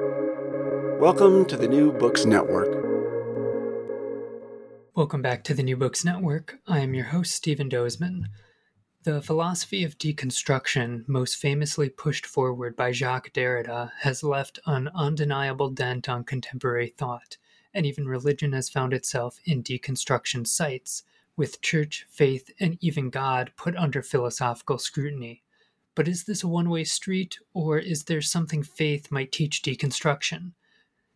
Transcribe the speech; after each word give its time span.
Welcome 0.00 1.44
to 1.44 1.56
the 1.56 1.68
New 1.68 1.92
Books 1.92 2.24
Network. 2.24 2.82
Welcome 4.96 5.22
back 5.22 5.44
to 5.44 5.54
the 5.54 5.62
New 5.62 5.76
Books 5.76 6.04
Network. 6.04 6.58
I 6.66 6.80
am 6.80 6.94
your 6.94 7.04
host, 7.04 7.32
Stephen 7.32 7.68
Dozeman. 7.68 8.24
The 9.04 9.22
philosophy 9.22 9.84
of 9.84 9.96
deconstruction, 9.98 11.06
most 11.06 11.36
famously 11.36 11.90
pushed 11.90 12.26
forward 12.26 12.74
by 12.74 12.90
Jacques 12.90 13.32
Derrida, 13.32 13.92
has 14.00 14.24
left 14.24 14.58
an 14.66 14.88
undeniable 14.96 15.70
dent 15.70 16.08
on 16.08 16.24
contemporary 16.24 16.88
thought, 16.88 17.36
and 17.72 17.86
even 17.86 18.08
religion 18.08 18.52
has 18.52 18.68
found 18.68 18.92
itself 18.92 19.38
in 19.44 19.62
deconstruction 19.62 20.44
sites, 20.44 21.04
with 21.36 21.60
church, 21.60 22.04
faith, 22.08 22.50
and 22.58 22.78
even 22.80 23.10
God 23.10 23.52
put 23.56 23.76
under 23.76 24.02
philosophical 24.02 24.78
scrutiny. 24.78 25.43
But 25.94 26.08
is 26.08 26.24
this 26.24 26.42
a 26.42 26.48
one 26.48 26.70
way 26.70 26.82
street, 26.84 27.38
or 27.52 27.78
is 27.78 28.04
there 28.04 28.20
something 28.20 28.62
faith 28.62 29.12
might 29.12 29.30
teach 29.30 29.62
deconstruction? 29.62 30.52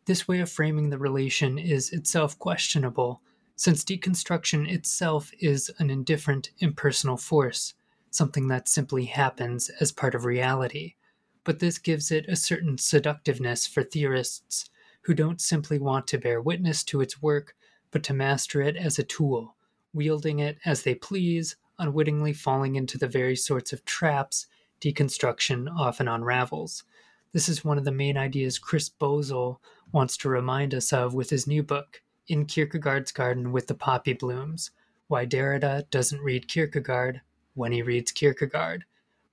This 0.04 0.28
way 0.28 0.38
of 0.40 0.50
framing 0.50 0.91
the 0.91 0.98
relation 0.98 1.59
is 1.59 1.91
itself 1.91 2.38
questionable, 2.38 3.20
since 3.56 3.84
deconstruction 3.84 4.70
itself 4.70 5.32
is 5.41 5.70
an 5.78 5.91
indifferent, 5.91 6.51
impersonal 6.60 7.16
force, 7.16 7.74
something 8.10 8.46
that 8.48 8.68
simply 8.68 9.06
happens 9.06 9.68
as 9.80 9.91
part 9.91 10.14
of 10.14 10.24
reality. 10.24 10.95
But 11.42 11.59
this 11.59 11.79
gives 11.79 12.12
it 12.12 12.26
a 12.29 12.37
certain 12.37 12.79
seductiveness 12.79 13.66
for 13.66 13.82
theorists 13.82 14.70
who 15.02 15.15
don't 15.15 15.40
simply 15.40 15.79
want 15.79 16.06
to 16.06 16.18
bear 16.18 16.40
witness 16.40 16.84
to 16.84 17.01
its 17.01 17.20
work, 17.20 17.56
but 17.90 18.04
to 18.04 18.15
master 18.15 18.62
it 18.62 18.76
as 18.76 18.98
a 18.98 19.02
tool, 19.02 19.56
wielding 19.92 20.38
it 20.38 20.59
as 20.65 20.84
they 20.84 20.95
please, 20.95 21.56
unwittingly 21.80 22.32
falling 22.32 22.76
into 22.76 22.96
the 22.96 23.09
very 23.09 23.34
sorts 23.34 23.73
of 23.73 23.84
traps 23.84 24.46
deconstruction 24.80 25.68
often 25.77 26.09
unravels. 26.09 26.84
This 27.32 27.48
is 27.48 27.64
one 27.64 27.78
of 27.78 27.84
the 27.84 27.92
main 27.92 28.16
ideas 28.16 28.59
Chris 28.59 28.88
Boesel 28.88 29.59
wants 29.92 30.16
to 30.18 30.28
remind 30.28 30.74
us 30.74 30.92
of 30.92 31.14
with 31.14 31.30
his 31.30 31.46
new 31.46 31.62
book, 31.62 32.02
In 32.28 32.46
Kierkegaard's 32.46 33.12
Garden 33.12 33.52
with 33.52 33.66
the 33.66 33.74
Poppy 33.74 34.12
Blooms 34.12 34.71
Why 35.09 35.26
Derrida 35.26 35.88
Doesn't 35.90 36.21
Read 36.21 36.49
Kierkegaard 36.49 37.21
When 37.54 37.73
He 37.73 37.82
Reads 37.82 38.12
Kierkegaard. 38.12 38.84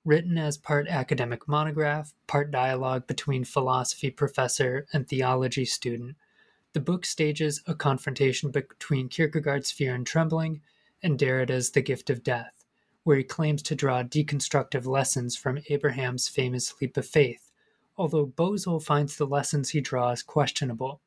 Written 0.04 0.38
as 0.38 0.58
part 0.58 0.88
academic 0.88 1.48
monograph, 1.48 2.14
part 2.28 2.52
dialogue 2.52 3.08
between 3.08 3.44
philosophy 3.44 4.12
professor 4.12 4.86
and 4.94 5.08
theology 5.08 5.66
student, 5.66 6.16
the 6.74 6.80
book 6.80 7.06
stages 7.06 7.62
a 7.66 7.74
confrontation 7.74 8.52
between 8.52 9.10
Kierkegaard's 9.10 9.72
Fear 9.72 9.96
and 9.96 10.06
Trembling 10.06 10.62
and 11.02 11.18
Derrida's 11.18 11.72
The 11.72 11.82
Gift 11.82 12.10
of 12.10 12.24
Death 12.24 12.55
where 13.06 13.18
he 13.18 13.24
claims 13.24 13.62
to 13.62 13.76
draw 13.76 14.02
deconstructive 14.02 14.88
lessons 14.88 15.36
from 15.36 15.60
Abraham's 15.70 16.28
famous 16.28 16.74
leap 16.82 16.98
of 16.98 17.06
faith, 17.06 17.52
although 17.98 18.26
Boesel 18.26 18.84
finds 18.84 19.16
the 19.16 19.28
lessons 19.28 19.70
he 19.70 19.80
draws 19.80 20.24
questionable. 20.24 21.00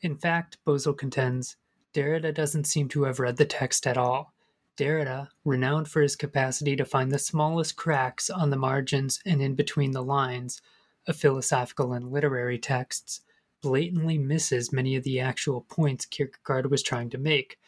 In 0.00 0.16
fact, 0.16 0.58
Boesel 0.64 0.96
contends, 0.96 1.56
Derrida 1.92 2.32
doesn't 2.32 2.68
seem 2.68 2.88
to 2.90 3.02
have 3.02 3.18
read 3.18 3.36
the 3.36 3.44
text 3.44 3.88
at 3.88 3.98
all. 3.98 4.32
Derrida, 4.76 5.28
renowned 5.44 5.88
for 5.88 6.00
his 6.00 6.14
capacity 6.14 6.76
to 6.76 6.84
find 6.84 7.10
the 7.10 7.18
smallest 7.18 7.74
cracks 7.74 8.30
on 8.30 8.50
the 8.50 8.56
margins 8.56 9.20
and 9.26 9.42
in 9.42 9.56
between 9.56 9.90
the 9.90 10.04
lines 10.04 10.62
of 11.08 11.16
philosophical 11.16 11.92
and 11.92 12.12
literary 12.12 12.58
texts, 12.58 13.22
blatantly 13.60 14.16
misses 14.16 14.72
many 14.72 14.94
of 14.94 15.02
the 15.02 15.18
actual 15.18 15.62
points 15.62 16.06
Kierkegaard 16.06 16.70
was 16.70 16.84
trying 16.84 17.10
to 17.10 17.18
make, 17.18 17.58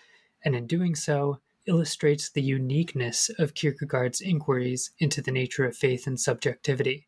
and 0.45 0.55
in 0.55 0.69
doing 0.69 0.95
so, 0.95 1.41
illustrates 1.71 2.29
the 2.29 2.43
uniqueness 2.43 3.31
of 3.39 3.55
Kierkegaard's 3.55 4.21
inquiries 4.21 4.91
into 4.99 5.23
the 5.23 5.31
nature 5.31 5.65
of 5.65 5.77
faith 5.77 6.07
and 6.09 6.19
subjectivity. 6.19 7.07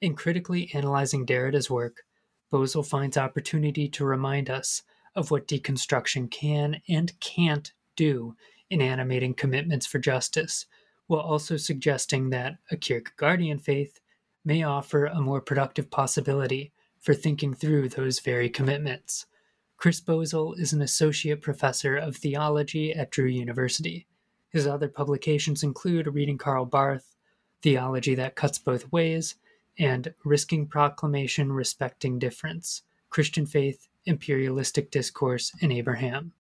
In 0.00 0.16
critically 0.16 0.70
analyzing 0.72 1.26
Derrida's 1.26 1.68
work, 1.70 2.04
Boesel 2.50 2.86
finds 2.86 3.18
opportunity 3.18 3.88
to 3.90 4.06
remind 4.06 4.48
us 4.48 4.82
of 5.14 5.30
what 5.30 5.46
deconstruction 5.46 6.30
can 6.30 6.80
and 6.88 7.12
can't 7.20 7.72
do 7.94 8.34
in 8.70 8.80
animating 8.80 9.34
commitments 9.34 9.86
for 9.86 9.98
justice, 9.98 10.64
while 11.06 11.20
also 11.20 11.58
suggesting 11.58 12.30
that 12.30 12.56
a 12.70 12.76
Kierkegaardian 12.76 13.60
faith 13.60 14.00
may 14.44 14.62
offer 14.62 15.04
a 15.04 15.20
more 15.20 15.42
productive 15.42 15.90
possibility 15.90 16.72
for 17.00 17.14
thinking 17.14 17.52
through 17.52 17.90
those 17.90 18.20
very 18.20 18.48
commitments. 18.48 19.26
Chris 19.76 20.00
Boesel 20.00 20.58
is 20.58 20.72
an 20.72 20.82
associate 20.82 21.40
professor 21.40 21.96
of 21.96 22.16
theology 22.16 22.92
at 22.92 23.12
Drew 23.12 23.26
University. 23.26 24.07
His 24.50 24.66
other 24.66 24.88
publications 24.88 25.62
include 25.62 26.06
Reading 26.06 26.38
Karl 26.38 26.64
Barth, 26.64 27.14
Theology 27.62 28.14
That 28.14 28.34
Cuts 28.34 28.58
Both 28.58 28.90
Ways, 28.90 29.34
and 29.78 30.14
Risking 30.24 30.66
Proclamation 30.66 31.52
Respecting 31.52 32.18
Difference 32.18 32.82
Christian 33.10 33.46
Faith, 33.46 33.88
Imperialistic 34.06 34.90
Discourse, 34.90 35.52
and 35.60 35.72
Abraham. 35.72 36.32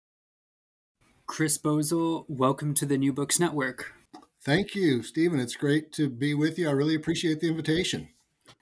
Chris 1.25 1.57
Boesel, 1.57 2.25
welcome 2.29 2.73
to 2.73 2.85
the 2.85 2.97
New 2.97 3.11
Books 3.11 3.39
Network. 3.39 3.93
Thank 4.41 4.75
you, 4.75 5.03
Stephen. 5.03 5.39
It's 5.39 5.57
great 5.57 5.91
to 5.93 6.09
be 6.09 6.33
with 6.33 6.57
you. 6.57 6.69
I 6.69 6.71
really 6.71 6.95
appreciate 6.95 7.41
the 7.41 7.49
invitation. 7.49 8.09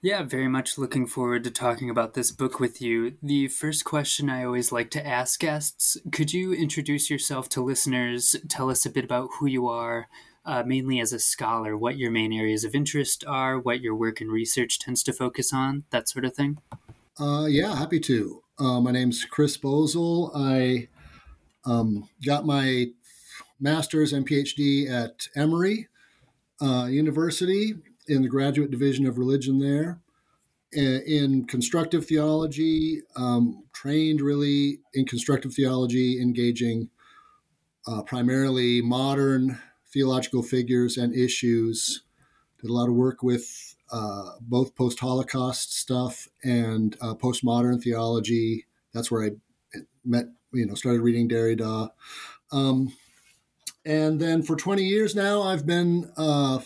Yeah, 0.02 0.24
very 0.24 0.48
much 0.48 0.78
looking 0.78 1.08
forward 1.08 1.44
to 1.46 1.52
talking 1.52 1.90
about 1.90 2.14
this 2.14 2.32
book 2.32 2.60
with 2.60 2.82
you. 2.82 3.18
The 3.24 3.48
first 3.48 3.86
question 3.86 4.30
I 4.30 4.44
always 4.44 4.72
like 4.72 4.92
to 4.92 5.06
ask 5.06 5.40
guests 5.40 5.98
could 6.12 6.34
you 6.34 6.54
introduce 6.54 7.10
yourself 7.10 7.50
to 7.50 7.64
listeners? 7.64 8.36
Tell 8.48 8.70
us 8.70 8.86
a 8.86 8.92
bit 8.92 9.04
about 9.04 9.30
who 9.40 9.48
you 9.48 9.68
are, 9.68 10.08
uh, 10.46 10.64
mainly 10.66 11.00
as 11.00 11.12
a 11.12 11.20
scholar, 11.20 11.76
what 11.76 11.98
your 11.98 12.12
main 12.12 12.32
areas 12.32 12.64
of 12.64 12.76
interest 12.76 13.24
are, 13.28 13.58
what 13.58 13.82
your 13.82 13.96
work 13.96 14.22
and 14.22 14.32
research 14.32 14.80
tends 14.80 15.02
to 15.04 15.14
focus 15.14 15.52
on, 15.52 15.86
that 15.90 16.08
sort 16.08 16.26
of 16.26 16.36
thing. 16.36 16.60
Uh, 17.20 17.46
yeah, 17.48 17.76
happy 17.76 18.00
to. 18.02 18.44
Uh, 18.60 18.80
my 18.80 18.92
name's 18.92 19.26
Chris 19.26 19.58
Boesel. 19.58 20.32
I 20.36 20.88
um, 21.66 22.08
got 22.26 22.46
my 22.46 22.88
master's 23.60 24.14
and 24.14 24.28
PhD 24.28 24.90
at 24.90 25.28
Emory 25.36 25.88
uh, 26.62 26.86
University 26.86 27.76
in 28.08 28.22
the 28.22 28.30
graduate 28.30 28.72
division 28.72 29.06
of 29.06 29.18
religion 29.18 29.60
there 29.60 30.00
in 30.76 31.46
constructive 31.46 32.06
theology, 32.06 33.02
um, 33.16 33.64
trained 33.74 34.22
really 34.22 34.80
in 34.94 35.06
constructive 35.06 35.54
theology, 35.54 36.22
engaging 36.22 36.90
uh, 37.88 38.02
primarily 38.02 38.82
modern 38.82 39.60
theological 39.94 40.44
figures 40.44 40.98
and 40.98 41.16
issues. 41.16 42.02
Did 42.60 42.70
a 42.70 42.74
lot 42.74 42.90
of 42.90 42.96
work 42.96 43.24
with 43.24 43.76
uh, 43.92 44.32
both 44.42 44.76
post 44.76 45.00
Holocaust 45.00 45.74
stuff 45.78 46.28
and 46.44 46.98
uh, 47.02 47.14
postmodern 47.14 47.82
theology. 47.82 48.66
That's 48.94 49.12
where 49.12 49.26
I 49.26 49.80
met, 50.04 50.26
you 50.52 50.66
know, 50.66 50.74
started 50.74 51.02
reading 51.02 51.30
Derrida. 51.30 51.90
Um, 52.52 52.94
and 53.86 54.20
then 54.20 54.42
for 54.42 54.56
20 54.56 54.84
years 54.84 55.16
now, 55.16 55.44
I've 55.44 55.66
been 55.66 56.12
uh, 56.18 56.60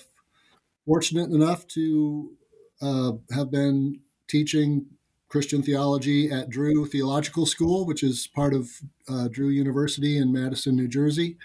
fortunate 0.90 1.30
enough 1.30 1.68
to 1.68 2.32
uh, 2.82 3.12
have 3.32 3.52
been 3.52 4.00
teaching 4.28 4.88
Christian 5.28 5.62
theology 5.62 6.32
at 6.32 6.50
Drew 6.50 6.84
Theological 6.88 7.46
School, 7.46 7.86
which 7.86 8.02
is 8.02 8.26
part 8.26 8.56
of 8.56 8.68
uh, 9.08 9.28
Drew 9.28 9.50
University 9.50 10.18
in 10.18 10.34
Madison, 10.34 10.76
New 10.76 10.88
Jersey. 10.88 11.38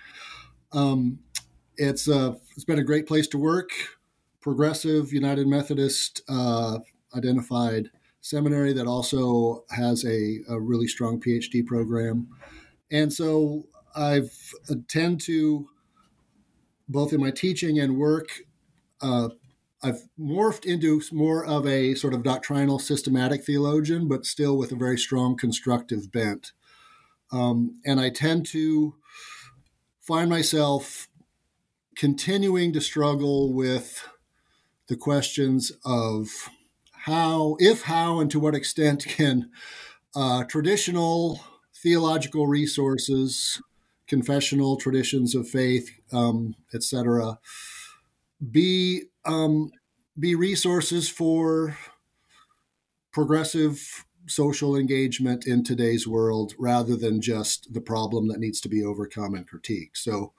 Um, 0.72 1.19
it's 1.77 2.09
uh, 2.09 2.37
it's 2.53 2.65
been 2.65 2.78
a 2.78 2.84
great 2.84 3.06
place 3.06 3.28
to 3.28 3.38
work. 3.38 3.69
Progressive 4.41 5.12
United 5.12 5.47
Methodist 5.47 6.22
uh, 6.26 6.78
identified 7.15 7.91
seminary 8.22 8.72
that 8.72 8.87
also 8.87 9.66
has 9.69 10.06
a, 10.06 10.38
a, 10.49 10.59
really 10.59 10.87
strong 10.87 11.21
PhD 11.21 11.66
program, 11.66 12.28
and 12.91 13.12
so 13.12 13.66
I've 13.94 14.32
uh, 14.71 14.76
tend 14.88 15.21
to 15.26 15.69
both 16.88 17.12
in 17.12 17.21
my 17.21 17.31
teaching 17.31 17.78
and 17.81 17.99
work 17.99 18.28
uh, 19.00 19.28
I've 19.82 20.09
morphed 20.19 20.65
into 20.65 21.03
more 21.12 21.44
of 21.44 21.66
a 21.66 21.94
sort 21.94 22.15
of 22.15 22.22
doctrinal 22.22 22.78
systematic 22.78 23.44
theologian, 23.44 24.09
but 24.09 24.25
still 24.25 24.56
with 24.56 24.72
a 24.72 24.76
very 24.76 24.96
strong 24.96 25.37
constructive 25.37 26.11
bent. 26.11 26.52
Um, 27.31 27.81
and 27.85 28.00
I 28.00 28.08
tend 28.08 28.46
to 28.46 28.94
find 30.00 30.31
myself 30.31 31.08
continuing 31.96 32.73
to 32.73 32.81
struggle 32.81 33.52
with 33.52 34.08
the 34.88 34.97
questions 34.97 35.70
of 35.85 36.29
how, 36.93 37.56
if, 37.58 37.82
how, 37.82 38.20
and 38.20 38.31
to 38.31 38.40
what 38.40 38.55
extent 38.55 39.05
can 39.05 39.50
uh, 40.14 40.44
traditional 40.44 41.40
theological 41.75 42.47
resources, 42.47 43.61
confessional 44.06 44.76
traditions 44.76 45.35
of 45.35 45.49
faith, 45.49 45.90
um, 46.12 46.55
etc., 46.73 47.38
be 48.51 49.05
um, 49.25 49.71
be 50.19 50.35
resources 50.35 51.09
for 51.09 51.77
progressive 53.13 54.05
social 54.27 54.75
engagement 54.77 55.47
in 55.47 55.63
today's 55.63 56.07
world 56.07 56.55
rather 56.59 56.97
than 56.97 57.21
just 57.21 57.73
the 57.73 57.81
problem 57.81 58.29
that 58.29 58.41
needs 58.41 58.61
to 58.61 58.69
be 58.69 58.83
overcome 58.83 59.35
and 59.35 59.49
critiqued. 59.49 59.97
So 59.97 60.33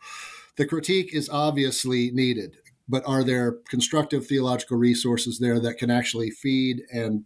the 0.55 0.65
critique 0.65 1.13
is 1.13 1.29
obviously 1.29 2.11
needed, 2.11 2.57
but 2.87 3.03
are 3.05 3.23
there 3.23 3.57
constructive 3.69 4.25
theological 4.25 4.77
resources 4.77 5.39
there 5.39 5.59
that 5.59 5.77
can 5.77 5.91
actually 5.91 6.31
feed 6.31 6.83
and 6.91 7.25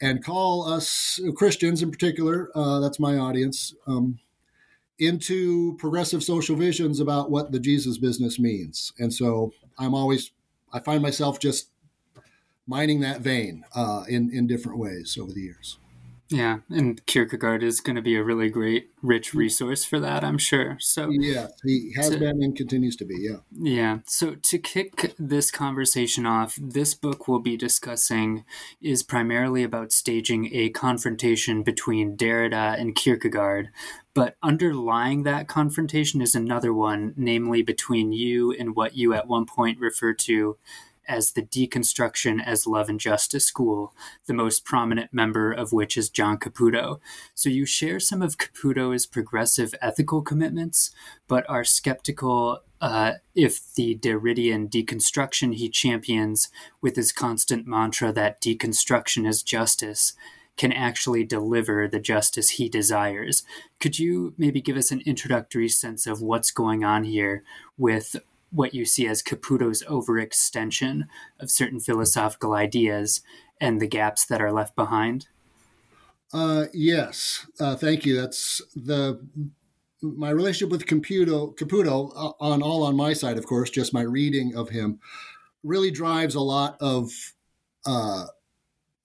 and 0.00 0.22
call 0.22 0.68
us 0.68 1.18
Christians 1.36 1.82
in 1.82 1.90
particular, 1.90 2.50
uh, 2.54 2.80
that's 2.80 3.00
my 3.00 3.16
audience, 3.16 3.74
um, 3.86 4.18
into 4.98 5.76
progressive 5.76 6.22
social 6.22 6.56
visions 6.56 7.00
about 7.00 7.30
what 7.30 7.52
the 7.52 7.60
Jesus 7.60 7.98
business 7.98 8.38
means. 8.38 8.92
And 8.98 9.12
so 9.12 9.52
I'm 9.78 9.94
always, 9.94 10.32
I 10.72 10.80
find 10.80 11.02
myself 11.02 11.38
just 11.38 11.70
mining 12.66 13.00
that 13.00 13.20
vein 13.20 13.64
uh, 13.74 14.04
in, 14.08 14.30
in 14.32 14.46
different 14.46 14.78
ways 14.78 15.18
over 15.20 15.32
the 15.32 15.40
years. 15.40 15.78
Yeah, 16.28 16.58
and 16.70 17.04
Kierkegaard 17.06 17.62
is 17.62 17.80
going 17.80 17.94
to 17.94 18.02
be 18.02 18.16
a 18.16 18.24
really 18.24 18.48
great, 18.48 18.90
rich 19.00 19.32
mm. 19.32 19.38
resource 19.38 19.84
for 19.84 20.00
that, 20.00 20.24
I'm 20.24 20.38
sure. 20.38 20.76
So 20.80 21.08
yeah, 21.10 21.48
he 21.64 21.92
has 21.96 22.10
to, 22.10 22.18
been 22.18 22.42
and 22.42 22.56
continues 22.56 22.96
to 22.96 23.04
be. 23.04 23.16
Yeah, 23.18 23.36
yeah. 23.52 23.98
So 24.06 24.34
to 24.34 24.58
kick 24.58 25.14
this 25.18 25.52
conversation 25.52 26.26
off, 26.26 26.58
this 26.60 26.94
book 26.94 27.28
we'll 27.28 27.38
be 27.38 27.56
discussing 27.56 28.44
is 28.80 29.04
primarily 29.04 29.62
about 29.62 29.92
staging 29.92 30.50
a 30.52 30.70
confrontation 30.70 31.62
between 31.62 32.16
Derrida 32.16 32.78
and 32.78 32.96
Kierkegaard, 32.96 33.68
but 34.12 34.36
underlying 34.42 35.22
that 35.22 35.46
confrontation 35.46 36.20
is 36.20 36.34
another 36.34 36.72
one, 36.72 37.14
namely 37.16 37.62
between 37.62 38.12
you 38.12 38.50
and 38.50 38.74
what 38.74 38.96
you 38.96 39.14
at 39.14 39.28
one 39.28 39.46
point 39.46 39.78
refer 39.78 40.12
to 40.14 40.56
as 41.08 41.32
the 41.32 41.42
Deconstruction 41.42 42.42
as 42.44 42.66
Love 42.66 42.88
and 42.88 43.00
Justice 43.00 43.44
School, 43.44 43.94
the 44.26 44.34
most 44.34 44.64
prominent 44.64 45.12
member 45.12 45.52
of 45.52 45.72
which 45.72 45.96
is 45.96 46.10
John 46.10 46.38
Caputo. 46.38 47.00
So 47.34 47.48
you 47.48 47.66
share 47.66 48.00
some 48.00 48.22
of 48.22 48.38
Caputo's 48.38 49.06
progressive 49.06 49.74
ethical 49.80 50.22
commitments, 50.22 50.90
but 51.28 51.48
are 51.48 51.64
skeptical 51.64 52.60
uh, 52.80 53.14
if 53.34 53.74
the 53.74 53.96
Derridian 53.96 54.68
deconstruction 54.68 55.54
he 55.54 55.68
champions 55.68 56.50
with 56.80 56.96
his 56.96 57.12
constant 57.12 57.66
mantra 57.66 58.12
that 58.12 58.42
deconstruction 58.42 59.26
is 59.26 59.42
justice 59.42 60.12
can 60.56 60.72
actually 60.72 61.24
deliver 61.24 61.86
the 61.86 62.00
justice 62.00 62.50
he 62.50 62.68
desires. 62.68 63.42
Could 63.78 63.98
you 63.98 64.34
maybe 64.38 64.60
give 64.60 64.76
us 64.76 64.90
an 64.90 65.02
introductory 65.04 65.68
sense 65.68 66.06
of 66.06 66.22
what's 66.22 66.50
going 66.50 66.84
on 66.84 67.04
here 67.04 67.42
with 67.76 68.16
what 68.56 68.74
you 68.74 68.84
see 68.84 69.06
as 69.06 69.22
Caputo's 69.22 69.84
overextension 69.84 71.06
of 71.38 71.50
certain 71.50 71.78
philosophical 71.78 72.54
ideas 72.54 73.20
and 73.60 73.80
the 73.80 73.86
gaps 73.86 74.24
that 74.24 74.40
are 74.40 74.52
left 74.52 74.74
behind? 74.74 75.28
Uh, 76.32 76.64
yes, 76.72 77.46
uh, 77.60 77.76
thank 77.76 78.04
you. 78.04 78.16
That's 78.20 78.62
the 78.74 79.20
my 80.02 80.30
relationship 80.30 80.70
with 80.70 80.86
Caputo. 80.86 81.54
Caputo 81.56 82.12
uh, 82.16 82.32
on 82.40 82.62
all 82.62 82.82
on 82.82 82.96
my 82.96 83.12
side, 83.12 83.38
of 83.38 83.46
course, 83.46 83.70
just 83.70 83.94
my 83.94 84.02
reading 84.02 84.56
of 84.56 84.70
him 84.70 85.00
really 85.62 85.90
drives 85.90 86.34
a 86.34 86.40
lot 86.40 86.76
of 86.80 87.10
uh, 87.86 88.24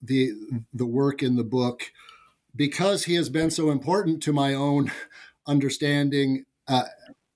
the 0.00 0.32
the 0.72 0.86
work 0.86 1.22
in 1.22 1.36
the 1.36 1.44
book 1.44 1.92
because 2.56 3.04
he 3.04 3.14
has 3.14 3.28
been 3.28 3.50
so 3.50 3.70
important 3.70 4.22
to 4.22 4.32
my 4.32 4.54
own 4.54 4.90
understanding 5.46 6.44
uh, 6.68 6.84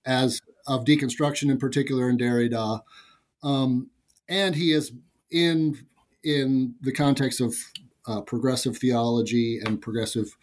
as 0.04 0.40
of 0.66 0.84
deconstruction 0.84 1.50
in 1.50 1.58
particular 1.58 2.08
in 2.08 2.18
Derrida, 2.18 2.80
um, 3.42 3.90
and 4.28 4.54
he 4.54 4.72
is 4.72 4.92
in 5.30 5.86
in 6.24 6.74
the 6.80 6.92
context 6.92 7.40
of 7.40 7.54
uh, 8.06 8.20
progressive 8.20 8.76
theology 8.76 9.60
and 9.64 9.80
progressive 9.80 10.36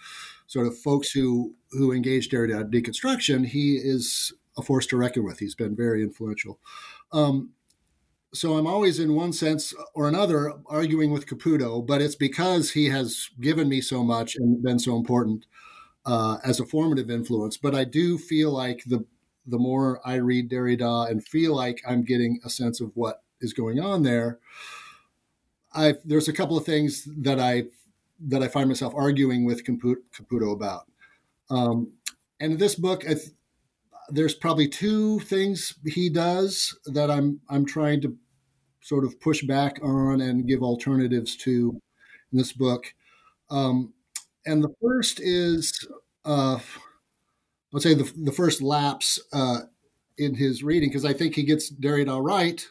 sort 0.48 0.68
of 0.68 0.78
folks 0.78 1.12
who 1.12 1.54
who 1.72 1.92
engage 1.92 2.30
Derrida 2.30 2.72
deconstruction. 2.72 3.46
He 3.46 3.76
is 3.76 4.34
a 4.58 4.62
force 4.62 4.86
to 4.88 4.98
reckon 4.98 5.24
with. 5.24 5.40
He's 5.40 5.56
been 5.56 5.76
very 5.76 6.04
influential. 6.04 6.60
Um, 7.12 7.52
so 8.34 8.58
I'm 8.58 8.66
always, 8.66 9.00
in 9.00 9.14
one 9.14 9.32
sense 9.32 9.74
or 9.94 10.08
another, 10.08 10.54
arguing 10.66 11.12
with 11.12 11.28
Caputo, 11.28 11.86
but 11.86 12.02
it's 12.02 12.16
because 12.16 12.72
he 12.72 12.86
has 12.90 13.30
given 13.40 13.70
me 13.70 13.80
so 13.80 14.04
much 14.04 14.36
and 14.36 14.62
been 14.64 14.80
so 14.80 14.96
important 14.98 15.46
uh, 16.06 16.38
as 16.44 16.60
a 16.60 16.66
formative 16.66 17.12
influence. 17.12 17.58
But 17.58 17.76
I 17.76 17.84
do 17.84 18.18
feel 18.18 18.52
like 18.52 18.84
the 18.88 19.06
the 19.46 19.58
more 19.58 20.00
I 20.06 20.16
read 20.16 20.50
Derrida 20.50 21.10
and 21.10 21.26
feel 21.26 21.56
like 21.56 21.82
I'm 21.88 22.04
getting 22.04 22.40
a 22.46 22.50
sense 22.50 22.82
of 22.82 22.92
what 22.96 23.24
is 23.42 23.54
going 23.54 23.80
on 23.80 24.04
there, 24.04 24.40
I 25.74 25.96
there's 26.06 26.28
a 26.28 26.34
couple 26.34 26.58
of 26.58 26.66
things 26.66 27.08
that 27.18 27.40
I 27.40 27.66
that 28.28 28.44
I 28.44 28.48
find 28.48 28.70
myself 28.70 28.94
arguing 28.96 29.46
with 29.46 29.66
Caputo 29.66 30.54
about. 30.54 30.86
Um, 31.50 31.94
and 32.40 32.54
in 32.54 32.58
this 32.58 32.76
book, 32.76 33.02
th- 33.02 33.20
there's 34.10 34.36
probably 34.36 34.68
two 34.68 35.20
things 35.22 35.74
he 35.86 36.10
does 36.10 36.78
that 36.86 37.10
I'm 37.10 37.40
I'm 37.50 37.66
trying 37.66 38.02
to 38.02 38.16
sort 38.82 39.06
of 39.06 39.20
push 39.20 39.44
back 39.44 39.80
on 39.82 40.22
and 40.22 40.48
give 40.48 40.62
alternatives 40.62 41.36
to 41.38 41.82
in 42.32 42.38
this 42.38 42.52
book. 42.52 42.94
Um, 43.50 43.94
and 44.46 44.64
the 44.64 44.74
first 44.82 45.20
is 45.22 45.88
uh, 46.26 46.60
let's 47.74 47.84
say 47.84 47.96
the, 47.96 48.10
the 48.16 48.32
first 48.32 48.62
lapse 48.62 49.20
uh, 49.34 49.62
in 50.18 50.36
his 50.36 50.64
reading 50.64 50.90
because 50.90 51.04
I 51.04 51.12
think 51.12 51.36
he 51.36 51.44
gets 51.44 51.70
Derrida 51.70 52.24
right, 52.24 52.66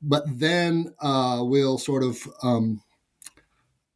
but 0.00 0.24
then 0.28 0.94
uh, 1.00 1.40
will 1.42 1.78
sort 1.78 2.04
of 2.04 2.18
um, 2.42 2.82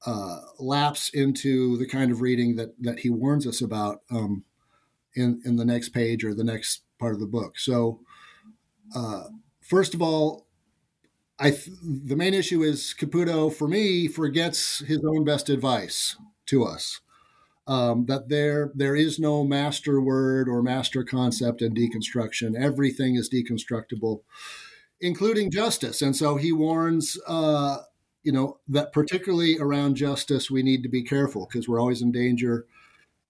uh, 0.04 0.40
lapse 0.58 1.10
into 1.10 1.76
the 1.76 1.86
kind 1.86 2.10
of 2.10 2.22
reading 2.22 2.56
that 2.56 2.74
that 2.80 3.00
he 3.00 3.10
warns 3.10 3.46
us 3.46 3.60
about 3.60 4.00
um, 4.10 4.44
in 5.14 5.42
in 5.44 5.56
the 5.56 5.64
next 5.64 5.90
page 5.90 6.24
or 6.24 6.34
the 6.34 6.44
next 6.44 6.82
part 6.98 7.12
of 7.12 7.20
the 7.20 7.26
book. 7.26 7.58
So, 7.58 8.00
uh, 8.94 9.24
first 9.60 9.94
of 9.94 10.00
all, 10.00 10.46
I 11.38 11.50
th- 11.50 11.76
the 11.82 12.16
main 12.16 12.32
issue 12.32 12.62
is 12.62 12.94
Caputo 12.98 13.52
for 13.52 13.68
me 13.68 14.08
forgets 14.08 14.78
his 14.78 15.04
own 15.04 15.24
best 15.24 15.50
advice 15.50 16.16
to 16.46 16.64
us 16.64 17.00
um, 17.66 18.06
that 18.06 18.28
there 18.28 18.70
there 18.74 18.94
is 18.94 19.18
no 19.18 19.44
master 19.44 20.00
word 20.00 20.48
or 20.48 20.62
master 20.62 21.02
concept 21.02 21.62
in 21.62 21.74
deconstruction. 21.74 22.54
Everything 22.58 23.16
is 23.16 23.28
deconstructible, 23.28 24.20
including 25.00 25.50
justice. 25.50 26.00
And 26.00 26.14
so 26.14 26.36
he 26.36 26.52
warns, 26.52 27.18
uh, 27.26 27.78
you 28.22 28.32
know, 28.32 28.58
that 28.68 28.92
particularly 28.92 29.58
around 29.58 29.96
justice, 29.96 30.50
we 30.50 30.62
need 30.62 30.82
to 30.84 30.88
be 30.88 31.02
careful 31.02 31.48
because 31.50 31.68
we're 31.68 31.80
always 31.80 32.02
in 32.02 32.12
danger 32.12 32.66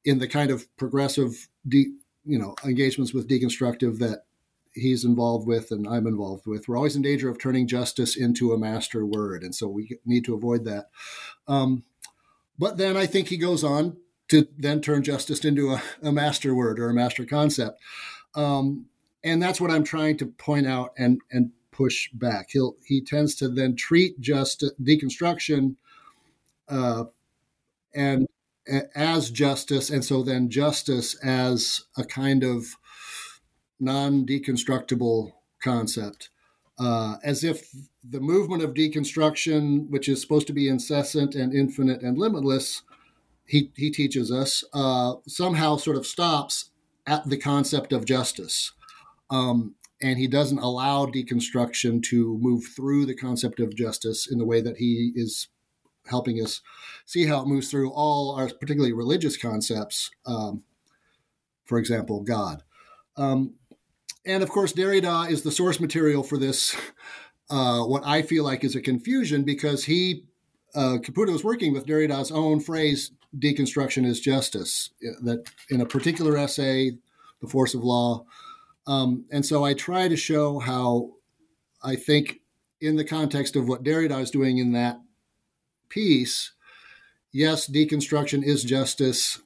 in 0.04 0.18
the 0.18 0.28
kind 0.28 0.50
of 0.50 0.64
progressive, 0.76 1.48
de- 1.66 1.94
you 2.24 2.38
know, 2.38 2.54
engagements 2.64 3.12
with 3.12 3.28
deconstructive 3.28 3.98
that 3.98 4.24
he's 4.72 5.04
involved 5.04 5.46
with 5.46 5.70
and 5.70 5.88
I'm 5.88 6.06
involved 6.06 6.46
with. 6.46 6.68
We're 6.68 6.76
always 6.76 6.96
in 6.96 7.02
danger 7.02 7.30
of 7.30 7.38
turning 7.38 7.66
justice 7.66 8.16
into 8.16 8.52
a 8.52 8.58
master 8.58 9.06
word, 9.06 9.42
and 9.42 9.54
so 9.54 9.66
we 9.66 9.98
need 10.04 10.26
to 10.26 10.34
avoid 10.34 10.64
that. 10.64 10.90
Um, 11.48 11.84
but 12.58 12.76
then 12.76 12.96
I 12.96 13.06
think 13.06 13.28
he 13.28 13.38
goes 13.38 13.64
on 13.64 13.96
to 14.28 14.46
then 14.58 14.80
turn 14.80 15.02
justice 15.02 15.44
into 15.44 15.70
a, 15.70 15.82
a 16.02 16.12
master 16.12 16.54
word 16.54 16.78
or 16.80 16.88
a 16.88 16.94
master 16.94 17.24
concept. 17.24 17.80
Um, 18.34 18.86
and 19.22 19.42
that's 19.42 19.60
what 19.60 19.70
I'm 19.70 19.84
trying 19.84 20.16
to 20.18 20.26
point 20.26 20.66
out 20.66 20.92
and 20.98 21.20
and 21.30 21.52
push 21.70 22.10
back. 22.12 22.48
He'll 22.50 22.76
he 22.84 23.00
tends 23.00 23.34
to 23.36 23.48
then 23.48 23.76
treat 23.76 24.20
just 24.20 24.64
deconstruction 24.80 25.76
uh, 26.68 27.04
and 27.94 28.28
as 28.94 29.30
justice, 29.30 29.90
and 29.90 30.04
so 30.04 30.22
then 30.22 30.50
justice 30.50 31.14
as 31.22 31.84
a 31.96 32.04
kind 32.04 32.42
of 32.42 32.76
non-deconstructible 33.78 35.32
concept, 35.62 36.30
uh, 36.78 37.16
as 37.22 37.44
if 37.44 37.68
the 38.02 38.20
movement 38.20 38.62
of 38.62 38.74
deconstruction, 38.74 39.88
which 39.90 40.08
is 40.08 40.20
supposed 40.20 40.46
to 40.48 40.52
be 40.52 40.68
incessant 40.68 41.34
and 41.34 41.54
infinite 41.54 42.02
and 42.02 42.18
limitless, 42.18 42.82
he, 43.46 43.70
he 43.76 43.90
teaches 43.90 44.30
us 44.30 44.64
uh, 44.72 45.14
somehow 45.26 45.76
sort 45.76 45.96
of 45.96 46.06
stops 46.06 46.70
at 47.06 47.28
the 47.28 47.36
concept 47.36 47.92
of 47.92 48.04
justice. 48.04 48.72
Um, 49.30 49.74
and 50.02 50.18
he 50.18 50.26
doesn't 50.26 50.58
allow 50.58 51.06
deconstruction 51.06 52.02
to 52.04 52.38
move 52.38 52.64
through 52.74 53.06
the 53.06 53.14
concept 53.14 53.60
of 53.60 53.74
justice 53.74 54.30
in 54.30 54.38
the 54.38 54.44
way 54.44 54.60
that 54.60 54.76
he 54.76 55.12
is 55.14 55.48
helping 56.06 56.40
us 56.40 56.60
see 57.04 57.26
how 57.26 57.42
it 57.42 57.48
moves 57.48 57.70
through 57.70 57.90
all 57.90 58.32
our 58.32 58.48
particularly 58.48 58.92
religious 58.92 59.36
concepts, 59.36 60.10
um, 60.26 60.62
for 61.64 61.78
example, 61.78 62.22
God. 62.22 62.62
Um, 63.16 63.54
and 64.24 64.42
of 64.42 64.50
course, 64.50 64.72
Derrida 64.72 65.30
is 65.30 65.42
the 65.42 65.50
source 65.50 65.80
material 65.80 66.22
for 66.22 66.38
this, 66.38 66.76
uh, 67.50 67.82
what 67.82 68.04
I 68.04 68.22
feel 68.22 68.44
like 68.44 68.64
is 68.64 68.76
a 68.76 68.80
confusion 68.80 69.44
because 69.44 69.84
he, 69.84 70.24
uh, 70.74 70.98
Caputo 70.98 71.34
is 71.34 71.44
working 71.44 71.72
with 71.72 71.86
Derrida's 71.86 72.30
own 72.30 72.60
phrase, 72.60 73.12
deconstruction 73.38 74.06
is 74.06 74.20
justice, 74.20 74.90
that 75.22 75.44
in 75.70 75.80
a 75.80 75.86
particular 75.86 76.36
essay, 76.36 76.92
The 77.40 77.48
Force 77.48 77.74
of 77.74 77.84
Law. 77.84 78.24
Um, 78.86 79.24
and 79.30 79.44
so 79.44 79.64
I 79.64 79.74
try 79.74 80.08
to 80.08 80.16
show 80.16 80.58
how 80.58 81.16
I 81.82 81.96
think, 81.96 82.40
in 82.80 82.96
the 82.96 83.04
context 83.04 83.56
of 83.56 83.68
what 83.68 83.84
Derrida 83.84 84.20
is 84.20 84.30
doing 84.30 84.58
in 84.58 84.72
that 84.72 85.00
piece, 85.88 86.52
yes, 87.32 87.68
deconstruction 87.70 88.44
is 88.44 88.64
justice. 88.64 89.40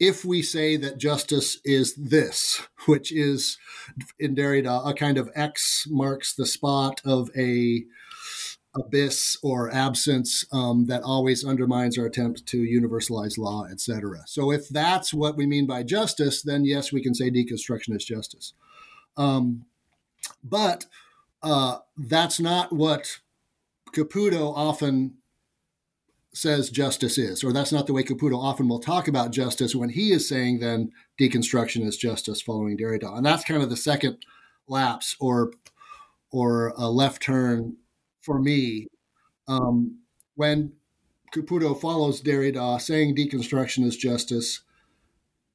If 0.00 0.24
we 0.24 0.42
say 0.42 0.76
that 0.78 0.98
justice 0.98 1.58
is 1.64 1.94
this, 1.94 2.62
which 2.86 3.12
is 3.12 3.58
in 4.18 4.34
Derrida 4.34 4.88
a 4.88 4.94
kind 4.94 5.18
of 5.18 5.30
X 5.34 5.86
marks 5.88 6.34
the 6.34 6.46
spot 6.46 7.00
of 7.04 7.30
a 7.36 7.84
abyss 8.76 9.36
or 9.42 9.72
absence 9.72 10.44
um, 10.52 10.86
that 10.86 11.02
always 11.02 11.44
undermines 11.44 11.98
our 11.98 12.06
attempt 12.06 12.46
to 12.46 12.58
universalize 12.58 13.38
law, 13.38 13.66
etc. 13.70 14.24
So, 14.26 14.50
if 14.50 14.68
that's 14.68 15.14
what 15.14 15.36
we 15.36 15.46
mean 15.46 15.66
by 15.66 15.82
justice, 15.82 16.42
then 16.42 16.64
yes, 16.64 16.92
we 16.92 17.02
can 17.02 17.14
say 17.14 17.30
deconstruction 17.30 17.94
is 17.94 18.04
justice. 18.04 18.52
Um, 19.16 19.66
but 20.42 20.86
uh, 21.42 21.78
that's 21.96 22.40
not 22.40 22.72
what 22.72 23.18
Caputo 23.94 24.52
often 24.56 25.18
says 26.32 26.68
justice 26.68 27.16
is, 27.16 27.44
or 27.44 27.52
that's 27.52 27.70
not 27.70 27.86
the 27.86 27.92
way 27.92 28.02
Caputo 28.02 28.36
often 28.36 28.66
will 28.66 28.80
talk 28.80 29.06
about 29.06 29.30
justice 29.30 29.74
when 29.74 29.90
he 29.90 30.10
is 30.10 30.28
saying 30.28 30.58
then 30.58 30.90
deconstruction 31.20 31.86
is 31.86 31.96
justice 31.96 32.42
following 32.42 32.76
Derrida. 32.76 33.16
And 33.16 33.24
that's 33.24 33.44
kind 33.44 33.62
of 33.62 33.70
the 33.70 33.76
second 33.76 34.18
lapse 34.66 35.16
or 35.20 35.52
or 36.32 36.74
a 36.76 36.90
left 36.90 37.22
turn 37.22 37.76
for 38.24 38.40
me 38.40 38.88
um, 39.46 39.98
when 40.34 40.72
Caputo 41.34 41.78
follows 41.78 42.22
Derrida 42.22 42.80
saying 42.80 43.16
deconstruction 43.16 43.84
is 43.84 43.96
justice. 43.96 44.60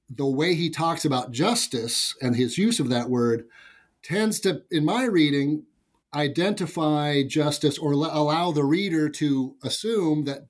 The 0.09 0.27
way 0.27 0.55
he 0.55 0.69
talks 0.69 1.05
about 1.05 1.31
justice 1.31 2.15
and 2.21 2.35
his 2.35 2.57
use 2.57 2.79
of 2.79 2.89
that 2.89 3.09
word 3.09 3.45
tends 4.03 4.39
to, 4.41 4.63
in 4.71 4.85
my 4.85 5.05
reading, 5.05 5.63
identify 6.13 7.23
justice 7.23 7.77
or 7.77 7.91
allow 7.91 8.51
the 8.51 8.63
reader 8.63 9.09
to 9.09 9.55
assume 9.63 10.25
that 10.25 10.47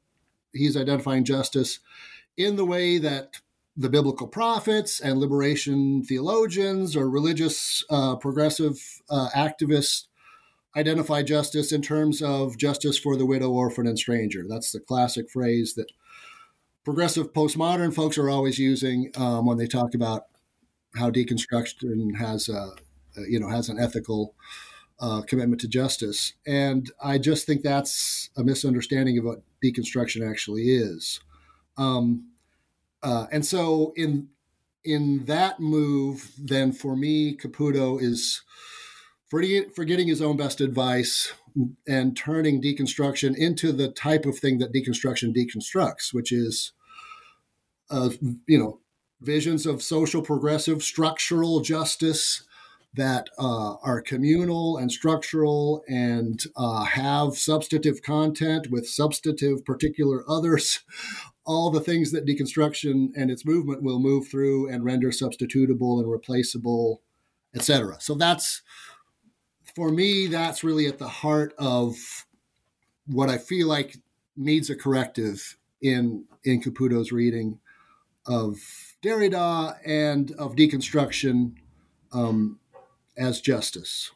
he's 0.53 0.77
identifying 0.77 1.25
justice 1.25 1.79
in 2.37 2.55
the 2.55 2.65
way 2.65 2.97
that 2.97 3.33
the 3.75 3.89
biblical 3.89 4.27
prophets 4.27 4.99
and 4.99 5.19
liberation 5.19 6.03
theologians 6.03 6.95
or 6.95 7.09
religious 7.09 7.83
uh, 7.89 8.15
progressive 8.15 9.01
uh, 9.09 9.29
activists 9.35 10.07
identify 10.75 11.23
justice 11.23 11.71
in 11.71 11.81
terms 11.81 12.21
of 12.21 12.57
justice 12.57 12.97
for 12.97 13.15
the 13.15 13.25
widow, 13.25 13.49
orphan, 13.49 13.87
and 13.87 13.97
stranger. 13.97 14.45
That's 14.47 14.71
the 14.71 14.79
classic 14.79 15.29
phrase 15.29 15.73
that 15.75 15.91
progressive 16.83 17.33
postmodern 17.33 17.93
folks 17.93 18.17
are 18.17 18.29
always 18.29 18.59
using 18.59 19.11
um, 19.15 19.45
when 19.45 19.57
they 19.57 19.67
talk 19.67 19.93
about 19.93 20.23
how 20.95 21.09
deconstruction 21.09 22.17
has 22.17 22.49
a, 22.49 22.71
you 23.27 23.39
know 23.39 23.49
has 23.49 23.69
an 23.69 23.79
ethical 23.79 24.33
uh, 24.99 25.21
commitment 25.21 25.61
to 25.61 25.67
justice. 25.67 26.33
And 26.45 26.91
I 27.01 27.17
just 27.17 27.45
think 27.45 27.63
that's 27.63 28.29
a 28.37 28.43
misunderstanding 28.43 29.17
of 29.17 29.25
what 29.25 29.41
deconstruction 29.63 30.29
actually 30.29 30.69
is. 30.69 31.19
Um, 31.77 32.31
uh, 33.01 33.27
and 33.31 33.45
so 33.45 33.93
in 33.95 34.29
in 34.83 35.25
that 35.25 35.59
move, 35.59 36.31
then 36.37 36.71
for 36.71 36.95
me, 36.95 37.35
Caputo 37.35 38.01
is 38.01 38.41
forgetting 39.29 40.07
his 40.07 40.21
own 40.21 40.37
best 40.37 40.61
advice 40.61 41.33
and 41.87 42.17
turning 42.17 42.61
deconstruction 42.61 43.35
into 43.35 43.71
the 43.71 43.89
type 43.89 44.25
of 44.25 44.37
thing 44.37 44.57
that 44.59 44.73
deconstruction 44.73 45.35
deconstructs, 45.35 46.13
which 46.13 46.31
is, 46.31 46.71
uh, 47.91 48.09
you 48.47 48.57
know, 48.57 48.79
visions 49.21 49.65
of 49.65 49.81
social 49.83 50.21
progressive 50.21 50.81
structural 50.81 51.59
justice 51.59 52.43
that 52.95 53.29
uh, 53.37 53.75
are 53.83 54.01
communal 54.01 54.77
and 54.77 54.91
structural 54.91 55.83
and 55.87 56.45
uh, 56.55 56.83
have 56.83 57.37
substantive 57.37 58.01
content 58.01 58.67
with 58.71 58.87
substantive 58.87 59.63
particular 59.63 60.23
others, 60.27 60.79
all 61.45 61.69
the 61.69 61.81
things 61.81 62.11
that 62.11 62.25
deconstruction 62.25 63.09
and 63.15 63.29
its 63.29 63.45
movement 63.45 63.83
will 63.83 63.99
move 63.99 64.27
through 64.27 64.69
and 64.69 64.83
render 64.83 65.09
substitutable 65.09 65.99
and 65.99 66.09
replaceable, 66.09 67.01
etc. 67.53 67.97
So 67.99 68.15
that's 68.15 68.63
for 69.75 69.89
me, 69.89 70.27
that's 70.27 70.63
really 70.63 70.87
at 70.87 70.97
the 70.97 71.07
heart 71.07 71.53
of 71.57 71.95
what 73.07 73.29
I 73.29 73.37
feel 73.37 73.67
like 73.67 73.97
needs 74.35 74.69
a 74.69 74.75
corrective 74.75 75.57
in 75.81 76.25
in 76.43 76.61
Caputo's 76.61 77.11
reading 77.11 77.59
of 78.25 78.57
Derrida 79.03 79.77
and 79.85 80.31
of 80.31 80.55
deconstruction 80.55 81.53
um, 82.11 82.59
as 83.17 83.41
justice. 83.41 84.11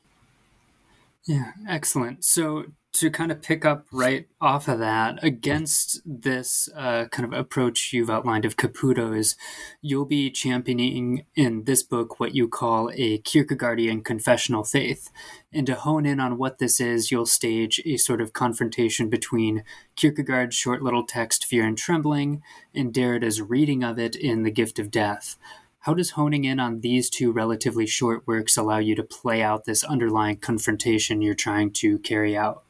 Yeah, 1.26 1.52
excellent. 1.68 2.24
So 2.24 2.66
to 2.94 3.10
kind 3.10 3.32
of 3.32 3.42
pick 3.42 3.66
up 3.66 3.88
right 3.92 4.28
off 4.40 4.68
of 4.68 4.78
that, 4.78 5.18
against 5.24 6.00
this 6.06 6.70
uh, 6.76 7.06
kind 7.06 7.26
of 7.26 7.38
approach 7.38 7.92
you've 7.92 8.10
outlined 8.10 8.46
of 8.46 8.56
Caputo 8.56 9.18
is 9.18 9.36
you'll 9.82 10.06
be 10.06 10.30
championing 10.30 11.26
in 11.36 11.64
this 11.64 11.82
book 11.82 12.20
what 12.20 12.36
you 12.36 12.48
call 12.48 12.92
a 12.94 13.18
Kierkegaardian 13.20 14.06
confessional 14.06 14.64
faith. 14.64 15.10
And 15.52 15.66
to 15.66 15.74
hone 15.74 16.06
in 16.06 16.20
on 16.20 16.38
what 16.38 16.60
this 16.60 16.80
is, 16.80 17.10
you'll 17.10 17.26
stage 17.26 17.82
a 17.84 17.98
sort 17.98 18.22
of 18.22 18.34
confrontation 18.34 19.10
between 19.10 19.64
Kierkegaard's 19.96 20.56
short 20.56 20.84
little 20.84 21.04
text, 21.04 21.46
Fear 21.46 21.66
and 21.66 21.78
Trembling, 21.78 22.44
and 22.76 22.94
Derrida's 22.94 23.42
reading 23.42 23.84
of 23.84 23.98
it 23.98 24.16
in 24.16 24.44
The 24.44 24.52
Gift 24.52 24.78
of 24.78 24.92
Death. 24.92 25.36
How 25.80 25.96
does 25.96 26.12
honing 26.12 26.46
in 26.46 26.60
on 26.60 26.82
these 26.82 27.10
two 27.10 27.32
relatively 27.32 27.88
short 27.88 28.28
works 28.28 28.56
allow 28.56 28.78
you 28.78 28.94
to 28.96 29.04
play 29.04 29.42
out 29.42 29.66
this 29.66 29.84
underlying 29.84 30.38
confrontation 30.38 31.24
you're 31.24 31.34
trying 31.34 31.72
to 31.74 31.98
carry 32.00 32.38
out? 32.38 32.64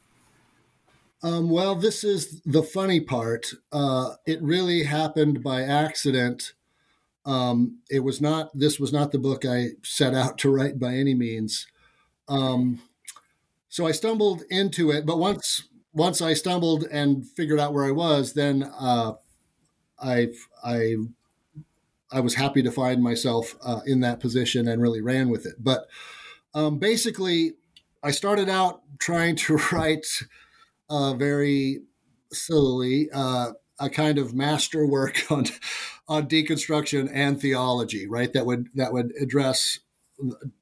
Um, 1.24 1.50
well, 1.50 1.76
this 1.76 2.04
is 2.04 2.42
the 2.42 2.62
funny 2.62 3.00
part. 3.00 3.54
Uh, 3.72 4.16
it 4.26 4.42
really 4.42 4.84
happened 4.84 5.42
by 5.42 5.62
accident. 5.64 6.52
Um, 7.26 7.80
it 7.90 8.02
was 8.02 8.20
not. 8.20 8.52
This 8.54 8.78
was 8.78 8.92
not 8.92 9.14
the 9.14 9.20
book 9.20 9.46
I 9.46 9.70
set 9.84 10.14
out 10.14 10.38
to 10.40 10.52
write 10.52 10.80
by 10.80 10.96
any 10.96 11.14
means. 11.14 11.66
Um, 12.28 12.82
so 13.70 13.88
I 13.88 13.94
stumbled 13.94 14.44
into 14.50 14.92
it, 14.92 15.06
but 15.06 15.18
once 15.18 15.64
once 15.94 16.22
I 16.22 16.34
stumbled 16.34 16.86
and 16.92 17.26
figured 17.26 17.60
out 17.60 17.74
where 17.74 17.86
I 17.86 17.92
was, 17.92 18.34
then 18.34 18.70
uh, 18.78 19.14
I 19.98 20.34
I 20.62 20.96
I 22.12 22.20
was 22.20 22.36
happy 22.36 22.62
to 22.64 22.72
find 22.72 23.02
myself 23.02 23.56
uh, 23.64 23.80
in 23.86 24.02
that 24.02 24.20
position 24.20 24.68
and 24.68 24.82
really 24.82 25.02
ran 25.02 25.30
with 25.30 25.46
it. 25.46 25.56
But 25.58 25.88
um, 26.54 26.80
basically, 26.80 27.54
I 28.04 28.12
started 28.12 28.50
out 28.50 28.82
trying 29.00 29.38
to 29.38 29.56
write 29.72 30.06
uh, 30.94 31.16
very 31.16 31.82
slowly 32.32 33.10
uh, 33.12 33.54
a 33.80 33.90
kind 33.90 34.20
of 34.20 34.34
masterwork 34.34 35.20
on 35.32 35.46
on 36.08 36.28
deconstruction 36.28 37.10
and 37.12 37.42
theology, 37.42 38.08
right? 38.08 38.32
That 38.34 38.46
would 38.46 38.70
that 38.76 38.94
would 38.94 39.12
address 39.20 39.80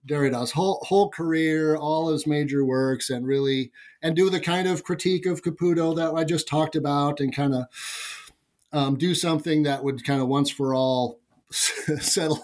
Derrida's 0.05 0.51
whole 0.51 0.85
whole 0.87 1.09
career, 1.09 1.75
all 1.75 2.11
his 2.11 2.25
major 2.25 2.63
works, 2.63 3.09
and 3.09 3.27
really 3.27 3.71
and 4.01 4.15
do 4.15 4.29
the 4.29 4.39
kind 4.39 4.67
of 4.67 4.85
critique 4.85 5.25
of 5.25 5.41
Caputo 5.41 5.93
that 5.97 6.13
I 6.13 6.23
just 6.23 6.47
talked 6.47 6.77
about, 6.77 7.19
and 7.19 7.35
kind 7.35 7.53
of 7.53 7.65
um, 8.71 8.97
do 8.97 9.13
something 9.13 9.63
that 9.63 9.83
would 9.83 10.05
kind 10.05 10.21
of 10.21 10.29
once 10.29 10.49
for 10.49 10.73
all 10.73 11.19
settle 11.51 12.41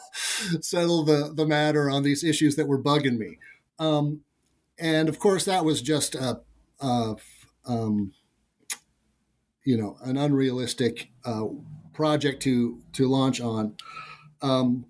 settle 0.60 1.06
the 1.06 1.32
the 1.34 1.46
matter 1.46 1.90
on 1.90 2.04
these 2.04 2.26
issues 2.26 2.58
that 2.58 2.68
were 2.68 2.82
bugging 2.82 3.18
me. 3.18 3.38
Um, 3.80 4.24
and 4.78 5.08
of 5.08 5.20
course, 5.20 5.46
that 5.46 5.64
was 5.64 5.82
just 5.82 6.14
a, 6.14 6.42
a 6.82 7.16
um, 7.68 8.14
you 9.66 9.78
know 9.78 9.98
an 10.04 10.18
unrealistic 10.18 11.10
uh, 11.26 11.46
project 11.94 12.42
to 12.44 12.82
to 12.94 13.08
launch 13.08 13.42
on. 13.42 13.76
Um, 14.42 14.86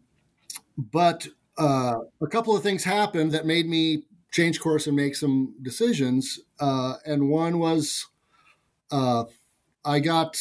but 0.77 1.27
uh, 1.57 1.95
a 2.21 2.27
couple 2.27 2.55
of 2.55 2.61
things 2.61 2.83
happened 2.83 3.31
that 3.31 3.45
made 3.45 3.67
me 3.67 4.03
change 4.31 4.59
course 4.59 4.85
and 4.85 4.95
make 4.95 5.15
some 5.15 5.55
decisions. 5.61 6.39
Uh, 6.59 6.95
and 7.05 7.29
one 7.29 7.59
was 7.59 8.05
uh, 8.91 9.23
I 9.83 9.99
got 9.99 10.37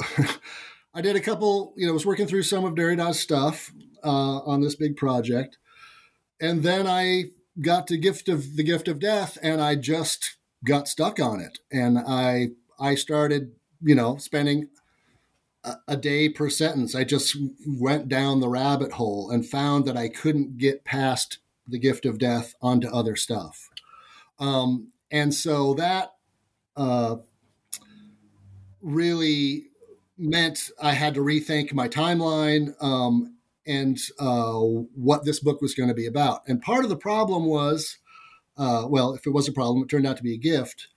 I 0.94 1.00
did 1.02 1.14
a 1.14 1.20
couple, 1.20 1.74
you 1.76 1.86
know, 1.86 1.92
was 1.92 2.06
working 2.06 2.26
through 2.26 2.42
some 2.42 2.64
of 2.64 2.74
Derrida's 2.74 3.20
stuff 3.20 3.70
uh, 4.02 4.38
on 4.38 4.62
this 4.62 4.74
big 4.74 4.96
project, 4.96 5.58
and 6.40 6.62
then 6.62 6.86
I 6.86 7.24
got 7.60 7.86
to 7.88 7.96
gift 7.96 8.28
of 8.28 8.56
the 8.56 8.62
gift 8.62 8.88
of 8.88 8.98
death, 8.98 9.38
and 9.42 9.60
I 9.60 9.74
just 9.74 10.35
got 10.64 10.88
stuck 10.88 11.20
on 11.20 11.40
it, 11.40 11.58
and 11.70 11.98
I 11.98 12.48
I 12.78 12.94
started, 12.94 13.52
you 13.80 13.94
know, 13.94 14.16
spending 14.16 14.68
a, 15.88 15.96
day 15.96 16.28
per 16.28 16.48
sentence. 16.48 16.94
I 16.94 17.02
just 17.02 17.36
went 17.66 18.08
down 18.08 18.38
the 18.38 18.48
rabbit 18.48 18.92
hole 18.92 19.30
and 19.30 19.44
found 19.44 19.84
that 19.86 19.96
I 19.96 20.08
couldn't 20.08 20.58
get 20.58 20.84
past 20.84 21.38
the 21.66 21.78
gift 21.78 22.06
of 22.06 22.18
death 22.18 22.54
onto 22.62 22.88
other 22.88 23.16
stuff, 23.16 23.68
um, 24.38 24.92
and 25.10 25.34
so 25.34 25.74
that 25.74 26.12
uh, 26.76 27.16
really 28.80 29.70
meant 30.18 30.70
I 30.80 30.92
had 30.92 31.14
to 31.14 31.20
rethink 31.20 31.72
my 31.72 31.88
timeline 31.88 32.74
um, 32.82 33.36
and 33.66 33.98
uh, 34.18 34.54
what 34.54 35.24
this 35.24 35.40
book 35.40 35.60
was 35.60 35.74
going 35.74 35.88
to 35.88 35.94
be 35.94 36.06
about. 36.06 36.42
And 36.46 36.62
part 36.62 36.84
of 36.84 36.90
the 36.90 36.96
problem 36.96 37.46
was, 37.46 37.98
uh, 38.56 38.84
well, 38.88 39.14
if 39.14 39.26
it 39.26 39.32
was 39.32 39.48
a 39.48 39.52
problem, 39.52 39.82
it 39.82 39.88
turned 39.88 40.06
out 40.06 40.16
to 40.16 40.22
be 40.22 40.34
a 40.34 40.38
gift, 40.38 40.88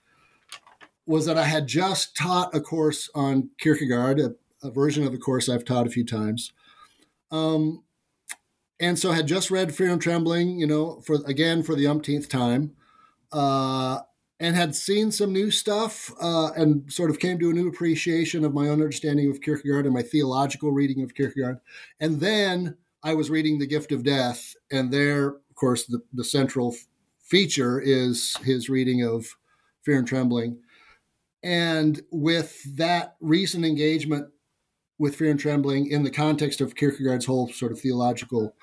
was 1.06 1.26
that 1.26 1.38
I 1.38 1.44
had 1.44 1.66
just 1.66 2.16
taught 2.16 2.54
a 2.54 2.60
course 2.60 3.10
on 3.14 3.50
Kierkegaard, 3.58 4.20
a, 4.20 4.34
a 4.62 4.70
version 4.70 5.04
of 5.04 5.14
a 5.14 5.18
course 5.18 5.48
I've 5.48 5.64
taught 5.64 5.86
a 5.86 5.90
few 5.90 6.04
times. 6.04 6.52
Um, 7.30 7.84
and 8.78 8.98
so 8.98 9.12
had 9.12 9.26
just 9.26 9.50
read 9.50 9.74
Fear 9.74 9.90
and 9.90 10.02
Trembling, 10.02 10.58
you 10.58 10.66
know, 10.66 11.00
for 11.02 11.16
again 11.26 11.62
for 11.62 11.74
the 11.74 11.86
umpteenth 11.86 12.28
time. 12.28 12.72
Uh, 13.32 14.00
and 14.40 14.56
had 14.56 14.74
seen 14.74 15.12
some 15.12 15.32
new 15.32 15.50
stuff 15.50 16.10
uh, 16.20 16.50
and 16.56 16.90
sort 16.90 17.10
of 17.10 17.18
came 17.18 17.38
to 17.38 17.50
a 17.50 17.52
new 17.52 17.68
appreciation 17.68 18.42
of 18.42 18.54
my 18.54 18.68
own 18.68 18.80
understanding 18.80 19.30
of 19.30 19.42
Kierkegaard 19.42 19.84
and 19.84 19.94
my 19.94 20.02
theological 20.02 20.72
reading 20.72 21.02
of 21.02 21.14
Kierkegaard. 21.14 21.60
And 22.00 22.20
then 22.20 22.78
I 23.02 23.12
was 23.14 23.28
reading 23.28 23.58
The 23.58 23.66
Gift 23.66 23.92
of 23.92 24.02
Death, 24.02 24.54
and 24.72 24.90
there, 24.90 25.28
of 25.28 25.54
course, 25.54 25.84
the, 25.84 26.00
the 26.14 26.24
central 26.24 26.74
feature 27.30 27.80
is 27.80 28.36
his 28.42 28.68
reading 28.68 29.02
of 29.02 29.36
Fear 29.82 29.98
and 29.98 30.06
Trembling. 30.06 30.58
And 31.42 32.02
with 32.10 32.76
that 32.76 33.16
recent 33.20 33.64
engagement 33.64 34.28
with 34.98 35.16
Fear 35.16 35.30
and 35.30 35.40
Trembling 35.40 35.86
in 35.90 36.02
the 36.02 36.10
context 36.10 36.60
of 36.60 36.74
Kierkegaard's 36.74 37.24
whole 37.24 37.48
sort 37.48 37.72
of 37.72 37.80
theological 37.80 38.54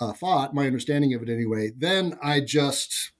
uh, 0.00 0.12
thought, 0.12 0.54
my 0.54 0.66
understanding 0.66 1.14
of 1.14 1.22
it 1.22 1.28
anyway, 1.28 1.70
then 1.76 2.18
I 2.22 2.40
just 2.40 3.12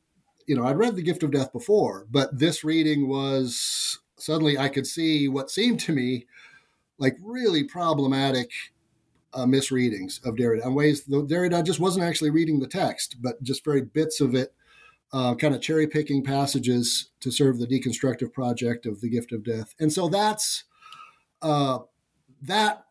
you 0.51 0.57
know, 0.57 0.67
I'd 0.67 0.79
read 0.79 0.97
The 0.97 1.03
Gift 1.03 1.23
of 1.23 1.31
Death 1.31 1.53
before, 1.53 2.09
but 2.11 2.37
this 2.37 2.65
reading 2.65 3.09
was 3.09 4.01
suddenly 4.19 4.59
I 4.59 4.69
could 4.69 4.85
see 4.85 5.29
what 5.29 5.49
seemed 5.49 5.79
to 5.81 5.93
me 5.93 6.27
like 6.99 7.17
really 7.23 7.63
problematic 7.63 8.51
uh, 9.33 9.47
misreadings 9.47 10.21
of 10.25 10.35
Derrida 10.35 10.65
in 10.65 10.75
ways 10.75 11.05
though 11.05 11.25
Derrida 11.25 11.65
just 11.65 11.81
wasn't 11.81 12.05
actually 12.05 12.31
reading 12.31 12.59
the 12.59 12.67
text, 12.67 13.17
but 13.21 13.43
just 13.43 13.65
very 13.65 13.83
bits 13.83 14.21
of 14.21 14.35
it, 14.35 14.55
uh, 15.13 15.35
kind 15.35 15.55
of 15.55 15.61
cherry 15.61 15.87
picking 15.87 16.23
passages 16.23 17.11
to 17.21 17.31
serve 17.31 17.59
the 17.59 17.67
deconstructive 17.67 18.33
project 18.33 18.87
of 18.87 19.01
The 19.01 19.09
Gift 19.09 19.33
of 19.33 19.45
Death. 19.45 19.75
And 19.79 19.93
so 19.93 20.09
that's 20.09 20.65
uh, 21.43 21.81
that 22.43 22.85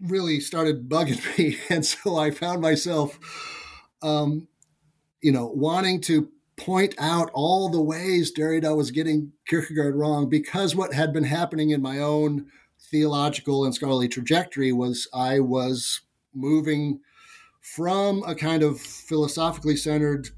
really 0.00 0.40
started 0.40 0.88
bugging 0.88 1.22
me. 1.38 1.58
And 1.70 1.84
so 1.84 2.16
I 2.16 2.30
found 2.30 2.60
myself, 2.60 3.18
um, 4.02 4.48
you 5.20 5.32
know, 5.32 5.46
wanting 5.46 6.00
to 6.02 6.28
point 6.56 6.94
out 6.98 7.30
all 7.34 7.68
the 7.68 7.82
ways 7.82 8.32
Derrida 8.32 8.76
was 8.76 8.90
getting 8.90 9.32
Kierkegaard 9.48 9.96
wrong 9.96 10.28
because 10.28 10.76
what 10.76 10.94
had 10.94 11.12
been 11.12 11.24
happening 11.24 11.70
in 11.70 11.82
my 11.82 11.98
own 11.98 12.46
theological 12.94 13.64
and 13.64 13.74
scholarly 13.74 14.06
trajectory 14.06 14.70
was 14.70 15.08
I 15.12 15.40
was 15.40 16.02
moving 16.32 17.00
from 17.60 18.22
a 18.22 18.36
kind 18.36 18.62
of 18.62 18.80
philosophically 18.80 19.74
centered 19.74 20.28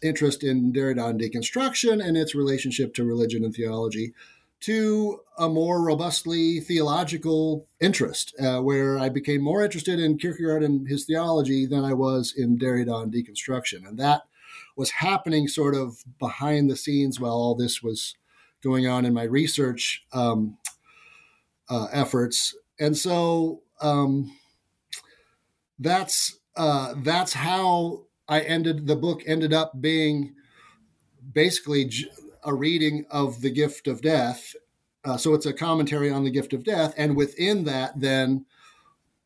interest 0.00 0.44
in 0.44 0.72
Derrida 0.72 1.20
deconstruction 1.20 2.00
and 2.00 2.16
its 2.16 2.32
relationship 2.32 2.94
to 2.94 3.04
religion 3.04 3.44
and 3.44 3.52
theology 3.52 4.14
to 4.60 5.18
a 5.36 5.48
more 5.48 5.82
robustly 5.82 6.60
theological 6.60 7.66
interest, 7.80 8.34
uh, 8.40 8.60
where 8.60 8.96
I 8.96 9.08
became 9.08 9.42
more 9.42 9.64
interested 9.64 9.98
in 9.98 10.16
Kierkegaard 10.16 10.62
and 10.62 10.86
his 10.86 11.06
theology 11.06 11.66
than 11.66 11.84
I 11.84 11.94
was 11.94 12.32
in 12.36 12.56
Derrida 12.56 13.02
and 13.02 13.12
deconstruction. 13.12 13.88
And 13.88 13.98
that 13.98 14.22
was 14.76 14.90
happening 14.90 15.48
sort 15.48 15.74
of 15.74 16.04
behind 16.20 16.70
the 16.70 16.76
scenes 16.76 17.18
while 17.18 17.32
all 17.32 17.56
this 17.56 17.82
was 17.82 18.14
going 18.62 18.86
on 18.86 19.04
in 19.04 19.12
my 19.12 19.24
research 19.24 20.04
um, 20.12 20.56
uh, 21.70 21.86
efforts. 21.92 22.54
And 22.78 22.96
so 22.96 23.62
um, 23.80 24.36
that's 25.78 26.38
uh, 26.56 26.94
that's 26.98 27.32
how 27.32 28.04
I 28.28 28.40
ended 28.40 28.86
the 28.86 28.96
book 28.96 29.22
ended 29.26 29.52
up 29.52 29.80
being 29.80 30.34
basically 31.32 31.90
a 32.44 32.52
reading 32.52 33.06
of 33.10 33.40
the 33.40 33.50
gift 33.50 33.86
of 33.86 34.02
death. 34.02 34.54
Uh, 35.04 35.16
so 35.16 35.32
it's 35.32 35.46
a 35.46 35.52
commentary 35.52 36.10
on 36.10 36.24
the 36.24 36.30
gift 36.30 36.52
of 36.52 36.64
death, 36.64 36.92
and 36.98 37.16
within 37.16 37.64
that, 37.64 37.98
then 37.98 38.44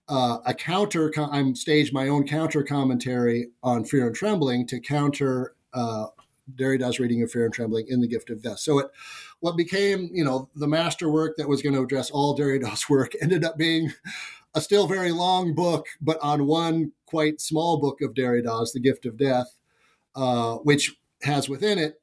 uh, 0.09 0.39
a 0.47 0.55
counter. 0.55 1.13
I'm 1.19 1.57
staged 1.57 1.93
my 1.93 2.09
own 2.09 2.27
counter 2.27 2.63
commentary 2.63 3.49
on 3.63 3.85
Fear 3.85 4.09
and 4.09 4.17
Trembling 4.17 4.67
to 4.69 4.79
counter 4.79 5.57
uh, 5.73 6.07
Derrida's 6.55 7.01
reading 7.01 7.23
of 7.23 7.31
Fear 7.31 7.47
and 7.47 7.55
Trembling 7.55 7.87
in 7.89 8.01
The 8.01 8.07
Gift 8.07 8.31
of 8.31 8.43
Death. 8.43 8.61
So 8.61 8.79
it, 8.79 8.91
what 9.45 9.59
became, 9.59 10.09
you 10.11 10.25
know, 10.25 10.49
the 10.57 10.67
masterwork 10.67 11.37
that 11.37 11.47
was 11.47 11.61
going 11.61 11.75
to 11.75 11.83
address 11.83 12.11
all 12.11 12.35
Derrida's 12.35 12.89
work 12.89 13.13
ended 13.21 13.45
up 13.45 13.59
being 13.59 13.93
a 14.55 14.61
still 14.63 14.87
very 14.87 15.13
long 15.13 15.55
book, 15.55 15.85
but 16.01 16.19
on 16.23 16.47
one 16.47 16.93
quite 17.05 17.43
small 17.43 17.79
book 17.79 18.01
of 18.01 18.15
Derrida's, 18.15 18.73
The 18.73 18.81
Gift 18.81 19.05
of 19.05 19.19
Death, 19.19 19.59
uh, 20.17 20.55
which 20.63 20.97
has 21.25 21.47
within 21.47 21.79
it, 21.79 22.01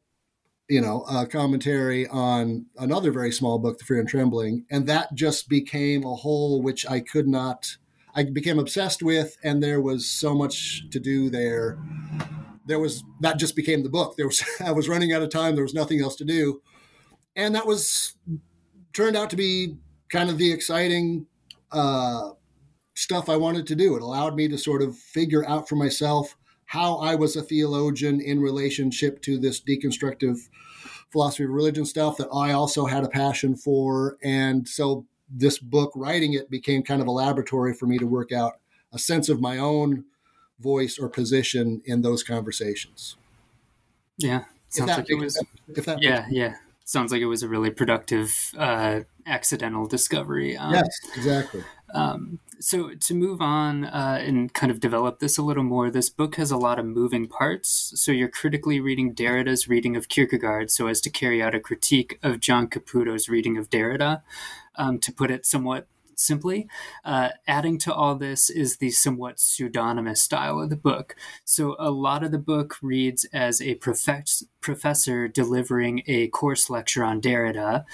you 0.69 0.81
know, 0.81 1.01
a 1.09 1.25
commentary 1.25 2.05
on 2.09 2.67
another 2.77 3.11
very 3.11 3.31
small 3.31 3.57
book, 3.57 3.79
The 3.79 3.85
Fear 3.85 4.01
and 4.01 4.09
Trembling, 4.09 4.65
and 4.69 4.85
that 4.85 5.15
just 5.15 5.49
became 5.49 6.03
a 6.03 6.13
whole 6.13 6.61
which 6.61 6.85
I 6.87 6.99
could 6.99 7.27
not 7.27 7.75
I 8.13 8.23
became 8.25 8.59
obsessed 8.59 9.01
with, 9.01 9.35
and 9.43 9.63
there 9.63 9.81
was 9.81 10.05
so 10.05 10.35
much 10.35 10.87
to 10.91 10.99
do 10.99 11.31
there. 11.31 11.79
There 12.67 12.77
was 12.77 13.03
that 13.21 13.39
just 13.39 13.55
became 13.55 13.81
the 13.81 13.89
book. 13.89 14.15
There 14.15 14.27
was 14.27 14.43
I 14.59 14.73
was 14.73 14.87
running 14.87 15.11
out 15.11 15.23
of 15.23 15.29
time. 15.29 15.55
There 15.55 15.63
was 15.63 15.73
nothing 15.73 16.01
else 16.01 16.17
to 16.17 16.25
do, 16.25 16.61
and 17.35 17.55
that 17.55 17.65
was 17.65 18.15
turned 18.93 19.15
out 19.15 19.29
to 19.29 19.35
be 19.35 19.77
kind 20.09 20.29
of 20.29 20.37
the 20.37 20.51
exciting 20.51 21.25
uh, 21.71 22.31
stuff 22.93 23.29
I 23.29 23.37
wanted 23.37 23.67
to 23.67 23.75
do. 23.75 23.95
It 23.95 24.01
allowed 24.01 24.35
me 24.35 24.47
to 24.49 24.57
sort 24.57 24.81
of 24.81 24.97
figure 24.97 25.47
out 25.47 25.69
for 25.69 25.75
myself 25.75 26.35
how 26.65 26.97
I 26.97 27.15
was 27.15 27.35
a 27.35 27.41
theologian 27.41 28.21
in 28.21 28.39
relationship 28.39 29.21
to 29.23 29.37
this 29.37 29.61
deconstructive 29.61 30.39
philosophy 31.11 31.43
of 31.43 31.49
religion 31.49 31.85
stuff 31.85 32.17
that 32.17 32.29
I 32.33 32.53
also 32.53 32.85
had 32.85 33.03
a 33.03 33.09
passion 33.09 33.55
for, 33.55 34.17
and 34.23 34.67
so 34.67 35.05
this 35.29 35.59
book, 35.59 35.91
writing 35.95 36.33
it, 36.33 36.49
became 36.49 36.83
kind 36.83 37.01
of 37.01 37.07
a 37.07 37.11
laboratory 37.11 37.73
for 37.73 37.85
me 37.85 37.97
to 37.97 38.05
work 38.05 38.31
out 38.31 38.59
a 38.93 38.99
sense 38.99 39.29
of 39.29 39.41
my 39.41 39.57
own 39.57 40.05
voice 40.59 40.97
or 40.99 41.09
position 41.09 41.81
in 41.85 42.01
those 42.01 42.23
conversations. 42.23 43.17
Yeah, 44.17 44.43
sounds 44.69 44.91
like 44.91 45.09
it 45.09 45.15
was. 45.15 45.43
If 45.67 45.85
that 45.85 46.01
yeah, 46.01 46.25
yeah, 46.29 46.55
sounds 46.91 47.11
like 47.11 47.21
it 47.21 47.27
was 47.27 47.43
a 47.43 47.47
really 47.47 47.71
productive 47.71 48.53
uh, 48.57 49.01
accidental 49.25 49.87
discovery. 49.87 50.57
Um, 50.57 50.73
yes, 50.73 50.89
exactly. 51.15 51.63
Um, 51.93 52.39
so 52.59 52.93
to 52.93 53.13
move 53.15 53.41
on 53.41 53.85
uh, 53.85 54.19
and 54.21 54.53
kind 54.53 54.71
of 54.71 54.79
develop 54.79 55.19
this 55.19 55.37
a 55.37 55.41
little 55.41 55.63
more, 55.63 55.89
this 55.89 56.09
book 56.09 56.35
has 56.35 56.51
a 56.51 56.57
lot 56.57 56.79
of 56.79 56.85
moving 56.85 57.27
parts. 57.27 57.93
So 57.95 58.11
you're 58.11 58.29
critically 58.29 58.79
reading 58.79 59.13
Derrida's 59.13 59.67
reading 59.67 59.95
of 59.95 60.07
Kierkegaard 60.07 60.69
so 60.71 60.87
as 60.87 61.01
to 61.01 61.09
carry 61.09 61.41
out 61.41 61.55
a 61.55 61.59
critique 61.59 62.19
of 62.21 62.39
John 62.39 62.67
Caputo's 62.67 63.27
reading 63.27 63.57
of 63.57 63.69
Derrida 63.69 64.21
um, 64.75 64.99
to 64.99 65.11
put 65.11 65.31
it 65.31 65.45
somewhat 65.45 65.87
simply. 66.21 66.67
Uh, 67.03 67.29
adding 67.47 67.77
to 67.79 67.93
all 67.93 68.15
this 68.15 68.49
is 68.49 68.77
the 68.77 68.91
somewhat 68.91 69.39
pseudonymous 69.39 70.21
style 70.21 70.59
of 70.59 70.69
the 70.69 70.75
book. 70.75 71.15
So 71.43 71.75
a 71.79 71.91
lot 71.91 72.23
of 72.23 72.31
the 72.31 72.37
book 72.37 72.77
reads 72.81 73.25
as 73.33 73.61
a 73.61 73.75
prof- 73.75 74.43
professor 74.61 75.27
delivering 75.27 76.03
a 76.07 76.27
course 76.27 76.69
lecture 76.69 77.03
on 77.03 77.21
Derrida. 77.21 77.85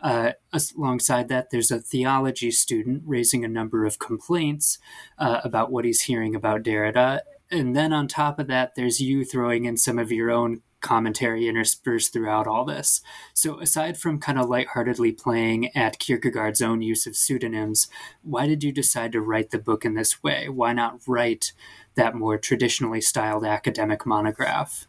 Uh, 0.00 0.32
alongside 0.76 1.28
that, 1.28 1.50
there's 1.50 1.70
a 1.70 1.80
theology 1.80 2.50
student 2.50 3.02
raising 3.06 3.44
a 3.44 3.48
number 3.48 3.84
of 3.86 3.98
complaints 3.98 4.78
uh, 5.18 5.40
about 5.42 5.72
what 5.72 5.84
he's 5.84 6.02
hearing 6.02 6.34
about 6.34 6.62
Derrida. 6.62 7.20
And 7.50 7.74
then 7.76 7.92
on 7.92 8.08
top 8.08 8.38
of 8.38 8.48
that, 8.48 8.74
there's 8.74 9.00
you 9.00 9.24
throwing 9.24 9.64
in 9.64 9.76
some 9.76 9.98
of 9.98 10.12
your 10.12 10.30
own 10.30 10.62
commentary 10.80 11.48
interspersed 11.48 12.12
throughout 12.12 12.46
all 12.46 12.64
this. 12.64 13.00
So, 13.34 13.60
aside 13.60 13.98
from 13.98 14.20
kind 14.20 14.38
of 14.38 14.48
lightheartedly 14.48 15.12
playing 15.12 15.76
at 15.76 15.98
Kierkegaard's 15.98 16.62
own 16.62 16.82
use 16.82 17.06
of 17.06 17.16
pseudonyms, 17.16 17.88
why 18.22 18.46
did 18.46 18.62
you 18.62 18.72
decide 18.72 19.12
to 19.12 19.20
write 19.20 19.50
the 19.50 19.58
book 19.58 19.84
in 19.84 19.94
this 19.94 20.22
way? 20.22 20.48
Why 20.48 20.72
not 20.72 21.00
write 21.06 21.52
that 21.94 22.14
more 22.14 22.38
traditionally 22.38 23.00
styled 23.00 23.44
academic 23.44 24.06
monograph? 24.06 24.86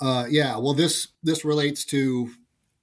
Uh, 0.00 0.26
yeah, 0.28 0.56
well, 0.56 0.74
this 0.74 1.08
this 1.22 1.44
relates 1.44 1.84
to 1.86 2.30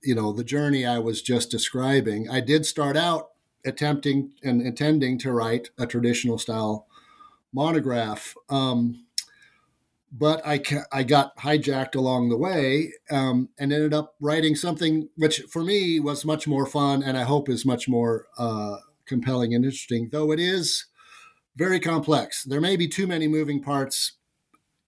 you 0.02 0.16
know 0.16 0.32
the 0.32 0.44
journey 0.44 0.86
I 0.86 1.00
was 1.00 1.22
just 1.22 1.52
describing. 1.52 2.30
I 2.30 2.40
did 2.40 2.66
start 2.66 2.96
out 2.96 3.32
attempting 3.66 4.32
and 4.44 4.62
intending 4.62 5.18
to 5.20 5.32
write 5.32 5.70
a 5.78 5.86
traditional 5.86 6.38
style 6.38 6.88
monograph. 7.54 8.36
Um, 8.50 9.06
but 10.12 10.42
I, 10.46 10.62
I 10.92 11.04
got 11.04 11.38
hijacked 11.38 11.96
along 11.96 12.30
the 12.30 12.38
way 12.38 12.94
um, 13.12 13.50
and 13.60 13.72
ended 13.72 13.94
up 13.94 14.16
writing 14.20 14.56
something 14.56 15.10
which 15.16 15.42
for 15.52 15.64
me 15.64 16.00
was 16.00 16.26
much 16.26 16.48
more 16.48 16.66
fun 16.66 17.04
and 17.04 17.18
I 17.18 17.24
hope 17.24 17.48
is 17.48 17.66
much 17.66 17.88
more 17.88 18.26
uh, 18.38 18.78
compelling 19.06 19.54
and 19.54 19.66
interesting, 19.66 20.10
though 20.12 20.32
it 20.32 20.40
is 20.40 20.86
very 21.56 21.80
complex. 21.80 22.44
There 22.44 22.62
may 22.62 22.78
be 22.78 22.88
too 22.88 23.06
many 23.06 23.28
moving 23.28 23.62
parts 23.62 24.14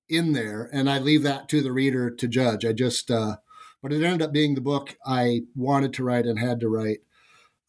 in 0.07 0.33
there, 0.33 0.69
and 0.71 0.89
I 0.89 0.99
leave 0.99 1.23
that 1.23 1.49
to 1.49 1.61
the 1.61 1.71
reader 1.71 2.09
to 2.09 2.27
judge. 2.27 2.65
I 2.65 2.73
just, 2.73 3.11
uh, 3.11 3.37
but 3.81 3.91
it 3.91 4.03
ended 4.03 4.21
up 4.21 4.31
being 4.31 4.55
the 4.55 4.61
book 4.61 4.95
I 5.05 5.41
wanted 5.55 5.93
to 5.93 6.03
write 6.03 6.25
and 6.25 6.39
had 6.39 6.59
to 6.61 6.69
write. 6.69 6.99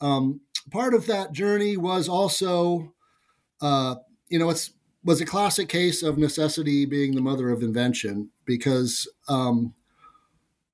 Um, 0.00 0.40
part 0.70 0.94
of 0.94 1.06
that 1.06 1.32
journey 1.32 1.76
was 1.76 2.08
also, 2.08 2.94
uh, 3.60 3.96
you 4.28 4.38
know, 4.38 4.50
it's 4.50 4.72
was 5.04 5.20
a 5.20 5.26
classic 5.26 5.68
case 5.68 6.02
of 6.02 6.16
necessity 6.16 6.86
being 6.86 7.14
the 7.14 7.20
mother 7.20 7.50
of 7.50 7.62
invention 7.62 8.30
because 8.44 9.08
um, 9.28 9.74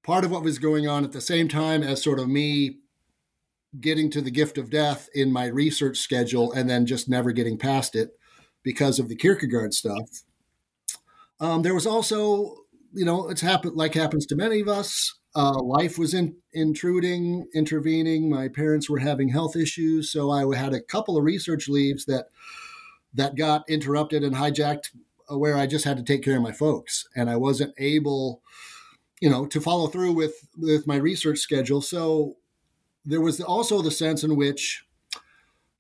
part 0.03 0.25
of 0.25 0.31
what 0.31 0.43
was 0.43 0.59
going 0.59 0.87
on 0.87 1.05
at 1.05 1.13
the 1.13 1.21
same 1.21 1.49
time 1.49 1.83
as 1.83 2.03
sort 2.03 2.19
of 2.19 2.29
me 2.29 2.79
getting 3.81 4.11
to 4.11 4.21
the 4.21 4.31
gift 4.31 4.59
of 4.59 4.71
death 4.71 5.09
in 5.15 5.33
my 5.33 5.47
research 5.47 5.99
schedule 5.99 6.53
and 6.53 6.69
then 6.69 6.87
just 6.87 7.09
never 7.09 7.33
getting 7.33 7.59
past 7.59 7.95
it 7.95 8.19
because 8.63 8.99
of 8.99 9.09
the 9.09 9.17
Kierkegaard 9.17 9.73
stuff. 9.75 10.23
Um, 11.41 11.63
there 11.63 11.75
was 11.75 11.87
also, 11.87 12.57
you 12.93 13.05
know, 13.05 13.29
it's 13.29 13.41
happened 13.41 13.77
like 13.77 13.95
happens 13.95 14.27
to 14.27 14.37
many 14.37 14.61
of 14.61 14.69
us. 14.69 15.15
uh, 15.35 15.63
life 15.63 15.99
was 15.99 16.15
in, 16.15 16.35
intruding, 16.53 17.47
intervening. 17.55 18.29
My 18.29 18.49
parents 18.49 18.91
were 18.91 18.99
having 18.99 19.29
health 19.29 19.55
issues, 19.57 20.11
so 20.11 20.31
I 20.31 20.57
had 20.57 20.73
a 20.73 20.81
couple 20.81 21.17
of 21.17 21.25
research 21.25 21.69
leaves 21.69 22.07
that 22.07 22.27
that 23.15 23.37
got 23.37 23.69
interrupted 23.69 24.23
and 24.23 24.37
hijacked, 24.37 24.91
uh, 25.31 25.39
where 25.39 25.57
I 25.57 25.67
just 25.67 25.85
had 25.85 25.97
to 25.97 26.03
take 26.03 26.23
care 26.23 26.37
of 26.37 26.43
my 26.43 26.53
folks, 26.53 27.07
and 27.17 27.29
I 27.31 27.37
wasn't 27.37 27.75
able, 27.79 28.43
you 29.21 29.31
know, 29.31 29.47
to 29.47 29.61
follow 29.61 29.89
through 29.89 30.13
with 30.13 30.35
with 30.57 30.87
my 30.87 30.97
research 30.97 31.39
schedule. 31.39 31.81
So 31.81 32.37
there 33.05 33.21
was 33.21 33.41
also 33.41 33.83
the 33.83 33.91
sense 33.91 34.23
in 34.23 34.37
which 34.37 34.85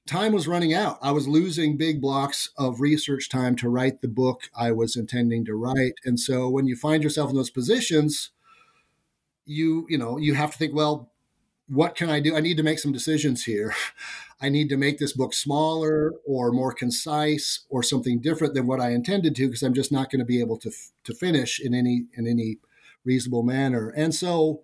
time 0.08 0.32
was 0.32 0.48
running 0.48 0.72
out. 0.72 0.98
I 1.02 1.12
was 1.12 1.28
losing 1.28 1.76
big 1.76 2.00
blocks 2.00 2.48
of 2.56 2.80
research 2.80 3.28
time 3.28 3.54
to 3.56 3.68
write 3.68 4.00
the 4.00 4.08
book 4.08 4.44
I 4.56 4.72
was 4.72 4.96
intending 4.96 5.44
to 5.44 5.54
write. 5.54 5.94
And 6.04 6.18
so 6.18 6.48
when 6.48 6.66
you 6.66 6.74
find 6.74 7.02
yourself 7.02 7.30
in 7.30 7.36
those 7.36 7.50
positions, 7.50 8.30
you, 9.44 9.86
you 9.88 9.98
know, 9.98 10.16
you 10.16 10.34
have 10.34 10.52
to 10.52 10.58
think, 10.58 10.74
well, 10.74 11.12
what 11.68 11.94
can 11.94 12.08
I 12.08 12.20
do? 12.20 12.34
I 12.34 12.40
need 12.40 12.56
to 12.56 12.62
make 12.62 12.78
some 12.78 12.92
decisions 12.92 13.44
here. 13.44 13.74
I 14.40 14.48
need 14.48 14.68
to 14.68 14.76
make 14.76 14.98
this 14.98 15.12
book 15.12 15.34
smaller 15.34 16.12
or 16.24 16.52
more 16.52 16.72
concise 16.72 17.66
or 17.68 17.82
something 17.82 18.20
different 18.20 18.54
than 18.54 18.66
what 18.66 18.80
I 18.80 18.90
intended 18.90 19.34
to 19.36 19.46
because 19.46 19.62
I'm 19.62 19.74
just 19.74 19.90
not 19.90 20.10
going 20.10 20.20
to 20.20 20.24
be 20.24 20.40
able 20.40 20.58
to 20.58 20.70
to 21.04 21.14
finish 21.14 21.60
in 21.60 21.74
any 21.74 22.06
in 22.14 22.26
any 22.26 22.58
reasonable 23.04 23.42
manner. 23.42 23.88
And 23.96 24.14
so 24.14 24.62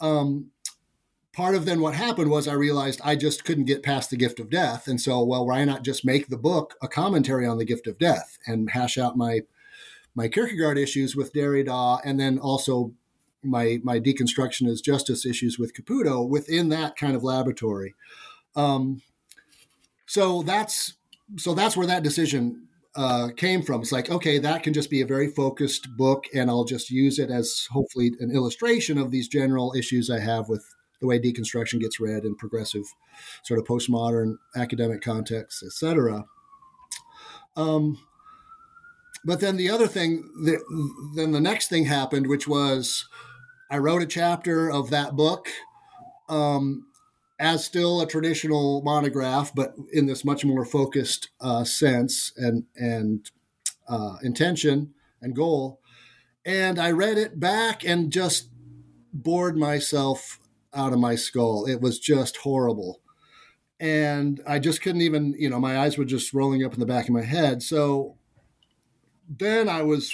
um, 0.00 0.50
part 1.32 1.54
of 1.54 1.64
then 1.64 1.80
what 1.80 1.94
happened 1.94 2.30
was 2.30 2.46
I 2.46 2.52
realized 2.52 3.00
I 3.02 3.16
just 3.16 3.44
couldn't 3.44 3.64
get 3.64 3.82
past 3.82 4.10
the 4.10 4.16
gift 4.16 4.40
of 4.40 4.50
death. 4.50 4.86
And 4.86 5.00
so, 5.00 5.22
well, 5.24 5.46
why 5.46 5.64
not 5.64 5.82
just 5.82 6.04
make 6.04 6.28
the 6.28 6.36
book 6.36 6.76
a 6.82 6.88
commentary 6.88 7.46
on 7.46 7.58
the 7.58 7.64
gift 7.64 7.86
of 7.86 7.98
death 7.98 8.38
and 8.46 8.70
hash 8.70 8.98
out 8.98 9.16
my 9.16 9.40
my 10.14 10.28
Kierkegaard 10.28 10.76
issues 10.76 11.14
with 11.14 11.32
Derrida 11.32 12.00
and 12.04 12.18
then 12.18 12.38
also 12.38 12.92
my 13.42 13.78
my 13.82 13.98
deconstruction 13.98 14.68
as 14.68 14.80
justice 14.80 15.24
issues 15.24 15.58
with 15.58 15.72
Caputo 15.72 16.28
within 16.28 16.68
that 16.70 16.96
kind 16.96 17.16
of 17.16 17.24
laboratory. 17.24 17.94
Um, 18.56 19.02
so 20.06 20.42
that's 20.42 20.94
so 21.36 21.54
that's 21.54 21.76
where 21.76 21.86
that 21.86 22.02
decision 22.02 22.68
uh, 22.96 23.28
came 23.36 23.62
from. 23.62 23.82
It's 23.82 23.92
like, 23.92 24.10
okay, 24.10 24.38
that 24.38 24.62
can 24.62 24.72
just 24.72 24.90
be 24.90 25.00
a 25.00 25.06
very 25.06 25.28
focused 25.28 25.96
book, 25.96 26.24
and 26.34 26.50
I'll 26.50 26.64
just 26.64 26.90
use 26.90 27.18
it 27.18 27.30
as 27.30 27.68
hopefully 27.70 28.12
an 28.18 28.30
illustration 28.30 28.98
of 28.98 29.10
these 29.10 29.28
general 29.28 29.72
issues 29.76 30.10
I 30.10 30.18
have 30.18 30.48
with 30.48 30.64
the 31.00 31.06
way 31.06 31.18
deconstruction 31.18 31.80
gets 31.80 32.00
read 32.00 32.24
in 32.24 32.34
progressive, 32.36 32.84
sort 33.44 33.60
of 33.60 33.66
postmodern 33.66 34.36
academic 34.56 35.00
contexts, 35.00 35.62
etc. 35.62 36.24
Um, 37.56 37.98
but 39.24 39.40
then 39.40 39.56
the 39.56 39.70
other 39.70 39.86
thing, 39.86 40.28
the, 40.44 40.60
then 41.14 41.32
the 41.32 41.40
next 41.40 41.68
thing 41.68 41.84
happened, 41.84 42.26
which 42.26 42.48
was 42.48 43.06
I 43.70 43.78
wrote 43.78 44.02
a 44.02 44.06
chapter 44.06 44.70
of 44.70 44.90
that 44.90 45.14
book 45.14 45.48
um, 46.28 46.86
as 47.40 47.64
still 47.64 48.02
a 48.02 48.06
traditional 48.06 48.82
monograph, 48.82 49.52
but 49.54 49.74
in 49.92 50.06
this 50.06 50.24
much 50.24 50.44
more 50.44 50.64
focused 50.64 51.30
uh, 51.40 51.64
sense 51.64 52.32
and 52.36 52.64
and 52.76 53.30
uh, 53.88 54.16
intention 54.22 54.94
and 55.22 55.34
goal. 55.34 55.80
And 56.44 56.78
I 56.78 56.92
read 56.92 57.18
it 57.18 57.40
back 57.40 57.84
and 57.84 58.12
just 58.12 58.50
bored 59.12 59.56
myself 59.56 60.38
out 60.72 60.92
of 60.92 61.00
my 61.00 61.16
skull. 61.16 61.66
It 61.66 61.80
was 61.80 61.98
just 61.98 62.36
horrible. 62.38 63.00
And 63.80 64.42
I 64.46 64.58
just 64.58 64.82
couldn't 64.82 65.00
even, 65.00 65.34
you 65.38 65.48
know, 65.48 65.58
my 65.58 65.78
eyes 65.78 65.96
were 65.96 66.04
just 66.04 66.34
rolling 66.34 66.62
up 66.62 66.74
in 66.74 66.80
the 66.80 66.86
back 66.86 67.08
of 67.08 67.14
my 67.14 67.22
head. 67.22 67.62
So 67.62 68.16
then 69.28 69.68
I 69.68 69.82
was 69.82 70.12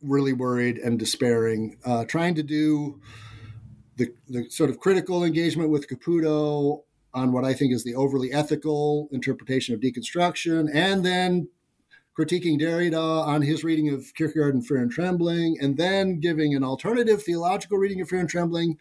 really 0.00 0.32
worried 0.32 0.78
and 0.78 0.98
despairing, 0.98 1.78
uh, 1.84 2.04
trying 2.04 2.36
to 2.36 2.42
do 2.44 3.00
the, 3.96 4.12
the 4.28 4.48
sort 4.50 4.70
of 4.70 4.78
critical 4.78 5.24
engagement 5.24 5.70
with 5.70 5.88
Caputo 5.88 6.82
on 7.14 7.32
what 7.32 7.44
I 7.44 7.54
think 7.54 7.72
is 7.72 7.82
the 7.82 7.94
overly 7.94 8.32
ethical 8.32 9.08
interpretation 9.10 9.74
of 9.74 9.80
deconstruction, 9.80 10.68
and 10.72 11.04
then 11.04 11.48
critiquing 12.18 12.60
Derrida 12.60 13.26
on 13.26 13.42
his 13.42 13.64
reading 13.64 13.88
of 13.88 14.12
Kierkegaard 14.14 14.54
and 14.54 14.66
Fear 14.66 14.78
and 14.78 14.90
Trembling, 14.90 15.56
and 15.60 15.76
then 15.76 16.20
giving 16.20 16.54
an 16.54 16.62
alternative 16.62 17.22
theological 17.22 17.78
reading 17.78 18.00
of 18.00 18.08
Fear 18.08 18.20
and 18.20 18.28
Trembling 18.28 18.78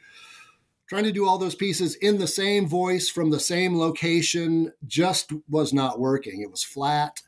trying 0.87 1.03
to 1.03 1.11
do 1.11 1.27
all 1.27 1.37
those 1.37 1.55
pieces 1.55 1.95
in 1.95 2.19
the 2.19 2.27
same 2.27 2.67
voice 2.67 3.09
from 3.09 3.31
the 3.31 3.39
same 3.39 3.77
location 3.77 4.71
just 4.85 5.31
was 5.49 5.73
not 5.73 5.99
working. 5.99 6.41
It 6.41 6.51
was 6.51 6.63
flat 6.63 7.21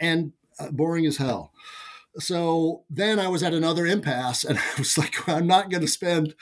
and 0.00 0.32
uh, 0.58 0.70
boring 0.70 1.06
as 1.06 1.18
hell. 1.18 1.52
So 2.18 2.84
then 2.88 3.18
I 3.18 3.28
was 3.28 3.42
at 3.42 3.52
another 3.52 3.86
impasse 3.86 4.44
and 4.44 4.58
I 4.76 4.78
was 4.78 4.96
like, 4.96 5.28
I'm 5.28 5.46
not 5.46 5.70
going 5.70 5.82
to 5.82 5.88
spend 5.88 6.34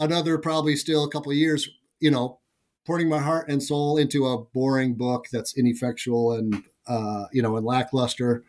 another 0.00 0.38
probably 0.38 0.74
still 0.74 1.04
a 1.04 1.10
couple 1.10 1.30
of 1.30 1.38
years, 1.38 1.68
you 2.00 2.10
know, 2.10 2.40
pouring 2.86 3.08
my 3.08 3.18
heart 3.18 3.48
and 3.48 3.62
soul 3.62 3.98
into 3.98 4.26
a 4.26 4.38
boring 4.38 4.94
book 4.94 5.26
that's 5.32 5.56
ineffectual 5.56 6.32
and, 6.32 6.64
uh, 6.88 7.26
you 7.32 7.42
know, 7.42 7.56
and 7.56 7.64
lackluster. 7.64 8.42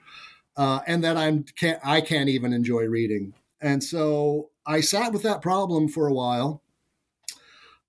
Uh, 0.58 0.80
and 0.88 1.04
that 1.04 1.16
I'm 1.16 1.44
can't 1.56 1.80
I 1.84 2.02
can't 2.02 2.30
even 2.30 2.52
enjoy 2.52 2.86
reading. 2.86 3.34
And 3.62 3.84
so 3.84 4.50
I 4.66 4.82
sat 4.82 5.14
with 5.14 5.24
that 5.24 5.42
problem 5.42 5.88
for 5.88 6.08
a 6.08 6.14
while 6.14 6.62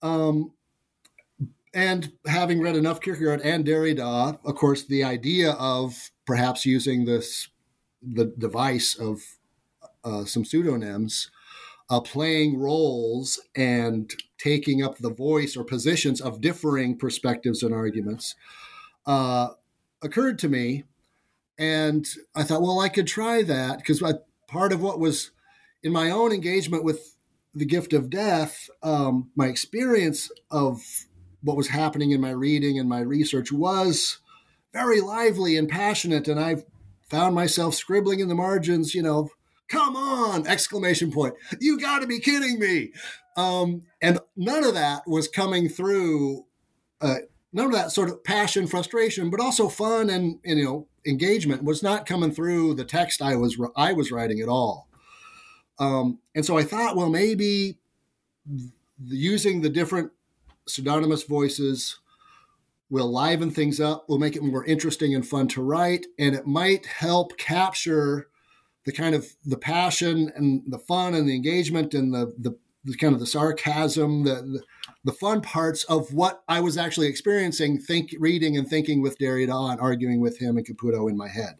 um, 0.03 0.53
and 1.75 2.12
having 2.27 2.61
read 2.61 2.77
enough 2.77 3.01
Kierkegaard 3.01 3.40
and 3.40 3.64
Derrida, 3.64 4.38
of 4.44 4.55
course, 4.57 4.85
the 4.85 5.05
idea 5.05 5.53
of 5.53 6.11
perhaps 6.27 6.66
using 6.66 7.05
this 7.05 7.48
the 8.03 8.27
device 8.37 8.96
of 8.96 9.22
uh, 10.05 10.25
some 10.25 10.44
pseudonyms, 10.44 11.31
uh, 11.92 12.00
playing 12.00 12.59
roles 12.59 13.38
and 13.55 14.11
taking 14.38 14.83
up 14.83 14.96
the 14.96 15.12
voice 15.12 15.59
or 15.59 15.62
positions 15.62 16.22
of 16.22 16.40
differing 16.40 16.96
perspectives 16.96 17.62
and 17.62 17.74
arguments, 17.74 18.35
uh, 19.05 19.48
occurred 20.02 20.38
to 20.38 20.48
me, 20.48 20.85
and 21.59 22.09
I 22.35 22.44
thought, 22.44 22.62
well, 22.62 22.81
I 22.81 22.88
could 22.88 23.07
try 23.07 23.42
that 23.42 23.76
because 23.76 24.02
part 24.48 24.72
of 24.72 24.81
what 24.81 25.00
was 25.00 25.33
in 25.83 25.92
my 25.92 26.11
own 26.11 26.33
engagement 26.33 26.83
with 26.83 27.14
the 27.55 27.66
gift 27.66 27.92
of 27.92 28.09
death, 28.09 28.70
um, 28.83 29.31
my 29.37 29.48
experience 29.48 30.31
of 30.50 30.81
what 31.42 31.59
was 31.59 31.68
happening 31.68 32.12
in 32.12 32.22
my 32.22 32.31
reading 32.31 32.78
and 32.78 32.88
my 32.88 33.00
research 33.00 33.52
was 33.52 34.16
very 34.72 35.02
lively 35.02 35.59
and 35.59 35.68
passionate. 35.68 36.26
And 36.26 36.40
I 36.40 36.64
found 37.11 37.35
myself 37.35 37.74
scribbling 37.74 38.20
in 38.20 38.28
the 38.28 38.35
margins, 38.35 38.94
you 38.94 39.02
know, 39.02 39.28
come 39.72 39.96
on, 39.96 40.46
exclamation 40.46 41.11
point. 41.11 41.35
You 41.58 41.80
got 41.80 42.00
to 42.00 42.06
be 42.06 42.20
kidding 42.20 42.58
me. 42.58 42.92
Um, 43.37 43.82
and 44.02 44.20
none 44.37 44.64
of 44.64 44.74
that 44.74 45.02
was 45.06 45.26
coming 45.28 45.68
through, 45.70 46.44
uh, 47.00 47.16
none 47.52 47.66
of 47.66 47.72
that 47.72 47.90
sort 47.90 48.11
of 48.11 48.22
passion, 48.22 48.66
frustration, 48.66 49.30
but 49.30 49.40
also 49.40 49.68
fun 49.68 50.11
and, 50.11 50.38
and, 50.44 50.58
you 50.58 50.64
know, 50.64 50.88
engagement 51.06 51.64
was 51.64 51.82
not 51.82 52.06
coming 52.06 52.30
through 52.30 52.74
the 52.74 52.85
text 52.85 53.22
I 53.22 53.35
was, 53.37 53.58
I 53.74 53.94
was 53.94 54.12
writing 54.12 54.40
at 54.40 54.48
all. 54.48 54.88
Um, 55.78 56.18
and 56.35 56.44
so 56.44 56.58
I 56.58 56.64
thought, 56.64 56.94
well, 56.94 57.08
maybe 57.08 57.78
using 59.02 59.62
the 59.62 59.70
different 59.70 60.12
pseudonymous 60.68 61.24
voices 61.24 61.98
will 62.90 63.11
liven 63.11 63.50
things 63.50 63.80
up, 63.80 64.06
will 64.08 64.18
make 64.18 64.37
it 64.37 64.42
more 64.42 64.64
interesting 64.66 65.14
and 65.14 65.26
fun 65.26 65.48
to 65.48 65.62
write, 65.62 66.04
and 66.18 66.35
it 66.35 66.46
might 66.46 66.85
help 66.85 67.38
capture 67.38 68.28
the 68.84 68.92
kind 68.92 69.14
of 69.14 69.34
the 69.44 69.56
passion 69.56 70.32
and 70.34 70.62
the 70.66 70.78
fun 70.78 71.14
and 71.14 71.28
the 71.28 71.34
engagement 71.34 71.94
and 71.94 72.12
the 72.12 72.34
the, 72.38 72.56
the 72.84 72.96
kind 72.96 73.14
of 73.14 73.20
the 73.20 73.26
sarcasm, 73.26 74.24
the, 74.24 74.34
the, 74.34 74.62
the 75.04 75.12
fun 75.12 75.40
parts 75.40 75.84
of 75.84 76.12
what 76.12 76.42
I 76.48 76.60
was 76.60 76.76
actually 76.76 77.06
experiencing, 77.06 77.78
think 77.78 78.14
reading 78.18 78.56
and 78.56 78.66
thinking 78.66 79.02
with 79.02 79.18
Derrida 79.18 79.70
and 79.70 79.80
arguing 79.80 80.20
with 80.20 80.38
him 80.38 80.56
and 80.56 80.66
Caputo 80.66 81.08
in 81.08 81.16
my 81.16 81.28
head, 81.28 81.58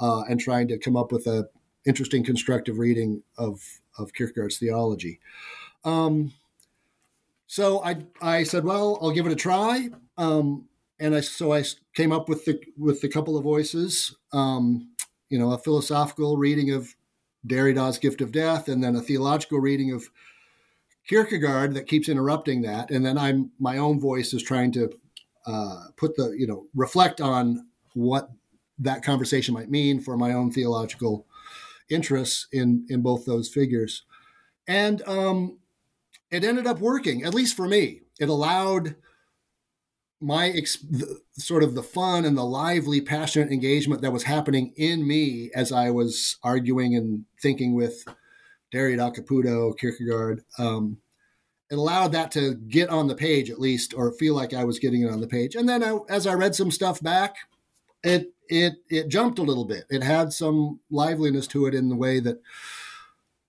uh, 0.00 0.22
and 0.22 0.40
trying 0.40 0.68
to 0.68 0.78
come 0.78 0.96
up 0.96 1.12
with 1.12 1.26
a 1.26 1.48
interesting 1.86 2.24
constructive 2.24 2.78
reading 2.78 3.22
of 3.36 3.80
of 3.98 4.12
Kierkegaard's 4.14 4.58
theology. 4.58 5.20
Um, 5.84 6.32
so 7.46 7.84
I 7.84 7.98
I 8.20 8.42
said, 8.44 8.64
well, 8.64 8.98
I'll 9.02 9.12
give 9.12 9.26
it 9.26 9.32
a 9.32 9.36
try. 9.36 9.90
Um, 10.16 10.68
and 10.98 11.14
I 11.14 11.20
so 11.20 11.52
I 11.52 11.64
came 11.94 12.12
up 12.12 12.28
with 12.28 12.44
the 12.44 12.60
with 12.76 13.04
a 13.04 13.08
couple 13.08 13.36
of 13.36 13.44
voices. 13.44 14.16
Um, 14.32 14.93
you 15.34 15.40
know, 15.40 15.50
a 15.50 15.58
philosophical 15.58 16.36
reading 16.36 16.70
of 16.70 16.94
Derrida's 17.44 17.98
Gift 17.98 18.20
of 18.20 18.30
Death, 18.30 18.68
and 18.68 18.84
then 18.84 18.94
a 18.94 19.00
theological 19.00 19.58
reading 19.58 19.90
of 19.90 20.08
Kierkegaard 21.08 21.74
that 21.74 21.88
keeps 21.88 22.08
interrupting 22.08 22.62
that, 22.62 22.92
and 22.92 23.04
then 23.04 23.18
I'm 23.18 23.50
my 23.58 23.78
own 23.78 23.98
voice 23.98 24.32
is 24.32 24.44
trying 24.44 24.70
to 24.74 24.92
uh, 25.44 25.86
put 25.96 26.14
the 26.14 26.36
you 26.38 26.46
know 26.46 26.66
reflect 26.72 27.20
on 27.20 27.66
what 27.94 28.30
that 28.78 29.02
conversation 29.02 29.54
might 29.54 29.72
mean 29.72 29.98
for 29.98 30.16
my 30.16 30.32
own 30.32 30.52
theological 30.52 31.26
interests 31.90 32.46
in 32.52 32.86
in 32.88 33.02
both 33.02 33.26
those 33.26 33.48
figures, 33.48 34.04
and 34.68 35.02
um, 35.08 35.58
it 36.30 36.44
ended 36.44 36.68
up 36.68 36.78
working. 36.78 37.24
At 37.24 37.34
least 37.34 37.56
for 37.56 37.66
me, 37.66 38.02
it 38.20 38.28
allowed 38.28 38.94
my 40.24 40.48
ex- 40.48 40.78
the, 40.78 41.20
sort 41.34 41.62
of 41.62 41.74
the 41.74 41.82
fun 41.82 42.24
and 42.24 42.36
the 42.36 42.44
lively, 42.44 43.00
passionate 43.00 43.52
engagement 43.52 44.00
that 44.00 44.12
was 44.12 44.22
happening 44.22 44.72
in 44.76 45.06
me 45.06 45.50
as 45.54 45.70
I 45.70 45.90
was 45.90 46.38
arguing 46.42 46.96
and 46.96 47.26
thinking 47.42 47.74
with 47.74 48.04
Derrida, 48.72 49.14
Caputo, 49.14 49.76
Kierkegaard. 49.78 50.42
Um, 50.58 50.98
it 51.70 51.76
allowed 51.76 52.12
that 52.12 52.30
to 52.32 52.54
get 52.54 52.88
on 52.88 53.06
the 53.06 53.14
page 53.14 53.50
at 53.50 53.60
least, 53.60 53.92
or 53.94 54.12
feel 54.12 54.34
like 54.34 54.54
I 54.54 54.64
was 54.64 54.78
getting 54.78 55.02
it 55.02 55.10
on 55.10 55.20
the 55.20 55.26
page. 55.26 55.54
And 55.54 55.68
then 55.68 55.84
I, 55.84 55.98
as 56.08 56.26
I 56.26 56.34
read 56.34 56.54
some 56.54 56.70
stuff 56.70 57.02
back, 57.02 57.36
it 58.02 58.32
it 58.48 58.74
it 58.88 59.08
jumped 59.08 59.38
a 59.38 59.42
little 59.42 59.64
bit. 59.64 59.84
It 59.90 60.02
had 60.02 60.32
some 60.32 60.80
liveliness 60.90 61.46
to 61.48 61.66
it 61.66 61.74
in 61.74 61.88
the 61.88 61.96
way 61.96 62.20
that 62.20 62.40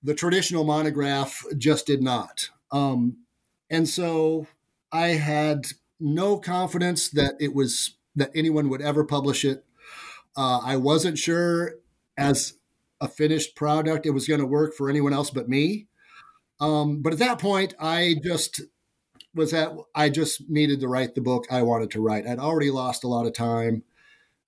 the 0.04 0.14
traditional 0.14 0.66
monograph 0.66 1.44
just 1.58 1.88
did 1.88 2.02
not. 2.02 2.50
Um, 2.72 3.18
and 3.70 3.88
so 3.88 4.48
I 4.92 5.10
had 5.10 5.68
no 6.00 6.38
confidence 6.38 7.10
that 7.10 7.36
it 7.40 7.54
was 7.54 7.96
that 8.16 8.32
anyone 8.34 8.70
would 8.70 8.82
ever 8.82 9.04
publish 9.04 9.44
it. 9.44 9.66
Uh, 10.38 10.60
I 10.64 10.78
wasn't 10.78 11.18
sure 11.18 11.76
as 12.18 12.54
a 13.02 13.08
finished 13.08 13.56
product 13.56 14.06
it 14.06 14.12
was 14.12 14.28
going 14.28 14.40
to 14.40 14.46
work 14.46 14.74
for 14.74 14.90
anyone 14.90 15.14
else 15.14 15.30
but 15.30 15.50
me. 15.50 15.88
Um, 16.60 17.02
but 17.02 17.14
at 17.14 17.20
that 17.20 17.40
point, 17.40 17.74
I 17.80 18.16
just 18.24 18.62
was 19.34 19.54
at 19.54 19.74
I 19.94 20.10
just 20.10 20.50
needed 20.50 20.80
to 20.80 20.88
write 20.88 21.14
the 21.14 21.22
book 21.22 21.46
I 21.52 21.62
wanted 21.62 21.92
to 21.92 22.02
write. 22.02 22.26
I'd 22.26 22.40
already 22.40 22.72
lost 22.72 23.04
a 23.04 23.10
lot 23.10 23.26
of 23.26 23.34
time, 23.34 23.84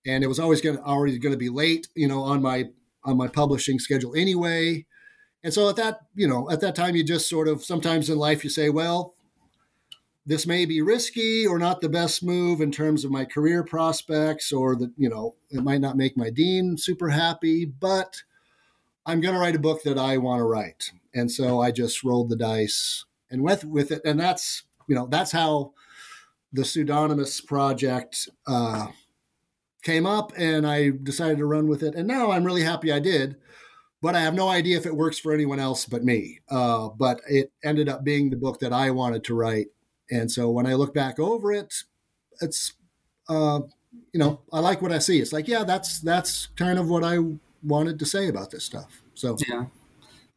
and 0.06 0.24
it 0.24 0.28
was 0.28 0.40
always 0.40 0.62
going 0.62 0.78
to 0.78 0.84
already 0.84 1.20
going 1.20 1.34
to 1.34 1.38
be 1.38 1.50
late, 1.50 1.88
you 1.96 2.08
know, 2.08 2.24
on 2.24 2.42
my 2.42 2.66
on 3.04 3.18
my 3.18 3.28
publishing 3.28 3.80
schedule 3.80 4.16
anyway. 4.16 4.86
And 5.44 5.54
so 5.54 5.70
at 5.70 5.76
that, 5.76 6.00
you 6.16 6.28
know, 6.28 6.50
at 6.50 6.62
that 6.62 6.76
time, 6.76 6.96
you 6.96 7.04
just 7.04 7.30
sort 7.30 7.48
of 7.48 7.64
sometimes 7.64 8.10
in 8.10 8.18
life 8.18 8.44
you 8.44 8.50
say, 8.50 8.70
well, 8.70 9.16
this 10.28 10.46
may 10.46 10.66
be 10.66 10.82
risky 10.82 11.48
or 11.48 11.58
not 11.58 11.80
the 11.80 11.88
best 11.88 12.22
move 12.22 12.60
in 12.60 12.70
terms 12.70 13.06
of 13.06 13.12
my 13.12 13.24
career 13.24 13.64
prospects, 13.64 14.52
or 14.52 14.76
that, 14.76 14.92
you 14.98 15.10
know, 15.10 15.36
it 15.50 15.64
might 15.64 15.82
not 15.82 15.96
make 15.96 16.18
my 16.18 16.30
dean 16.30 16.78
super 16.78 17.10
happy, 17.10 17.64
but 17.64 18.24
I'm 19.06 19.22
going 19.22 19.34
to 19.34 19.40
write 19.40 19.56
a 19.56 19.60
book 19.60 19.84
that 19.84 19.98
I 19.98 20.18
want 20.18 20.42
to 20.42 20.44
write. 20.44 20.92
And 21.16 21.32
so 21.32 21.62
I 21.62 21.72
just 21.72 22.04
rolled 22.04 22.30
the 22.30 22.36
dice 22.36 23.06
and 23.32 23.42
went 23.42 23.64
with 23.64 23.90
it. 23.90 24.02
And 24.04 24.20
that's, 24.20 24.64
you 24.88 24.96
know, 24.96 25.08
that's 25.08 25.32
how 25.32 25.72
the 26.52 26.66
pseudonymous 26.66 27.40
project 27.40 28.28
uh, 28.46 28.88
came 29.82 30.06
up 30.06 30.34
and 30.38 30.68
I 30.68 30.92
decided 30.92 31.38
to 31.38 31.46
run 31.46 31.70
with 31.70 31.82
it. 31.82 31.96
And 31.96 32.06
now 32.08 32.32
I'm 32.32 32.44
really 32.44 32.64
happy 32.64 32.92
I 32.92 33.00
did 33.00 33.38
but 34.02 34.16
I 34.16 34.22
have 34.22 34.34
no 34.34 34.48
idea 34.48 34.78
if 34.78 34.86
it 34.86 34.96
works 34.96 35.18
for 35.18 35.34
anyone 35.34 35.60
else 35.60 35.86
but 35.86 36.04
me. 36.04 36.40
Uh, 36.50 36.90
but 36.90 37.22
it 37.28 37.52
ended 37.64 37.90
up 37.90 38.04
being 38.04 38.30
the 38.30 38.36
book 38.36 38.60
that 38.60 38.74
I 38.74 38.92
wanted 38.92 39.24
to 39.26 39.34
write, 39.34 39.68
and 40.10 40.32
so 40.32 40.50
when 40.50 40.66
I 40.66 40.74
look 40.74 40.94
back 40.94 41.20
over 41.20 41.52
it, 41.52 41.74
it's 42.42 42.74
uh, 43.30 43.62
you 44.14 44.20
know 44.20 44.42
I 44.52 44.60
like 44.60 44.82
what 44.82 44.92
I 44.92 45.00
see. 45.00 45.20
It's 45.20 45.34
like 45.34 45.48
yeah, 45.48 45.64
that's 45.64 46.00
that's 46.00 46.48
kind 46.56 46.80
of 46.80 46.90
what 46.90 47.04
I 47.04 47.18
wanted 47.64 48.00
to 48.00 48.06
say 48.06 48.28
about 48.28 48.52
this 48.52 48.64
stuff. 48.64 49.02
So 49.14 49.38
yeah. 49.48 49.66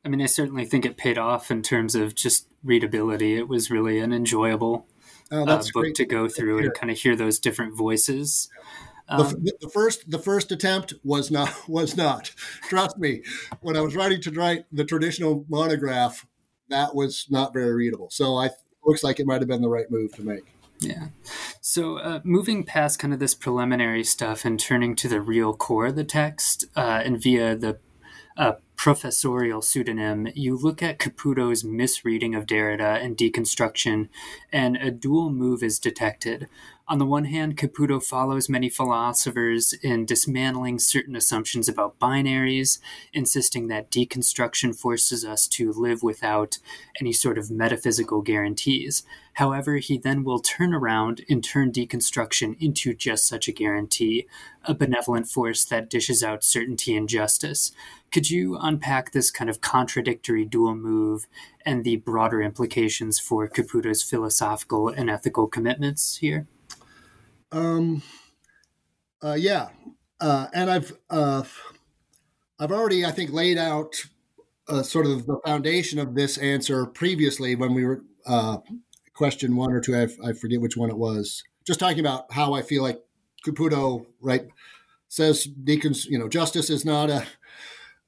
I 0.05 0.09
mean, 0.09 0.23
I 0.23 0.27
certainly 0.27 0.65
think 0.65 0.87
it 0.87 0.97
paid 0.97 1.19
off 1.19 1.51
in 1.51 1.63
terms 1.63 1.95
of 1.95 2.15
just 2.15 2.49
readability. 2.65 3.37
It 3.37 3.49
was 3.49 3.71
really 3.71 3.99
an 3.99 4.13
enjoyable 4.15 4.87
oh, 5.31 5.45
uh, 5.45 5.63
book 5.75 5.95
to 5.95 6.07
go 6.07 6.27
through 6.27 6.59
and 6.59 6.75
kind 6.75 6.91
of 6.91 6.99
hear 6.99 7.15
those 7.15 7.39
different 7.39 7.77
voices. 7.77 8.49
Um, 9.09 9.29
the, 9.43 9.57
the, 9.61 9.69
first 9.69 10.09
the 10.11 10.19
first 10.19 10.53
attempt 10.53 10.95
was 11.05 11.31
not 11.31 11.53
was 11.69 11.97
not. 11.97 12.33
Trust 12.69 12.99
me, 12.99 13.23
when 13.61 13.77
I 13.77 13.81
was 13.81 13.95
writing 13.97 14.21
to 14.23 14.31
write 14.31 14.65
the 14.73 14.85
traditional 14.85 15.45
monograph, 15.49 16.27
that 16.69 16.95
was 16.95 17.27
not 17.29 17.53
very 17.53 17.75
readable. 17.75 18.09
So 18.11 18.37
I 18.37 18.51
looks 18.91 19.05
like 19.05 19.21
it 19.21 19.27
might 19.27 19.41
have 19.41 19.49
been 19.49 19.63
the 19.63 19.69
right 19.69 19.89
move 19.89 20.13
to 20.17 20.23
make. 20.23 20.45
Yeah. 20.81 21.09
So 21.61 21.99
uh, 21.99 22.21
moving 22.25 22.65
past 22.65 22.99
kind 22.99 23.13
of 23.15 23.21
this 23.21 23.35
preliminary 23.35 24.03
stuff 24.03 24.45
and 24.45 24.59
turning 24.59 24.97
to 24.97 25.09
the 25.09 25.21
real 25.21 25.55
core 25.55 25.87
of 25.87 25.97
the 25.97 26.05
text, 26.05 26.65
uh, 26.75 27.03
and 27.05 27.23
via 27.23 27.55
the 27.55 27.79
uh, 28.37 28.55
professorial 28.77 29.61
pseudonym, 29.61 30.29
you 30.35 30.57
look 30.57 30.83
at 30.83 30.99
Caputo's 30.99 31.63
misreading 31.63 32.35
of 32.35 32.47
Derrida 32.47 33.05
and 33.05 33.17
deconstruction, 33.17 34.09
and 34.51 34.77
a 34.77 34.91
dual 34.91 35.31
move 35.31 35.63
is 35.63 35.79
detected. 35.79 36.49
On 36.91 36.99
the 36.99 37.07
one 37.07 37.27
hand, 37.27 37.57
Caputo 37.57 38.03
follows 38.03 38.49
many 38.49 38.69
philosophers 38.69 39.73
in 39.75 40.05
dismantling 40.05 40.81
certain 40.81 41.15
assumptions 41.15 41.69
about 41.69 42.01
binaries, 42.01 42.81
insisting 43.13 43.69
that 43.69 43.93
deconstruction 43.93 44.77
forces 44.77 45.25
us 45.25 45.47
to 45.47 45.73
live 45.73 46.03
without 46.03 46.59
any 47.01 47.13
sort 47.13 47.39
of 47.39 47.49
metaphysical 47.49 48.23
guarantees. 48.23 49.05
However, 49.35 49.77
he 49.77 49.99
then 49.99 50.25
will 50.25 50.41
turn 50.41 50.75
around 50.75 51.25
and 51.31 51.45
turn 51.45 51.71
deconstruction 51.71 52.57
into 52.59 52.93
just 52.93 53.29
such 53.29 53.47
a 53.47 53.53
guarantee, 53.53 54.27
a 54.65 54.75
benevolent 54.75 55.29
force 55.29 55.65
that 55.67 55.91
dishes 55.91 56.25
out 56.25 56.43
certainty 56.43 56.97
and 56.97 57.09
justice. 57.09 57.71
Could 58.11 58.31
you 58.31 58.59
unpack 58.61 59.13
this 59.13 59.31
kind 59.31 59.49
of 59.49 59.61
contradictory 59.61 60.45
dual 60.45 60.75
move 60.75 61.29
and 61.65 61.85
the 61.85 61.99
broader 61.99 62.43
implications 62.43 63.21
for 63.21 63.49
Caputo's 63.49 64.03
philosophical 64.03 64.89
and 64.89 65.09
ethical 65.09 65.47
commitments 65.47 66.17
here? 66.17 66.49
Um, 67.53 68.03
uh, 69.23 69.37
yeah, 69.39 69.69
uh, 70.21 70.47
and 70.55 70.71
I've 70.71 70.93
uh, 71.09 71.43
I've 72.59 72.73
already 72.73 73.05
I 73.05 73.11
think 73.11 73.33
laid 73.33 73.59
out 73.59 73.95
uh, 74.69 74.83
sort 74.83 75.07
of 75.07 75.27
the 75.27 75.39
foundation 75.45 75.99
of 75.99 76.15
this 76.15 76.39
answer 76.39 76.87
previously 76.87 77.55
when 77.55 77.75
we 77.75 77.85
were 77.85 78.03
uh, 78.27 78.59
question 79.15 79.57
one 79.57 79.73
or 79.73 79.81
two. 79.81 79.97
I, 79.97 80.09
I 80.29 80.33
forget 80.33 80.61
which 80.61 80.77
one 80.77 80.91
it 80.91 80.99
was. 80.99 81.43
Just 81.67 81.81
talking 81.81 82.01
about 82.01 82.33
how 82.33 82.55
I 82.55 82.63
feel 82.63 82.83
like 82.83 83.01
Caputo 83.45 84.07
right 84.21 84.47
says 85.09 85.47
decons 85.65 86.07
you 86.07 86.19
know 86.19 86.29
justice 86.29 86.71
is 86.71 86.85
not 86.85 87.11
a 87.11 87.27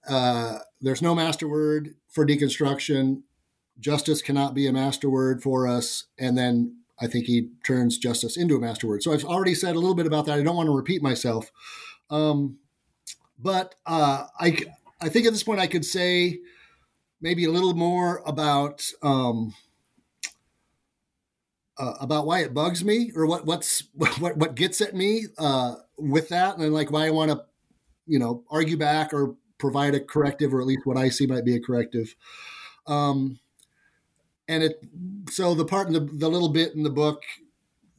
uh, 0.08 0.58
there's 0.80 1.02
no 1.02 1.14
master 1.14 1.48
word 1.48 1.94
for 2.08 2.26
deconstruction. 2.26 3.22
Justice 3.78 4.22
cannot 4.22 4.54
be 4.54 4.66
a 4.66 4.72
master 4.72 5.08
word 5.08 5.42
for 5.42 5.66
us, 5.66 6.04
and 6.18 6.36
then 6.36 6.81
I 7.00 7.06
think 7.06 7.26
he 7.26 7.48
turns 7.66 7.98
justice 7.98 8.36
into 8.36 8.56
a 8.56 8.60
master 8.60 8.86
word. 8.86 9.02
So 9.02 9.12
I've 9.12 9.24
already 9.24 9.54
said 9.54 9.74
a 9.74 9.78
little 9.78 9.94
bit 9.94 10.06
about 10.06 10.26
that. 10.26 10.38
I 10.38 10.42
don't 10.42 10.56
want 10.56 10.68
to 10.68 10.76
repeat 10.76 11.02
myself. 11.02 11.50
Um, 12.10 12.58
but 13.38 13.74
uh, 13.86 14.26
I, 14.38 14.58
I 15.00 15.08
think 15.08 15.26
at 15.26 15.32
this 15.32 15.42
point 15.42 15.60
I 15.60 15.66
could 15.66 15.84
say 15.84 16.38
maybe 17.20 17.44
a 17.44 17.50
little 17.50 17.74
more 17.74 18.22
about 18.26 18.88
um, 19.02 19.54
uh, 21.78 21.94
about 22.00 22.26
why 22.26 22.40
it 22.40 22.52
bugs 22.52 22.84
me 22.84 23.10
or 23.16 23.26
what 23.26 23.46
what's 23.46 23.84
what 23.94 24.36
what 24.36 24.54
gets 24.54 24.80
at 24.80 24.94
me 24.94 25.24
uh, 25.38 25.76
with 25.98 26.28
that, 26.28 26.58
and 26.58 26.72
like 26.72 26.90
why 26.90 27.06
I 27.06 27.10
want 27.10 27.30
to 27.30 27.44
you 28.06 28.18
know 28.18 28.44
argue 28.50 28.76
back 28.76 29.14
or 29.14 29.36
provide 29.58 29.94
a 29.94 30.00
corrective 30.00 30.52
or 30.52 30.60
at 30.60 30.66
least 30.66 30.84
what 30.84 30.96
I 30.96 31.08
see 31.08 31.26
might 31.26 31.44
be 31.44 31.56
a 31.56 31.60
corrective. 31.60 32.14
Um, 32.86 33.38
and 34.52 34.62
it 34.62 34.84
so 35.30 35.54
the 35.54 35.64
part 35.64 35.86
in 35.86 35.94
the, 35.94 36.00
the 36.00 36.28
little 36.28 36.50
bit 36.50 36.74
in 36.74 36.82
the 36.82 36.90
book 36.90 37.22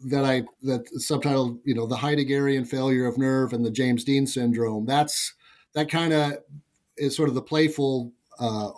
that 0.06 0.24
I 0.24 0.44
that 0.62 0.86
subtitled 0.94 1.60
you 1.66 1.74
know 1.74 1.88
the 1.88 1.96
Heideggerian 1.96 2.68
failure 2.68 3.08
of 3.08 3.18
nerve 3.18 3.54
and 3.54 3.66
the 3.66 3.72
James 3.72 4.04
Dean 4.04 4.28
syndrome 4.28 4.86
that's 4.86 5.34
that 5.74 5.90
kind 5.90 6.14
of 6.14 6.34
is 6.98 7.16
sort 7.16 7.30
of 7.30 7.36
the 7.36 7.42
playful 7.42 8.12
uh, 8.40 8.70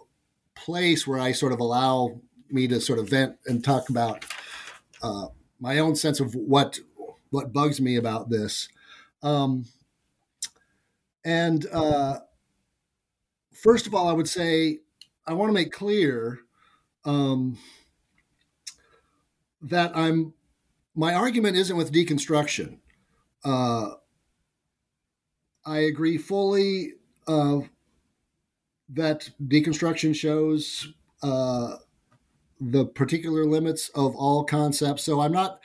place 0.55 1.05
where 1.05 1.19
I 1.19 1.33
sort 1.33 1.51
of 1.51 1.59
allow 1.59 2.21
me 2.49 2.67
to 2.69 2.79
sort 2.79 2.99
of 2.99 3.09
vent 3.09 3.35
and 3.45 3.63
talk 3.63 3.89
about 3.89 4.23
uh, 5.03 5.27
my 5.59 5.79
own 5.79 5.95
sense 5.95 6.21
of 6.21 6.33
what 6.33 6.79
what 7.31 7.51
bugs 7.51 7.81
me 7.81 7.97
about 7.97 8.29
this. 8.29 8.69
Um, 9.21 9.65
and 11.25 11.65
uh, 11.73 12.19
first 13.51 13.85
of 13.85 13.93
all 13.93 14.07
I 14.07 14.13
would 14.13 14.29
say 14.29 14.79
I 15.27 15.33
want 15.33 15.49
to 15.49 15.53
make 15.53 15.73
clear 15.73 16.44
um, 17.05 17.57
that 19.61 19.91
I'm 19.95 20.33
my 20.95 21.13
argument 21.13 21.57
isn't 21.57 21.75
with 21.75 21.91
deconstruction. 21.91 22.77
Uh, 23.43 23.91
I 25.65 25.79
agree 25.79 26.17
fully 26.17 26.93
uh, 27.27 27.61
that 28.89 29.29
deconstruction 29.47 30.15
shows 30.15 30.93
uh, 31.21 31.77
the 32.61 32.85
particular 32.85 33.45
limits 33.45 33.89
of 33.89 34.15
all 34.15 34.43
concepts. 34.43 35.03
So 35.03 35.19
I'm 35.19 35.31
not, 35.31 35.59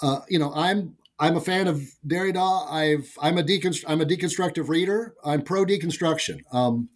uh, 0.00 0.20
you 0.28 0.38
know, 0.38 0.52
I'm 0.54 0.96
I'm 1.18 1.36
a 1.36 1.40
fan 1.40 1.68
of 1.68 1.82
Derrida. 2.06 2.70
I've 2.70 3.16
I'm 3.20 3.38
a 3.38 3.42
deconstru- 3.42 3.84
I'm 3.86 4.00
a 4.00 4.06
deconstructive 4.06 4.68
reader. 4.68 5.14
I'm 5.24 5.42
pro 5.42 5.64
deconstruction. 5.64 6.40
Um, 6.52 6.88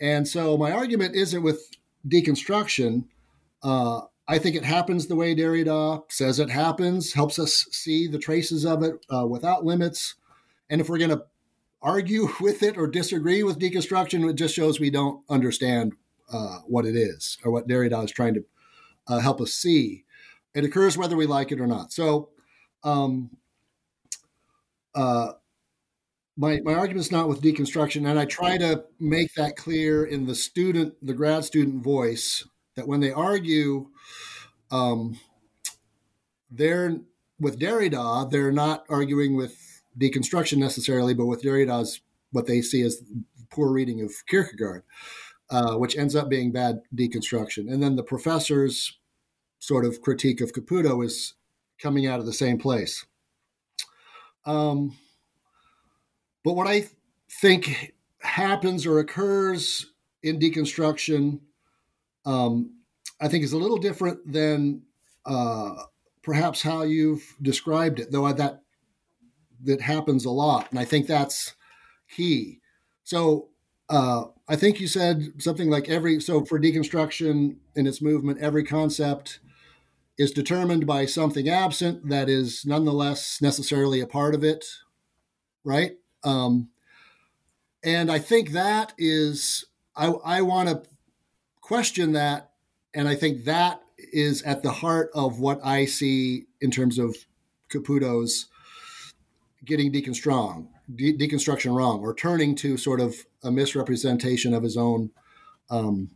and 0.00 0.26
so 0.26 0.56
my 0.56 0.72
argument 0.72 1.14
isn't 1.14 1.42
with 1.42 1.68
deconstruction. 2.08 3.04
Uh, 3.62 4.02
I 4.28 4.38
think 4.38 4.56
it 4.56 4.64
happens 4.64 5.06
the 5.06 5.16
way 5.16 5.34
Derrida 5.34 6.04
says 6.08 6.38
it 6.38 6.50
happens, 6.50 7.12
helps 7.12 7.38
us 7.38 7.66
see 7.70 8.06
the 8.06 8.18
traces 8.18 8.64
of 8.64 8.82
it 8.82 9.04
uh, 9.12 9.26
without 9.26 9.64
limits. 9.64 10.14
And 10.70 10.80
if 10.80 10.88
we're 10.88 10.98
going 10.98 11.10
to 11.10 11.24
argue 11.82 12.28
with 12.40 12.62
it 12.62 12.78
or 12.78 12.86
disagree 12.86 13.42
with 13.42 13.58
deconstruction, 13.58 14.28
it 14.28 14.34
just 14.34 14.54
shows 14.54 14.80
we 14.80 14.90
don't 14.90 15.22
understand 15.28 15.94
uh, 16.32 16.58
what 16.66 16.86
it 16.86 16.96
is 16.96 17.38
or 17.44 17.50
what 17.50 17.68
Derrida 17.68 18.04
is 18.04 18.12
trying 18.12 18.34
to 18.34 18.44
uh, 19.08 19.18
help 19.18 19.40
us 19.40 19.52
see. 19.52 20.04
It 20.54 20.64
occurs 20.64 20.96
whether 20.96 21.16
we 21.16 21.26
like 21.26 21.50
it 21.52 21.60
or 21.60 21.66
not. 21.66 21.92
So, 21.92 22.30
um, 22.84 23.30
uh, 24.94 25.32
my 26.36 26.60
my 26.64 26.74
argument 26.74 27.04
is 27.04 27.12
not 27.12 27.28
with 27.28 27.42
deconstruction, 27.42 28.08
and 28.08 28.18
I 28.18 28.24
try 28.24 28.58
to 28.58 28.84
make 28.98 29.34
that 29.34 29.56
clear 29.56 30.04
in 30.04 30.26
the 30.26 30.34
student, 30.34 30.94
the 31.02 31.14
grad 31.14 31.44
student 31.44 31.82
voice, 31.82 32.44
that 32.76 32.88
when 32.88 33.00
they 33.00 33.12
argue, 33.12 33.88
um, 34.70 35.18
they're 36.50 36.98
with 37.38 37.58
Derrida, 37.58 38.30
they're 38.30 38.52
not 38.52 38.84
arguing 38.88 39.36
with 39.36 39.82
deconstruction 39.98 40.58
necessarily, 40.58 41.14
but 41.14 41.26
with 41.26 41.42
Derrida's 41.42 42.00
what 42.30 42.46
they 42.46 42.62
see 42.62 42.82
as 42.82 43.02
poor 43.50 43.70
reading 43.72 44.00
of 44.00 44.12
Kierkegaard, 44.26 44.84
uh, 45.50 45.76
which 45.76 45.96
ends 45.96 46.16
up 46.16 46.28
being 46.28 46.50
bad 46.50 46.80
deconstruction. 46.94 47.70
And 47.70 47.82
then 47.82 47.96
the 47.96 48.02
professor's 48.02 48.98
sort 49.58 49.84
of 49.84 50.00
critique 50.00 50.40
of 50.40 50.52
Caputo 50.52 51.04
is 51.04 51.34
coming 51.78 52.06
out 52.06 52.20
of 52.20 52.26
the 52.26 52.32
same 52.32 52.58
place. 52.58 53.04
Um, 54.44 54.96
but 56.44 56.54
what 56.54 56.66
I 56.66 56.88
think 57.40 57.94
happens 58.20 58.86
or 58.86 58.98
occurs 58.98 59.86
in 60.22 60.38
deconstruction, 60.38 61.40
um, 62.24 62.74
I 63.20 63.28
think 63.28 63.44
is 63.44 63.52
a 63.52 63.58
little 63.58 63.78
different 63.78 64.32
than 64.32 64.82
uh, 65.24 65.74
perhaps 66.22 66.62
how 66.62 66.82
you've 66.82 67.24
described 67.40 68.00
it, 68.00 68.12
though 68.12 68.32
that 68.32 68.62
that 69.64 69.80
happens 69.80 70.24
a 70.24 70.30
lot, 70.30 70.70
and 70.70 70.78
I 70.78 70.84
think 70.84 71.06
that's 71.06 71.54
key. 72.10 72.60
So 73.04 73.48
uh, 73.88 74.24
I 74.48 74.56
think 74.56 74.80
you 74.80 74.88
said 74.88 75.34
something 75.38 75.70
like 75.70 75.88
every 75.88 76.20
so 76.20 76.44
for 76.44 76.58
deconstruction 76.58 77.56
in 77.76 77.86
its 77.86 78.02
movement, 78.02 78.40
every 78.40 78.64
concept 78.64 79.40
is 80.18 80.30
determined 80.30 80.86
by 80.86 81.06
something 81.06 81.48
absent 81.48 82.08
that 82.08 82.28
is 82.28 82.64
nonetheless 82.66 83.40
necessarily 83.40 84.00
a 84.00 84.06
part 84.06 84.34
of 84.34 84.44
it, 84.44 84.64
right? 85.64 85.92
Um, 86.22 86.68
and 87.84 88.10
I 88.10 88.18
think 88.18 88.50
that 88.50 88.92
is, 88.98 89.64
I, 89.96 90.08
I 90.24 90.42
want 90.42 90.68
to 90.68 90.82
question 91.62 92.12
that. 92.12 92.50
And 92.92 93.08
I 93.08 93.14
think 93.14 93.44
that 93.44 93.80
is 93.96 94.42
at 94.42 94.62
the 94.62 94.72
heart 94.72 95.10
of 95.14 95.40
what 95.40 95.64
I 95.64 95.86
see 95.86 96.44
in 96.60 96.70
terms 96.70 96.98
of 96.98 97.16
Caputo's 97.70 98.48
getting 99.64 99.90
deconstruction, 99.90 100.66
de- 100.94 101.16
deconstruction 101.16 101.74
wrong, 101.74 102.00
or 102.00 102.14
turning 102.14 102.54
to 102.56 102.76
sort 102.76 103.00
of 103.00 103.14
a 103.42 103.50
misrepresentation 103.50 104.52
of 104.52 104.62
his 104.62 104.76
own 104.76 105.10
um, 105.70 106.10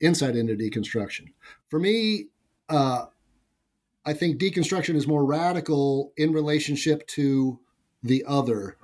insight 0.00 0.34
into 0.34 0.56
deconstruction. 0.56 1.26
For 1.68 1.78
me, 1.78 2.26
uh, 2.68 3.06
I 4.04 4.14
think 4.14 4.40
deconstruction 4.40 4.96
is 4.96 5.06
more 5.06 5.24
radical 5.24 6.12
in 6.16 6.32
relationship 6.32 7.06
to 7.08 7.60
the 8.02 8.24
other 8.26 8.76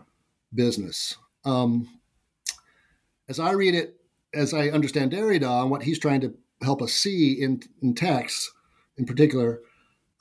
business. 0.54 1.16
Um, 1.44 1.88
as 3.28 3.40
I 3.40 3.52
read 3.52 3.74
it, 3.74 3.95
as 4.36 4.52
I 4.52 4.68
understand 4.68 5.12
Derrida 5.12 5.62
and 5.62 5.70
what 5.70 5.82
he's 5.82 5.98
trying 5.98 6.20
to 6.20 6.34
help 6.62 6.82
us 6.82 6.92
see 6.92 7.32
in, 7.32 7.62
in 7.82 7.94
texts 7.94 8.52
in 8.96 9.06
particular, 9.06 9.60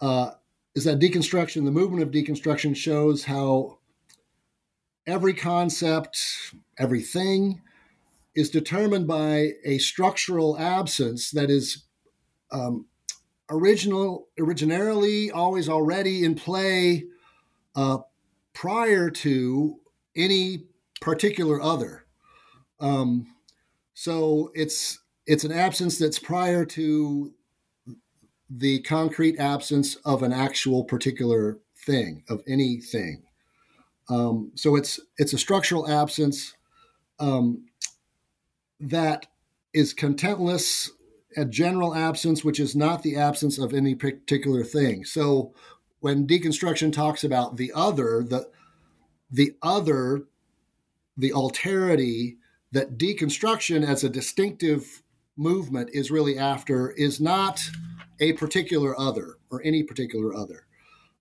uh, 0.02 0.32
is 0.74 0.86
that 0.86 1.00
deconstruction, 1.00 1.66
the 1.66 1.72
movement 1.72 2.04
of 2.04 2.12
deconstruction 2.12 2.76
shows 2.76 3.26
how 3.26 3.80
every 5.06 5.34
concept, 5.34 6.18
everything 6.78 7.62
is 8.36 8.50
determined 8.50 9.08
by 9.08 9.52
a 9.64 9.78
structural 9.78 10.58
absence 10.58 11.32
that 11.32 11.50
is 11.50 11.86
um, 12.52 12.86
original, 13.50 14.28
originarily 14.40 15.32
always 15.34 15.70
already 15.70 16.26
in 16.26 16.36
play 16.36 17.06
uh, 17.76 18.00
prior 18.54 19.10
to 19.10 19.80
any 20.16 20.66
particular 21.00 21.62
other. 21.62 22.06
Um, 22.80 23.35
so 23.96 24.52
it's 24.54 25.00
it's 25.26 25.46
an 25.46 25.54
absence 25.54 25.98
that's 25.98 26.20
prior 26.20 26.66
to 26.66 27.34
the 28.50 28.82
concrete 28.82 29.40
absence 29.40 29.96
of 30.06 30.22
an 30.22 30.32
actual 30.32 30.84
particular 30.84 31.58
thing 31.86 32.24
of 32.30 32.44
anything. 32.46 33.24
Um, 34.10 34.52
so 34.54 34.76
it's 34.76 35.00
it's 35.18 35.34
a 35.34 35.38
structural 35.38 35.90
absence 35.90 36.54
um, 37.20 37.66
that 38.82 39.28
is 39.74 39.94
contentless, 39.94 40.90
a 41.38 41.46
general 41.46 41.96
absence, 41.96 42.44
which 42.44 42.60
is 42.60 42.76
not 42.76 43.02
the 43.02 43.16
absence 43.16 43.58
of 43.58 43.74
any 43.74 43.96
particular 43.96 44.64
thing. 44.66 45.06
So 45.06 45.54
when 46.02 46.28
deconstruction 46.28 46.92
talks 46.92 47.24
about 47.24 47.56
the 47.56 47.72
other, 47.74 48.24
the 48.28 48.50
the 49.32 49.56
other, 49.64 50.26
the 51.18 51.32
alterity 51.32 52.36
that 52.76 52.98
deconstruction 52.98 53.88
as 53.88 54.04
a 54.04 54.10
distinctive 54.10 55.02
movement 55.38 55.90
is 55.94 56.12
really 56.12 56.38
after 56.38 56.92
is 56.92 57.22
not 57.22 57.62
a 58.20 58.34
particular 58.34 59.00
other 59.00 59.38
or 59.50 59.62
any 59.64 59.82
particular 59.82 60.36
other. 60.36 60.66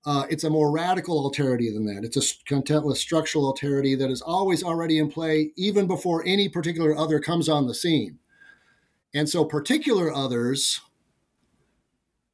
Uh, 0.05 0.27
it's 0.29 0.43
a 0.43 0.51
more 0.51 0.73
radical 0.73 1.31
alterity 1.31 1.73
than 1.73 1.87
that. 1.87 2.03
It's 2.03 2.17
a 2.17 2.53
contentless 2.53 2.97
structural 2.97 3.55
alterity 3.55 3.97
that 3.97 4.11
is 4.11 4.21
always 4.21 4.65
already 4.65 4.99
in 4.99 5.09
play, 5.09 5.53
even 5.57 5.87
before 5.87 6.25
any 6.27 6.49
particular 6.49 6.97
other 6.97 7.21
comes 7.21 7.49
on 7.49 7.69
the 7.69 7.75
scene. 7.75 8.19
And 9.15 9.29
so, 9.29 9.45
particular 9.45 10.13
others, 10.13 10.81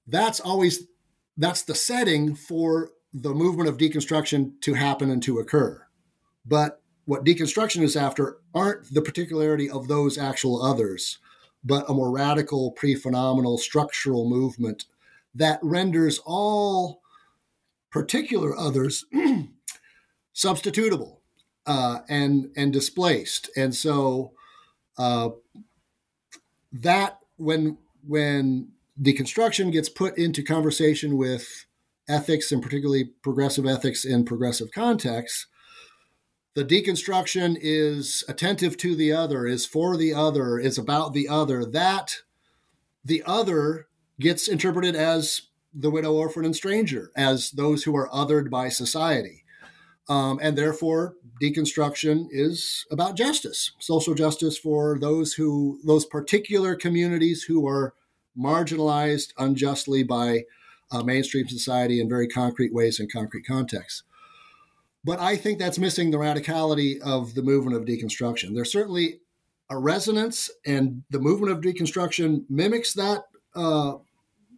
that's 0.06 0.40
always 0.40 0.86
that's 1.36 1.62
the 1.62 1.74
setting 1.74 2.34
for 2.34 2.92
the 3.12 3.34
movement 3.34 3.68
of 3.68 3.76
deconstruction 3.76 4.58
to 4.62 4.72
happen 4.74 5.10
and 5.10 5.22
to 5.24 5.38
occur. 5.38 5.86
But 6.46 6.79
what 7.10 7.24
deconstruction 7.24 7.82
is 7.82 7.96
after 7.96 8.36
aren't 8.54 8.94
the 8.94 9.02
particularity 9.02 9.68
of 9.68 9.88
those 9.88 10.16
actual 10.16 10.62
others, 10.62 11.18
but 11.64 11.84
a 11.90 11.92
more 11.92 12.08
radical, 12.08 12.70
pre 12.70 12.94
phenomenal 12.94 13.58
structural 13.58 14.30
movement 14.30 14.84
that 15.34 15.58
renders 15.60 16.20
all 16.24 17.02
particular 17.90 18.56
others 18.56 19.06
substitutable 20.36 21.16
uh, 21.66 21.98
and 22.08 22.52
and 22.56 22.72
displaced. 22.72 23.50
And 23.56 23.74
so 23.74 24.30
uh, 24.96 25.30
that 26.70 27.18
when 27.38 27.76
when 28.06 28.68
deconstruction 29.02 29.72
gets 29.72 29.88
put 29.88 30.16
into 30.16 30.44
conversation 30.44 31.16
with 31.16 31.66
ethics 32.08 32.52
and 32.52 32.62
particularly 32.62 33.06
progressive 33.20 33.66
ethics 33.66 34.04
in 34.04 34.24
progressive 34.24 34.70
contexts, 34.70 35.48
the 36.54 36.64
deconstruction 36.64 37.56
is 37.60 38.24
attentive 38.28 38.76
to 38.78 38.96
the 38.96 39.12
other, 39.12 39.46
is 39.46 39.66
for 39.66 39.96
the 39.96 40.12
other, 40.12 40.58
is 40.58 40.78
about 40.78 41.12
the 41.12 41.28
other. 41.28 41.64
That 41.64 42.16
the 43.04 43.22
other 43.24 43.86
gets 44.18 44.48
interpreted 44.48 44.96
as 44.96 45.42
the 45.72 45.90
widow, 45.90 46.14
orphan, 46.14 46.44
and 46.44 46.56
stranger, 46.56 47.10
as 47.16 47.52
those 47.52 47.84
who 47.84 47.96
are 47.96 48.08
othered 48.08 48.50
by 48.50 48.68
society. 48.68 49.44
Um, 50.08 50.40
and 50.42 50.58
therefore, 50.58 51.14
deconstruction 51.40 52.26
is 52.30 52.84
about 52.90 53.16
justice, 53.16 53.70
social 53.78 54.14
justice 54.14 54.58
for 54.58 54.98
those 54.98 55.34
who, 55.34 55.78
those 55.84 56.04
particular 56.04 56.74
communities 56.74 57.44
who 57.44 57.66
are 57.68 57.94
marginalized 58.36 59.32
unjustly 59.38 60.02
by 60.02 60.44
uh, 60.90 61.04
mainstream 61.04 61.46
society 61.48 62.00
in 62.00 62.08
very 62.08 62.26
concrete 62.26 62.74
ways 62.74 62.98
and 62.98 63.12
concrete 63.12 63.46
contexts. 63.46 64.02
But 65.04 65.18
I 65.18 65.36
think 65.36 65.58
that's 65.58 65.78
missing 65.78 66.10
the 66.10 66.18
radicality 66.18 67.00
of 67.00 67.34
the 67.34 67.42
movement 67.42 67.76
of 67.76 67.84
deconstruction. 67.84 68.54
There's 68.54 68.72
certainly 68.72 69.20
a 69.70 69.78
resonance, 69.78 70.50
and 70.66 71.04
the 71.10 71.20
movement 71.20 71.52
of 71.52 71.60
deconstruction 71.60 72.44
mimics 72.50 72.92
that 72.94 73.24
uh, 73.54 73.94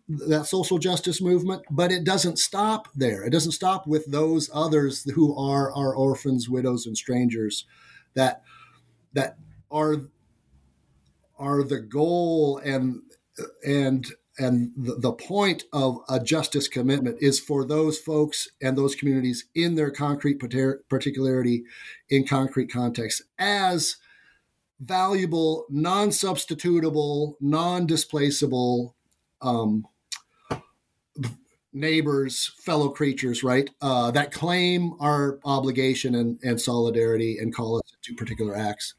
that 0.08 0.46
social 0.46 0.78
justice 0.78 1.20
movement, 1.20 1.62
but 1.70 1.92
it 1.92 2.04
doesn't 2.04 2.38
stop 2.38 2.88
there. 2.94 3.22
It 3.24 3.30
doesn't 3.30 3.52
stop 3.52 3.86
with 3.86 4.10
those 4.10 4.50
others 4.52 5.08
who 5.12 5.36
are 5.36 5.72
our 5.72 5.94
orphans, 5.94 6.48
widows, 6.48 6.86
and 6.86 6.96
strangers 6.96 7.66
that 8.14 8.42
that 9.12 9.36
are 9.70 9.96
are 11.38 11.62
the 11.62 11.80
goal 11.80 12.60
and 12.64 13.02
and 13.64 14.06
and 14.38 14.72
the, 14.76 14.96
the 14.96 15.12
point 15.12 15.64
of 15.72 15.98
a 16.08 16.18
justice 16.18 16.68
commitment 16.68 17.18
is 17.20 17.38
for 17.38 17.64
those 17.64 17.98
folks 17.98 18.48
and 18.62 18.76
those 18.76 18.94
communities 18.94 19.46
in 19.54 19.74
their 19.74 19.90
concrete 19.90 20.38
particularity 20.88 21.64
in 22.08 22.26
concrete 22.26 22.68
context 22.72 23.22
as 23.38 23.96
valuable 24.80 25.66
non-substitutable 25.68 27.34
non-displaceable 27.40 28.94
um, 29.42 29.86
neighbors 31.72 32.52
fellow 32.58 32.88
creatures 32.88 33.44
right 33.44 33.70
uh, 33.80 34.10
that 34.10 34.32
claim 34.32 34.94
our 35.00 35.38
obligation 35.44 36.14
and, 36.14 36.38
and 36.42 36.60
solidarity 36.60 37.38
and 37.38 37.54
call 37.54 37.76
us 37.76 37.82
to 38.02 38.14
particular 38.14 38.56
acts 38.56 38.94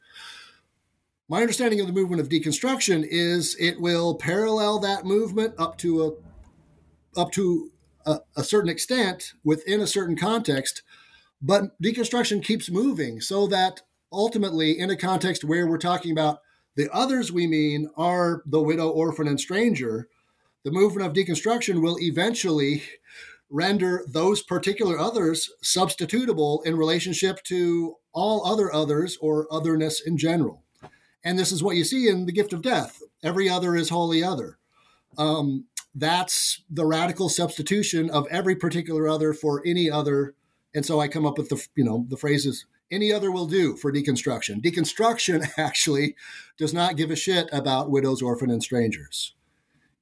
my 1.30 1.41
understanding 1.41 1.80
of 1.80 1.88
the 1.88 1.93
movement 1.93 2.21
of 2.21 2.30
deconstruction 2.30 3.05
is 3.09 3.55
it 3.59 3.80
will 3.80 4.15
parallel 4.15 4.80
that 4.80 5.05
movement 5.05 5.53
up 5.57 5.78
to 5.80 6.03
a 6.05 7.19
up 7.19 7.32
to 7.32 7.71
a, 8.05 8.19
a 8.36 8.43
certain 8.43 8.69
extent 8.69 9.34
within 9.43 9.80
a 9.80 9.88
certain 9.88 10.15
context 10.17 10.82
But 11.41 11.80
deconstruction 11.82 12.43
keeps 12.43 12.71
moving 12.71 13.19
so 13.19 13.47
that 13.47 13.82
ultimately, 14.11 14.80
in 14.80 14.89
a 14.89 14.95
context 14.95 15.43
where 15.43 15.67
we're 15.67 15.78
talking 15.78 16.11
about 16.11 16.39
the 16.76 16.89
others 16.93 17.32
we 17.32 17.47
mean 17.47 17.89
are 17.97 18.41
the 18.45 18.61
widow, 18.61 18.89
orphan, 18.89 19.28
and 19.28 19.39
stranger, 19.39 20.07
the 20.63 20.71
movement 20.71 21.05
of 21.05 21.13
deconstruction 21.13 21.82
will 21.82 21.97
eventually 21.99 22.84
render 23.49 24.05
those 24.07 24.41
particular 24.41 24.97
others 24.97 25.49
substitutable 25.63 26.65
in 26.65 26.78
relationship 26.78 27.43
to 27.43 27.95
all 28.13 28.45
other 28.45 28.74
others 28.74 29.17
or 29.21 29.47
otherness 29.51 30.01
in 30.05 30.17
general. 30.17 30.62
And 31.24 31.39
this 31.39 31.51
is 31.51 31.63
what 31.63 31.76
you 31.76 31.84
see 31.84 32.07
in 32.07 32.26
the 32.26 32.32
gift 32.32 32.53
of 32.53 32.61
death. 32.61 33.01
Every 33.24 33.49
other 33.49 33.76
is 33.76 33.89
wholly 33.89 34.24
other. 34.24 34.57
Um, 35.17 35.65
that's 35.95 36.61
the 36.69 36.86
radical 36.86 37.30
substitution 37.30 38.09
of 38.09 38.28
every 38.30 38.55
particular 38.55 39.07
other 39.07 39.34
for 39.34 39.61
any 39.65 39.89
other. 39.89 40.34
And 40.74 40.86
so 40.86 40.99
I 40.99 41.07
come 41.07 41.26
up 41.26 41.38
with 41.38 41.49
the 41.49 41.65
you 41.76 41.84
know 41.84 42.05
the 42.09 42.17
phrases 42.17 42.65
any 42.91 43.11
other 43.11 43.32
will 43.32 43.47
do 43.47 43.76
for 43.76 43.91
deconstruction. 43.91 44.61
Deconstruction 44.61 45.49
actually 45.57 46.15
does 46.57 46.74
not 46.74 46.95
give 46.95 47.11
a 47.11 47.15
shit 47.15 47.49
about 47.51 47.89
widows, 47.89 48.21
orphan, 48.21 48.51
and 48.51 48.61
strangers. 48.61 49.34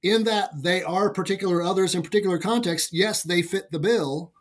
In 0.04 0.24
that 0.24 0.64
they 0.64 0.82
are 0.84 1.12
particular 1.12 1.62
others 1.62 1.94
in 1.94 2.02
particular 2.02 2.38
contexts, 2.38 2.92
yes, 2.92 3.24
they 3.24 3.42
fit 3.42 3.72
the 3.72 3.80
bill 3.80 4.34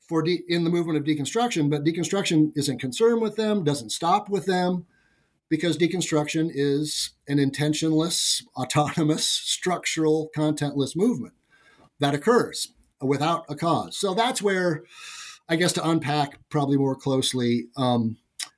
for 0.00 0.22
de- 0.22 0.44
in 0.48 0.64
the 0.64 0.70
movement 0.70 0.96
of 0.96 1.04
deconstruction, 1.04 1.68
but 1.68 1.84
deconstruction 1.84 2.52
isn't 2.56 2.80
concerned 2.80 3.20
with 3.20 3.36
them, 3.36 3.64
doesn't 3.64 3.90
stop 3.90 4.28
with 4.28 4.46
them, 4.46 4.86
because 5.48 5.78
deconstruction 5.78 6.50
is 6.52 7.10
an 7.28 7.38
intentionless, 7.38 8.42
autonomous, 8.56 9.26
structural, 9.26 10.30
contentless 10.36 10.96
movement 10.96 11.34
that 12.00 12.14
occurs 12.14 12.72
without 13.00 13.44
a 13.48 13.54
cause. 13.54 13.96
So 13.96 14.14
that's 14.14 14.42
where, 14.42 14.84
I 15.48 15.56
guess, 15.56 15.72
to 15.74 15.88
unpack 15.88 16.38
probably 16.48 16.76
more 16.76 16.96
closely, 16.96 17.68
um, 17.76 18.16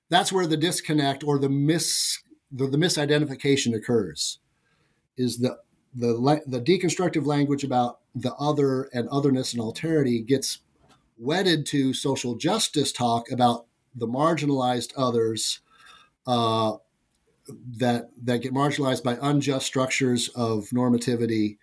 that's 0.09 0.33
where 0.33 0.47
the 0.47 0.57
disconnect 0.57 1.23
or 1.23 1.39
the 1.39 1.51
mis 1.51 2.19
the, 2.51 2.67
the 2.67 2.79
misidentification 2.79 3.75
occurs. 3.75 4.39
Is 5.17 5.39
the 5.39 5.59
the 5.95 6.43
the 6.47 6.61
deconstructive 6.61 7.27
language 7.27 7.65
about 7.65 8.01
the 8.15 8.35
other 8.35 8.85
and 8.95 9.09
otherness 9.11 9.53
and 9.53 9.63
alterity 9.63 10.25
gets 10.25 10.61
wedded 11.19 11.67
to 11.67 11.93
social 11.93 12.37
justice 12.37 12.93
talk 12.93 13.31
about 13.31 13.67
the 13.95 14.07
marginalized 14.07 14.93
others 14.97 15.61
uh, 16.29 16.77
that 17.79 18.11
that 18.23 18.43
get 18.43 18.53
marginalized 18.53 19.03
by 19.03 19.19
unjust 19.23 19.67
structures 19.67 20.29
of 20.37 20.69
normativity, 20.69 21.57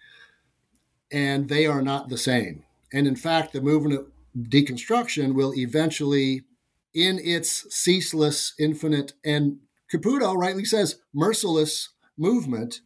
and 1.11 1.47
they 1.47 1.65
are 1.67 1.81
not 1.81 2.09
the 2.09 2.17
same. 2.17 2.63
And 2.91 3.07
in 3.07 3.15
fact, 3.15 3.53
the 3.53 3.61
movement 3.61 3.99
of 3.99 4.07
deconstruction 4.35 5.35
will 5.35 5.53
eventually, 5.55 6.43
in 6.93 7.19
its 7.19 7.73
ceaseless, 7.73 8.53
infinite, 8.59 9.13
and 9.23 9.59
Caputo 9.93 10.35
rightly 10.35 10.65
says 10.65 10.99
merciless 11.13 11.89
movement, 12.17 12.81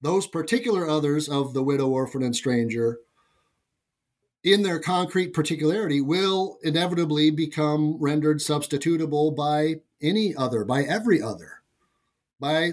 those 0.00 0.26
particular 0.26 0.88
others 0.88 1.28
of 1.28 1.52
the 1.52 1.62
widow, 1.62 1.88
orphan, 1.88 2.22
and 2.22 2.34
stranger 2.34 2.98
in 4.44 4.62
their 4.62 4.78
concrete 4.78 5.32
particularity 5.32 6.02
will 6.02 6.58
inevitably 6.62 7.30
become 7.30 7.96
rendered 7.98 8.38
substitutable 8.38 9.34
by 9.34 9.76
any 10.04 10.34
other, 10.34 10.64
by 10.64 10.82
every 10.82 11.20
other, 11.22 11.62
by 12.38 12.72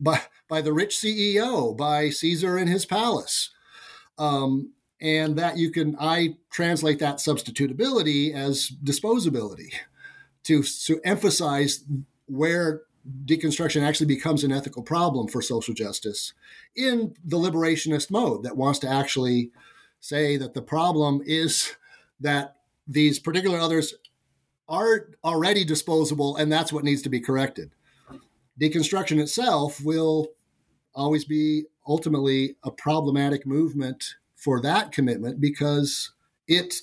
by 0.00 0.22
by 0.48 0.60
the 0.60 0.72
rich 0.72 0.96
CEO, 0.96 1.76
by 1.76 2.10
Caesar 2.10 2.56
and 2.56 2.68
his 2.68 2.86
palace. 2.86 3.50
Um, 4.18 4.72
and 5.00 5.36
that 5.36 5.58
you 5.58 5.70
can 5.70 5.96
I 6.00 6.36
translate 6.50 6.98
that 7.00 7.16
substitutability 7.16 8.32
as 8.32 8.72
disposability 8.82 9.74
to 10.44 10.62
to 10.62 11.00
emphasize 11.04 11.84
where 12.26 12.82
deconstruction 13.24 13.82
actually 13.82 14.06
becomes 14.06 14.42
an 14.42 14.52
ethical 14.52 14.82
problem 14.82 15.28
for 15.28 15.40
social 15.40 15.74
justice 15.74 16.32
in 16.74 17.14
the 17.24 17.36
liberationist 17.36 18.10
mode 18.10 18.42
that 18.42 18.56
wants 18.56 18.78
to 18.80 18.88
actually 18.88 19.50
say 20.00 20.36
that 20.36 20.54
the 20.54 20.62
problem 20.62 21.22
is 21.24 21.76
that 22.20 22.56
these 22.88 23.18
particular 23.18 23.58
others 23.58 23.94
are 24.68 25.08
already 25.24 25.64
disposable 25.64 26.36
and 26.36 26.50
that's 26.50 26.72
what 26.72 26.84
needs 26.84 27.02
to 27.02 27.08
be 27.08 27.20
corrected. 27.20 27.70
Deconstruction 28.60 29.20
itself 29.20 29.80
will 29.84 30.28
always 30.94 31.24
be 31.24 31.64
ultimately 31.86 32.56
a 32.64 32.70
problematic 32.70 33.46
movement 33.46 34.14
for 34.34 34.60
that 34.60 34.92
commitment 34.92 35.40
because 35.40 36.12
it 36.48 36.76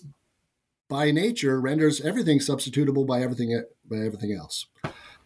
by 0.88 1.12
nature 1.12 1.60
renders 1.60 2.02
everything 2.02 2.40
substitutable 2.40 3.06
by 3.06 3.22
everything 3.22 3.64
by 3.90 3.98
everything 3.98 4.32
else. 4.32 4.68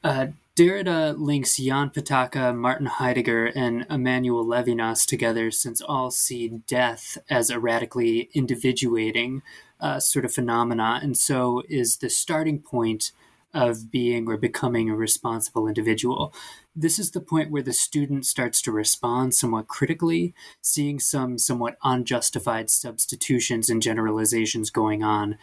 Uh, 0.03 0.27
Derrida 0.55 1.15
links 1.19 1.57
Jan 1.57 1.89
Patočka, 1.91 2.55
Martin 2.55 2.87
Heidegger, 2.87 3.45
and 3.47 3.85
Emmanuel 3.89 4.45
Levinas 4.45 5.05
together 5.05 5.51
since 5.51 5.81
all 5.81 6.09
see 6.09 6.47
death 6.65 7.17
as 7.29 7.49
a 7.49 7.59
radically 7.59 8.29
individuating 8.33 9.43
uh, 9.79 9.99
sort 9.99 10.25
of 10.25 10.33
phenomena, 10.33 10.99
and 11.01 11.17
so 11.17 11.63
is 11.69 11.97
the 11.97 12.09
starting 12.09 12.59
point 12.59 13.11
of 13.53 13.89
being 13.89 14.27
or 14.27 14.37
becoming 14.37 14.89
a 14.89 14.95
responsible 14.95 15.67
individual. 15.67 16.33
This 16.75 16.99
is 16.99 17.11
the 17.11 17.21
point 17.21 17.49
where 17.49 17.63
the 17.63 17.73
student 17.73 18.25
starts 18.25 18.61
to 18.63 18.71
respond 18.71 19.33
somewhat 19.33 19.67
critically, 19.67 20.35
seeing 20.61 20.99
some 20.99 21.37
somewhat 21.37 21.77
unjustified 21.83 22.69
substitutions 22.69 23.69
and 23.69 23.81
generalizations 23.81 24.69
going 24.69 25.01
on, 25.01 25.37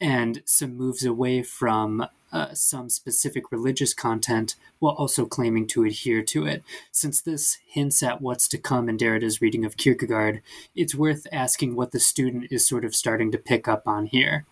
and 0.00 0.42
some 0.44 0.76
moves 0.76 1.04
away 1.04 1.42
from 1.42 2.06
uh, 2.32 2.52
some 2.52 2.90
specific 2.90 3.52
religious 3.52 3.94
content 3.94 4.56
while 4.80 4.94
also 4.94 5.24
claiming 5.24 5.66
to 5.68 5.84
adhere 5.84 6.22
to 6.22 6.44
it. 6.44 6.64
Since 6.90 7.20
this 7.20 7.58
hints 7.66 8.02
at 8.02 8.20
what's 8.20 8.48
to 8.48 8.58
come 8.58 8.88
in 8.88 8.96
Derrida's 8.96 9.40
reading 9.40 9.64
of 9.64 9.76
Kierkegaard, 9.76 10.42
it's 10.74 10.94
worth 10.94 11.26
asking 11.32 11.76
what 11.76 11.92
the 11.92 12.00
student 12.00 12.48
is 12.50 12.66
sort 12.66 12.84
of 12.84 12.94
starting 12.94 13.30
to 13.30 13.38
pick 13.38 13.68
up 13.68 13.86
on 13.86 14.06
here. 14.06 14.46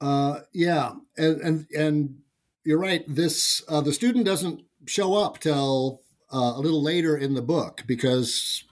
Uh, 0.00 0.40
yeah, 0.52 0.92
and, 1.16 1.40
and 1.40 1.66
and 1.76 2.18
you're 2.64 2.78
right. 2.78 3.04
This 3.08 3.64
uh, 3.68 3.80
the 3.80 3.92
student 3.92 4.24
doesn't 4.24 4.62
show 4.86 5.14
up 5.14 5.40
till 5.40 6.02
uh, 6.32 6.52
a 6.54 6.60
little 6.60 6.82
later 6.82 7.16
in 7.16 7.34
the 7.34 7.42
book 7.42 7.82
because 7.86 8.62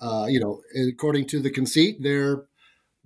uh, 0.00 0.26
you 0.28 0.40
know, 0.40 0.62
according 0.88 1.26
to 1.26 1.40
the 1.40 1.50
conceit, 1.50 2.02
they're 2.02 2.44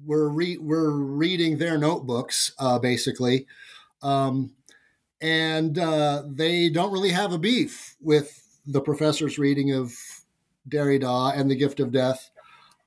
we're 0.03 0.29
re- 0.29 0.59
we're 0.59 0.91
reading 0.91 1.59
their 1.59 1.79
notebooks 1.79 2.53
uh, 2.59 2.79
basically, 2.79 3.47
um, 4.03 4.53
and 5.21 5.79
uh, 5.79 6.23
they 6.27 6.69
don't 6.69 6.93
really 6.93 7.11
have 7.11 7.33
a 7.33 7.39
beef 7.39 7.97
with 8.01 8.43
the 8.67 8.81
professor's 8.81 9.39
reading 9.39 9.73
of 9.73 9.93
Derrida 10.69 11.37
and 11.37 11.51
the 11.51 11.57
Gift 11.57 11.81
of 11.81 11.93
Death 11.93 12.31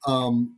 um, 0.06 0.56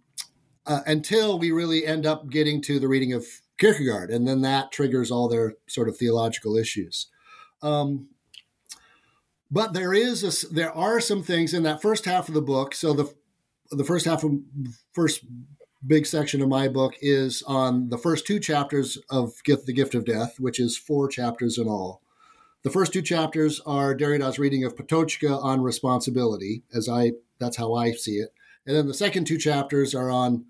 uh, 0.66 0.82
until 0.86 1.38
we 1.38 1.52
really 1.52 1.86
end 1.86 2.06
up 2.06 2.30
getting 2.30 2.62
to 2.64 2.80
the 2.80 2.88
reading 2.88 3.14
of 3.14 3.26
Kierkegaard, 3.58 4.10
and 4.10 4.28
then 4.28 4.42
that 4.42 4.72
triggers 4.72 5.12
all 5.12 5.28
their 5.28 5.56
sort 5.68 5.90
of 5.90 5.98
theological 5.98 6.56
issues. 6.56 7.08
Um, 7.62 8.10
but 9.52 9.74
there 9.74 9.94
is 9.94 10.24
a, 10.24 10.54
there 10.54 10.72
are 10.72 11.00
some 11.00 11.24
things 11.24 11.54
in 11.54 11.64
that 11.64 11.82
first 11.82 12.06
half 12.06 12.28
of 12.28 12.34
the 12.34 12.42
book. 12.42 12.74
So 12.74 12.94
the 12.94 13.14
the 13.72 13.84
first 13.84 14.06
half 14.06 14.24
of 14.24 14.34
first 14.94 15.26
big 15.86 16.06
section 16.06 16.42
of 16.42 16.50
my 16.50 16.68
book 16.68 16.96
is 17.02 17.42
on 17.44 17.90
the 17.90 17.98
first 17.98 18.28
two 18.28 18.40
chapters 18.40 18.98
of 19.10 19.42
Gift, 19.44 19.66
the 19.66 19.74
Gift 19.74 19.96
of 19.96 20.06
Death, 20.06 20.40
which 20.40 20.60
is 20.60 20.78
four 20.78 21.08
chapters 21.08 21.58
in 21.58 21.68
all. 21.68 22.02
The 22.64 22.70
first 22.70 22.92
two 22.92 23.02
chapters 23.02 23.62
are 23.66 23.96
Derrida's 23.96 24.38
reading 24.38 24.66
of 24.66 24.76
Patočka 24.76 25.42
on 25.42 25.62
responsibility, 25.62 26.64
as 26.74 26.90
I 26.90 27.14
that's 27.40 27.58
how 27.58 27.74
I 27.74 27.94
see 27.94 28.16
it, 28.16 28.34
and 28.66 28.76
then 28.76 28.88
the 28.88 28.94
second 28.94 29.26
two 29.26 29.38
chapters 29.38 29.96
are 29.96 30.10
on 30.10 30.46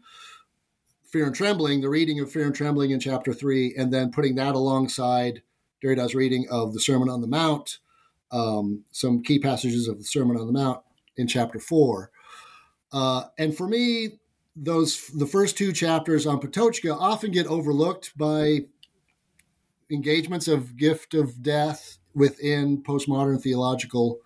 Fear 1.05 1.27
and 1.27 1.35
Trembling, 1.35 1.81
the 1.81 1.89
reading 1.89 2.19
of 2.19 2.31
Fear 2.31 2.47
and 2.47 2.55
Trembling 2.55 2.91
in 2.91 2.99
chapter 2.99 3.31
three, 3.31 3.75
and 3.77 3.93
then 3.93 4.11
putting 4.11 4.35
that 4.35 4.55
alongside 4.55 5.43
Derrida's 5.81 6.15
reading 6.15 6.47
of 6.49 6.73
the 6.73 6.79
Sermon 6.79 7.09
on 7.09 7.21
the 7.21 7.27
Mount, 7.27 7.77
um, 8.31 8.83
some 8.91 9.21
key 9.21 9.39
passages 9.39 9.87
of 9.87 9.99
the 9.99 10.03
Sermon 10.03 10.37
on 10.37 10.47
the 10.47 10.53
Mount 10.53 10.81
in 11.15 11.27
chapter 11.27 11.59
four. 11.59 12.11
Uh, 12.91 13.25
and 13.37 13.55
for 13.55 13.67
me, 13.67 14.18
those 14.61 15.07
the 15.07 15.27
first 15.27 15.57
two 15.57 15.71
chapters 15.71 16.27
on 16.27 16.39
Patočka 16.39 16.95
often 16.95 17.31
get 17.31 17.47
overlooked 17.47 18.17
by 18.17 18.65
engagements 19.89 20.47
of 20.47 20.75
gift 20.75 21.13
of 21.13 21.41
death 21.41 21.97
within 22.13 22.83
postmodern 22.83 23.41
theological 23.41 24.19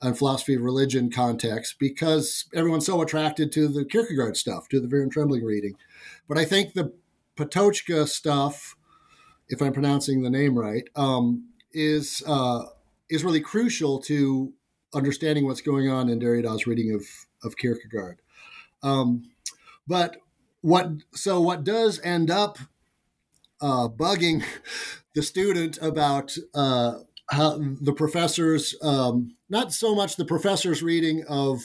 and 0.00 0.16
philosophy 0.16 0.54
of 0.54 0.62
religion 0.62 1.10
context 1.10 1.76
because 1.78 2.46
everyone's 2.54 2.86
so 2.86 3.02
attracted 3.02 3.52
to 3.52 3.68
the 3.68 3.84
Kierkegaard 3.84 4.36
stuff, 4.36 4.68
to 4.68 4.80
the 4.80 4.88
Fear 4.88 5.02
and 5.02 5.12
Trembling 5.12 5.44
reading. 5.44 5.76
But 6.28 6.38
I 6.38 6.44
think 6.44 6.74
the 6.74 6.92
Patočka 7.36 8.08
stuff, 8.08 8.76
if 9.48 9.60
I'm 9.60 9.72
pronouncing 9.72 10.22
the 10.22 10.30
name 10.30 10.58
right, 10.58 10.88
um, 10.96 11.48
is 11.72 12.22
uh, 12.26 12.64
is 13.08 13.24
really 13.24 13.40
crucial 13.40 14.00
to 14.02 14.52
understanding 14.94 15.46
what's 15.46 15.60
going 15.60 15.88
on 15.88 16.08
in 16.08 16.18
Derrida's 16.18 16.66
reading 16.66 16.94
of 16.94 17.04
of 17.44 17.56
Kierkegaard. 17.56 18.20
Um, 18.82 19.31
but 19.92 20.16
what 20.62 20.88
so 21.12 21.38
what 21.38 21.64
does 21.64 22.00
end 22.02 22.30
up 22.30 22.56
uh, 23.60 23.88
bugging 23.88 24.42
the 25.14 25.22
student 25.22 25.78
about 25.82 26.34
uh, 26.54 26.94
how 27.28 27.58
the 27.58 27.92
professors, 27.92 28.74
um, 28.80 29.34
not 29.50 29.70
so 29.70 29.94
much 29.94 30.16
the 30.16 30.24
professor's 30.24 30.82
reading 30.82 31.24
of 31.28 31.60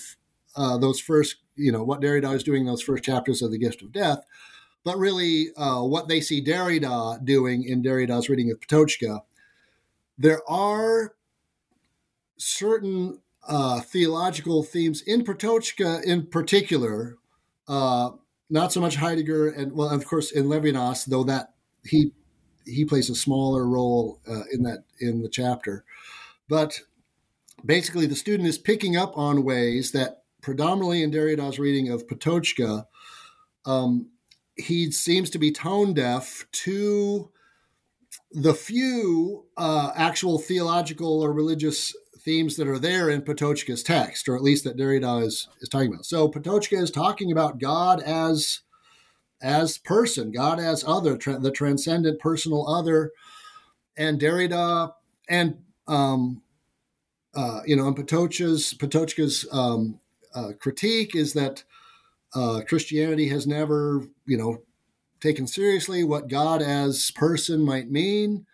uh, 0.57 0.77
those 0.77 0.99
first, 0.99 1.37
you 1.55 1.71
know, 1.71 1.85
what 1.85 2.01
Derrida 2.01 2.35
is 2.35 2.43
doing 2.43 2.63
in 2.63 2.67
those 2.67 2.81
first 2.81 3.05
chapters 3.05 3.41
of 3.41 3.49
The 3.49 3.57
Gift 3.57 3.81
of 3.81 3.93
Death, 3.93 4.25
but 4.83 4.97
really 4.97 5.53
uh, 5.55 5.81
what 5.83 6.09
they 6.09 6.19
see 6.19 6.43
Derrida 6.43 7.23
doing 7.23 7.63
in 7.63 7.81
Derrida's 7.81 8.27
reading 8.27 8.51
of 8.51 8.59
Patochka. 8.59 9.21
There 10.17 10.41
are 10.49 11.15
certain 12.35 13.21
uh, 13.47 13.79
theological 13.79 14.63
themes 14.63 15.01
in 15.01 15.23
Patochka, 15.23 16.03
in 16.03 16.25
particular, 16.25 17.17
uh, 17.67 18.11
not 18.49 18.71
so 18.71 18.81
much 18.81 18.95
Heidegger, 18.95 19.49
and 19.49 19.73
well, 19.73 19.89
of 19.89 20.05
course, 20.05 20.31
in 20.31 20.45
Levinas, 20.45 21.05
though 21.05 21.23
that 21.23 21.53
he 21.83 22.11
he 22.65 22.85
plays 22.85 23.09
a 23.09 23.15
smaller 23.15 23.65
role 23.67 24.19
uh, 24.27 24.43
in 24.51 24.63
that 24.63 24.83
in 24.99 25.21
the 25.21 25.29
chapter, 25.29 25.83
but 26.47 26.81
basically, 27.65 28.05
the 28.05 28.15
student 28.15 28.47
is 28.47 28.57
picking 28.57 28.95
up 28.95 29.17
on 29.17 29.43
ways 29.43 29.91
that 29.91 30.23
predominantly 30.41 31.03
in 31.03 31.11
Derrida's 31.11 31.59
reading 31.59 31.89
of 31.89 32.07
Patochka, 32.07 32.85
um, 33.65 34.09
he 34.55 34.91
seems 34.91 35.29
to 35.31 35.39
be 35.39 35.51
tone 35.51 35.93
deaf 35.93 36.45
to 36.51 37.29
the 38.31 38.53
few 38.53 39.45
uh, 39.57 39.91
actual 39.95 40.39
theological 40.39 41.21
or 41.21 41.31
religious 41.31 41.95
themes 42.27 42.57
that 42.57 42.67
are 42.67 42.77
there 42.77 43.09
in 43.09 43.21
Patochka's 43.21 43.81
text, 43.81 44.27
or 44.27 44.35
at 44.35 44.43
least 44.43 44.65
that 44.65 44.75
Derrida 44.75 45.23
is, 45.23 45.47
is 45.61 45.69
talking 45.69 45.93
about. 45.93 46.05
So 46.05 46.27
Patochka 46.27 46.77
is 46.77 46.91
talking 46.91 47.31
about 47.31 47.57
God 47.57 48.01
as 48.01 48.59
as 49.41 49.77
person, 49.77 50.31
God 50.31 50.59
as 50.59 50.83
other, 50.85 51.15
tra- 51.15 51.39
the 51.39 51.51
transcendent 51.51 52.19
personal 52.19 52.67
other, 52.67 53.11
and 53.95 54.19
Derrida 54.19 54.91
and 55.29 55.57
um, 55.87 56.41
uh, 57.33 57.61
you 57.65 57.77
know, 57.77 57.87
and 57.87 57.95
Patochka's 57.95 58.73
Patochka's 58.73 59.47
um, 59.53 59.97
uh, 60.35 60.51
critique 60.59 61.15
is 61.15 61.31
that 61.31 61.63
uh, 62.35 62.59
Christianity 62.67 63.29
has 63.29 63.47
never, 63.47 64.03
you 64.25 64.37
know, 64.37 64.57
taken 65.21 65.47
seriously 65.47 66.03
what 66.03 66.27
God 66.27 66.61
as 66.61 67.09
person 67.11 67.63
might 67.63 67.89
mean. 67.89 68.45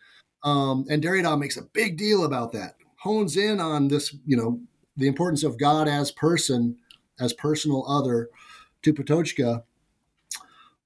Um, 0.44 0.86
and 0.92 1.02
Derrida 1.02 1.40
makes 1.40 1.58
a 1.58 1.64
big 1.74 1.98
deal 1.98 2.26
about 2.26 2.52
that 2.52 2.76
hones 3.04 3.36
in 3.36 3.60
on 3.60 3.90
this, 3.90 4.16
you 4.26 4.38
know, 4.38 4.62
the 4.96 5.08
importance 5.08 5.44
of 5.44 5.60
God 5.60 5.90
as 5.90 6.10
person, 6.10 6.78
as 7.20 7.34
personal 7.34 7.86
other 7.86 8.30
to 8.82 8.94
Patochka. 8.94 9.64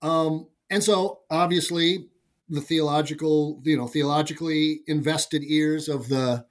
Um, 0.02 0.48
and 0.70 0.84
so 0.84 1.20
obviously 1.30 2.10
the 2.50 2.62
theological, 2.62 3.62
you 3.64 3.78
know, 3.78 3.88
theologically 3.88 4.82
invested 4.88 5.44
ears 5.44 5.88
of 5.88 6.10
the 6.10 6.46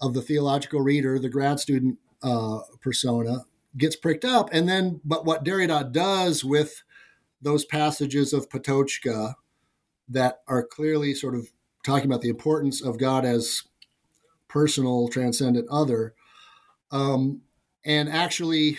of 0.00 0.14
the 0.14 0.22
theological 0.22 0.80
reader, 0.80 1.18
the 1.18 1.28
grad 1.28 1.58
student 1.58 1.98
uh, 2.22 2.58
persona, 2.80 3.44
gets 3.76 3.96
pricked 3.96 4.24
up. 4.24 4.48
And 4.52 4.68
then, 4.68 5.00
but 5.04 5.24
what 5.24 5.44
Derrida 5.44 5.90
does 5.90 6.44
with 6.44 6.82
those 7.42 7.64
passages 7.64 8.32
of 8.32 8.48
Patochka 8.48 9.34
that 10.08 10.40
are 10.46 10.64
clearly 10.64 11.14
sort 11.14 11.34
of 11.34 11.48
talking 11.84 12.06
about 12.06 12.20
the 12.20 12.28
importance 12.28 12.80
of 12.80 12.98
God 12.98 13.24
as 13.24 13.64
personal, 14.48 15.08
transcendent 15.08 15.68
other, 15.70 16.14
um, 16.90 17.42
and 17.84 18.08
actually 18.08 18.78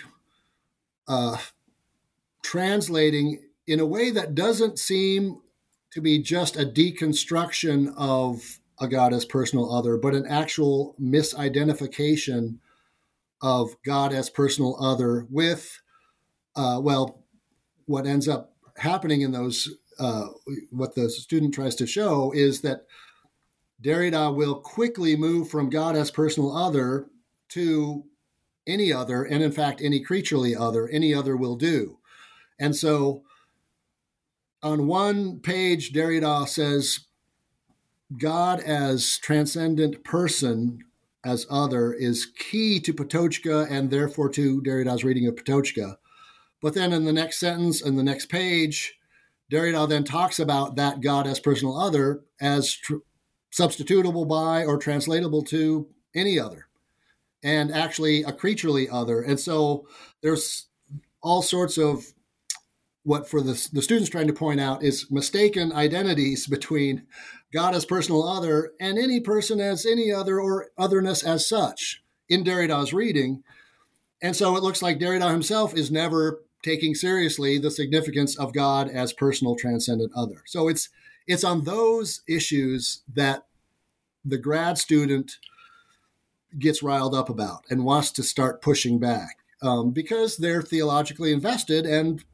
uh, 1.08 1.38
translating 2.44 3.42
in 3.68 3.80
a 3.80 3.86
way 3.86 4.10
that 4.12 4.36
doesn't 4.36 4.80
seem 4.80 5.42
to 5.92 6.02
be 6.02 6.20
just 6.20 6.56
a 6.56 6.66
deconstruction 6.66 7.94
of 7.98 8.60
a 8.80 8.88
God 8.88 9.14
as 9.14 9.26
personal 9.26 9.74
other, 9.74 9.98
but 9.98 10.14
an 10.14 10.26
actual 10.28 10.96
misidentification 11.02 12.58
of 13.42 13.76
God 13.84 14.14
as 14.14 14.30
personal 14.30 14.76
other 14.80 15.26
with, 15.30 15.82
uh, 16.56 16.80
well, 16.82 17.24
what 17.86 18.06
ends 18.06 18.28
up 18.28 18.54
happening 18.78 19.22
in 19.22 19.32
those, 19.32 19.70
uh, 20.00 20.28
what 20.72 20.96
the 20.96 21.10
student 21.10 21.54
tries 21.54 21.76
to 21.76 21.88
show 21.88 22.32
is 22.32 22.62
that 22.62 22.86
Derrida 23.84 24.36
will 24.36 24.56
quickly 24.56 25.16
move 25.16 25.50
from 25.50 25.70
God 25.70 25.96
as 25.96 26.12
personal 26.12 26.56
other 26.56 27.08
to 27.50 28.04
any 28.68 28.94
other, 28.94 29.24
and 29.24 29.44
in 29.44 29.52
fact, 29.52 29.82
any 29.82 30.00
creaturely 30.00 30.56
other, 30.56 30.88
any 30.90 31.14
other 31.14 31.36
will 31.36 31.56
do. 31.56 31.98
And 32.60 32.76
so 32.76 33.24
on 34.62 34.88
one 34.88 35.40
page, 35.40 35.94
Derrida 35.94 36.48
says, 36.48 37.00
God 38.18 38.60
as 38.60 39.18
transcendent 39.20 40.04
person, 40.04 40.80
as 41.24 41.46
other, 41.50 41.94
is 41.94 42.26
key 42.26 42.80
to 42.82 42.94
Patochka 42.94 43.70
and 43.70 43.90
therefore 43.90 44.30
to 44.30 44.62
Derrida's 44.62 45.04
reading 45.04 45.28
of 45.28 45.36
Patochka. 45.36 45.96
But 46.62 46.74
then 46.74 46.92
in 46.92 47.06
the 47.06 47.14
next 47.14 47.40
sentence 47.40 47.82
and 47.82 47.98
the 47.98 48.04
next 48.04 48.28
page, 48.28 49.00
Derrida 49.52 49.88
then 49.88 50.04
talks 50.04 50.40
about 50.40 50.76
that 50.76 51.02
God 51.02 51.26
as 51.26 51.40
personal 51.40 51.78
other 51.78 52.22
as 52.42 52.74
tr- 52.74 52.98
substitutable 53.52 54.28
by 54.28 54.64
or 54.64 54.78
translatable 54.78 55.44
to 55.44 55.88
any 56.16 56.40
other, 56.40 56.68
and 57.44 57.72
actually 57.72 58.24
a 58.24 58.32
creaturely 58.32 58.90
other. 58.90 59.22
And 59.22 59.40
so 59.40 59.88
there's 60.22 60.68
all 61.22 61.42
sorts 61.42 61.78
of 61.78 62.14
what 63.04 63.30
for 63.30 63.42
the, 63.42 63.70
the 63.74 63.82
students 63.82 64.10
trying 64.10 64.28
to 64.28 64.34
point 64.34 64.60
out 64.60 64.84
is 64.84 65.10
mistaken 65.10 65.72
identities 65.72 66.48
between 66.48 67.08
God 67.52 67.74
as 67.74 67.86
personal 67.86 68.28
other 68.28 68.72
and 68.80 68.98
any 68.98 69.20
person 69.20 69.60
as 69.60 69.86
any 69.86 70.12
other 70.12 70.40
or 70.40 70.68
otherness 70.78 71.24
as 71.24 71.48
such 71.48 72.04
in 72.28 72.44
Derrida's 72.44 72.94
reading. 72.94 73.44
And 74.22 74.36
so 74.36 74.56
it 74.56 74.64
looks 74.64 74.82
like 74.82 75.00
Derrida 75.00 75.32
himself 75.32 75.74
is 75.76 75.90
never 75.90 76.44
taking 76.62 76.94
seriously 76.94 77.58
the 77.58 77.72
significance 77.72 78.38
of 78.38 78.54
God 78.54 78.90
as 78.90 79.14
personal 79.14 79.56
transcendent 79.56 80.12
other. 80.16 80.44
So 80.46 80.68
it's 80.68 80.90
it's 81.30 81.44
on 81.44 81.64
those 81.64 82.22
issues 82.28 83.04
that 83.14 83.46
the 84.26 84.38
grad 84.38 84.80
student 84.80 85.38
gets 86.58 86.82
riled 86.82 87.14
up 87.14 87.30
about 87.30 87.64
and 87.70 87.86
wants 87.86 88.12
to 88.12 88.24
start 88.24 88.64
pushing 88.64 88.98
back 89.00 89.38
um, 89.62 89.92
because 89.92 90.38
they're 90.38 90.64
theologically 90.64 91.32
invested 91.32 91.86
and 91.86 92.26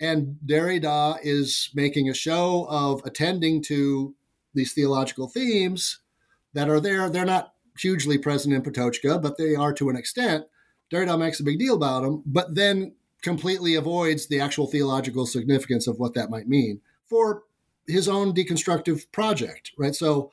and 0.00 0.36
Derrida 0.44 1.18
is 1.22 1.70
making 1.74 2.08
a 2.08 2.14
show 2.14 2.66
of 2.68 3.02
attending 3.04 3.62
to 3.64 4.14
these 4.52 4.72
theological 4.72 5.28
themes 5.28 6.00
that 6.54 6.68
are 6.68 6.80
there. 6.80 7.08
They're 7.08 7.24
not 7.24 7.54
hugely 7.78 8.18
present 8.18 8.52
in 8.52 8.62
Patochka, 8.62 9.22
but 9.22 9.36
they 9.36 9.54
are 9.54 9.72
to 9.74 9.90
an 9.90 9.96
extent. 9.96 10.46
Derrida 10.92 11.16
makes 11.16 11.38
a 11.38 11.44
big 11.44 11.60
deal 11.60 11.76
about 11.76 12.02
them, 12.02 12.22
but 12.26 12.54
then 12.56 12.94
completely 13.22 13.76
avoids 13.76 14.26
the 14.26 14.40
actual 14.40 14.66
theological 14.66 15.24
significance 15.24 15.86
of 15.86 16.00
what 16.00 16.14
that 16.14 16.30
might 16.30 16.48
mean 16.48 16.80
for 17.04 17.44
his 17.92 18.08
own 18.08 18.34
deconstructive 18.34 19.10
project, 19.12 19.72
right? 19.78 19.94
So 19.94 20.32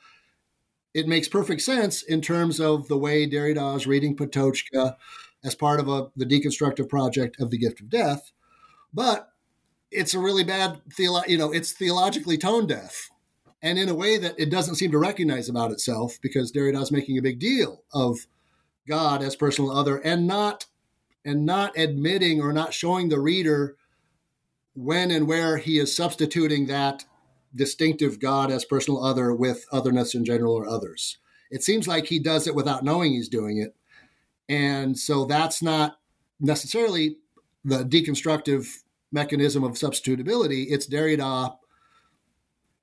it 0.94 1.06
makes 1.06 1.28
perfect 1.28 1.62
sense 1.62 2.02
in 2.02 2.20
terms 2.20 2.60
of 2.60 2.88
the 2.88 2.98
way 2.98 3.28
Derrida 3.28 3.76
is 3.76 3.86
reading 3.86 4.16
Patochka 4.16 4.96
as 5.44 5.54
part 5.54 5.80
of 5.80 5.88
a, 5.88 6.08
the 6.16 6.26
deconstructive 6.26 6.88
project 6.88 7.40
of 7.40 7.50
the 7.50 7.58
gift 7.58 7.80
of 7.80 7.88
death, 7.88 8.32
but 8.92 9.30
it's 9.90 10.14
a 10.14 10.18
really 10.18 10.44
bad 10.44 10.80
theolo- 10.98 11.26
you 11.26 11.38
know 11.38 11.52
it's 11.52 11.72
theologically 11.72 12.38
tone 12.38 12.66
deaf 12.66 13.10
and 13.62 13.78
in 13.78 13.88
a 13.88 13.94
way 13.94 14.16
that 14.18 14.38
it 14.38 14.50
doesn't 14.50 14.76
seem 14.76 14.90
to 14.90 14.98
recognize 14.98 15.48
about 15.48 15.70
itself 15.70 16.18
because 16.22 16.52
Derrida 16.52 16.80
is 16.80 16.92
making 16.92 17.18
a 17.18 17.22
big 17.22 17.38
deal 17.38 17.82
of 17.92 18.26
God 18.88 19.22
as 19.22 19.36
personal 19.36 19.70
other 19.70 19.98
and 19.98 20.26
not 20.26 20.66
and 21.24 21.44
not 21.44 21.76
admitting 21.76 22.40
or 22.40 22.52
not 22.52 22.72
showing 22.72 23.08
the 23.08 23.20
reader 23.20 23.76
when 24.74 25.10
and 25.10 25.26
where 25.26 25.58
he 25.58 25.78
is 25.78 25.94
substituting 25.94 26.66
that 26.66 27.04
distinctive 27.54 28.18
God 28.20 28.50
as 28.50 28.64
personal 28.64 29.02
other 29.04 29.34
with 29.34 29.66
otherness 29.72 30.14
in 30.14 30.24
general 30.24 30.54
or 30.54 30.68
others. 30.68 31.18
It 31.50 31.64
seems 31.64 31.88
like 31.88 32.06
he 32.06 32.18
does 32.18 32.46
it 32.46 32.54
without 32.54 32.84
knowing 32.84 33.12
he's 33.12 33.28
doing 33.28 33.58
it. 33.58 33.74
And 34.48 34.98
so 34.98 35.24
that's 35.24 35.62
not 35.62 35.98
necessarily 36.40 37.16
the 37.64 37.84
deconstructive 37.84 38.68
mechanism 39.12 39.64
of 39.64 39.72
substitutability. 39.72 40.66
It's 40.70 40.88
Derrida, 40.88 41.56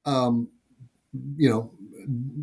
um, 0.06 0.50
you 1.38 1.50
know, 1.50 1.72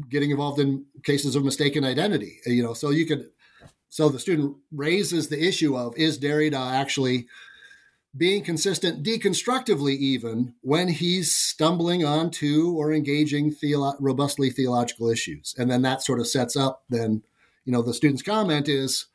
getting 0.09 0.31
involved 0.31 0.61
in 0.61 0.85
cases 1.03 1.37
of 1.37 1.45
mistaken 1.45 1.85
identity. 1.85 2.41
You 2.47 2.63
know, 2.63 2.75
so 2.75 2.91
you 2.91 3.07
could, 3.07 3.31
so 3.89 4.09
the 4.09 4.19
student 4.19 4.57
raises 4.73 5.29
the 5.29 5.43
issue 5.43 5.77
of 5.77 5.97
is 5.97 6.19
Derrida 6.19 6.73
actually 6.73 7.27
being 8.17 8.45
consistent 8.45 9.03
deconstructively 9.03 9.97
even 9.97 10.55
when 10.61 10.89
he's 10.89 11.35
stumbling 11.35 12.05
onto 12.05 12.73
or 12.77 12.93
engaging 12.93 13.53
theolo- 13.53 13.97
robustly 13.99 14.51
theological 14.51 15.11
issues. 15.11 15.55
And 15.59 15.71
then 15.71 15.83
that 15.83 16.03
sort 16.03 16.21
of 16.21 16.27
sets 16.27 16.57
up 16.57 16.85
then 16.89 17.23
you 17.65 17.73
know 17.73 17.83
the 17.83 17.95
student's 17.95 18.23
comment 18.23 18.69
is 18.69 19.07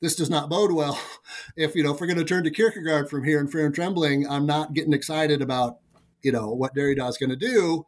this 0.00 0.16
does 0.16 0.30
not 0.30 0.48
bode 0.48 0.72
well. 0.72 0.98
If 1.56 1.74
you 1.74 1.82
know 1.82 1.94
if 1.94 2.00
we're 2.00 2.06
going 2.06 2.18
to 2.18 2.24
turn 2.24 2.44
to 2.44 2.50
kierkegaard 2.50 3.08
from 3.08 3.24
here 3.24 3.40
in 3.40 3.48
fear 3.48 3.66
and 3.66 3.74
trembling 3.74 4.26
i'm 4.28 4.46
not 4.46 4.72
getting 4.72 4.92
excited 4.92 5.42
about 5.42 5.78
you 6.22 6.32
know 6.32 6.50
what 6.50 6.74
derrida 6.74 7.08
is 7.08 7.18
going 7.18 7.30
to 7.30 7.36
do. 7.36 7.86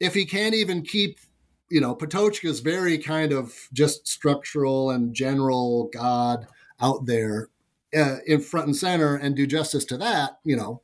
If 0.00 0.14
he 0.14 0.26
can't 0.26 0.54
even 0.54 0.82
keep, 0.82 1.18
you 1.70 1.80
know, 1.80 1.94
Patochka's 1.94 2.60
very 2.60 2.98
kind 2.98 3.32
of 3.32 3.68
just 3.72 4.06
structural 4.06 4.90
and 4.90 5.12
general 5.12 5.90
God 5.92 6.46
out 6.80 7.06
there 7.06 7.48
uh, 7.96 8.16
in 8.26 8.40
front 8.40 8.66
and 8.66 8.76
center 8.76 9.16
and 9.16 9.34
do 9.34 9.46
justice 9.46 9.84
to 9.86 9.96
that, 9.98 10.38
you 10.44 10.56
know, 10.56 10.82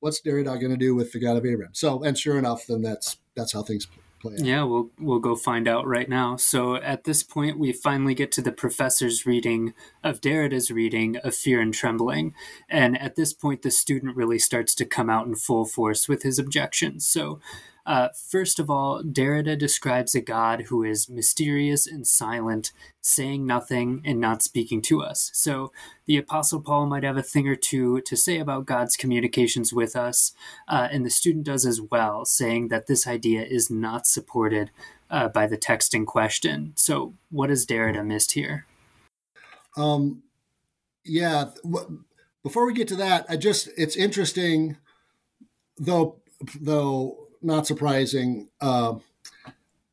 what's 0.00 0.20
Derrida 0.20 0.60
going 0.60 0.70
to 0.70 0.76
do 0.76 0.94
with 0.94 1.12
the 1.12 1.20
God 1.20 1.36
of 1.36 1.46
Abraham? 1.46 1.74
So, 1.74 2.02
and 2.02 2.18
sure 2.18 2.38
enough, 2.38 2.66
then 2.66 2.82
that's 2.82 3.18
that's 3.34 3.52
how 3.52 3.62
things 3.62 3.86
play 4.20 4.34
out. 4.34 4.40
Yeah, 4.40 4.64
we'll 4.64 4.90
we'll 4.98 5.18
go 5.18 5.36
find 5.36 5.66
out 5.66 5.86
right 5.86 6.08
now. 6.08 6.36
So 6.36 6.76
at 6.76 7.04
this 7.04 7.22
point, 7.22 7.58
we 7.58 7.72
finally 7.72 8.14
get 8.14 8.32
to 8.32 8.42
the 8.42 8.52
professor's 8.52 9.26
reading 9.26 9.74
of 10.02 10.20
Derrida's 10.20 10.70
reading 10.70 11.16
of 11.18 11.34
Fear 11.34 11.60
and 11.60 11.72
Trembling, 11.72 12.34
and 12.68 13.00
at 13.00 13.16
this 13.16 13.32
point, 13.32 13.62
the 13.62 13.70
student 13.70 14.16
really 14.16 14.38
starts 14.38 14.74
to 14.76 14.84
come 14.84 15.08
out 15.08 15.26
in 15.26 15.36
full 15.36 15.64
force 15.64 16.08
with 16.08 16.22
his 16.22 16.38
objections. 16.38 17.06
So 17.06 17.40
uh, 17.86 18.08
first 18.30 18.58
of 18.58 18.70
all, 18.70 19.02
Derrida 19.02 19.58
describes 19.58 20.14
a 20.14 20.20
God 20.20 20.62
who 20.62 20.82
is 20.82 21.08
mysterious 21.08 21.86
and 21.86 22.06
silent, 22.06 22.72
saying 23.02 23.46
nothing 23.46 24.00
and 24.04 24.18
not 24.18 24.42
speaking 24.42 24.80
to 24.82 25.02
us. 25.02 25.30
So 25.34 25.70
the 26.06 26.16
Apostle 26.16 26.62
Paul 26.62 26.86
might 26.86 27.02
have 27.02 27.18
a 27.18 27.22
thing 27.22 27.46
or 27.46 27.56
two 27.56 28.00
to 28.02 28.16
say 28.16 28.38
about 28.38 28.64
God's 28.64 28.96
communications 28.96 29.72
with 29.72 29.96
us, 29.96 30.32
uh, 30.66 30.88
and 30.90 31.04
the 31.04 31.10
student 31.10 31.44
does 31.44 31.66
as 31.66 31.80
well, 31.80 32.24
saying 32.24 32.68
that 32.68 32.86
this 32.86 33.06
idea 33.06 33.42
is 33.42 33.70
not 33.70 34.06
supported 34.06 34.70
uh, 35.10 35.28
by 35.28 35.46
the 35.46 35.58
text 35.58 35.94
in 35.94 36.06
question. 36.06 36.72
So, 36.76 37.14
what 37.30 37.50
has 37.50 37.66
Derrida 37.66 38.04
missed 38.04 38.32
here? 38.32 38.66
Um, 39.76 40.22
yeah. 41.04 41.50
Before 42.42 42.66
we 42.66 42.72
get 42.72 42.88
to 42.88 42.96
that, 42.96 43.26
I 43.28 43.36
just 43.36 43.68
it's 43.76 43.96
interesting, 43.96 44.78
though. 45.78 46.16
Though 46.60 47.23
not 47.44 47.66
surprising 47.66 48.48
uh, 48.60 48.94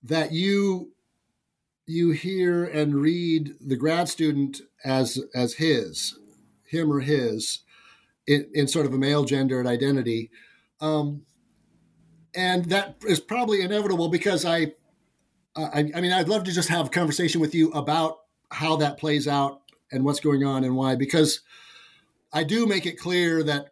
that 0.04 0.32
you 0.32 0.92
you 1.86 2.12
hear 2.12 2.64
and 2.64 2.96
read 2.96 3.56
the 3.60 3.76
grad 3.76 4.08
student 4.08 4.62
as 4.84 5.20
as 5.36 5.56
his, 5.56 6.18
him 6.66 6.92
or 6.92 7.02
his, 7.02 7.60
in, 8.28 8.50
in 8.54 8.68
sort 8.68 8.86
of 8.86 8.94
a 8.94 8.98
male 8.98 9.26
gendered 9.26 9.68
identity, 9.68 10.32
um, 10.80 11.24
and 12.34 12.66
that 12.66 12.96
is 13.08 13.20
probably 13.20 13.62
inevitable 13.62 14.08
because 14.08 14.46
I, 14.46 14.74
I, 15.56 15.92
I 15.96 16.02
mean, 16.02 16.14
I'd 16.14 16.30
love 16.30 16.46
to 16.46 16.52
just 16.52 16.70
have 16.70 16.88
a 16.88 16.90
conversation 16.90 17.42
with 17.42 17.54
you 17.54 17.72
about 17.72 18.20
how 18.50 18.78
that 18.78 18.98
plays 18.98 19.28
out 19.28 19.62
and 19.92 20.06
what's 20.06 20.20
going 20.20 20.44
on 20.44 20.64
and 20.64 20.76
why 20.76 20.96
because 20.96 21.42
I 22.34 22.44
do 22.44 22.66
make 22.66 22.86
it 22.86 22.98
clear 22.98 23.44
that 23.44 23.71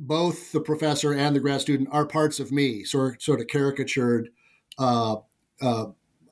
both 0.00 0.50
the 0.52 0.60
professor 0.60 1.12
and 1.12 1.36
the 1.36 1.40
grad 1.40 1.60
student 1.60 1.88
are 1.92 2.06
parts 2.06 2.40
of 2.40 2.50
me, 2.50 2.84
sort 2.84 3.22
sort 3.22 3.40
of 3.40 3.46
caricatured 3.46 4.30
uh, 4.78 5.16
uh, 5.60 5.86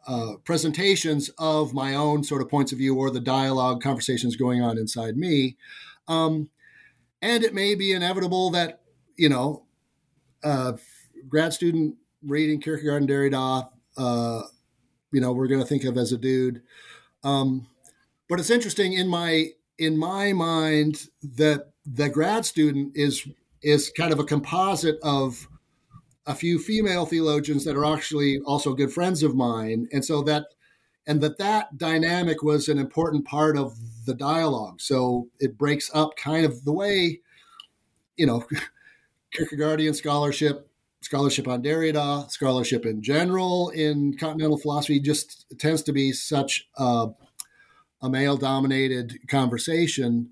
uh, 0.06 0.32
presentations 0.44 1.28
of 1.38 1.74
my 1.74 1.94
own 1.94 2.24
sort 2.24 2.40
of 2.40 2.48
points 2.48 2.72
of 2.72 2.78
view 2.78 2.96
or 2.96 3.10
the 3.10 3.20
dialogue 3.20 3.82
conversations 3.82 4.36
going 4.36 4.62
on 4.62 4.78
inside 4.78 5.16
me. 5.16 5.56
Um, 6.08 6.48
and 7.20 7.44
it 7.44 7.52
may 7.52 7.74
be 7.74 7.92
inevitable 7.92 8.50
that 8.50 8.80
you 9.16 9.28
know, 9.28 9.64
grad 11.28 11.52
student 11.52 11.96
reading 12.22 12.60
Kierkegaard 12.60 13.02
and 13.02 13.10
Derrida, 13.10 13.68
uh, 13.96 14.42
you 15.12 15.20
know, 15.20 15.32
we're 15.32 15.48
going 15.48 15.60
to 15.60 15.66
think 15.66 15.84
of 15.84 15.98
as 15.98 16.12
a 16.12 16.18
dude. 16.18 16.62
Um, 17.24 17.66
but 18.28 18.38
it's 18.38 18.50
interesting 18.50 18.92
in 18.92 19.08
my 19.08 19.50
in 19.78 19.96
my 19.96 20.32
mind 20.32 21.06
that 21.22 21.72
the 21.86 22.08
grad 22.08 22.44
student 22.44 22.92
is 22.94 23.26
is 23.62 23.90
kind 23.96 24.12
of 24.12 24.18
a 24.18 24.24
composite 24.24 24.98
of 25.02 25.48
a 26.26 26.34
few 26.34 26.58
female 26.58 27.06
theologians 27.06 27.64
that 27.64 27.76
are 27.76 27.86
actually 27.86 28.38
also 28.40 28.74
good 28.74 28.92
friends 28.92 29.22
of 29.22 29.34
mine. 29.34 29.88
And 29.92 30.04
so 30.04 30.22
that 30.22 30.46
and 31.06 31.22
that 31.22 31.38
that 31.38 31.78
dynamic 31.78 32.42
was 32.42 32.68
an 32.68 32.78
important 32.78 33.24
part 33.24 33.56
of 33.56 33.74
the 34.04 34.14
dialogue. 34.14 34.80
So 34.80 35.28
it 35.40 35.56
breaks 35.56 35.90
up 35.94 36.16
kind 36.16 36.44
of 36.44 36.64
the 36.64 36.72
way 36.72 37.20
you 38.16 38.26
know 38.26 38.44
kierkegaardian 39.34 39.94
scholarship 39.94 40.68
scholarship 41.00 41.46
on 41.46 41.62
derrida 41.62 42.28
scholarship 42.28 42.84
in 42.84 43.00
general 43.00 43.70
in 43.70 44.16
continental 44.16 44.58
philosophy 44.58 44.98
just 44.98 45.46
tends 45.58 45.80
to 45.80 45.92
be 45.92 46.12
such 46.12 46.68
a, 46.76 47.08
a 48.02 48.10
male 48.10 48.36
dominated 48.36 49.18
conversation. 49.28 50.30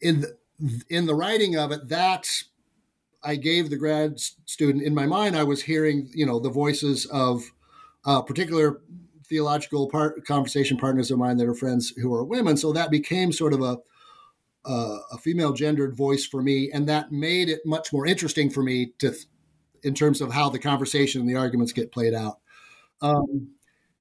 In 0.00 0.22
the, 0.22 0.38
in 0.88 1.06
the 1.06 1.14
writing 1.14 1.56
of 1.56 1.72
it, 1.72 1.88
that 1.88 2.28
I 3.22 3.36
gave 3.36 3.70
the 3.70 3.76
grad 3.76 4.18
student 4.18 4.82
in 4.84 4.94
my 4.94 5.06
mind. 5.06 5.36
I 5.36 5.44
was 5.44 5.62
hearing, 5.62 6.10
you 6.14 6.26
know, 6.26 6.38
the 6.38 6.50
voices 6.50 7.06
of 7.06 7.42
uh, 8.04 8.22
particular 8.22 8.80
theological 9.28 9.88
part, 9.88 10.24
conversation 10.26 10.76
partners 10.76 11.10
of 11.10 11.18
mine 11.18 11.36
that 11.36 11.48
are 11.48 11.54
friends 11.54 11.90
who 11.90 12.12
are 12.14 12.24
women. 12.24 12.56
So 12.56 12.72
that 12.72 12.90
became 12.90 13.32
sort 13.32 13.52
of 13.52 13.62
a 13.62 13.78
uh, 14.64 14.98
a 15.12 15.18
female 15.18 15.54
gendered 15.54 15.96
voice 15.96 16.26
for 16.26 16.42
me, 16.42 16.70
and 16.70 16.86
that 16.86 17.10
made 17.10 17.48
it 17.48 17.60
much 17.64 17.92
more 17.94 18.06
interesting 18.06 18.50
for 18.50 18.62
me 18.62 18.92
to, 18.98 19.14
in 19.82 19.94
terms 19.94 20.20
of 20.20 20.30
how 20.30 20.50
the 20.50 20.58
conversation 20.58 21.22
and 21.22 21.30
the 21.30 21.34
arguments 21.34 21.72
get 21.72 21.92
played 21.92 22.12
out. 22.12 22.40
Um, 23.00 23.52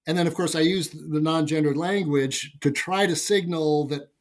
and 0.05 0.17
then, 0.17 0.27
of 0.27 0.33
course, 0.33 0.55
I 0.55 0.61
used 0.61 1.11
the 1.11 1.21
non 1.21 1.47
gendered 1.47 1.77
language 1.77 2.57
to 2.59 2.71
try 2.71 3.05
to 3.05 3.15
signal 3.15 3.87
that 3.87 4.11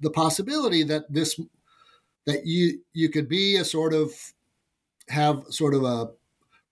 the 0.00 0.10
possibility 0.10 0.82
that 0.82 1.04
this 1.12 1.38
that 2.26 2.46
you 2.46 2.80
you 2.92 3.08
could 3.08 3.28
be 3.28 3.56
a 3.56 3.64
sort 3.64 3.94
of 3.94 4.12
have 5.08 5.44
sort 5.50 5.74
of 5.74 5.84
a 5.84 6.10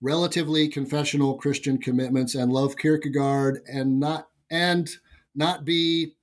relatively 0.00 0.68
confessional 0.68 1.36
Christian 1.36 1.78
commitments 1.78 2.34
and 2.34 2.52
love 2.52 2.76
Kierkegaard 2.76 3.62
and 3.66 3.98
not 3.98 4.28
and 4.50 4.88
not 5.34 5.64
be 5.64 6.14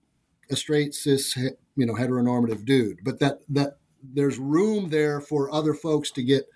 a 0.50 0.56
straight 0.56 0.94
cis 0.94 1.36
you 1.36 1.86
know 1.86 1.94
heteronormative 1.94 2.66
dude, 2.66 3.00
but 3.04 3.20
that 3.20 3.40
that 3.50 3.78
there's 4.04 4.38
room 4.38 4.90
there 4.90 5.22
for 5.22 5.52
other 5.54 5.74
folks 5.74 6.12
to 6.12 6.24
get 6.24 6.48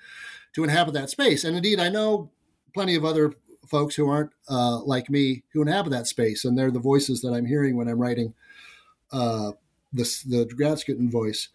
to 0.53 0.63
inhabit 0.63 0.93
that 0.93 1.09
space. 1.09 1.43
And 1.43 1.55
indeed, 1.55 1.79
I 1.79 1.89
know 1.89 2.31
plenty 2.73 2.95
of 2.95 3.05
other 3.05 3.33
folks 3.67 3.95
who 3.95 4.07
aren't 4.09 4.31
uh, 4.49 4.79
like 4.79 5.09
me 5.09 5.43
who 5.53 5.61
inhabit 5.61 5.91
that 5.91 6.07
space, 6.07 6.45
and 6.45 6.57
they're 6.57 6.71
the 6.71 6.79
voices 6.79 7.21
that 7.21 7.33
I'm 7.33 7.45
hearing 7.45 7.77
when 7.77 7.87
I'm 7.87 7.99
writing 7.99 8.33
uh, 9.11 9.51
this 9.93 10.23
the 10.23 10.45
grad 10.45 10.79
student 10.79 11.11
voice 11.11 11.49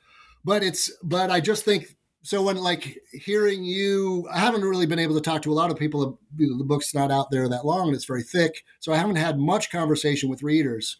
but 0.45 0.63
it's 0.63 0.91
but 1.03 1.31
I 1.31 1.41
just 1.41 1.65
think 1.65 1.97
so 2.23 2.43
when 2.43 2.57
like 2.57 2.99
hearing 3.13 3.65
you 3.65 4.29
i 4.31 4.39
haven't 4.39 4.63
really 4.63 4.87
been 4.87 4.99
able 4.99 5.15
to 5.15 5.21
talk 5.21 5.41
to 5.43 5.51
a 5.51 5.55
lot 5.55 5.71
of 5.71 5.79
people 5.79 6.19
the 6.37 6.65
book's 6.65 6.95
not 6.95 7.11
out 7.11 7.31
there 7.31 7.49
that 7.49 7.65
long 7.65 7.87
and 7.87 7.97
it's 7.97 8.05
very 8.05 8.23
thick 8.23 8.63
so 8.79 8.93
i 8.93 8.97
haven't 8.97 9.17
had 9.17 9.39
much 9.39 9.71
conversation 9.71 10.29
with 10.29 10.43
readers. 10.43 10.99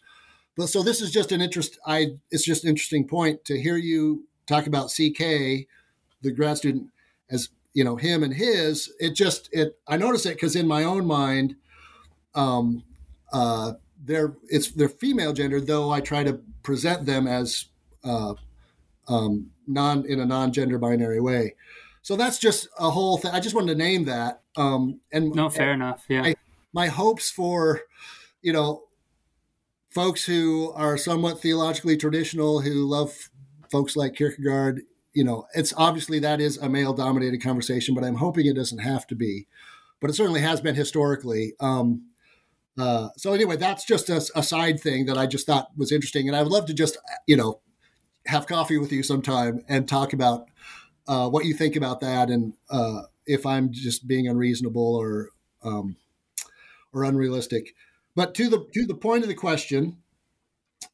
But 0.57 0.67
so 0.67 0.83
this 0.83 1.01
is 1.01 1.11
just 1.11 1.31
an 1.31 1.41
interest 1.41 1.79
i 1.85 2.07
it's 2.29 2.45
just 2.45 2.63
an 2.63 2.69
interesting 2.69 3.07
point 3.07 3.43
to 3.45 3.59
hear 3.59 3.77
you 3.77 4.25
talk 4.47 4.67
about 4.67 4.89
ck 4.89 5.17
the 5.17 6.31
grad 6.35 6.57
student 6.57 6.89
as 7.29 7.49
you 7.73 7.83
know 7.83 7.95
him 7.95 8.23
and 8.23 8.33
his. 8.33 8.91
It 8.99 9.15
just 9.15 9.49
it 9.51 9.79
i 9.87 9.97
notice 9.97 10.25
it 10.25 10.35
because 10.35 10.55
in 10.55 10.67
my 10.67 10.83
own 10.83 11.05
mind 11.05 11.55
um 12.35 12.83
uh 13.31 13.73
they're 14.03 14.35
it's 14.49 14.71
they're 14.71 14.89
female 14.89 15.33
gender 15.33 15.61
though 15.61 15.91
i 15.91 16.01
try 16.01 16.23
to 16.23 16.39
present 16.63 17.05
them 17.05 17.27
as 17.27 17.67
uh 18.03 18.33
um, 19.07 19.51
non 19.67 20.05
in 20.05 20.19
a 20.19 20.25
non-gender 20.25 20.77
binary 20.77 21.19
way. 21.19 21.55
So 22.01 22.15
that's 22.15 22.39
just 22.39 22.67
a 22.79 22.89
whole 22.89 23.17
thing. 23.17 23.31
I 23.31 23.39
just 23.39 23.55
wanted 23.55 23.73
to 23.73 23.77
name 23.77 24.05
that. 24.05 24.41
Um, 24.55 24.99
and 25.11 25.33
no, 25.33 25.49
fair 25.49 25.71
and 25.71 25.81
enough. 25.81 26.05
Yeah. 26.07 26.23
I, 26.23 26.35
my 26.73 26.87
hopes 26.87 27.29
for, 27.29 27.81
you 28.41 28.53
know, 28.53 28.83
folks 29.89 30.25
who 30.25 30.71
are 30.75 30.97
somewhat 30.97 31.41
theologically 31.41 31.97
traditional 31.97 32.61
who 32.61 32.87
love 32.87 33.29
folks 33.69 33.95
like 33.95 34.15
Kierkegaard. 34.15 34.81
You 35.13 35.23
know, 35.25 35.45
it's 35.53 35.73
obviously 35.75 36.19
that 36.19 36.39
is 36.39 36.57
a 36.57 36.69
male-dominated 36.69 37.43
conversation, 37.43 37.93
but 37.93 38.03
I'm 38.03 38.15
hoping 38.15 38.45
it 38.45 38.55
doesn't 38.55 38.79
have 38.79 39.05
to 39.07 39.15
be. 39.15 39.47
But 39.99 40.09
it 40.09 40.13
certainly 40.13 40.41
has 40.41 40.61
been 40.61 40.73
historically. 40.73 41.53
Um, 41.59 42.07
uh, 42.79 43.09
so 43.17 43.33
anyway, 43.33 43.57
that's 43.57 43.85
just 43.85 44.09
a, 44.09 44.25
a, 44.35 44.41
side 44.41 44.79
thing 44.79 45.05
that 45.05 45.17
I 45.17 45.27
just 45.27 45.45
thought 45.45 45.67
was 45.75 45.91
interesting, 45.91 46.27
and 46.27 46.35
I 46.35 46.41
would 46.41 46.51
love 46.51 46.65
to 46.67 46.73
just 46.73 46.97
you 47.27 47.35
know 47.35 47.59
have 48.27 48.47
coffee 48.47 48.77
with 48.77 48.91
you 48.91 49.03
sometime 49.03 49.63
and 49.67 49.87
talk 49.87 50.13
about 50.13 50.47
uh, 51.07 51.29
what 51.29 51.45
you 51.45 51.53
think 51.53 51.75
about 51.75 51.99
that 52.01 52.29
and 52.29 52.53
uh, 52.69 53.01
if 53.25 53.45
I'm 53.45 53.71
just 53.71 54.07
being 54.07 54.27
unreasonable 54.27 54.95
or 54.95 55.29
um, 55.63 55.95
or 56.93 57.03
unrealistic. 57.03 57.73
But 58.15 58.35
to 58.35 58.49
the 58.49 58.67
to 58.73 58.85
the 58.85 58.95
point 58.95 59.23
of 59.23 59.29
the 59.29 59.35
question, 59.35 59.97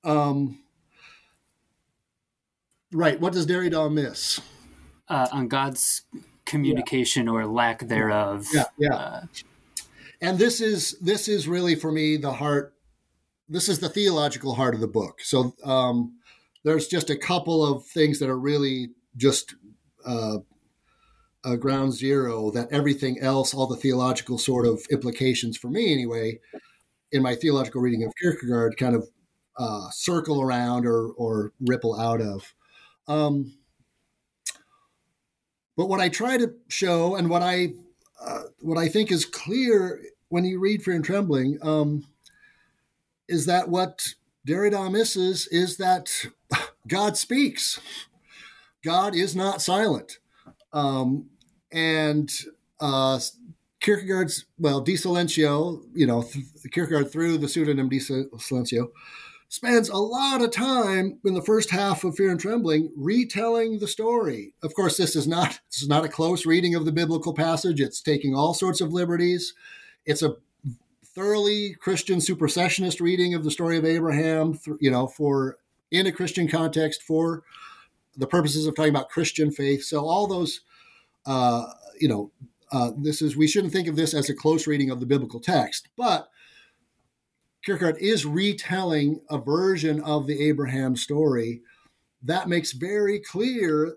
um, 0.03 0.59
right? 2.91 3.19
What 3.19 3.33
does 3.33 3.47
Derrida 3.47 3.91
miss? 3.91 4.39
Uh, 5.09 5.27
on 5.31 5.47
God's 5.47 6.01
communication 6.45 7.27
yeah. 7.27 7.31
or 7.31 7.45
lack 7.45 7.87
thereof. 7.87 8.45
Yeah, 8.53 8.65
yeah. 8.77 8.95
Uh, 8.95 9.21
and 10.21 10.37
this 10.37 10.61
is 10.61 10.97
this 10.99 11.27
is 11.27 11.47
really 11.47 11.75
for 11.75 11.91
me 11.91 12.17
the 12.17 12.33
heart. 12.33 12.73
This 13.49 13.69
is 13.69 13.79
the 13.79 13.89
theological 13.89 14.55
heart 14.55 14.75
of 14.75 14.81
the 14.81 14.87
book. 14.87 15.21
So 15.21 15.55
um, 15.63 16.17
there's 16.67 16.87
just 16.87 17.09
a 17.09 17.17
couple 17.17 17.65
of 17.65 17.85
things 17.85 18.19
that 18.19 18.29
are 18.29 18.37
really 18.37 18.89
just 19.15 19.55
uh, 20.05 20.39
a 21.45 21.55
ground 21.55 21.93
zero 21.93 22.51
that 22.51 22.67
everything 22.71 23.19
else, 23.21 23.53
all 23.53 23.67
the 23.67 23.77
theological 23.77 24.37
sort 24.37 24.67
of 24.67 24.85
implications 24.91 25.55
for 25.57 25.69
me 25.69 25.93
anyway, 25.93 26.39
in 27.13 27.23
my 27.23 27.35
theological 27.35 27.79
reading 27.79 28.03
of 28.03 28.13
Kierkegaard, 28.21 28.75
kind 28.75 28.95
of 28.95 29.07
uh, 29.57 29.89
circle 29.91 30.41
around 30.41 30.85
or 30.85 31.11
or 31.13 31.53
ripple 31.61 31.97
out 31.97 32.19
of. 32.19 32.53
Um, 33.07 33.53
but 35.77 35.87
what 35.87 36.01
I 36.01 36.09
try 36.09 36.37
to 36.37 36.53
show, 36.67 37.15
and 37.15 37.29
what 37.29 37.41
I 37.43 37.69
uh, 38.21 38.43
what 38.59 38.77
I 38.77 38.89
think 38.89 39.09
is 39.09 39.23
clear 39.23 40.01
when 40.27 40.43
you 40.43 40.59
read 40.59 40.83
Fear 40.83 40.95
and 40.95 41.05
Trembling, 41.05 41.59
um, 41.61 42.05
is 43.29 43.45
that 43.45 43.69
what 43.69 44.15
Derrida 44.47 44.89
misses 44.91 45.47
is 45.47 45.77
that 45.77 46.09
God 46.87 47.17
speaks. 47.17 47.79
God 48.83 49.15
is 49.15 49.35
not 49.35 49.61
silent. 49.61 50.19
Um, 50.71 51.29
and 51.71 52.31
uh, 52.79 53.19
Kierkegaard's, 53.81 54.45
well, 54.57 54.79
De 54.79 54.95
Silentio, 54.95 55.81
you 55.93 56.07
know, 56.07 56.23
th- 56.23 56.45
Kierkegaard 56.71 57.11
through 57.11 57.37
the 57.39 57.49
pseudonym 57.49 57.89
De 57.89 57.99
Silentio, 57.99 58.87
spends 59.49 59.89
a 59.89 59.97
lot 59.97 60.41
of 60.41 60.51
time 60.51 61.19
in 61.25 61.33
the 61.33 61.41
first 61.41 61.69
half 61.69 62.03
of 62.03 62.15
Fear 62.15 62.31
and 62.31 62.39
Trembling 62.39 62.91
retelling 62.95 63.79
the 63.79 63.87
story. 63.87 64.53
Of 64.63 64.73
course, 64.73 64.97
this 64.97 65.15
is 65.15 65.27
not 65.27 65.59
this 65.69 65.81
is 65.81 65.87
not 65.87 66.05
a 66.05 66.09
close 66.09 66.45
reading 66.45 66.75
of 66.75 66.85
the 66.85 66.91
biblical 66.91 67.33
passage. 67.33 67.81
It's 67.81 68.01
taking 68.01 68.35
all 68.35 68.53
sorts 68.53 68.81
of 68.81 68.93
liberties. 68.93 69.53
It's 70.05 70.21
a 70.21 70.35
thoroughly 71.17 71.73
Christian 71.73 72.19
supersessionist 72.19 73.01
reading 73.01 73.33
of 73.33 73.43
the 73.43 73.49
story 73.49 73.75
of 73.75 73.85
Abraham, 73.85 74.59
you 74.79 74.91
know, 74.91 75.07
for 75.07 75.57
in 75.89 76.05
a 76.05 76.11
Christian 76.11 76.47
context 76.47 77.01
for 77.01 77.41
the 78.15 78.27
purposes 78.27 78.67
of 78.67 78.75
talking 78.75 78.91
about 78.91 79.09
Christian 79.09 79.49
faith. 79.49 79.83
So 79.83 80.05
all 80.05 80.27
those, 80.27 80.61
uh, 81.25 81.65
you 81.99 82.07
know, 82.07 82.31
uh, 82.71 82.91
this 82.95 83.23
is 83.23 83.35
we 83.35 83.47
shouldn't 83.47 83.73
think 83.73 83.87
of 83.87 83.95
this 83.95 84.13
as 84.13 84.29
a 84.29 84.35
close 84.35 84.67
reading 84.67 84.91
of 84.91 84.99
the 84.99 85.07
biblical 85.07 85.39
text, 85.39 85.87
but 85.97 86.29
Kierkegaard 87.65 87.97
is 87.99 88.23
retelling 88.23 89.19
a 89.31 89.39
version 89.39 89.99
of 90.03 90.27
the 90.27 90.39
Abraham 90.47 90.95
story 90.95 91.61
that 92.21 92.47
makes 92.47 92.73
very 92.73 93.19
clear 93.19 93.95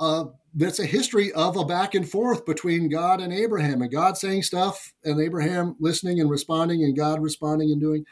uh, 0.00 0.24
that's 0.58 0.80
a 0.80 0.86
history 0.86 1.32
of 1.32 1.56
a 1.56 1.64
back 1.64 1.94
and 1.94 2.08
forth 2.08 2.44
between 2.44 2.88
God 2.88 3.20
and 3.20 3.32
Abraham, 3.32 3.80
and 3.80 3.90
God 3.90 4.18
saying 4.18 4.42
stuff, 4.42 4.92
and 5.04 5.20
Abraham 5.20 5.76
listening 5.78 6.20
and 6.20 6.28
responding, 6.28 6.82
and 6.82 6.96
God 6.96 7.22
responding 7.22 7.70
and 7.70 7.80
doing. 7.80 8.04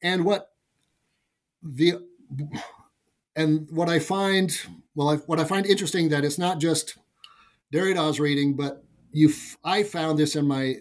And 0.00 0.24
what 0.24 0.50
the 1.62 1.94
and 3.36 3.68
what 3.70 3.88
I 3.88 3.98
find 3.98 4.56
well, 4.94 5.08
I, 5.08 5.16
what 5.16 5.40
I 5.40 5.44
find 5.44 5.66
interesting 5.66 6.08
that 6.10 6.24
it's 6.24 6.38
not 6.38 6.60
just 6.60 6.96
Derrida's 7.72 8.20
reading, 8.20 8.54
but 8.54 8.84
you 9.10 9.32
I 9.64 9.82
found 9.82 10.18
this 10.18 10.36
in 10.36 10.46
my 10.46 10.76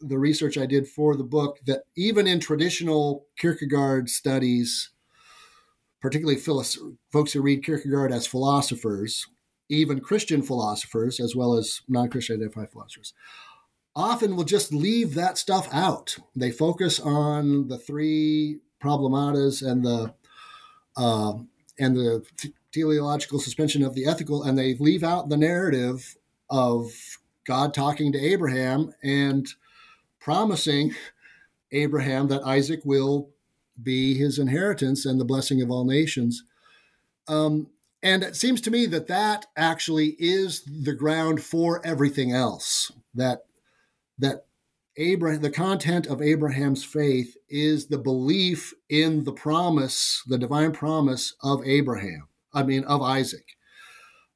the 0.00 0.18
research 0.18 0.56
I 0.56 0.66
did 0.66 0.88
for 0.88 1.16
the 1.16 1.24
book 1.24 1.58
that 1.66 1.82
even 1.96 2.26
in 2.26 2.40
traditional 2.40 3.26
Kierkegaard 3.36 4.08
studies, 4.08 4.90
particularly 6.00 6.38
folks 6.38 7.32
who 7.32 7.42
read 7.42 7.64
Kierkegaard 7.64 8.12
as 8.12 8.26
philosophers, 8.26 9.26
even 9.68 10.00
Christian 10.00 10.42
philosophers 10.42 11.20
as 11.20 11.34
well 11.34 11.54
as 11.54 11.82
non-Christian 11.88 12.36
identified 12.36 12.70
philosophers, 12.70 13.14
often 13.96 14.36
will 14.36 14.44
just 14.44 14.72
leave 14.72 15.14
that 15.14 15.38
stuff 15.38 15.68
out. 15.72 16.16
They 16.34 16.50
focus 16.50 17.00
on 17.00 17.68
the 17.68 17.78
three 17.78 18.60
problematas 18.82 19.66
and 19.66 19.84
the 19.84 20.14
uh, 20.96 21.38
and 21.78 21.96
the 21.96 22.24
teleological 22.72 23.40
suspension 23.40 23.82
of 23.82 23.94
the 23.94 24.06
ethical, 24.06 24.42
and 24.42 24.56
they 24.56 24.74
leave 24.74 25.02
out 25.02 25.28
the 25.28 25.36
narrative 25.36 26.16
of 26.50 26.92
God 27.46 27.74
talking 27.74 28.12
to 28.12 28.18
Abraham 28.18 28.94
and 29.02 29.46
promising 30.20 30.94
Abraham 31.72 32.28
that 32.28 32.42
Isaac 32.44 32.80
will 32.84 33.30
be 33.82 34.14
his 34.16 34.38
inheritance 34.38 35.04
and 35.04 35.20
the 35.20 35.24
blessing 35.24 35.60
of 35.60 35.70
all 35.70 35.84
nations. 35.84 36.44
Um, 37.26 37.68
and 38.04 38.22
it 38.22 38.36
seems 38.36 38.60
to 38.60 38.70
me 38.70 38.84
that 38.86 39.08
that 39.08 39.46
actually 39.56 40.14
is 40.18 40.62
the 40.64 40.92
ground 40.92 41.42
for 41.42 41.84
everything 41.84 42.32
else. 42.32 42.92
That 43.14 43.40
that 44.18 44.44
Abraham, 44.96 45.40
the 45.40 45.50
content 45.50 46.06
of 46.06 46.20
Abraham's 46.20 46.84
faith 46.84 47.34
is 47.48 47.86
the 47.86 47.98
belief 47.98 48.74
in 48.90 49.24
the 49.24 49.32
promise, 49.32 50.22
the 50.26 50.38
divine 50.38 50.72
promise 50.72 51.34
of 51.42 51.66
Abraham. 51.66 52.28
I 52.52 52.62
mean, 52.62 52.84
of 52.84 53.00
Isaac. 53.00 53.46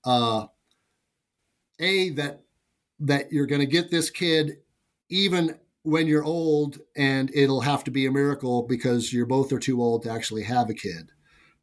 Uh, 0.02 0.46
a 1.78 2.10
that 2.10 2.40
that 3.00 3.30
you're 3.30 3.46
going 3.46 3.60
to 3.60 3.66
get 3.66 3.90
this 3.90 4.10
kid 4.10 4.56
even 5.10 5.58
when 5.82 6.06
you're 6.06 6.24
old 6.24 6.78
and 6.96 7.30
it'll 7.34 7.60
have 7.60 7.84
to 7.84 7.90
be 7.90 8.06
a 8.06 8.10
miracle 8.10 8.62
because 8.62 9.12
you're 9.12 9.26
both 9.26 9.52
are 9.52 9.58
too 9.58 9.80
old 9.80 10.02
to 10.02 10.10
actually 10.10 10.42
have 10.42 10.70
a 10.70 10.74
kid. 10.74 11.10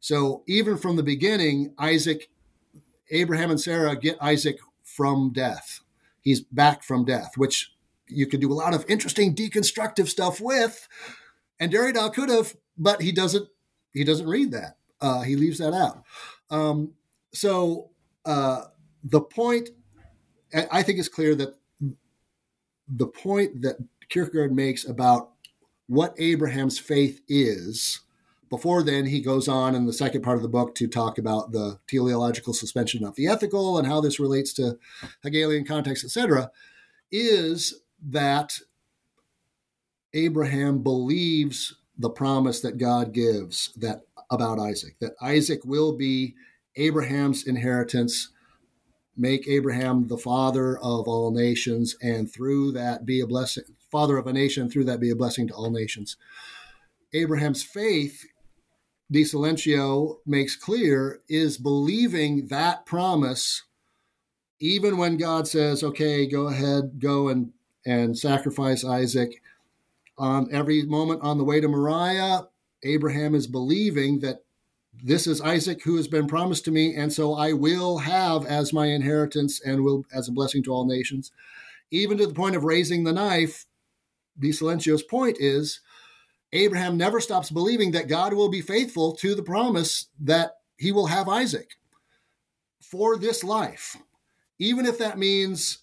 So 0.06 0.44
even 0.46 0.76
from 0.76 0.94
the 0.94 1.02
beginning, 1.02 1.74
Isaac, 1.80 2.30
Abraham 3.10 3.50
and 3.50 3.60
Sarah 3.60 3.96
get 3.96 4.16
Isaac 4.22 4.60
from 4.84 5.32
death. 5.32 5.80
He's 6.20 6.40
back 6.40 6.84
from 6.84 7.04
death, 7.04 7.32
which 7.36 7.72
you 8.06 8.28
could 8.28 8.40
do 8.40 8.52
a 8.52 8.54
lot 8.54 8.72
of 8.72 8.84
interesting 8.88 9.34
deconstructive 9.34 10.06
stuff 10.06 10.40
with. 10.40 10.86
And 11.58 11.72
Derrida 11.72 12.14
could 12.14 12.28
have, 12.28 12.54
but 12.78 13.02
he 13.02 13.10
doesn't. 13.10 13.48
He 13.94 14.04
doesn't 14.04 14.28
read 14.28 14.52
that. 14.52 14.76
Uh, 15.00 15.22
he 15.22 15.34
leaves 15.34 15.58
that 15.58 15.74
out. 15.74 16.04
Um, 16.50 16.92
so 17.32 17.90
uh, 18.24 18.66
the 19.02 19.22
point, 19.22 19.70
I 20.70 20.84
think, 20.84 21.00
is 21.00 21.08
clear 21.08 21.34
that 21.34 21.58
the 22.88 23.08
point 23.08 23.62
that 23.62 23.78
Kierkegaard 24.08 24.54
makes 24.54 24.88
about 24.88 25.30
what 25.88 26.14
Abraham's 26.16 26.78
faith 26.78 27.22
is. 27.26 28.02
Before 28.48 28.82
then, 28.82 29.06
he 29.06 29.20
goes 29.20 29.48
on 29.48 29.74
in 29.74 29.86
the 29.86 29.92
second 29.92 30.22
part 30.22 30.36
of 30.36 30.42
the 30.42 30.48
book 30.48 30.74
to 30.76 30.86
talk 30.86 31.18
about 31.18 31.52
the 31.52 31.78
teleological 31.88 32.54
suspension 32.54 33.04
of 33.04 33.16
the 33.16 33.26
ethical 33.26 33.76
and 33.78 33.86
how 33.86 34.00
this 34.00 34.20
relates 34.20 34.52
to 34.54 34.78
Hegelian 35.22 35.64
context, 35.64 36.04
etc. 36.04 36.50
Is 37.10 37.80
that 38.02 38.58
Abraham 40.14 40.82
believes 40.82 41.74
the 41.98 42.10
promise 42.10 42.60
that 42.60 42.78
God 42.78 43.12
gives 43.12 43.72
that 43.76 44.02
about 44.30 44.58
Isaac, 44.58 44.98
that 45.00 45.14
Isaac 45.20 45.60
will 45.64 45.92
be 45.92 46.34
Abraham's 46.76 47.46
inheritance 47.46 48.30
make 49.16 49.48
Abraham 49.48 50.08
the 50.08 50.18
father 50.18 50.76
of 50.78 51.08
all 51.08 51.30
nations, 51.30 51.96
and 52.02 52.30
through 52.30 52.72
that 52.72 53.06
be 53.06 53.20
a 53.20 53.26
blessing, 53.26 53.64
father 53.90 54.18
of 54.18 54.26
a 54.26 54.32
nation, 54.32 54.68
through 54.68 54.84
that 54.84 55.00
be 55.00 55.10
a 55.10 55.16
blessing 55.16 55.48
to 55.48 55.54
all 55.54 55.70
nations. 55.70 56.16
Abraham's 57.12 57.62
faith, 57.62 58.26
De 59.10 59.22
Silentio 59.22 60.18
makes 60.26 60.56
clear, 60.56 61.20
is 61.28 61.58
believing 61.58 62.48
that 62.48 62.86
promise, 62.86 63.62
even 64.58 64.96
when 64.96 65.16
God 65.16 65.46
says, 65.46 65.84
okay, 65.84 66.26
go 66.26 66.48
ahead, 66.48 66.98
go 66.98 67.28
and, 67.28 67.52
and 67.84 68.18
sacrifice 68.18 68.84
Isaac. 68.84 69.42
On 70.18 70.48
every 70.50 70.82
moment 70.82 71.22
on 71.22 71.38
the 71.38 71.44
way 71.44 71.60
to 71.60 71.68
Moriah, 71.68 72.48
Abraham 72.82 73.34
is 73.34 73.46
believing 73.46 74.20
that 74.20 74.42
this 75.04 75.26
is 75.26 75.40
Isaac 75.40 75.82
who 75.84 75.96
has 75.96 76.08
been 76.08 76.26
promised 76.26 76.64
to 76.64 76.70
me, 76.70 76.94
and 76.94 77.12
so 77.12 77.34
I 77.34 77.52
will 77.52 77.98
have 77.98 78.46
as 78.46 78.72
my 78.72 78.86
inheritance 78.86 79.60
and 79.60 79.84
will 79.84 80.04
as 80.12 80.28
a 80.28 80.32
blessing 80.32 80.62
to 80.64 80.72
all 80.72 80.86
nations. 80.86 81.30
Even 81.90 82.18
to 82.18 82.26
the 82.26 82.34
point 82.34 82.56
of 82.56 82.64
raising 82.64 83.04
the 83.04 83.12
knife, 83.12 83.66
De 84.38 84.48
Silentio's 84.48 85.02
point 85.02 85.36
is 85.38 85.80
Abraham 86.52 86.96
never 86.96 87.20
stops 87.20 87.50
believing 87.50 87.92
that 87.92 88.08
God 88.08 88.32
will 88.32 88.48
be 88.48 88.60
faithful 88.60 89.14
to 89.16 89.34
the 89.34 89.42
promise 89.42 90.06
that 90.20 90.58
he 90.76 90.92
will 90.92 91.06
have 91.06 91.28
Isaac 91.28 91.70
for 92.80 93.16
this 93.16 93.42
life, 93.42 93.96
even 94.58 94.86
if 94.86 94.98
that 94.98 95.18
means 95.18 95.78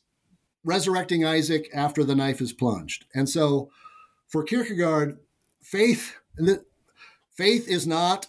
resurrecting 0.64 1.26
Isaac 1.26 1.70
after 1.74 2.04
the 2.04 2.16
knife 2.16 2.42
is 2.42 2.54
plunged. 2.54 3.06
And 3.14 3.28
so 3.28 3.70
for 4.28 4.44
Kierkegaard, 4.44 5.20
faith 5.62 6.16
faith 7.32 7.68
is 7.68 7.86
not 7.86 8.28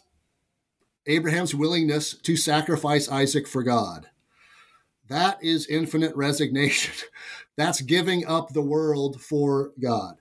Abraham's 1.06 1.54
willingness 1.54 2.14
to 2.14 2.36
sacrifice 2.36 3.08
Isaac 3.08 3.46
for 3.46 3.62
God. 3.62 4.08
That 5.08 5.42
is 5.42 5.66
infinite 5.66 6.16
resignation. 6.16 6.94
That's 7.56 7.80
giving 7.80 8.26
up 8.26 8.52
the 8.52 8.62
world 8.62 9.20
for 9.20 9.72
God. 9.80 10.16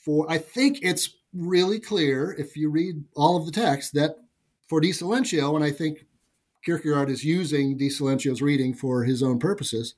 For 0.00 0.30
I 0.30 0.38
think 0.38 0.80
it's 0.82 1.16
really 1.32 1.78
clear 1.78 2.32
if 2.38 2.56
you 2.56 2.70
read 2.70 3.04
all 3.14 3.36
of 3.36 3.46
the 3.46 3.52
text 3.52 3.94
that 3.94 4.16
for 4.68 4.80
De 4.80 4.92
Silentio, 4.92 5.54
and 5.54 5.64
I 5.64 5.70
think 5.70 6.06
Kierkegaard 6.64 7.10
is 7.10 7.24
using 7.24 7.76
De 7.76 7.88
Silentio's 7.88 8.42
reading 8.42 8.74
for 8.74 9.04
his 9.04 9.22
own 9.22 9.38
purposes, 9.38 9.94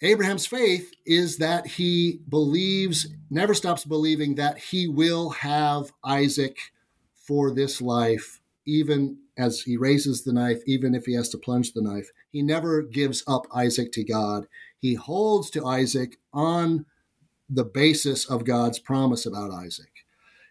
Abraham's 0.00 0.46
faith 0.46 0.92
is 1.04 1.38
that 1.38 1.66
he 1.66 2.20
believes, 2.28 3.08
never 3.30 3.52
stops 3.52 3.84
believing 3.84 4.36
that 4.36 4.58
he 4.58 4.86
will 4.86 5.30
have 5.30 5.92
Isaac 6.04 6.56
for 7.14 7.50
this 7.52 7.82
life 7.82 8.40
even 8.68 9.16
as 9.38 9.62
he 9.62 9.78
raises 9.78 10.24
the 10.24 10.32
knife, 10.32 10.60
even 10.66 10.94
if 10.94 11.06
he 11.06 11.14
has 11.14 11.30
to 11.30 11.38
plunge 11.38 11.72
the 11.72 11.80
knife. 11.80 12.10
He 12.30 12.42
never 12.42 12.82
gives 12.82 13.24
up 13.26 13.46
Isaac 13.52 13.92
to 13.92 14.04
God. 14.04 14.46
He 14.78 14.94
holds 14.94 15.48
to 15.50 15.64
Isaac 15.64 16.18
on 16.34 16.84
the 17.48 17.64
basis 17.64 18.24
of 18.26 18.44
God's 18.44 18.78
promise 18.78 19.26
about 19.26 19.50
Isaac. 19.50 19.92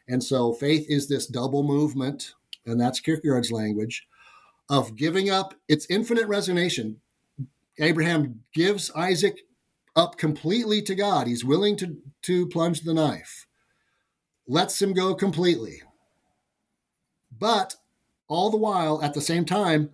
And 0.08 0.24
so 0.24 0.54
faith 0.54 0.86
is 0.90 1.08
this 1.08 1.28
double 1.28 1.64
movement, 1.64 2.34
and 2.66 2.80
that's 2.80 3.00
Kierkegaard's 3.00 3.52
language, 3.52 4.08
of 4.70 4.96
giving 4.96 5.30
up 5.30 5.54
its 5.68 5.88
infinite 5.90 6.28
resignation. 6.28 7.00
Abraham 7.80 8.42
gives 8.54 8.92
Isaac 8.96 9.40
up 9.96 10.18
completely 10.18 10.82
to 10.84 10.96
God. 10.96 11.28
He's 11.28 11.46
willing 11.46 11.76
to, 11.78 11.98
to 12.24 12.48
plunge 12.48 12.82
the 12.82 12.94
knife, 12.94 13.48
lets 14.48 14.82
him 14.82 14.94
go 14.94 15.14
completely. 15.14 15.82
But 17.38 17.76
all 18.28 18.50
the 18.50 18.58
while, 18.58 19.02
at 19.04 19.14
the 19.14 19.22
same 19.22 19.46
time, 19.46 19.92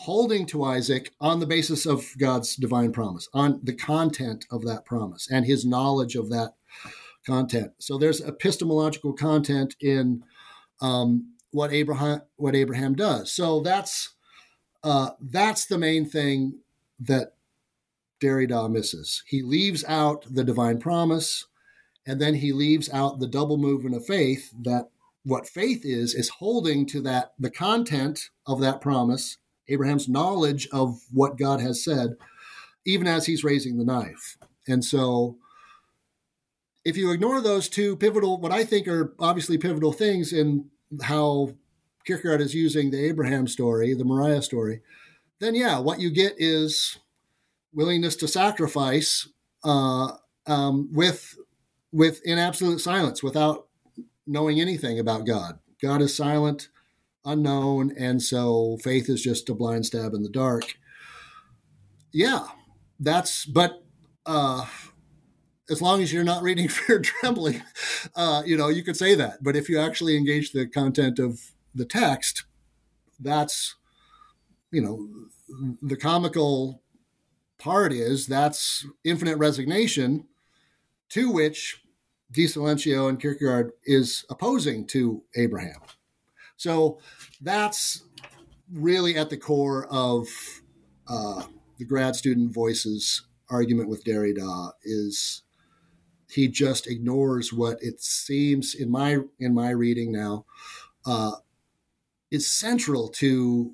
holding 0.00 0.44
to 0.44 0.62
Isaac 0.62 1.10
on 1.22 1.40
the 1.40 1.46
basis 1.46 1.86
of 1.86 2.06
God's 2.18 2.54
divine 2.54 2.92
promise, 2.92 3.28
on 3.32 3.60
the 3.62 3.72
content 3.72 4.44
of 4.50 4.62
that 4.66 4.84
promise 4.84 5.26
and 5.30 5.46
his 5.46 5.64
knowledge 5.64 6.16
of 6.16 6.28
that 6.28 6.54
content. 7.26 7.72
So 7.78 7.96
there's 7.96 8.20
epistemological 8.20 9.14
content 9.14 9.74
in 9.80 10.22
um, 10.82 11.32
what 11.50 11.72
Abraham 11.72 12.20
what 12.36 12.54
Abraham 12.54 12.94
does. 12.94 13.32
So 13.32 13.60
that's 13.60 14.10
uh, 14.84 15.10
that's 15.18 15.64
the 15.64 15.78
main 15.78 16.06
thing 16.06 16.58
that 17.00 17.32
Derrida 18.20 18.70
misses. 18.70 19.22
He 19.26 19.40
leaves 19.40 19.82
out 19.88 20.26
the 20.30 20.44
divine 20.44 20.78
promise, 20.78 21.46
and 22.06 22.20
then 22.20 22.34
he 22.34 22.52
leaves 22.52 22.90
out 22.92 23.18
the 23.18 23.26
double 23.26 23.56
movement 23.56 23.96
of 23.96 24.04
faith. 24.04 24.52
That 24.60 24.90
what 25.24 25.48
faith 25.48 25.86
is 25.86 26.14
is 26.14 26.28
holding 26.28 26.84
to 26.88 27.00
that 27.00 27.32
the 27.38 27.50
content 27.50 28.28
of 28.46 28.60
that 28.60 28.82
promise 28.82 29.38
Abraham's 29.68 30.08
knowledge 30.08 30.68
of 30.72 31.00
what 31.12 31.38
God 31.38 31.60
has 31.60 31.82
said, 31.82 32.16
even 32.84 33.06
as 33.06 33.26
he's 33.26 33.44
raising 33.44 33.76
the 33.76 33.84
knife. 33.84 34.36
And 34.68 34.84
so, 34.84 35.36
if 36.84 36.96
you 36.96 37.10
ignore 37.10 37.40
those 37.40 37.68
two 37.68 37.96
pivotal, 37.96 38.38
what 38.40 38.52
I 38.52 38.64
think 38.64 38.86
are 38.86 39.14
obviously 39.18 39.58
pivotal 39.58 39.92
things 39.92 40.32
in 40.32 40.66
how 41.02 41.50
Kierkegaard 42.06 42.40
is 42.40 42.54
using 42.54 42.90
the 42.90 43.04
Abraham 43.04 43.48
story, 43.48 43.92
the 43.94 44.04
Moriah 44.04 44.42
story, 44.42 44.82
then 45.40 45.54
yeah, 45.54 45.78
what 45.78 46.00
you 46.00 46.10
get 46.10 46.34
is 46.38 46.98
willingness 47.74 48.16
to 48.16 48.28
sacrifice 48.28 49.28
uh, 49.64 50.12
um, 50.46 50.88
with 50.92 51.36
with 51.92 52.20
in 52.24 52.38
absolute 52.38 52.80
silence, 52.80 53.22
without 53.22 53.66
knowing 54.26 54.60
anything 54.60 54.98
about 54.98 55.26
God. 55.26 55.58
God 55.80 56.02
is 56.02 56.14
silent 56.14 56.68
unknown, 57.26 57.92
and 57.98 58.22
so 58.22 58.78
faith 58.82 59.10
is 59.10 59.22
just 59.22 59.48
a 59.50 59.54
blind 59.54 59.84
stab 59.84 60.14
in 60.14 60.22
the 60.22 60.30
dark. 60.30 60.76
Yeah, 62.12 62.46
that's 62.98 63.44
but 63.44 63.82
uh, 64.24 64.64
as 65.68 65.82
long 65.82 66.02
as 66.02 66.12
you're 66.12 66.24
not 66.24 66.42
reading 66.42 66.68
fear 66.70 67.00
trembling, 67.00 67.62
uh, 68.14 68.42
you 68.46 68.56
know 68.56 68.68
you 68.68 68.82
could 68.82 68.96
say 68.96 69.14
that. 69.14 69.42
But 69.42 69.56
if 69.56 69.68
you 69.68 69.78
actually 69.78 70.16
engage 70.16 70.52
the 70.52 70.66
content 70.66 71.18
of 71.18 71.40
the 71.74 71.84
text, 71.84 72.44
that's 73.20 73.74
you 74.70 74.80
know 74.80 75.08
the 75.82 75.96
comical 75.96 76.82
part 77.58 77.92
is 77.92 78.26
that's 78.26 78.86
infinite 79.04 79.36
resignation 79.36 80.26
to 81.08 81.30
which 81.30 81.82
De 82.32 82.46
Silentio 82.46 83.08
and 83.08 83.20
Kierkegaard 83.20 83.72
is 83.84 84.24
opposing 84.28 84.86
to 84.88 85.22
Abraham. 85.36 85.80
So 86.56 86.98
that's 87.40 88.02
really 88.72 89.16
at 89.16 89.30
the 89.30 89.36
core 89.36 89.86
of 89.90 90.26
uh, 91.08 91.44
the 91.78 91.84
grad 91.84 92.16
student 92.16 92.52
voices 92.52 93.22
argument 93.48 93.88
with 93.88 94.04
Derrida 94.04 94.72
is 94.82 95.42
he 96.28 96.48
just 96.48 96.86
ignores 96.86 97.52
what 97.52 97.78
it 97.80 98.00
seems 98.00 98.74
in 98.74 98.90
my 98.90 99.18
in 99.38 99.54
my 99.54 99.70
reading 99.70 100.10
now 100.10 100.44
uh, 101.04 101.32
is 102.30 102.50
central 102.50 103.08
to 103.08 103.72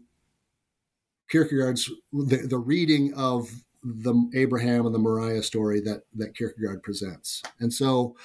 Kierkegaard's 1.30 1.90
the, 2.12 2.46
the 2.48 2.58
reading 2.58 3.14
of 3.14 3.50
the 3.82 4.14
Abraham 4.34 4.84
and 4.84 4.94
the 4.94 4.98
Moriah 4.98 5.42
story 5.42 5.80
that 5.80 6.02
that 6.14 6.36
Kierkegaard 6.36 6.82
presents. 6.82 7.42
And 7.58 7.72
so 7.72 8.16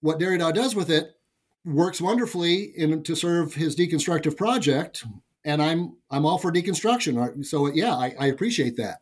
what 0.00 0.18
Derrida 0.18 0.52
does 0.52 0.74
with 0.74 0.90
it 0.90 1.19
works 1.64 2.00
wonderfully 2.00 2.72
in 2.76 3.02
to 3.02 3.14
serve 3.14 3.54
his 3.54 3.76
deconstructive 3.76 4.36
project, 4.36 5.04
and 5.44 5.62
I'm 5.62 5.96
I'm 6.10 6.26
all 6.26 6.38
for 6.38 6.52
deconstruction. 6.52 7.44
So 7.44 7.66
yeah, 7.72 7.94
I, 7.94 8.14
I 8.18 8.26
appreciate 8.26 8.76
that. 8.76 9.00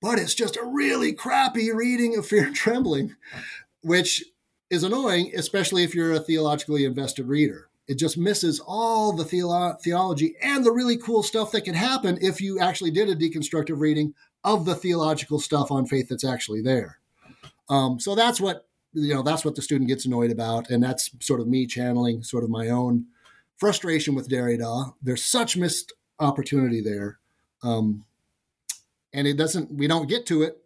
But 0.00 0.18
it's 0.18 0.34
just 0.34 0.56
a 0.56 0.64
really 0.64 1.12
crappy 1.12 1.72
reading 1.72 2.16
of 2.16 2.26
Fear 2.26 2.46
and 2.46 2.54
Trembling, 2.54 3.16
which 3.82 4.24
is 4.68 4.82
annoying, 4.82 5.32
especially 5.34 5.84
if 5.84 5.94
you're 5.94 6.12
a 6.12 6.20
theologically 6.20 6.84
invested 6.84 7.26
reader. 7.26 7.68
It 7.88 7.98
just 7.98 8.18
misses 8.18 8.60
all 8.60 9.12
the 9.12 9.24
theolo- 9.24 9.80
theology 9.80 10.34
and 10.42 10.64
the 10.64 10.72
really 10.72 10.96
cool 10.96 11.22
stuff 11.22 11.52
that 11.52 11.64
can 11.64 11.74
happen 11.74 12.18
if 12.20 12.40
you 12.40 12.58
actually 12.58 12.90
did 12.90 13.08
a 13.08 13.14
deconstructive 13.14 13.80
reading 13.80 14.12
of 14.42 14.64
the 14.64 14.74
theological 14.74 15.38
stuff 15.38 15.70
on 15.70 15.86
faith 15.86 16.08
that's 16.08 16.24
actually 16.24 16.62
there. 16.62 16.98
Um, 17.68 17.98
so 18.00 18.14
that's 18.14 18.40
what 18.40 18.65
you 18.96 19.14
know 19.14 19.22
that's 19.22 19.44
what 19.44 19.54
the 19.54 19.62
student 19.62 19.88
gets 19.88 20.06
annoyed 20.06 20.30
about 20.30 20.70
and 20.70 20.82
that's 20.82 21.10
sort 21.20 21.40
of 21.40 21.46
me 21.46 21.66
channeling 21.66 22.22
sort 22.22 22.42
of 22.42 22.50
my 22.50 22.68
own 22.68 23.04
frustration 23.58 24.14
with 24.14 24.28
derrida. 24.28 24.94
There's 25.02 25.24
such 25.24 25.56
missed 25.56 25.92
opportunity 26.18 26.80
there 26.80 27.18
um, 27.62 28.04
and 29.12 29.26
it 29.26 29.36
doesn't 29.36 29.70
we 29.72 29.86
don't 29.86 30.08
get 30.08 30.24
to 30.26 30.42
it 30.42 30.62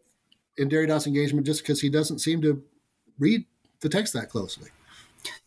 in 0.56 0.68
derrida's 0.68 1.06
engagement 1.06 1.44
just 1.44 1.62
because 1.62 1.80
he 1.80 1.90
doesn't 1.90 2.20
seem 2.20 2.40
to 2.42 2.62
read 3.18 3.44
the 3.80 3.88
text 3.88 4.12
that 4.14 4.30
closely. 4.30 4.70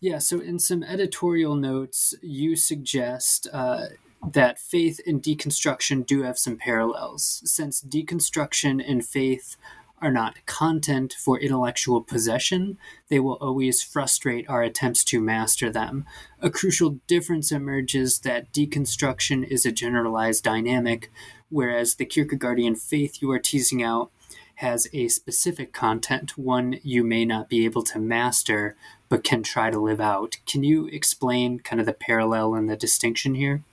Yeah 0.02 0.20
so 0.20 0.42
in 0.42 0.60
some 0.60 0.84
editorial 0.84 1.56
notes 1.56 2.14
you 2.22 2.58
suggest 2.58 3.48
uh, 3.54 3.86
that 4.32 4.60
faith 4.60 5.00
and 5.06 5.22
deconstruction 5.22 6.06
do 6.06 6.24
have 6.24 6.38
some 6.38 6.58
parallels. 6.58 7.42
Since 7.46 7.82
deconstruction 7.82 8.84
and 8.86 9.06
faith 9.06 9.58
are 10.04 10.12
not 10.12 10.46
content 10.46 11.14
for 11.14 11.40
intellectual 11.40 12.02
possession, 12.02 12.78
they 13.10 13.20
will 13.20 13.38
always 13.42 13.82
frustrate 13.82 14.50
our 14.50 14.62
attempts 14.62 15.04
to 15.06 15.22
master 15.22 15.70
them. 15.70 16.06
A 16.42 16.50
crucial 16.50 17.00
difference 17.08 17.52
emerges 17.52 18.20
that 18.20 18.52
deconstruction 18.52 19.48
is 19.48 19.66
a 19.66 19.72
generalized 19.72 20.44
dynamic, 20.44 21.12
whereas 21.50 21.96
the 21.96 22.06
Kierkegaardian 22.06 22.78
faith 22.78 23.22
you 23.22 23.32
are 23.32 23.40
teasing 23.40 23.82
out 23.82 24.12
has 24.56 24.88
a 24.94 25.08
specific 25.08 25.74
content, 25.74 26.38
one 26.38 26.80
you 26.84 27.04
may 27.04 27.26
not 27.26 27.50
be 27.50 27.66
able 27.66 27.84
to 27.84 28.00
master 28.00 28.76
but 29.10 29.24
can 29.24 29.44
try 29.44 29.70
to 29.70 29.80
live 29.80 30.02
out. 30.02 30.38
Can 30.46 30.64
you 30.64 30.88
explain 30.88 31.60
kind 31.60 31.80
of 31.80 31.86
the 31.86 31.94
parallel 31.94 32.56
and 32.56 32.70
the 32.70 32.76
distinction 32.76 33.36
here? 33.36 33.64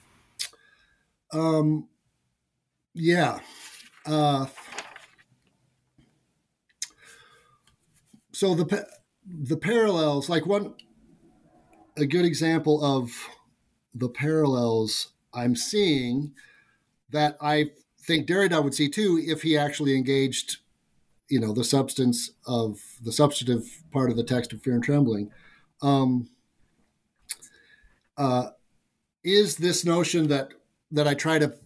Um, 1.33 1.89
yeah. 2.95 3.41
Uh, 4.05 4.47
so 8.41 8.55
the 8.55 8.87
the 9.27 9.59
parallels, 9.59 10.31
like 10.31 10.47
one 10.47 10.73
a 11.99 12.07
good 12.07 12.25
example 12.25 12.83
of 12.83 13.29
the 13.95 14.09
parallels 14.09 15.13
I'm 15.35 15.55
seeing 15.55 16.33
that 17.11 17.37
I 17.43 17.73
think 18.01 18.27
Derrida 18.27 18.65
would 18.65 18.73
see 18.75 18.89
too 18.89 19.23
if 19.23 19.43
he 19.43 19.59
actually 19.59 19.95
engaged, 19.95 20.57
you 21.29 21.39
know, 21.39 21.53
the 21.53 21.65
substance 21.65 22.31
of 22.47 22.81
the 23.03 23.13
substantive 23.13 23.83
part 23.93 24.09
of 24.09 24.17
the 24.17 24.25
text 24.25 24.55
of 24.55 24.63
Fear 24.63 24.77
and 24.77 24.85
Trembling, 24.85 25.31
um, 25.83 26.31
uh, 28.17 28.53
is 29.23 29.57
this 29.57 29.85
notion 29.85 30.29
that 30.29 30.55
that 30.91 31.07
I 31.07 31.13
try 31.13 31.39
to 31.39 31.57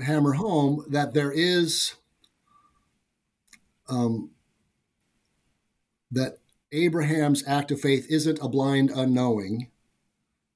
hammer 0.00 0.32
home 0.32 0.84
that 0.88 1.14
there 1.14 1.30
is 1.30 1.94
um, 3.88 4.32
that 6.12 6.38
Abraham's 6.70 7.42
act 7.46 7.70
of 7.70 7.80
faith 7.80 8.06
isn't 8.08 8.38
a 8.40 8.48
blind 8.48 8.90
unknowing 8.90 9.70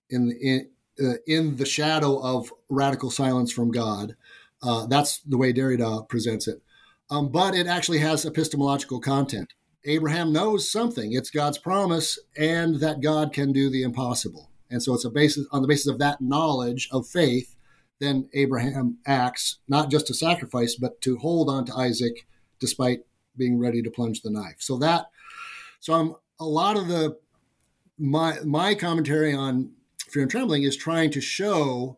in 0.09 0.31
in, 0.41 0.69
uh, 1.03 1.17
in 1.27 1.57
the 1.57 1.67
shadow 1.67 2.19
of 2.23 2.53
radical 2.69 3.11
silence 3.11 3.53
from 3.53 3.71
God. 3.71 4.17
Uh, 4.63 4.87
that's 4.87 5.19
the 5.21 5.37
way 5.37 5.53
Derrida 5.53 6.09
presents 6.09 6.49
it. 6.49 6.63
Um, 7.11 7.29
but 7.29 7.55
it 7.55 7.67
actually 7.67 7.99
has 7.99 8.25
epistemological 8.25 9.01
content. 9.01 9.53
Abraham 9.85 10.33
knows 10.33 10.69
something. 10.69 11.13
It's 11.13 11.31
God's 11.31 11.59
promise, 11.59 12.19
and 12.37 12.77
that 12.81 13.01
God 13.01 13.33
can 13.33 13.53
do 13.53 13.71
the 13.71 13.83
impossible. 13.83 14.51
And 14.71 14.83
so 14.83 14.95
it's 14.95 15.05
a 15.05 15.11
basis 15.11 15.47
on 15.53 15.63
the 15.63 15.69
basis 15.69 15.87
of 15.87 15.99
that 16.01 16.21
knowledge 16.21 16.89
of 16.91 17.07
faith. 17.07 17.55
Then 18.01 18.29
Abraham 18.35 18.99
acts 19.07 19.59
not 19.69 19.91
just 19.91 20.09
to 20.09 20.15
sacrifice, 20.15 20.75
but 20.75 21.01
to 21.03 21.19
hold 21.19 21.49
on 21.49 21.65
to 21.67 21.75
Isaac 21.75 22.27
despite 22.59 23.01
being 23.37 23.59
ready 23.59 23.83
to 23.83 23.91
plunge 23.91 24.23
the 24.23 24.31
knife. 24.31 24.57
So 24.59 24.77
that 24.79 25.07
so 25.87 25.95
I'm 25.95 26.15
a 26.41 26.45
lot 26.45 26.77
of 26.77 26.89
the 26.89 27.17
my 27.97 28.41
my 28.45 28.75
commentary 28.75 29.33
on 29.33 29.71
fear 30.11 30.23
and 30.23 30.31
trembling 30.31 30.65
is 30.65 30.77
trying 30.77 31.13
to 31.13 31.21
show 31.21 31.97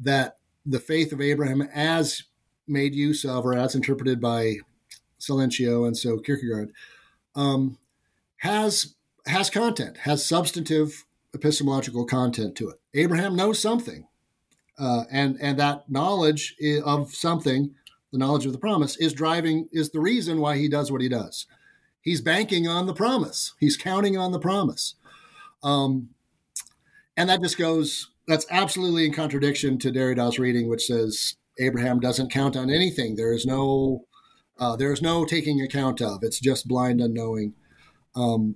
that 0.00 0.38
the 0.64 0.80
faith 0.80 1.12
of 1.12 1.20
Abraham, 1.20 1.60
as 1.74 2.22
made 2.66 2.94
use 2.94 3.22
of 3.26 3.44
or 3.44 3.52
as 3.52 3.74
interpreted 3.74 4.18
by 4.18 4.56
Silentio 5.20 5.86
and 5.86 5.94
so 5.94 6.18
Kierkegaard, 6.18 6.72
um, 7.34 7.76
has 8.38 8.94
has 9.26 9.50
content, 9.50 9.98
has 9.98 10.24
substantive 10.24 11.04
epistemological 11.34 12.06
content 12.06 12.56
to 12.56 12.70
it. 12.70 12.80
Abraham 12.94 13.36
knows 13.36 13.58
something, 13.58 14.08
uh, 14.78 15.04
and 15.10 15.36
and 15.42 15.58
that 15.58 15.90
knowledge 15.90 16.56
of 16.82 17.14
something, 17.14 17.74
the 18.10 18.16
knowledge 18.18 18.46
of 18.46 18.52
the 18.52 18.58
promise, 18.58 18.96
is 18.96 19.12
driving 19.12 19.68
is 19.70 19.90
the 19.90 20.00
reason 20.00 20.40
why 20.40 20.56
he 20.56 20.66
does 20.66 20.90
what 20.90 21.02
he 21.02 21.10
does. 21.10 21.46
He's 22.06 22.20
banking 22.20 22.68
on 22.68 22.86
the 22.86 22.94
promise. 22.94 23.52
He's 23.58 23.76
counting 23.76 24.16
on 24.16 24.30
the 24.30 24.38
promise, 24.38 24.94
um, 25.64 26.10
and 27.16 27.28
that 27.28 27.42
just 27.42 27.58
goes. 27.58 28.10
That's 28.28 28.46
absolutely 28.48 29.06
in 29.06 29.12
contradiction 29.12 29.76
to 29.80 29.90
Derrida's 29.90 30.38
reading, 30.38 30.68
which 30.68 30.86
says 30.86 31.34
Abraham 31.58 31.98
doesn't 31.98 32.30
count 32.30 32.56
on 32.56 32.70
anything. 32.70 33.16
There 33.16 33.32
is 33.32 33.44
no 33.44 34.06
uh, 34.58 34.76
there 34.76 34.92
is 34.92 35.02
no 35.02 35.24
taking 35.24 35.60
account 35.60 36.00
of. 36.00 36.20
It's 36.22 36.38
just 36.38 36.68
blind 36.68 37.00
unknowing. 37.00 37.54
Um, 38.14 38.54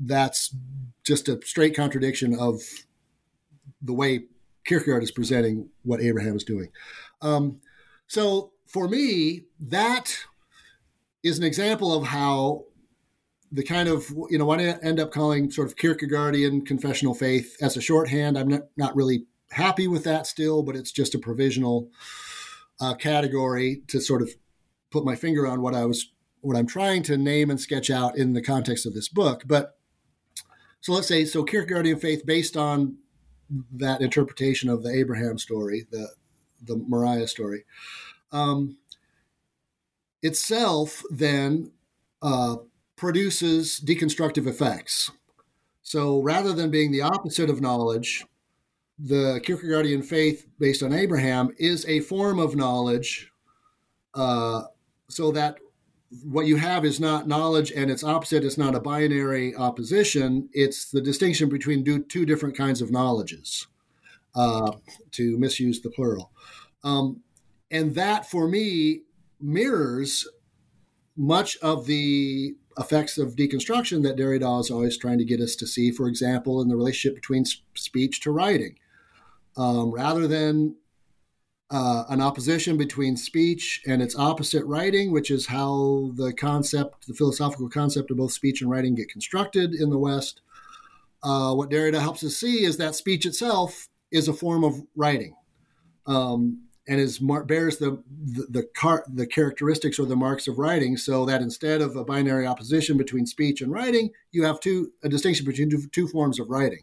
that's 0.00 0.52
just 1.06 1.28
a 1.28 1.40
straight 1.44 1.76
contradiction 1.76 2.34
of 2.34 2.60
the 3.80 3.94
way 3.94 4.24
Kierkegaard 4.66 5.04
is 5.04 5.12
presenting 5.12 5.68
what 5.84 6.00
Abraham 6.00 6.34
is 6.34 6.42
doing. 6.42 6.70
Um, 7.22 7.60
so 8.08 8.50
for 8.66 8.88
me, 8.88 9.44
that 9.60 10.24
is 11.24 11.38
an 11.38 11.44
example 11.44 11.92
of 11.92 12.06
how 12.06 12.66
the 13.50 13.64
kind 13.64 13.88
of 13.88 14.08
you 14.30 14.38
know 14.38 14.44
what 14.44 14.60
I 14.60 14.76
end 14.82 15.00
up 15.00 15.10
calling 15.10 15.50
sort 15.50 15.66
of 15.66 15.76
Kierkegaardian 15.76 16.66
confessional 16.66 17.14
faith 17.14 17.56
as 17.60 17.76
a 17.76 17.80
shorthand. 17.80 18.38
I'm 18.38 18.48
not, 18.48 18.62
not 18.76 18.94
really 18.94 19.26
happy 19.50 19.88
with 19.88 20.04
that 20.04 20.26
still, 20.26 20.62
but 20.62 20.76
it's 20.76 20.92
just 20.92 21.14
a 21.14 21.18
provisional 21.18 21.88
uh, 22.80 22.94
category 22.94 23.82
to 23.88 24.00
sort 24.00 24.22
of 24.22 24.30
put 24.90 25.04
my 25.04 25.16
finger 25.16 25.46
on 25.46 25.62
what 25.62 25.74
I 25.74 25.86
was 25.86 26.12
what 26.40 26.56
I'm 26.56 26.66
trying 26.66 27.02
to 27.04 27.16
name 27.16 27.50
and 27.50 27.60
sketch 27.60 27.90
out 27.90 28.18
in 28.18 28.34
the 28.34 28.42
context 28.42 28.84
of 28.84 28.92
this 28.92 29.08
book. 29.08 29.44
But 29.46 29.78
so 30.80 30.92
let's 30.92 31.08
say 31.08 31.24
so 31.24 31.44
Kierkegaardian 31.44 32.00
faith 32.00 32.26
based 32.26 32.56
on 32.56 32.98
that 33.72 34.02
interpretation 34.02 34.68
of 34.68 34.82
the 34.82 34.90
Abraham 34.90 35.38
story, 35.38 35.86
the 35.90 36.08
the 36.62 36.76
Moriah 36.76 37.28
story, 37.28 37.64
um, 38.32 38.78
itself 40.24 41.02
then 41.10 41.70
uh, 42.22 42.56
produces 42.96 43.78
deconstructive 43.78 44.46
effects. 44.46 45.12
So 45.82 46.20
rather 46.22 46.52
than 46.52 46.70
being 46.70 46.90
the 46.90 47.02
opposite 47.02 47.50
of 47.50 47.60
knowledge, 47.60 48.24
the 48.98 49.40
Kierkegaardian 49.44 50.04
faith 50.04 50.46
based 50.58 50.82
on 50.82 50.92
Abraham 50.92 51.50
is 51.58 51.84
a 51.86 52.00
form 52.00 52.38
of 52.38 52.56
knowledge, 52.56 53.30
uh, 54.14 54.62
so 55.08 55.30
that 55.32 55.58
what 56.22 56.46
you 56.46 56.56
have 56.56 56.84
is 56.84 56.98
not 57.00 57.28
knowledge 57.28 57.70
and 57.72 57.90
its 57.90 58.04
opposite 58.04 58.44
is 58.44 58.56
not 58.56 58.74
a 58.74 58.80
binary 58.80 59.54
opposition. 59.56 60.48
It's 60.52 60.90
the 60.90 61.02
distinction 61.02 61.48
between 61.48 61.84
two 62.08 62.24
different 62.24 62.56
kinds 62.56 62.80
of 62.80 62.90
knowledges, 62.90 63.66
uh, 64.34 64.72
to 65.10 65.36
misuse 65.38 65.80
the 65.80 65.90
plural. 65.90 66.30
Um, 66.82 67.20
and 67.70 67.94
that 67.96 68.30
for 68.30 68.48
me 68.48 69.02
mirrors 69.44 70.26
much 71.16 71.56
of 71.58 71.86
the 71.86 72.54
effects 72.78 73.18
of 73.18 73.36
deconstruction 73.36 74.02
that 74.02 74.16
Derrida 74.16 74.60
is 74.60 74.70
always 74.70 74.98
trying 74.98 75.18
to 75.18 75.24
get 75.24 75.40
us 75.40 75.54
to 75.56 75.66
see, 75.66 75.92
for 75.92 76.08
example, 76.08 76.60
in 76.60 76.68
the 76.68 76.76
relationship 76.76 77.14
between 77.14 77.44
speech 77.74 78.20
to 78.20 78.32
writing. 78.32 78.76
Um, 79.56 79.92
rather 79.92 80.26
than 80.26 80.74
uh, 81.70 82.04
an 82.08 82.20
opposition 82.20 82.76
between 82.76 83.16
speech 83.16 83.82
and 83.86 84.02
its 84.02 84.16
opposite 84.16 84.64
writing, 84.64 85.12
which 85.12 85.30
is 85.30 85.46
how 85.46 86.12
the 86.14 86.32
concept, 86.32 87.06
the 87.06 87.14
philosophical 87.14 87.68
concept 87.68 88.10
of 88.10 88.16
both 88.16 88.32
speech 88.32 88.60
and 88.60 88.70
writing 88.70 88.94
get 88.94 89.08
constructed 89.08 89.74
in 89.74 89.90
the 89.90 89.98
West. 89.98 90.40
Uh, 91.22 91.54
what 91.54 91.70
Derrida 91.70 92.00
helps 92.00 92.22
us 92.22 92.36
see 92.36 92.64
is 92.64 92.76
that 92.76 92.94
speech 92.94 93.24
itself 93.24 93.88
is 94.10 94.28
a 94.28 94.32
form 94.32 94.62
of 94.62 94.82
writing, 94.94 95.34
um, 96.06 96.63
and 96.86 97.00
is 97.00 97.20
mar- 97.20 97.44
bears 97.44 97.78
the 97.78 98.02
the 98.10 98.46
the, 98.50 98.62
car- 98.76 99.04
the 99.08 99.26
characteristics 99.26 99.98
or 99.98 100.06
the 100.06 100.16
marks 100.16 100.46
of 100.48 100.58
writing. 100.58 100.96
So 100.96 101.24
that 101.26 101.42
instead 101.42 101.80
of 101.80 101.96
a 101.96 102.04
binary 102.04 102.46
opposition 102.46 102.96
between 102.96 103.26
speech 103.26 103.60
and 103.60 103.72
writing, 103.72 104.10
you 104.32 104.44
have 104.44 104.60
two 104.60 104.92
a 105.02 105.08
distinction 105.08 105.46
between 105.46 105.70
two, 105.70 105.86
two 105.92 106.08
forms 106.08 106.38
of 106.38 106.50
writing, 106.50 106.82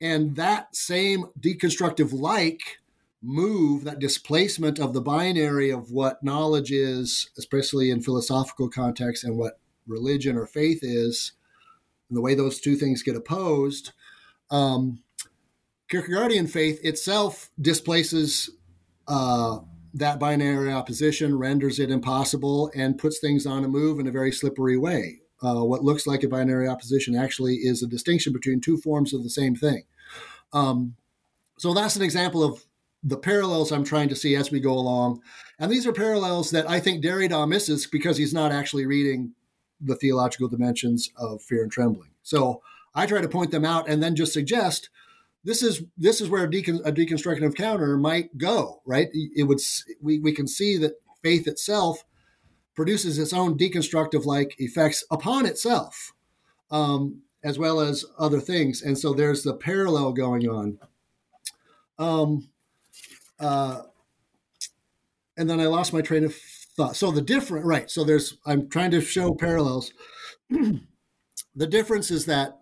and 0.00 0.36
that 0.36 0.74
same 0.74 1.26
deconstructive 1.40 2.12
like 2.12 2.60
move 3.22 3.84
that 3.84 3.98
displacement 3.98 4.78
of 4.78 4.92
the 4.92 5.00
binary 5.00 5.70
of 5.70 5.90
what 5.90 6.22
knowledge 6.22 6.70
is, 6.70 7.30
especially 7.38 7.90
in 7.90 8.02
philosophical 8.02 8.68
context, 8.68 9.24
and 9.24 9.36
what 9.36 9.58
religion 9.86 10.36
or 10.36 10.46
faith 10.46 10.80
is, 10.82 11.32
and 12.08 12.16
the 12.16 12.20
way 12.20 12.34
those 12.34 12.60
two 12.60 12.76
things 12.76 13.02
get 13.02 13.16
opposed, 13.16 13.92
um, 14.50 15.02
Kierkegaardian 15.90 16.48
faith 16.48 16.80
itself 16.84 17.50
displaces 17.60 18.50
uh, 19.08 19.58
that 19.94 20.18
binary 20.18 20.72
opposition, 20.72 21.38
renders 21.38 21.78
it 21.78 21.90
impossible, 21.90 22.70
and 22.74 22.98
puts 22.98 23.18
things 23.18 23.46
on 23.46 23.64
a 23.64 23.68
move 23.68 23.98
in 23.98 24.06
a 24.06 24.10
very 24.12 24.32
slippery 24.32 24.76
way. 24.76 25.20
Uh, 25.42 25.62
what 25.64 25.84
looks 25.84 26.06
like 26.06 26.22
a 26.22 26.28
binary 26.28 26.68
opposition 26.68 27.14
actually 27.14 27.56
is 27.56 27.82
a 27.82 27.86
distinction 27.86 28.32
between 28.32 28.60
two 28.60 28.76
forms 28.78 29.12
of 29.12 29.22
the 29.22 29.30
same 29.30 29.54
thing. 29.54 29.84
Um, 30.52 30.96
so 31.58 31.74
that's 31.74 31.96
an 31.96 32.02
example 32.02 32.42
of 32.42 32.64
the 33.02 33.16
parallels 33.16 33.70
I'm 33.70 33.84
trying 33.84 34.08
to 34.08 34.16
see 34.16 34.34
as 34.34 34.50
we 34.50 34.60
go 34.60 34.72
along. 34.72 35.22
And 35.58 35.70
these 35.70 35.86
are 35.86 35.92
parallels 35.92 36.50
that 36.50 36.68
I 36.68 36.80
think 36.80 37.04
Derrida 37.04 37.48
misses 37.48 37.86
because 37.86 38.16
he's 38.16 38.34
not 38.34 38.52
actually 38.52 38.86
reading 38.86 39.32
the 39.80 39.96
theological 39.96 40.48
dimensions 40.48 41.10
of 41.16 41.42
fear 41.42 41.62
and 41.62 41.70
trembling. 41.70 42.10
So 42.22 42.62
I 42.94 43.06
try 43.06 43.20
to 43.20 43.28
point 43.28 43.50
them 43.50 43.64
out 43.64 43.88
and 43.88 44.02
then 44.02 44.16
just 44.16 44.32
suggest 44.32 44.88
this 45.46 45.62
is 45.62 45.84
this 45.96 46.20
is 46.20 46.28
where 46.28 46.44
a, 46.44 46.50
decon, 46.50 46.84
a 46.84 46.90
deconstructive 46.90 47.54
counter 47.54 47.96
might 47.96 48.36
go. 48.36 48.82
Right? 48.84 49.08
It 49.12 49.44
would 49.44 49.60
we 50.02 50.18
we 50.18 50.32
can 50.32 50.48
see 50.48 50.76
that 50.78 50.94
faith 51.22 51.46
itself 51.46 52.04
produces 52.74 53.18
its 53.18 53.32
own 53.32 53.56
deconstructive 53.56 54.26
like 54.26 54.56
effects 54.58 55.04
upon 55.10 55.46
itself, 55.46 56.12
um, 56.70 57.22
as 57.44 57.58
well 57.60 57.80
as 57.80 58.04
other 58.18 58.40
things. 58.40 58.82
And 58.82 58.98
so 58.98 59.14
there's 59.14 59.44
the 59.44 59.54
parallel 59.54 60.12
going 60.12 60.48
on. 60.48 60.78
Um, 61.98 62.48
uh, 63.38 63.82
and 65.38 65.48
then 65.48 65.60
I 65.60 65.66
lost 65.66 65.92
my 65.92 66.02
train 66.02 66.24
of 66.24 66.34
thought. 66.34 66.96
So 66.96 67.10
the 67.10 67.22
different, 67.22 67.64
right? 67.64 67.90
So 67.90 68.04
there's, 68.04 68.36
I'm 68.44 68.68
trying 68.68 68.90
to 68.90 69.00
show 69.00 69.34
parallels. 69.34 69.92
the 70.50 71.66
difference 71.66 72.10
is 72.10 72.26
that 72.26 72.60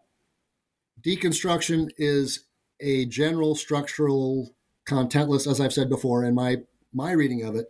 deconstruction 1.02 1.90
is 1.98 2.44
a 2.84 3.06
general 3.06 3.54
structural 3.54 4.54
contentless, 4.86 5.50
as 5.50 5.60
I've 5.60 5.72
said 5.72 5.88
before 5.88 6.24
in 6.24 6.34
my 6.34 6.58
my 6.92 7.10
reading 7.10 7.42
of 7.42 7.56
it, 7.56 7.66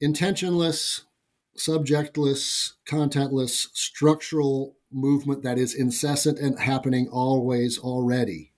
intentionless, 0.00 1.02
subjectless, 1.56 2.72
contentless, 2.86 3.68
structural 3.72 4.74
movement 4.90 5.42
that 5.42 5.58
is 5.58 5.74
incessant 5.74 6.38
and 6.38 6.58
happening 6.58 7.08
always 7.08 7.78
already 7.78 8.52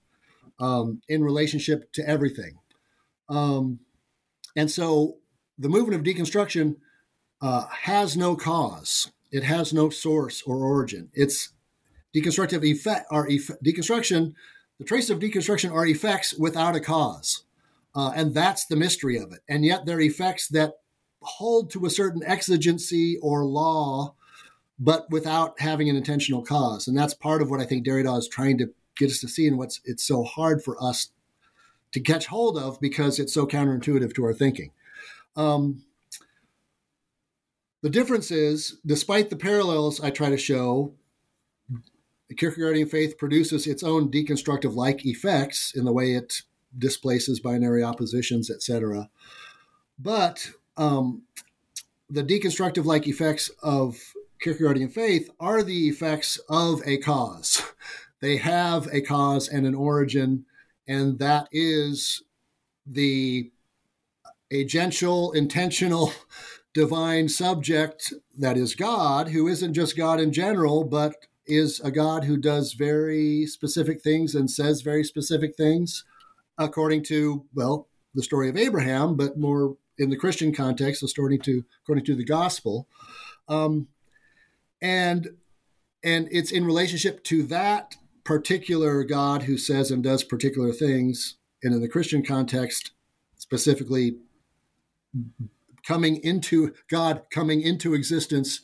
um, 0.59 1.01
in 1.07 1.23
relationship 1.23 1.91
to 1.93 2.07
everything. 2.09 2.57
Um, 3.29 3.79
and 4.55 4.71
so 4.71 5.17
the 5.57 5.69
movement 5.69 5.99
of 5.99 6.05
deconstruction 6.05 6.77
uh, 7.41 7.67
has 7.67 8.17
no 8.17 8.35
cause. 8.35 9.11
It 9.31 9.43
has 9.43 9.73
no 9.73 9.89
source 9.89 10.41
or 10.43 10.57
origin. 10.57 11.09
It's 11.13 11.49
deconstructive 12.15 12.63
effect 12.63 13.07
are 13.11 13.27
deconstruction. 13.27 14.33
The 14.79 14.85
traces 14.85 15.09
of 15.09 15.19
deconstruction 15.19 15.71
are 15.71 15.85
effects 15.85 16.33
without 16.33 16.75
a 16.75 16.79
cause, 16.79 17.43
uh, 17.95 18.11
and 18.15 18.33
that's 18.33 18.65
the 18.65 18.75
mystery 18.75 19.17
of 19.17 19.31
it. 19.31 19.39
And 19.47 19.63
yet 19.63 19.85
they're 19.85 20.01
effects 20.01 20.47
that 20.49 20.73
hold 21.21 21.71
to 21.71 21.85
a 21.85 21.89
certain 21.89 22.23
exigency 22.23 23.17
or 23.21 23.45
law, 23.45 24.15
but 24.77 25.09
without 25.09 25.59
having 25.59 25.89
an 25.89 25.95
intentional 25.95 26.43
cause. 26.43 26.87
And 26.87 26.97
that's 26.97 27.13
part 27.13 27.41
of 27.41 27.49
what 27.49 27.61
I 27.61 27.65
think 27.65 27.85
Derrida 27.85 28.17
is 28.17 28.27
trying 28.27 28.57
to 28.59 28.71
get 28.97 29.11
us 29.11 29.19
to 29.21 29.27
see, 29.27 29.47
and 29.47 29.57
what's 29.57 29.79
it's 29.85 30.03
so 30.03 30.23
hard 30.23 30.63
for 30.63 30.81
us 30.83 31.09
to 31.93 31.99
catch 32.01 32.25
hold 32.25 32.57
of 32.57 32.79
because 32.81 33.19
it's 33.19 33.33
so 33.33 33.47
counterintuitive 33.47 34.13
to 34.15 34.25
our 34.25 34.33
thinking. 34.33 34.71
Um, 35.37 35.83
the 37.81 37.89
difference 37.89 38.31
is, 38.31 38.77
despite 38.85 39.29
the 39.29 39.35
parallels 39.35 40.01
I 40.01 40.09
try 40.09 40.29
to 40.29 40.37
show, 40.37 40.93
the 42.27 42.35
Kierkegaardian 42.35 42.89
faith 42.89 43.17
produces 43.17 43.67
its 43.67 43.83
own 43.83 44.09
deconstructive 44.09 44.75
like 44.75 45.05
effects 45.05 45.73
in 45.75 45.85
the 45.85 45.93
way 45.93 46.13
it 46.13 46.41
displaces 46.77 47.39
binary 47.39 47.83
oppositions, 47.83 48.49
etc. 48.49 49.09
But 49.99 50.51
um, 50.77 51.23
the 52.09 52.23
deconstructive 52.23 52.85
like 52.85 53.07
effects 53.07 53.49
of 53.61 53.97
Kierkegaardian 54.43 54.91
faith 54.91 55.29
are 55.39 55.63
the 55.63 55.87
effects 55.87 56.39
of 56.49 56.81
a 56.85 56.97
cause. 56.97 57.61
They 58.21 58.37
have 58.37 58.87
a 58.91 59.01
cause 59.01 59.47
and 59.47 59.67
an 59.67 59.75
origin 59.75 60.45
and 60.87 61.19
that 61.19 61.47
is 61.51 62.23
the 62.85 63.51
agential, 64.51 65.35
intentional, 65.35 66.13
divine 66.73 67.29
subject 67.29 68.13
that 68.37 68.57
is 68.57 68.75
God, 68.75 69.29
who 69.29 69.47
isn't 69.47 69.73
just 69.73 69.97
God 69.97 70.19
in 70.19 70.31
general, 70.31 70.83
but 70.83 71.15
is 71.47 71.79
a 71.81 71.91
God 71.91 72.23
who 72.23 72.37
does 72.37 72.73
very 72.73 73.45
specific 73.45 74.01
things 74.01 74.35
and 74.35 74.49
says 74.49 74.81
very 74.81 75.03
specific 75.03 75.55
things, 75.55 76.03
according 76.57 77.03
to, 77.03 77.45
well, 77.53 77.87
the 78.13 78.23
story 78.23 78.49
of 78.49 78.57
Abraham, 78.57 79.15
but 79.15 79.37
more 79.37 79.77
in 79.97 80.09
the 80.09 80.17
Christian 80.17 80.53
context, 80.53 81.07
story 81.07 81.37
to 81.39 81.63
according 81.83 82.05
to 82.05 82.15
the 82.15 82.25
gospel. 82.25 82.87
Um, 83.47 83.87
and 84.81 85.29
and 86.03 86.27
it's 86.31 86.51
in 86.51 86.65
relationship 86.65 87.23
to 87.25 87.43
that 87.43 87.95
particular 88.23 89.03
God 89.03 89.43
who 89.43 89.57
says 89.57 89.91
and 89.91 90.03
does 90.03 90.23
particular 90.23 90.71
things, 90.71 91.37
and 91.63 91.73
in 91.73 91.81
the 91.81 91.89
Christian 91.89 92.23
context, 92.23 92.91
specifically 93.35 94.17
coming 95.85 96.17
into 96.17 96.73
God 96.89 97.23
coming 97.31 97.61
into 97.61 97.93
existence 97.93 98.61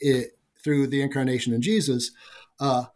it, 0.00 0.35
through 0.66 0.88
the 0.88 1.00
incarnation 1.00 1.54
in 1.54 1.62
Jesus, 1.62 2.10
uh, 2.58 2.86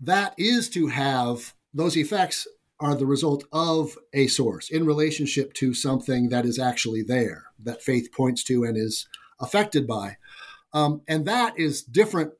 that 0.00 0.34
is 0.36 0.68
to 0.70 0.88
have 0.88 1.54
those 1.72 1.96
effects 1.96 2.48
are 2.80 2.96
the 2.96 3.06
result 3.06 3.44
of 3.52 3.96
a 4.12 4.26
source 4.26 4.68
in 4.68 4.84
relationship 4.84 5.52
to 5.54 5.72
something 5.72 6.28
that 6.30 6.44
is 6.44 6.58
actually 6.58 7.02
there 7.02 7.44
that 7.62 7.80
faith 7.80 8.10
points 8.10 8.42
to 8.42 8.64
and 8.64 8.76
is 8.76 9.06
affected 9.38 9.86
by. 9.86 10.16
Um, 10.72 11.02
and 11.06 11.24
that 11.26 11.56
is 11.56 11.84
different. 11.84 12.32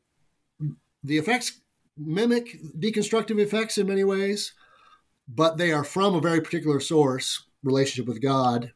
The 1.05 1.19
effects 1.19 1.61
mimic 1.97 2.59
deconstructive 2.77 3.39
effects 3.39 3.79
in 3.79 3.87
many 3.87 4.03
ways, 4.03 4.55
but 5.29 5.57
they 5.57 5.71
are 5.71 5.85
from 5.85 6.17
a 6.17 6.21
very 6.21 6.41
particular 6.41 6.81
source, 6.81 7.45
relationship 7.63 8.09
with 8.09 8.21
God, 8.21 8.73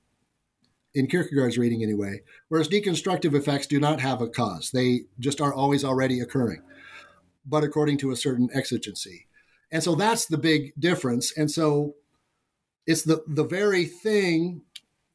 in 0.99 1.07
Kierkegaard's 1.07 1.57
reading 1.57 1.83
anyway, 1.83 2.23
whereas 2.49 2.69
deconstructive 2.69 3.35
effects 3.35 3.69
do 3.69 3.79
not 3.79 4.01
have 4.01 4.21
a 4.21 4.29
cause. 4.29 4.71
They 4.73 5.03
just 5.21 5.41
are 5.41 5.55
always 5.55 5.85
already 5.85 6.21
occurring, 6.21 6.63
but 7.47 7.63
according 7.65 7.99
to 7.99 8.11
a 8.11 8.17
certain 8.17 8.51
exigency. 8.53 9.27
And 9.71 9.83
so 9.83 9.95
that's 9.95 10.27
the 10.27 10.39
big 10.39 10.73
difference. 10.79 11.37
And 11.37 11.51
so 11.51 11.95
it's 12.87 13.03
the, 13.03 13.23
the 13.29 13.45
very 13.45 13.85
thing 13.85 14.63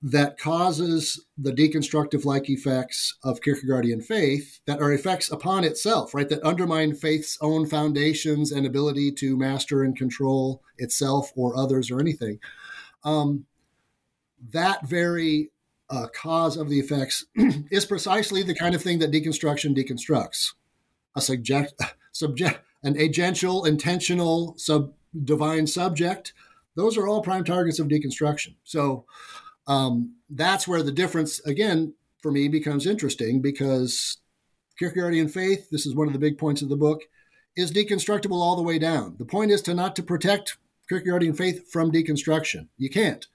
that 0.01 0.37
causes 0.37 1.25
the 1.37 1.51
deconstructive 1.51 2.25
like 2.25 2.49
effects 2.49 3.15
of 3.23 3.39
Kierkegaardian 3.39 4.03
faith 4.03 4.59
that 4.65 4.81
are 4.81 4.91
effects 4.91 5.31
upon 5.31 5.63
itself, 5.63 6.13
right? 6.13 6.27
That 6.27 6.45
undermine 6.45 6.93
faith's 6.93 7.37
own 7.41 7.65
foundations 7.65 8.51
and 8.51 8.65
ability 8.65 9.13
to 9.13 9.37
master 9.37 9.81
and 9.83 9.97
control 9.97 10.61
itself 10.77 11.31
or 11.35 11.57
others 11.57 11.89
or 11.89 11.99
anything. 12.01 12.39
Um, 13.03 13.45
that 14.51 14.85
very 14.85 15.52
uh, 15.93 16.07
cause 16.07 16.57
of 16.57 16.69
the 16.69 16.79
effects 16.79 17.25
is 17.71 17.85
precisely 17.85 18.41
the 18.41 18.55
kind 18.55 18.73
of 18.73 18.81
thing 18.81 18.99
that 18.99 19.11
deconstruction 19.11 19.77
deconstructs. 19.77 20.53
A 21.15 21.21
subject, 21.21 21.79
subject, 22.11 22.59
an 22.83 22.95
agential, 22.95 23.67
intentional, 23.67 24.55
sub 24.57 24.93
divine 25.23 25.67
subject. 25.67 26.33
Those 26.75 26.97
are 26.97 27.07
all 27.07 27.21
prime 27.21 27.43
targets 27.43 27.77
of 27.77 27.87
deconstruction. 27.87 28.55
So 28.63 29.05
um, 29.67 30.15
that's 30.29 30.67
where 30.67 30.81
the 30.81 30.91
difference, 30.91 31.39
again, 31.41 31.93
for 32.21 32.31
me 32.31 32.47
becomes 32.47 32.87
interesting 32.87 33.41
because 33.41 34.17
Kierkegaardian 34.81 35.29
faith, 35.29 35.69
this 35.69 35.85
is 35.85 35.93
one 35.93 36.07
of 36.07 36.13
the 36.13 36.19
big 36.19 36.39
points 36.39 36.63
of 36.63 36.69
the 36.69 36.75
book, 36.75 37.03
is 37.55 37.71
deconstructible 37.71 38.41
all 38.41 38.55
the 38.55 38.63
way 38.63 38.79
down. 38.79 39.15
The 39.19 39.25
point 39.25 39.51
is 39.51 39.61
to 39.63 39.75
not 39.75 39.95
to 39.97 40.03
protect 40.03 40.57
Kierkegaardian 40.91 41.37
faith 41.37 41.71
from 41.71 41.91
deconstruction. 41.91 42.69
You 42.77 42.89
can't. 42.89 43.27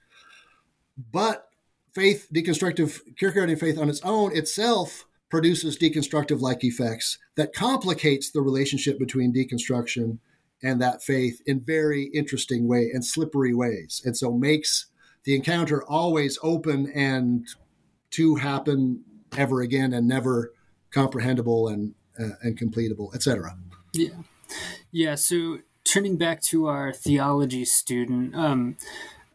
But 1.13 1.48
faith, 1.93 2.27
deconstructive 2.33 2.99
Kierkegaardian 3.21 3.59
faith 3.59 3.77
on 3.77 3.89
its 3.89 4.01
own 4.03 4.35
itself 4.35 5.05
produces 5.29 5.77
deconstructive 5.77 6.41
like 6.41 6.63
effects 6.63 7.19
that 7.35 7.53
complicates 7.53 8.31
the 8.31 8.41
relationship 8.41 8.97
between 8.97 9.33
deconstruction 9.33 10.17
and 10.63 10.81
that 10.81 11.01
faith 11.03 11.41
in 11.45 11.61
very 11.61 12.05
interesting 12.13 12.67
way 12.67 12.89
and 12.93 13.05
slippery 13.05 13.53
ways. 13.53 14.01
And 14.03 14.17
so 14.17 14.31
makes 14.31 14.87
the 15.23 15.35
encounter 15.35 15.83
always 15.83 16.37
open 16.41 16.91
and 16.93 17.47
to 18.11 18.35
happen 18.35 19.03
ever 19.37 19.61
again 19.61 19.93
and 19.93 20.07
never 20.07 20.53
comprehensible 20.91 21.67
and 21.67 21.93
uh, 22.19 22.35
and 22.41 22.59
completable 22.59 23.13
etc 23.13 23.55
yeah. 23.93 24.09
Yeah 24.91 25.15
so 25.15 25.59
turning 25.85 26.17
back 26.17 26.41
to 26.41 26.67
our 26.67 26.91
theology 26.91 27.65
student 27.65 28.35
um, 28.35 28.77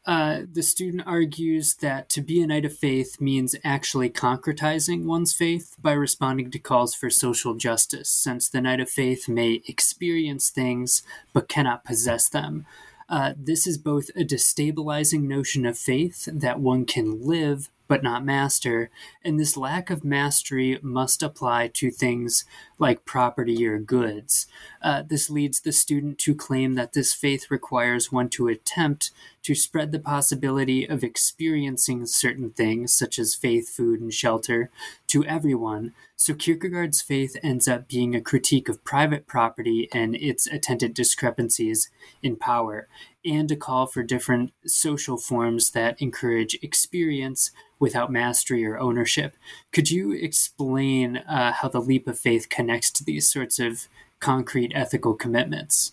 uh, 0.06 0.42
the 0.52 0.62
student 0.62 1.02
argues 1.06 1.76
that 1.76 2.10
to 2.10 2.20
be 2.20 2.42
a 2.42 2.46
knight 2.46 2.66
of 2.66 2.76
faith 2.76 3.20
means 3.20 3.56
actually 3.64 4.10
concretizing 4.10 5.04
one's 5.04 5.32
faith 5.32 5.76
by 5.80 5.92
responding 5.92 6.50
to 6.50 6.58
calls 6.58 6.94
for 6.94 7.08
social 7.08 7.54
justice, 7.54 8.10
since 8.10 8.48
the 8.48 8.60
knight 8.60 8.80
of 8.80 8.90
faith 8.90 9.28
may 9.28 9.62
experience 9.66 10.50
things 10.50 11.02
but 11.32 11.48
cannot 11.48 11.84
possess 11.84 12.28
them. 12.28 12.66
Uh, 13.08 13.34
this 13.36 13.66
is 13.66 13.78
both 13.78 14.08
a 14.10 14.24
destabilizing 14.24 15.22
notion 15.22 15.66
of 15.66 15.78
faith 15.78 16.28
that 16.32 16.60
one 16.60 16.84
can 16.84 17.22
live 17.26 17.68
but 17.86 18.02
not 18.02 18.24
master, 18.24 18.90
and 19.22 19.38
this 19.38 19.56
lack 19.56 19.90
of 19.90 20.04
mastery 20.04 20.78
must 20.82 21.22
apply 21.22 21.68
to 21.68 21.90
things 21.90 22.44
like 22.78 23.04
property 23.04 23.66
or 23.66 23.78
goods. 23.78 24.46
Uh, 24.80 25.02
this 25.06 25.28
leads 25.28 25.60
the 25.60 25.72
student 25.72 26.18
to 26.18 26.34
claim 26.34 26.74
that 26.74 26.94
this 26.94 27.12
faith 27.12 27.50
requires 27.50 28.10
one 28.10 28.28
to 28.30 28.48
attempt 28.48 29.10
to 29.42 29.54
spread 29.54 29.92
the 29.92 29.98
possibility 29.98 30.88
of 30.88 31.04
experiencing 31.04 32.06
certain 32.06 32.50
things, 32.50 32.94
such 32.94 33.18
as 33.18 33.34
faith, 33.34 33.68
food, 33.68 34.00
and 34.00 34.14
shelter, 34.14 34.70
to 35.06 35.24
everyone. 35.26 35.92
So 36.24 36.32
Kierkegaard's 36.32 37.02
faith 37.02 37.36
ends 37.42 37.68
up 37.68 37.86
being 37.86 38.14
a 38.14 38.20
critique 38.22 38.70
of 38.70 38.82
private 38.82 39.26
property 39.26 39.90
and 39.92 40.16
its 40.16 40.46
attendant 40.46 40.94
discrepancies 40.94 41.90
in 42.22 42.36
power, 42.36 42.88
and 43.26 43.50
a 43.50 43.56
call 43.56 43.86
for 43.86 44.02
different 44.02 44.54
social 44.64 45.18
forms 45.18 45.72
that 45.72 46.00
encourage 46.00 46.58
experience 46.62 47.50
without 47.78 48.10
mastery 48.10 48.64
or 48.64 48.78
ownership. 48.78 49.36
Could 49.70 49.90
you 49.90 50.12
explain 50.12 51.18
uh, 51.18 51.52
how 51.52 51.68
the 51.68 51.82
leap 51.82 52.08
of 52.08 52.18
faith 52.18 52.48
connects 52.48 52.90
to 52.92 53.04
these 53.04 53.30
sorts 53.30 53.58
of 53.58 53.86
concrete 54.18 54.72
ethical 54.74 55.12
commitments? 55.12 55.92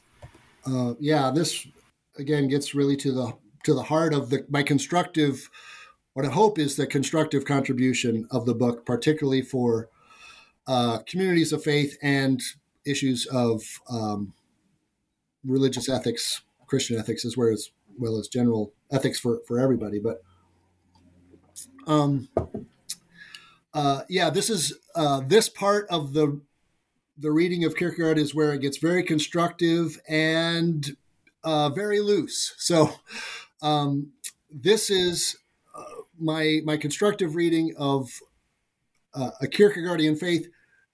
Uh, 0.66 0.94
yeah, 1.02 1.30
this 1.32 1.68
again 2.18 2.48
gets 2.48 2.74
really 2.74 2.96
to 2.96 3.12
the 3.12 3.34
to 3.66 3.74
the 3.74 3.84
heart 3.84 4.14
of 4.14 4.30
the 4.30 4.46
my 4.48 4.64
constructive. 4.64 5.50
What 6.14 6.26
I 6.26 6.30
hope 6.30 6.58
is 6.58 6.78
the 6.78 6.88
constructive 6.88 7.44
contribution 7.44 8.30
of 8.32 8.46
the 8.46 8.56
book, 8.56 8.86
particularly 8.86 9.42
for 9.42 9.90
uh, 10.68 11.00
communities 11.00 11.52
of 11.52 11.64
faith 11.64 11.98
and 12.02 12.42
issues 12.86 13.26
of 13.28 13.64
um, 13.90 14.34
religious 15.44 15.90
ethics, 15.90 16.42
Christian 16.68 16.98
ethics, 16.98 17.26
as 17.26 17.38
well 17.38 17.50
as 17.50 17.72
well 17.98 18.18
as 18.18 18.28
general 18.28 18.74
ethics 18.92 19.20
for 19.20 19.42
for 19.48 19.60
everybody. 19.60 20.00
But 20.00 20.22
um, 21.88 22.30
uh, 23.74 24.04
yeah, 24.10 24.30
this 24.30 24.50
is 24.50 24.78
uh, 24.96 25.22
this 25.26 25.50
part 25.50 25.88
of 25.90 26.14
the 26.14 26.42
the 27.18 27.32
reading 27.32 27.64
of 27.64 27.76
Kierkegaard 27.76 28.18
is 28.18 28.34
where 28.34 28.54
it 28.54 28.62
gets 28.62 28.78
very 28.78 29.04
constructive 29.04 30.00
and 30.08 30.96
uh, 31.44 31.70
very 31.70 32.00
loose. 32.00 32.54
So 32.58 32.96
um, 33.62 34.14
this 34.50 34.90
is 34.90 35.38
uh, 35.76 35.84
my 36.20 36.62
my 36.66 36.78
constructive 36.78 37.36
reading 37.36 37.74
of 37.78 38.20
uh, 39.14 39.32
a 39.42 39.48
Kierkegaardian 39.48 40.18
faith 40.20 40.48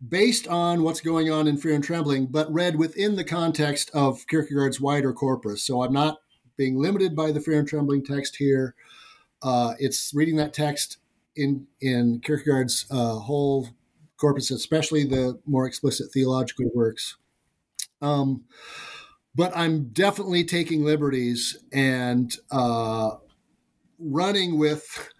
based 0.07 0.47
on 0.47 0.83
what's 0.83 1.01
going 1.01 1.31
on 1.31 1.47
in 1.47 1.57
Fear 1.57 1.75
and 1.75 1.83
Trembling, 1.83 2.27
but 2.27 2.51
read 2.51 2.75
within 2.75 3.15
the 3.15 3.23
context 3.23 3.89
of 3.93 4.25
Kierkegaard's 4.27 4.79
wider 4.79 5.13
corpus. 5.13 5.63
So 5.63 5.83
I'm 5.83 5.93
not 5.93 6.17
being 6.55 6.77
limited 6.77 7.15
by 7.15 7.31
the 7.31 7.41
Fear 7.41 7.59
and 7.59 7.67
Trembling 7.67 8.03
text 8.03 8.35
here. 8.37 8.75
Uh, 9.41 9.73
it's 9.79 10.11
reading 10.13 10.35
that 10.37 10.53
text 10.53 10.97
in 11.35 11.67
in 11.81 12.19
Kierkegaard's 12.23 12.85
uh, 12.91 13.15
whole 13.15 13.69
corpus, 14.17 14.51
especially 14.51 15.03
the 15.03 15.39
more 15.45 15.67
explicit 15.67 16.11
theological 16.11 16.69
works. 16.73 17.17
Um, 18.01 18.43
but 19.35 19.55
I'm 19.55 19.89
definitely 19.89 20.43
taking 20.43 20.83
liberties 20.83 21.57
and 21.71 22.35
uh, 22.51 23.11
running 23.99 24.57
with 24.57 25.11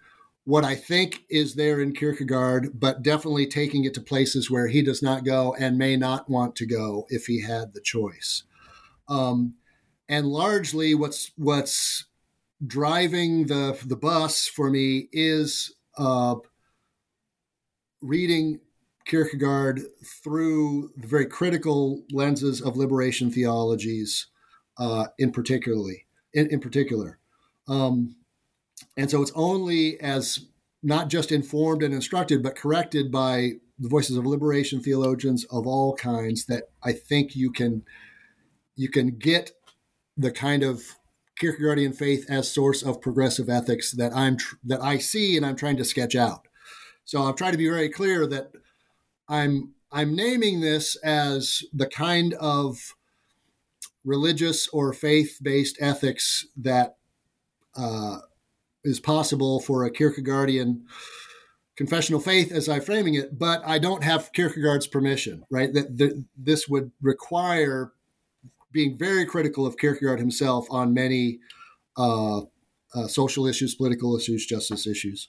what 0.48 0.64
I 0.64 0.76
think 0.76 1.24
is 1.28 1.56
there 1.56 1.78
in 1.78 1.92
Kierkegaard, 1.92 2.80
but 2.80 3.02
definitely 3.02 3.46
taking 3.46 3.84
it 3.84 3.92
to 3.92 4.00
places 4.00 4.50
where 4.50 4.68
he 4.68 4.80
does 4.80 5.02
not 5.02 5.22
go 5.22 5.54
and 5.60 5.76
may 5.76 5.94
not 5.94 6.30
want 6.30 6.56
to 6.56 6.66
go 6.66 7.04
if 7.10 7.26
he 7.26 7.42
had 7.42 7.74
the 7.74 7.82
choice. 7.82 8.44
Um, 9.10 9.56
and 10.08 10.26
largely, 10.26 10.94
what's 10.94 11.32
what's 11.36 12.06
driving 12.66 13.48
the 13.48 13.78
the 13.84 13.94
bus 13.94 14.48
for 14.48 14.70
me 14.70 15.10
is 15.12 15.74
uh, 15.98 16.36
reading 18.00 18.60
Kierkegaard 19.04 19.82
through 20.24 20.92
the 20.96 21.08
very 21.08 21.26
critical 21.26 22.04
lenses 22.10 22.62
of 22.62 22.74
liberation 22.74 23.30
theologies, 23.30 24.28
uh, 24.78 25.08
in 25.18 25.30
particularly 25.30 26.06
in, 26.32 26.46
in 26.46 26.60
particular. 26.60 27.18
Um, 27.68 28.16
and 28.98 29.08
so 29.08 29.22
it's 29.22 29.32
only 29.36 29.98
as 30.00 30.40
not 30.82 31.08
just 31.08 31.30
informed 31.30 31.84
and 31.84 31.94
instructed, 31.94 32.42
but 32.42 32.56
corrected 32.56 33.12
by 33.12 33.52
the 33.78 33.88
voices 33.88 34.16
of 34.16 34.26
liberation 34.26 34.80
theologians 34.82 35.44
of 35.52 35.68
all 35.68 35.94
kinds 35.94 36.46
that 36.46 36.64
I 36.82 36.92
think 36.92 37.36
you 37.36 37.52
can 37.52 37.84
you 38.74 38.88
can 38.90 39.16
get 39.16 39.52
the 40.16 40.32
kind 40.32 40.64
of 40.64 40.82
Kierkegaardian 41.40 41.94
faith 41.94 42.26
as 42.28 42.50
source 42.50 42.82
of 42.82 43.00
progressive 43.00 43.48
ethics 43.48 43.92
that 43.92 44.12
I'm 44.12 44.36
tr- 44.36 44.56
that 44.64 44.82
I 44.82 44.98
see 44.98 45.36
and 45.36 45.46
I'm 45.46 45.56
trying 45.56 45.76
to 45.76 45.84
sketch 45.84 46.16
out. 46.16 46.48
So 47.04 47.22
I'm 47.22 47.36
trying 47.36 47.52
to 47.52 47.58
be 47.58 47.68
very 47.68 47.88
clear 47.88 48.26
that 48.26 48.50
I'm 49.28 49.74
I'm 49.92 50.16
naming 50.16 50.60
this 50.60 50.96
as 50.96 51.62
the 51.72 51.86
kind 51.86 52.34
of 52.34 52.96
religious 54.04 54.66
or 54.68 54.92
faith-based 54.92 55.76
ethics 55.80 56.46
that 56.56 56.96
uh, 57.76 58.18
is 58.88 59.00
possible 59.00 59.60
for 59.60 59.84
a 59.84 59.90
Kierkegaardian 59.90 60.80
confessional 61.76 62.20
faith 62.20 62.50
as 62.50 62.68
I'm 62.68 62.80
framing 62.80 63.14
it, 63.14 63.38
but 63.38 63.62
I 63.64 63.78
don't 63.78 64.02
have 64.02 64.32
Kierkegaard's 64.32 64.88
permission, 64.88 65.44
right? 65.48 65.72
That, 65.72 66.24
this 66.36 66.68
would 66.68 66.90
require 67.00 67.92
being 68.72 68.98
very 68.98 69.24
critical 69.24 69.64
of 69.64 69.76
Kierkegaard 69.76 70.18
himself 70.18 70.66
on 70.70 70.92
many 70.92 71.38
uh, 71.96 72.40
uh, 72.94 73.06
social 73.06 73.46
issues, 73.46 73.74
political 73.74 74.16
issues, 74.16 74.46
justice 74.46 74.86
issues, 74.86 75.28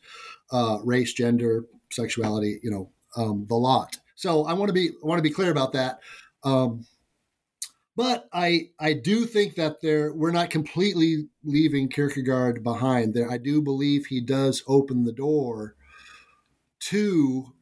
uh, 0.51 0.79
race, 0.83 1.13
gender, 1.13 1.65
sexuality, 1.91 2.59
you 2.63 2.71
know, 2.71 2.89
um, 3.15 3.45
the 3.47 3.55
lot. 3.55 3.97
So 4.15 4.45
I 4.45 4.53
want 4.53 4.69
to 4.69 4.73
be 4.73 4.89
I 4.89 5.07
want 5.07 5.19
to 5.19 5.23
be 5.23 5.29
clear 5.29 5.51
about 5.51 5.73
that. 5.73 5.99
Um, 6.43 6.85
but 7.99 8.29
I 8.31 8.69
I 8.79 8.93
do 8.93 9.25
think 9.25 9.55
that 9.55 9.81
there 9.81 10.13
we're 10.13 10.31
not 10.31 10.49
completely 10.49 11.27
leaving 11.43 11.89
Kierkegaard 11.89 12.63
behind. 12.63 13.13
There 13.13 13.29
I 13.29 13.37
do 13.37 13.61
believe 13.61 14.05
he 14.05 14.21
does 14.21 14.63
open 14.67 15.03
the 15.03 15.11
door 15.11 15.75
to 16.91 17.53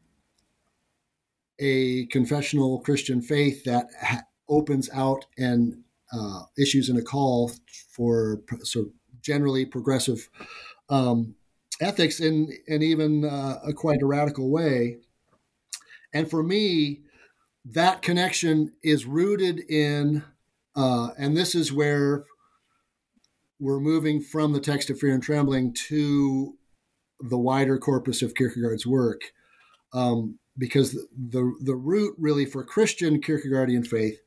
a 1.57 2.05
confessional 2.11 2.81
Christian 2.81 3.19
faith 3.19 3.63
that 3.63 3.87
ha- 3.99 4.25
opens 4.47 4.91
out 4.93 5.25
and 5.39 5.81
uh, 6.13 6.43
issues 6.55 6.87
in 6.87 6.97
a 6.97 7.01
call 7.01 7.51
for 7.89 8.43
sort 8.61 8.85
of 8.85 8.91
generally 9.23 9.65
progressive 9.65 10.29
um, 10.91 11.33
ethics 11.81 12.19
in, 12.19 12.53
in 12.67 12.83
even 12.83 13.25
uh, 13.25 13.57
a 13.67 13.73
quite 13.73 14.03
a 14.03 14.05
radical 14.05 14.51
way. 14.51 14.99
And 16.13 16.29
for 16.29 16.43
me, 16.43 17.01
that 17.73 18.01
connection 18.01 18.73
is 18.81 19.05
rooted 19.05 19.59
in, 19.69 20.23
uh, 20.75 21.09
and 21.17 21.35
this 21.35 21.53
is 21.53 21.73
where 21.73 22.25
we're 23.59 23.79
moving 23.79 24.21
from 24.21 24.53
the 24.53 24.59
text 24.59 24.89
of 24.89 24.99
fear 24.99 25.13
and 25.13 25.23
trembling 25.23 25.73
to 25.73 26.55
the 27.19 27.37
wider 27.37 27.77
corpus 27.77 28.21
of 28.21 28.35
Kierkegaard's 28.35 28.85
work, 28.85 29.21
um, 29.93 30.37
because 30.57 30.91
the, 30.93 31.07
the, 31.11 31.55
the 31.61 31.75
root 31.75 32.15
really 32.17 32.45
for 32.45 32.63
Christian 32.63 33.21
Kierkegaardian 33.21 33.85
faith 33.85 34.19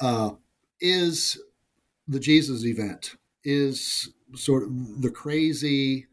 uh, 0.00 0.30
is 0.80 1.40
the 2.06 2.20
Jesus 2.20 2.64
event, 2.64 3.16
is 3.44 4.10
sort 4.34 4.64
of 4.64 5.02
the 5.02 5.10
crazy, 5.10 6.06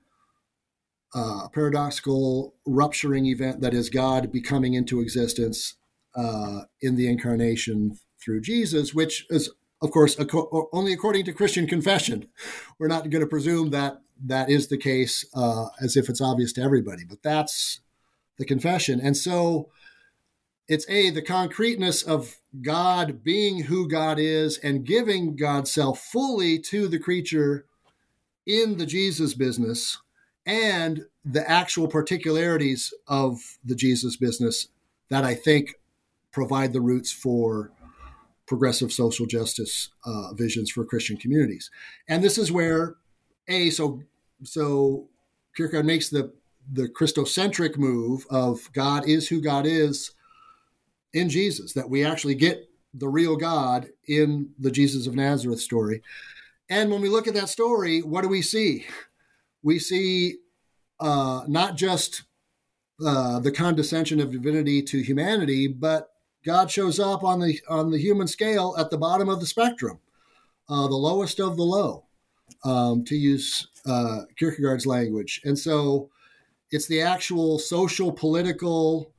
uh, 1.13 1.47
paradoxical, 1.53 2.53
rupturing 2.65 3.25
event 3.25 3.61
that 3.61 3.73
is 3.73 3.89
God 3.89 4.31
becoming 4.31 4.73
into 4.73 4.99
existence 4.99 5.75
uh, 6.15 6.61
in 6.81 6.95
the 6.95 7.07
incarnation 7.07 7.97
through 8.23 8.41
Jesus, 8.41 8.93
which 8.93 9.25
is, 9.29 9.51
of 9.81 9.91
course, 9.91 10.17
only 10.73 10.93
according 10.93 11.25
to 11.25 11.33
Christian 11.33 11.67
confession. 11.67 12.27
We're 12.79 12.87
not 12.87 13.09
going 13.09 13.23
to 13.23 13.27
presume 13.27 13.69
that 13.71 14.01
that 14.25 14.49
is 14.49 14.67
the 14.67 14.77
case 14.77 15.25
uh, 15.35 15.67
as 15.81 15.97
if 15.97 16.09
it's 16.09 16.21
obvious 16.21 16.53
to 16.53 16.61
everybody, 16.61 17.03
but 17.07 17.21
that's 17.21 17.81
the 18.37 18.45
confession. 18.45 18.99
And 19.01 19.15
so 19.15 19.69
it's 20.67 20.89
a 20.89 21.09
the 21.09 21.21
concreteness 21.21 22.01
of 22.01 22.37
God 22.61 23.23
being 23.23 23.63
who 23.63 23.87
God 23.87 24.17
is 24.19 24.57
and 24.59 24.85
giving 24.85 25.35
God's 25.35 25.71
self 25.71 25.99
fully 25.99 26.59
to 26.59 26.87
the 26.87 26.99
creature 26.99 27.65
in 28.45 28.77
the 28.77 28.85
Jesus 28.85 29.33
business 29.33 29.99
and 30.45 31.05
the 31.23 31.47
actual 31.49 31.87
particularities 31.87 32.93
of 33.07 33.39
the 33.63 33.75
Jesus 33.75 34.15
business 34.15 34.67
that 35.09 35.23
I 35.23 35.35
think 35.35 35.75
provide 36.35 36.73
the 36.73 36.81
roots 36.81 37.13
for 37.13 37.71
progressive 38.45 38.91
social 38.91 39.25
justice 39.25 39.89
uh, 40.05 40.33
visions 40.33 40.69
for 40.69 40.83
Christian 40.83 41.15
communities. 41.15 41.71
And 42.09 42.21
this 42.21 42.37
is 42.37 42.51
where 42.51 42.97
a 43.47 43.69
so 43.69 44.03
so 44.43 45.07
Kierkegaard 45.55 45.85
makes 45.85 46.09
the 46.09 46.33
the 46.69 46.89
Christocentric 46.89 47.77
move 47.77 48.27
of 48.29 48.69
God 48.73 49.07
is 49.07 49.29
who 49.29 49.39
God 49.39 49.65
is 49.65 50.11
in 51.13 51.29
Jesus, 51.29 51.71
that 51.73 51.89
we 51.89 52.03
actually 52.03 52.35
get 52.35 52.69
the 52.93 53.07
real 53.07 53.37
God 53.37 53.87
in 54.07 54.49
the 54.59 54.71
Jesus 54.71 55.07
of 55.07 55.15
Nazareth 55.15 55.61
story. 55.61 56.01
And 56.69 56.91
when 56.91 57.01
we 57.01 57.09
look 57.09 57.27
at 57.27 57.35
that 57.35 57.49
story, 57.49 58.01
what 58.01 58.23
do 58.23 58.27
we 58.27 58.41
see? 58.41 58.87
We 59.63 59.79
see 59.79 60.37
uh, 60.99 61.43
not 61.47 61.77
just 61.77 62.23
uh, 63.05 63.39
the 63.39 63.51
condescension 63.51 64.19
of 64.19 64.31
divinity 64.31 64.81
to 64.81 65.01
humanity, 65.01 65.67
but 65.67 66.14
God 66.45 66.69
shows 66.69 66.99
up 66.99 67.23
on 67.23 67.39
the 67.39 67.59
on 67.67 67.91
the 67.91 67.97
human 67.97 68.27
scale 68.27 68.75
at 68.77 68.89
the 68.89 68.97
bottom 68.97 69.29
of 69.29 69.39
the 69.39 69.47
spectrum, 69.47 69.99
uh, 70.69 70.87
the 70.87 70.95
lowest 70.95 71.39
of 71.39 71.57
the 71.57 71.63
low, 71.63 72.05
um, 72.63 73.03
to 73.05 73.15
use 73.15 73.67
uh, 73.85 74.21
Kierkegaard's 74.37 74.85
language. 74.85 75.41
And 75.43 75.57
so, 75.57 76.09
it's 76.71 76.87
the 76.87 77.01
actual 77.01 77.57
social, 77.57 78.11
political, 78.11 79.11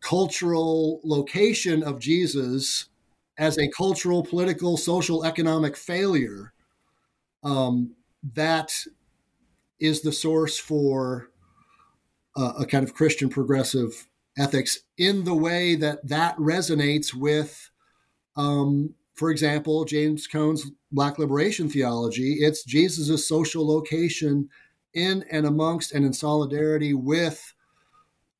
cultural 0.00 1.00
location 1.04 1.82
of 1.82 1.98
Jesus 1.98 2.86
as 3.38 3.58
a 3.58 3.68
cultural, 3.68 4.22
political, 4.22 4.76
social, 4.76 5.24
economic 5.24 5.76
failure 5.76 6.52
um, 7.42 7.94
that 8.34 8.72
is 9.80 10.02
the 10.02 10.12
source 10.12 10.58
for 10.58 11.28
uh, 12.36 12.52
a 12.60 12.66
kind 12.66 12.84
of 12.84 12.94
Christian 12.94 13.28
progressive 13.28 14.06
ethics 14.38 14.80
in 14.96 15.24
the 15.24 15.34
way 15.34 15.74
that 15.74 16.06
that 16.06 16.36
resonates 16.36 17.14
with, 17.14 17.70
um, 18.36 18.94
for 19.14 19.30
example, 19.30 19.84
James 19.84 20.26
Cone's 20.26 20.70
Black 20.90 21.18
liberation 21.18 21.68
theology. 21.68 22.38
It's 22.40 22.64
Jesus' 22.64 23.26
social 23.26 23.66
location 23.66 24.48
in 24.94 25.24
and 25.30 25.46
amongst 25.46 25.92
and 25.92 26.04
in 26.04 26.12
solidarity 26.12 26.92
with 26.94 27.54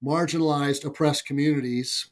marginalized, 0.05 0.85
oppressed 0.85 1.27
communities 1.27 2.11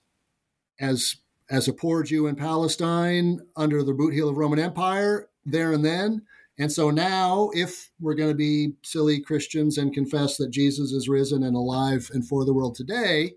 as 0.78 1.16
as 1.51 1.66
a 1.66 1.73
poor 1.73 2.05
Jew 2.05 2.27
in 2.27 2.36
Palestine 2.36 3.40
under 3.57 3.82
the 3.82 3.93
boot 3.93 4.15
heel 4.15 4.28
of 4.28 4.36
Roman 4.36 4.61
Empire 4.61 5.28
there 5.44 5.73
and 5.73 5.85
then. 5.85 6.23
And 6.59 6.70
so 6.70 6.90
now, 6.90 7.51
if 7.55 7.90
we're 8.01 8.15
going 8.15 8.31
to 8.31 8.36
be 8.36 8.74
silly 8.82 9.20
Christians 9.20 9.78
and 9.78 9.94
confess 9.94 10.36
that 10.36 10.51
Jesus 10.51 10.93
is 10.93 11.09
risen 11.09 11.43
and 11.43 11.57
alive 11.57 12.11
and 12.12 12.27
for 12.27 12.44
the 12.44 12.52
world 12.52 12.74
today, 12.74 13.32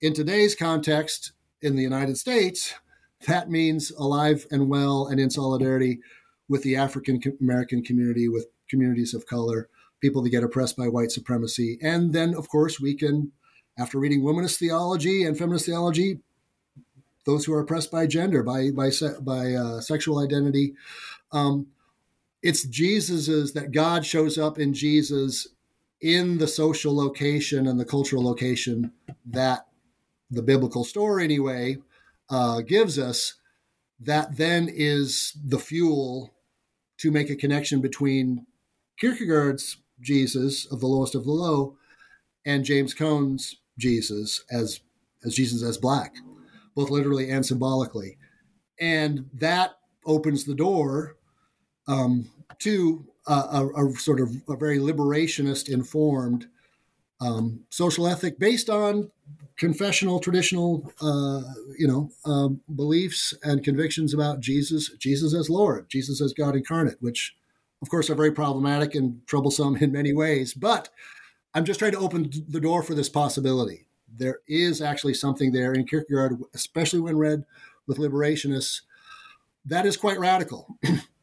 in 0.00 0.14
today's 0.14 0.54
context 0.54 1.32
in 1.60 1.76
the 1.76 1.82
United 1.82 2.16
States, 2.16 2.74
that 3.26 3.50
means 3.50 3.90
alive 3.92 4.46
and 4.50 4.68
well 4.70 5.06
and 5.06 5.20
in 5.20 5.30
solidarity 5.30 6.00
with 6.48 6.62
the 6.62 6.76
African 6.76 7.20
American 7.40 7.82
community, 7.82 8.28
with 8.28 8.46
communities 8.68 9.14
of 9.14 9.26
color, 9.26 9.68
people 10.00 10.22
that 10.22 10.30
get 10.30 10.42
oppressed 10.42 10.76
by 10.76 10.88
white 10.88 11.10
supremacy. 11.10 11.78
And 11.82 12.12
then, 12.12 12.34
of 12.34 12.48
course, 12.48 12.80
we 12.80 12.94
can 12.94 13.32
after 13.78 13.98
reading 13.98 14.22
womanist 14.22 14.58
theology 14.58 15.24
and 15.24 15.38
feminist 15.38 15.66
theology, 15.66 16.20
those 17.24 17.44
who 17.44 17.52
are 17.52 17.60
oppressed 17.60 17.90
by 17.90 18.06
gender, 18.06 18.42
by 18.42 18.70
by 18.70 18.90
by 19.20 19.52
uh, 19.52 19.80
sexual 19.80 20.18
identity, 20.18 20.74
um, 21.32 21.66
it's 22.42 22.64
Jesus's 22.64 23.52
that 23.52 23.72
God 23.72 24.06
shows 24.06 24.38
up 24.38 24.58
in 24.58 24.72
Jesus 24.72 25.48
in 26.00 26.38
the 26.38 26.48
social 26.48 26.96
location 26.96 27.66
and 27.66 27.78
the 27.78 27.84
cultural 27.84 28.24
location 28.24 28.92
that 29.26 29.66
the 30.30 30.42
biblical 30.42 30.84
story 30.84 31.24
anyway 31.24 31.78
uh, 32.28 32.60
gives 32.60 32.98
us. 32.98 33.34
That 33.98 34.36
then 34.36 34.70
is 34.72 35.36
the 35.44 35.58
fuel 35.58 36.32
to 36.98 37.10
make 37.10 37.28
a 37.28 37.36
connection 37.36 37.80
between 37.80 38.46
Kierkegaard's 38.98 39.78
Jesus 40.00 40.66
of 40.72 40.80
the 40.80 40.86
lowest 40.86 41.14
of 41.14 41.24
the 41.24 41.32
low 41.32 41.76
and 42.46 42.64
James 42.64 42.94
Cone's 42.94 43.56
Jesus 43.78 44.44
as 44.50 44.80
as 45.24 45.34
Jesus 45.34 45.62
as 45.62 45.76
black, 45.76 46.14
both 46.74 46.88
literally 46.88 47.30
and 47.30 47.44
symbolically, 47.44 48.16
and 48.78 49.28
that 49.34 49.72
opens 50.06 50.44
the 50.44 50.54
door 50.54 51.16
um, 51.86 52.26
to 52.58 53.04
a, 53.26 53.32
a, 53.32 53.86
a, 53.86 53.92
sort 53.96 54.20
of 54.20 54.34
a 54.48 54.56
very 54.56 54.78
liberationist 54.78 55.68
informed 55.68 56.46
um, 57.20 57.60
social 57.70 58.06
ethic 58.06 58.38
based 58.38 58.70
on 58.70 59.10
confessional 59.56 60.20
traditional 60.20 60.90
uh, 61.02 61.42
you 61.78 61.86
know 61.86 62.10
um, 62.24 62.60
beliefs 62.74 63.34
and 63.42 63.62
convictions 63.62 64.14
about 64.14 64.40
jesus 64.40 64.90
jesus 64.98 65.34
as 65.34 65.50
lord 65.50 65.88
jesus 65.90 66.20
as 66.20 66.32
god 66.32 66.56
incarnate 66.56 66.96
which 67.00 67.34
of 67.82 67.88
course, 67.88 68.10
are 68.10 68.14
very 68.14 68.32
problematic 68.32 68.94
and 68.94 69.26
troublesome 69.26 69.76
in 69.76 69.92
many 69.92 70.12
ways. 70.12 70.54
But 70.54 70.90
I'm 71.54 71.64
just 71.64 71.78
trying 71.78 71.92
to 71.92 71.98
open 71.98 72.30
the 72.48 72.60
door 72.60 72.82
for 72.82 72.94
this 72.94 73.08
possibility. 73.08 73.86
There 74.14 74.40
is 74.46 74.82
actually 74.82 75.14
something 75.14 75.52
there 75.52 75.72
in 75.72 75.86
Kierkegaard, 75.86 76.38
especially 76.54 77.00
when 77.00 77.16
read 77.16 77.44
with 77.86 77.98
liberationists, 77.98 78.82
that 79.64 79.86
is 79.86 79.96
quite 79.96 80.18
radical. 80.18 80.78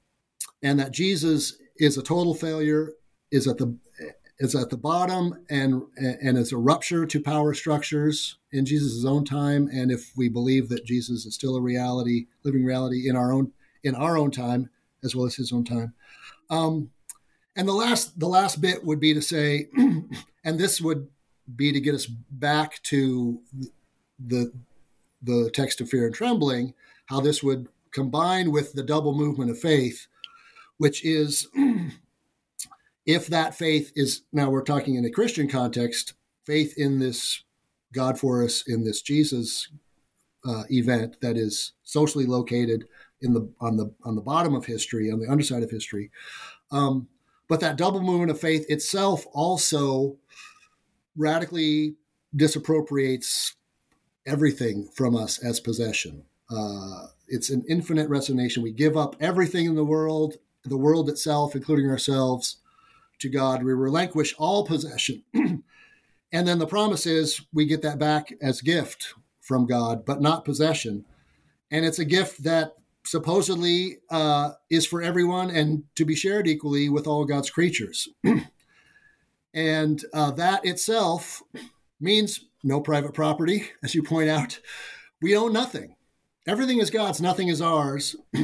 and 0.63 0.79
that 0.79 0.91
Jesus 0.91 1.57
is 1.77 1.97
a 1.97 2.03
total 2.03 2.33
failure, 2.33 2.93
is 3.31 3.47
at 3.47 3.57
the 3.57 3.77
is 4.39 4.55
at 4.55 4.69
the 4.69 4.77
bottom 4.77 5.33
and 5.49 5.81
and 5.97 6.37
is 6.37 6.51
a 6.51 6.57
rupture 6.57 7.05
to 7.05 7.21
power 7.21 7.53
structures 7.53 8.37
in 8.51 8.65
Jesus' 8.65 9.05
own 9.05 9.25
time. 9.25 9.67
And 9.71 9.91
if 9.91 10.11
we 10.15 10.29
believe 10.29 10.69
that 10.69 10.85
Jesus 10.85 11.25
is 11.25 11.33
still 11.33 11.55
a 11.55 11.61
reality, 11.61 12.27
living 12.43 12.63
reality 12.63 13.09
in 13.09 13.15
our 13.15 13.31
own 13.33 13.51
in 13.83 13.95
our 13.95 14.17
own 14.17 14.31
time 14.31 14.69
as 15.03 15.15
well 15.15 15.25
as 15.25 15.35
his 15.35 15.51
own 15.51 15.63
time. 15.63 15.93
Um, 16.49 16.91
and 17.55 17.67
the 17.67 17.73
last 17.73 18.19
the 18.19 18.27
last 18.27 18.61
bit 18.61 18.83
would 18.85 18.99
be 18.99 19.13
to 19.13 19.21
say, 19.21 19.67
and 20.43 20.59
this 20.59 20.79
would 20.79 21.07
be 21.55 21.71
to 21.71 21.79
get 21.79 21.95
us 21.95 22.05
back 22.05 22.81
to 22.83 23.41
the 24.19 24.51
the 25.23 25.49
text 25.53 25.81
of 25.81 25.89
fear 25.89 26.05
and 26.05 26.15
trembling, 26.15 26.73
how 27.07 27.19
this 27.19 27.41
would 27.41 27.67
combine 27.91 28.51
with 28.51 28.73
the 28.73 28.83
double 28.83 29.15
movement 29.15 29.49
of 29.49 29.59
faith, 29.59 30.07
which 30.77 31.03
is 31.03 31.47
if 33.07 33.27
that 33.27 33.55
faith 33.55 33.91
is 33.95 34.23
now 34.33 34.49
we're 34.49 34.61
talking 34.61 34.95
in 34.95 35.05
a 35.05 35.09
Christian 35.09 35.47
context, 35.47 36.13
faith 36.43 36.73
in 36.77 36.99
this 36.99 37.43
God 37.93 38.19
for 38.19 38.43
us, 38.43 38.63
in 38.67 38.83
this 38.83 39.01
Jesus 39.01 39.69
uh, 40.45 40.63
event 40.69 41.17
that 41.21 41.37
is 41.37 41.71
socially 41.83 42.25
located 42.25 42.85
in 43.21 43.33
the 43.33 43.49
on 43.59 43.77
the 43.77 43.91
on 44.03 44.15
the 44.15 44.21
bottom 44.21 44.53
of 44.53 44.65
history, 44.65 45.09
on 45.09 45.19
the 45.19 45.29
underside 45.31 45.63
of 45.63 45.71
history. 45.71 46.11
Um, 46.69 47.07
but 47.47 47.61
that 47.61 47.77
double 47.77 48.01
movement 48.01 48.29
of 48.29 48.39
faith 48.39 48.65
itself 48.69 49.25
also 49.31 50.17
radically 51.15 51.95
disappropriates 52.35 53.55
everything 54.25 54.89
from 54.93 55.15
us 55.15 55.39
as 55.39 55.61
possession. 55.61 56.25
Uh, 56.51 57.07
it's 57.29 57.49
an 57.49 57.63
infinite 57.69 58.09
resignation. 58.09 58.63
We 58.63 58.73
give 58.73 58.97
up 58.97 59.15
everything 59.21 59.65
in 59.65 59.75
the 59.75 59.85
world, 59.85 60.35
the 60.65 60.77
world 60.77 61.09
itself, 61.09 61.55
including 61.55 61.89
ourselves, 61.89 62.57
to 63.19 63.29
God. 63.29 63.63
We 63.63 63.73
relinquish 63.73 64.35
all 64.37 64.65
possession. 64.65 65.23
and 65.33 65.63
then 66.47 66.59
the 66.59 66.67
promise 66.67 67.05
is 67.05 67.41
we 67.53 67.65
get 67.65 67.81
that 67.81 67.99
back 67.99 68.33
as 68.41 68.61
gift 68.61 69.13
from 69.41 69.65
God, 69.65 70.05
but 70.05 70.21
not 70.21 70.45
possession. 70.45 71.05
And 71.71 71.85
it's 71.85 71.99
a 71.99 72.05
gift 72.05 72.43
that 72.43 72.73
supposedly 73.05 73.97
uh, 74.09 74.51
is 74.69 74.85
for 74.85 75.01
everyone 75.01 75.49
and 75.49 75.83
to 75.95 76.05
be 76.05 76.15
shared 76.15 76.47
equally 76.47 76.89
with 76.89 77.07
all 77.07 77.25
God's 77.25 77.49
creatures. 77.49 78.07
and 79.53 80.03
uh, 80.13 80.31
that 80.31 80.65
itself 80.65 81.41
means 81.99 82.45
no 82.63 82.81
private 82.81 83.13
property, 83.13 83.69
as 83.83 83.95
you 83.95 84.03
point 84.03 84.29
out. 84.29 84.59
We 85.21 85.35
own 85.35 85.53
nothing. 85.53 85.95
Everything 86.45 86.79
is 86.79 86.89
God's, 86.89 87.19
nothing 87.21 87.47
is 87.47 87.61
ours. 87.61 88.15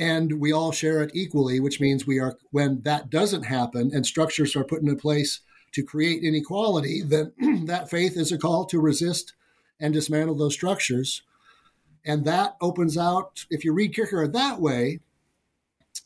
and 0.00 0.40
we 0.40 0.50
all 0.50 0.72
share 0.72 1.02
it 1.02 1.10
equally, 1.12 1.60
which 1.60 1.78
means 1.78 2.06
we 2.06 2.18
are, 2.18 2.38
when 2.50 2.80
that 2.82 3.10
doesn't 3.10 3.42
happen 3.42 3.90
and 3.92 4.06
structures 4.06 4.56
are 4.56 4.64
put 4.64 4.80
into 4.80 4.96
place 4.96 5.40
to 5.72 5.82
create 5.82 6.24
inequality, 6.24 7.02
then 7.02 7.32
that 7.66 7.90
faith 7.90 8.16
is 8.16 8.32
a 8.32 8.38
call 8.38 8.64
to 8.64 8.80
resist 8.80 9.34
and 9.78 9.92
dismantle 9.92 10.36
those 10.36 10.54
structures. 10.54 11.22
And 12.02 12.24
that 12.24 12.56
opens 12.62 12.96
out, 12.96 13.44
if 13.50 13.62
you 13.62 13.74
read 13.74 13.94
Kierkegaard 13.94 14.32
that 14.32 14.58
way, 14.58 15.00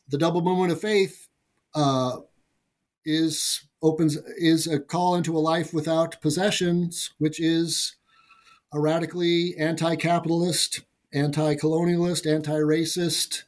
the 0.08 0.18
double 0.18 0.42
movement 0.42 0.72
of 0.72 0.80
faith 0.80 1.28
uh, 1.72 2.18
is 3.04 3.62
opens 3.80 4.16
is 4.38 4.66
a 4.66 4.80
call 4.80 5.14
into 5.14 5.36
a 5.36 5.38
life 5.38 5.72
without 5.72 6.20
possessions, 6.20 7.10
which 7.18 7.40
is 7.40 7.94
a 8.72 8.80
radically 8.80 9.54
anti-capitalist, 9.56 10.80
anti-colonialist, 11.12 12.26
anti-racist, 12.26 13.44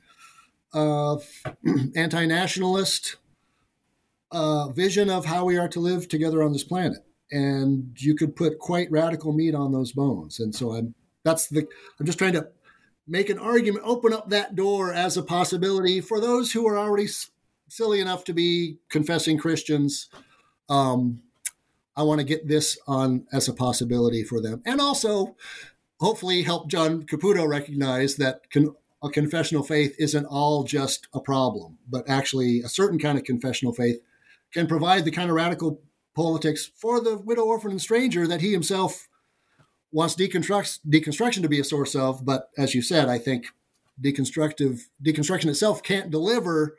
uh, 0.77 1.16
anti-nationalist 1.97 3.16
uh, 4.31 4.69
vision 4.69 5.09
of 5.11 5.24
how 5.24 5.44
we 5.44 5.57
are 5.57 5.69
to 5.69 5.81
live 5.81 6.09
together 6.09 6.43
on 6.43 6.53
this 6.53 6.65
planet. 6.65 6.98
And 7.32 7.97
you 7.98 8.15
could 8.15 8.36
put 8.36 8.59
quite 8.59 8.90
radical 8.90 9.32
meat 9.32 9.55
on 9.55 9.73
those 9.73 9.93
bones. 9.93 10.39
And 10.39 10.55
so 10.55 10.73
I'm 10.73 10.94
that's 11.24 11.48
the 11.48 11.66
I'm 11.98 12.07
just 12.07 12.19
trying 12.19 12.35
to 12.35 12.48
make 13.09 13.31
an 13.31 13.39
argument, 13.39 13.85
open 13.85 14.12
up 14.12 14.31
that 14.31 14.55
door 14.55 14.93
as 14.93 15.16
a 15.16 15.23
possibility 15.23 16.01
for 16.01 16.20
those 16.20 16.53
who 16.53 16.66
are 16.69 16.78
already 16.78 17.09
silly 17.69 18.01
enough 18.01 18.24
to 18.24 18.32
be 18.32 18.78
confessing 18.89 19.39
Christians. 19.39 20.09
Um, 20.69 21.23
I 21.97 22.03
want 22.03 22.20
to 22.20 22.24
get 22.24 22.47
this 22.47 22.78
on 22.86 23.27
as 23.32 23.48
a 23.48 23.55
possibility 23.55 24.23
for 24.23 24.40
them, 24.40 24.62
and 24.66 24.81
also 24.81 25.36
hopefully 25.98 26.43
help 26.43 26.69
John 26.69 27.05
Caputo 27.05 27.48
recognize 27.48 28.16
that 28.16 28.51
con- 28.51 28.77
a 29.07 29.11
confessional 29.11 29.62
faith 29.62 29.95
isn't 29.99 30.27
all 30.27 30.65
just 30.65 31.09
a 31.15 31.20
problem, 31.20 31.78
but 31.89 32.09
actually 32.09 32.61
a 32.61 32.69
certain 32.69 32.99
kind 32.99 33.16
of 33.16 33.24
confessional 33.24 33.73
faith 33.73 34.01
can 34.53 34.66
provide 34.66 35.05
the 35.05 35.11
kind 35.11 35.31
of 35.31 35.37
radical 35.37 35.81
politics 36.15 36.70
for 36.77 37.01
the 37.01 37.19
widow, 37.19 37.45
orphan, 37.45 37.70
and 37.70 37.81
stranger 37.81 38.27
that 38.27 38.41
he 38.41 38.53
himself 38.53 39.09
wants 39.93 40.15
deconstruct, 40.15 40.81
deconstruction 40.89 41.43
to 41.43 41.49
be 41.49 41.61
a 41.61 41.65
source 41.65 41.95
of. 41.95 42.24
But 42.24 42.51
as 42.59 42.74
you 42.74 42.83
said, 42.83 43.09
I 43.09 43.19
think 43.19 43.47
deconstructive 44.03 44.83
deconstruction 45.05 45.47
itself 45.47 45.83
can't 45.83 46.11
deliver 46.11 46.77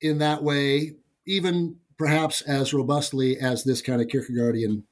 in 0.00 0.18
that 0.18 0.42
way, 0.42 0.96
even 1.26 1.76
perhaps 1.96 2.40
as 2.42 2.74
robustly 2.74 3.38
as 3.38 3.64
this 3.64 3.80
kind 3.82 4.00
of 4.00 4.08
Kierkegaardian 4.08 4.82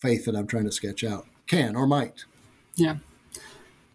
faith 0.00 0.24
that 0.24 0.36
I'm 0.36 0.46
trying 0.46 0.64
to 0.64 0.72
sketch 0.72 1.04
out 1.04 1.26
can 1.46 1.76
or 1.76 1.86
might. 1.86 2.24
Yeah. 2.74 2.96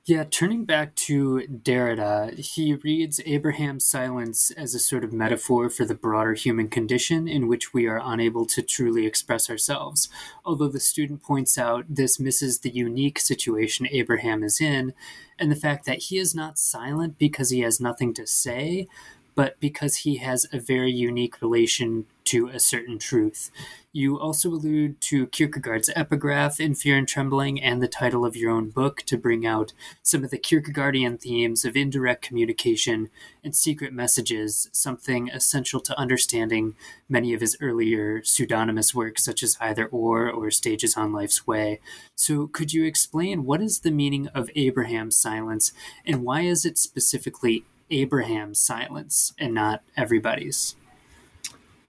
Yeah, 0.06 0.24
turning 0.24 0.66
back 0.66 0.96
to 0.96 1.42
Derrida, 1.48 2.36
he 2.40 2.74
reads 2.74 3.22
Abraham's 3.24 3.88
silence 3.88 4.50
as 4.50 4.74
a 4.74 4.80
sort 4.80 5.04
of 5.04 5.14
metaphor 5.14 5.70
for 5.70 5.86
the 5.86 5.94
broader 5.94 6.34
human 6.34 6.70
condition 6.70 7.28
in 7.28 7.48
which 7.48 7.72
we 7.72 7.86
are 7.86 8.02
unable 8.04 8.48
to 8.48 8.64
truly 8.64 9.06
express 9.06 9.48
ourselves. 9.48 10.10
Although 10.44 10.70
the 10.70 10.80
student 10.80 11.22
points 11.22 11.56
out 11.56 11.86
this 11.88 12.20
misses 12.20 12.60
the 12.60 12.72
unique 12.72 13.20
situation 13.20 13.88
Abraham 13.92 14.44
is 14.44 14.60
in, 14.60 14.94
and 15.38 15.52
the 15.52 15.56
fact 15.56 15.86
that 15.86 16.00
he 16.00 16.18
is 16.18 16.34
not 16.34 16.58
silent 16.58 17.20
because 17.20 17.52
he 17.52 17.60
has 17.60 17.80
nothing 17.80 18.12
to 18.16 18.26
say, 18.26 18.88
but 19.36 19.60
because 19.60 19.98
he 19.98 20.18
has 20.18 20.46
a 20.52 20.60
very 20.60 20.92
unique 20.92 21.42
relation 21.42 22.06
to 22.32 22.48
a 22.48 22.60
certain 22.60 22.98
truth. 22.98 23.52
You 23.92 24.18
also 24.18 24.50
allude 24.50 25.02
to 25.02 25.28
Kierkegaard's 25.28 25.90
epigraph 25.96 26.62
in 26.62 26.76
Fear 26.76 26.98
and 27.00 27.08
Trembling 27.08 27.62
and 27.62 27.82
the 27.82 27.90
title 27.90 28.26
of 28.26 28.38
your 28.38 28.52
own 28.52 28.70
book 28.70 29.04
to 29.08 29.18
bring 29.18 29.46
out 29.46 29.74
some 30.02 30.24
of 30.24 30.30
the 30.30 30.38
Kierkegaardian 30.38 31.20
themes 31.20 31.66
of 31.66 31.76
indirect 31.76 32.22
communication 32.22 33.10
and 33.44 33.54
secret 33.54 33.92
messages, 33.92 34.70
something 34.72 35.30
essential 35.30 35.82
to 35.82 36.00
understanding 36.00 36.76
many 37.10 37.34
of 37.34 37.42
his 37.42 37.58
earlier 37.60 38.24
pseudonymous 38.24 38.96
works, 38.96 39.26
such 39.26 39.44
as 39.44 39.58
Either 39.60 39.88
Or 39.88 40.30
or 40.30 40.52
Stages 40.52 40.96
on 40.96 41.12
Life's 41.12 41.46
Way. 41.46 41.82
So, 42.16 42.48
could 42.48 42.72
you 42.72 42.86
explain 42.86 43.44
what 43.44 43.62
is 43.62 43.80
the 43.80 43.92
meaning 43.92 44.28
of 44.30 44.50
Abraham's 44.56 45.18
silence 45.18 45.74
and 46.06 46.24
why 46.24 46.42
is 46.42 46.64
it 46.64 46.78
specifically 46.78 47.66
Abraham's 47.92 48.60
silence 48.60 49.34
and 49.38 49.54
not 49.54 49.84
everybody's? 49.96 50.76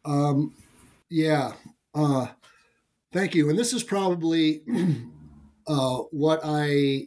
Um, 0.05 0.55
yeah. 1.09 1.53
Uh, 1.95 2.29
thank 3.13 3.35
you. 3.35 3.49
And 3.49 3.59
this 3.59 3.73
is 3.73 3.83
probably 3.83 4.63
uh, 5.67 5.99
what 6.11 6.41
I 6.45 7.07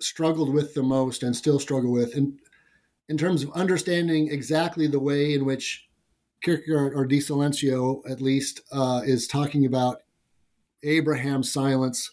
struggled 0.00 0.52
with 0.52 0.74
the 0.74 0.82
most 0.82 1.22
and 1.22 1.36
still 1.36 1.58
struggle 1.58 1.92
with 1.92 2.16
in, 2.16 2.38
in 3.08 3.16
terms 3.16 3.44
of 3.44 3.52
understanding 3.52 4.28
exactly 4.32 4.86
the 4.86 4.98
way 4.98 5.34
in 5.34 5.44
which 5.44 5.88
Kierkegaard 6.42 6.94
or 6.94 7.06
De 7.06 7.20
Silentio, 7.20 8.02
at 8.08 8.20
least, 8.20 8.60
uh, 8.72 9.02
is 9.04 9.28
talking 9.28 9.64
about 9.64 10.02
Abraham's 10.82 11.52
silence. 11.52 12.10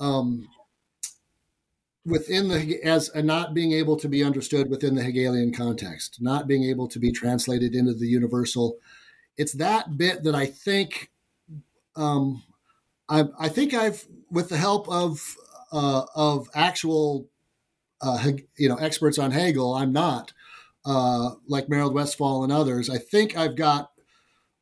Um, 0.00 0.48
within 2.06 2.48
the 2.48 2.80
as 2.84 3.10
not 3.16 3.52
being 3.52 3.72
able 3.72 3.96
to 3.96 4.08
be 4.08 4.22
understood 4.22 4.70
within 4.70 4.94
the 4.94 5.02
Hegelian 5.02 5.52
context, 5.52 6.18
not 6.20 6.46
being 6.46 6.64
able 6.64 6.86
to 6.88 6.98
be 7.00 7.10
translated 7.10 7.74
into 7.74 7.92
the 7.92 8.06
universal. 8.06 8.76
It's 9.36 9.52
that 9.54 9.98
bit 9.98 10.22
that 10.22 10.34
I 10.34 10.46
think, 10.46 11.10
um, 11.96 12.44
I, 13.08 13.24
I 13.38 13.48
think 13.48 13.74
I've, 13.74 14.06
with 14.30 14.48
the 14.48 14.56
help 14.56 14.88
of 14.88 15.36
uh, 15.72 16.04
of 16.14 16.48
actual, 16.54 17.28
uh, 18.00 18.30
you 18.56 18.68
know, 18.68 18.76
experts 18.76 19.18
on 19.18 19.32
Hegel, 19.32 19.74
I'm 19.74 19.92
not 19.92 20.32
uh, 20.84 21.30
like 21.48 21.66
Merold 21.66 21.92
Westphal 21.92 22.44
and 22.44 22.52
others. 22.52 22.88
I 22.88 22.98
think 22.98 23.36
I've 23.36 23.56
got 23.56 23.90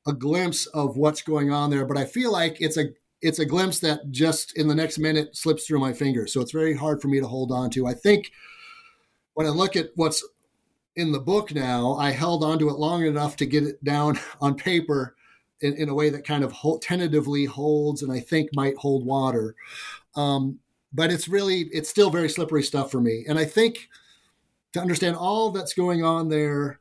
a 0.06 0.14
glimpse 0.14 0.66
of 0.66 0.96
what's 0.96 1.22
going 1.22 1.52
on 1.52 1.70
there, 1.70 1.84
but 1.84 1.98
I 1.98 2.06
feel 2.06 2.32
like 2.32 2.56
it's 2.60 2.78
a 2.78 2.94
it's 3.24 3.38
a 3.38 3.46
glimpse 3.46 3.78
that 3.78 4.10
just 4.10 4.55
in 4.59 4.68
the 4.68 4.74
next 4.74 4.98
minute 4.98 5.34
slips 5.34 5.64
through 5.64 5.78
my 5.78 5.94
fingers. 5.94 6.30
So 6.30 6.42
it's 6.42 6.52
very 6.52 6.76
hard 6.76 7.01
for 7.01 7.09
me 7.09 7.20
to 7.20 7.26
hold 7.26 7.51
on 7.51 7.70
to. 7.70 7.86
I 7.86 7.94
think 7.94 8.30
when 9.32 9.46
I 9.46 9.51
look 9.51 9.76
at 9.76 9.92
what's 9.94 10.22
in 10.96 11.10
the 11.10 11.18
book 11.18 11.55
now, 11.55 11.94
I 11.94 12.10
held 12.10 12.44
onto 12.44 12.68
it 12.68 12.78
long 12.78 13.02
enough 13.06 13.34
to 13.36 13.46
get 13.46 13.62
it 13.62 13.82
down 13.82 14.18
on 14.42 14.55
paper 14.55 15.16
in, 15.62 15.72
in 15.72 15.88
a 15.88 15.94
way 15.94 16.10
that 16.10 16.26
kind 16.26 16.44
of 16.44 16.52
hold, 16.52 16.82
tentatively 16.82 17.46
holds 17.46 18.02
and 18.02 18.12
I 18.12 18.20
think 18.20 18.51
might 18.55 18.76
hold 18.76 19.06
water. 19.06 19.56
Um, 20.14 20.59
but 20.92 21.10
it's 21.10 21.26
really, 21.26 21.60
it's 21.72 21.88
still 21.88 22.10
very 22.10 22.28
slippery 22.28 22.62
stuff 22.62 22.90
for 22.90 23.01
me. 23.01 23.24
And 23.26 23.38
I 23.38 23.46
think 23.46 23.88
to 24.74 24.80
understand 24.80 25.16
all 25.16 25.51
that's 25.51 25.72
going 25.72 26.05
on 26.05 26.28
there, 26.28 26.78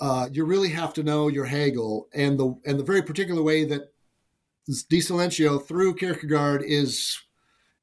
uh, 0.00 0.30
you 0.32 0.46
really 0.46 0.70
have 0.70 0.94
to 0.94 1.02
know 1.02 1.28
your 1.28 1.44
Hegel 1.44 2.08
and 2.14 2.40
the 2.40 2.58
and 2.64 2.80
the 2.80 2.84
very 2.84 3.02
particular 3.02 3.42
way 3.42 3.64
that 3.66 3.89
De 4.88 5.00
Silentio 5.00 5.58
through 5.58 5.94
Kierkegaard 5.94 6.62
is 6.64 7.18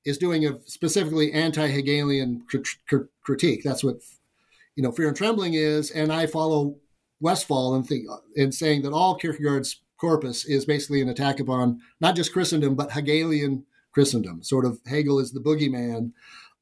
is 0.06 0.18
doing 0.18 0.46
a 0.46 0.58
specifically 0.66 1.34
anti-Hegelian 1.34 2.46
critique. 3.22 3.62
That's 3.62 3.84
what 3.84 3.98
you 4.78 4.84
know, 4.84 4.92
Fear 4.92 5.10
and 5.10 5.18
Trembling 5.18 5.56
is, 5.56 5.92
and 5.92 6.14
I 6.14 6.28
follow 6.28 6.78
Westphal 7.20 7.76
and 7.76 7.86
think 7.86 8.06
in 8.36 8.52
saying 8.52 8.84
that 8.84 8.94
all 8.94 9.16
Kierkegaard's 9.16 9.82
corpus 9.98 10.46
is 10.46 10.66
basically 10.66 11.02
an 11.02 11.10
attack 11.10 11.40
upon 11.40 11.82
not 12.00 12.16
just 12.16 12.32
Christendom 12.32 12.76
but 12.76 12.92
Hegelian 12.92 13.66
Christendom. 13.92 14.44
Sort 14.44 14.66
of 14.66 14.80
Hegel 14.86 15.20
is 15.20 15.32
the 15.32 15.40
boogeyman 15.40 16.14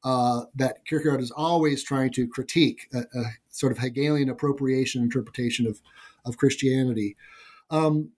uh, 0.02 0.44
that 0.54 0.84
Kierkegaard 0.86 1.20
is 1.20 1.30
always 1.30 1.84
trying 1.84 2.10
to 2.12 2.26
critique, 2.26 2.88
a, 2.94 3.00
a, 3.00 3.24
sort 3.50 3.72
of 3.72 3.78
Hegelian 3.78 4.30
appropriation 4.30 5.02
interpretation 5.02 5.66
of 5.66 5.80
of 6.24 6.38
Christianity. 6.38 7.16
Um, 7.70 8.10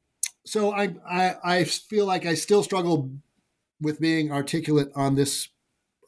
so 0.49 0.73
I, 0.73 0.95
I, 1.09 1.35
I 1.45 1.65
feel 1.65 2.07
like 2.07 2.25
I 2.25 2.33
still 2.33 2.62
struggle 2.62 3.11
with 3.83 4.01
being 4.01 4.33
articulate 4.33 4.89
on 4.95 5.15
this 5.15 5.49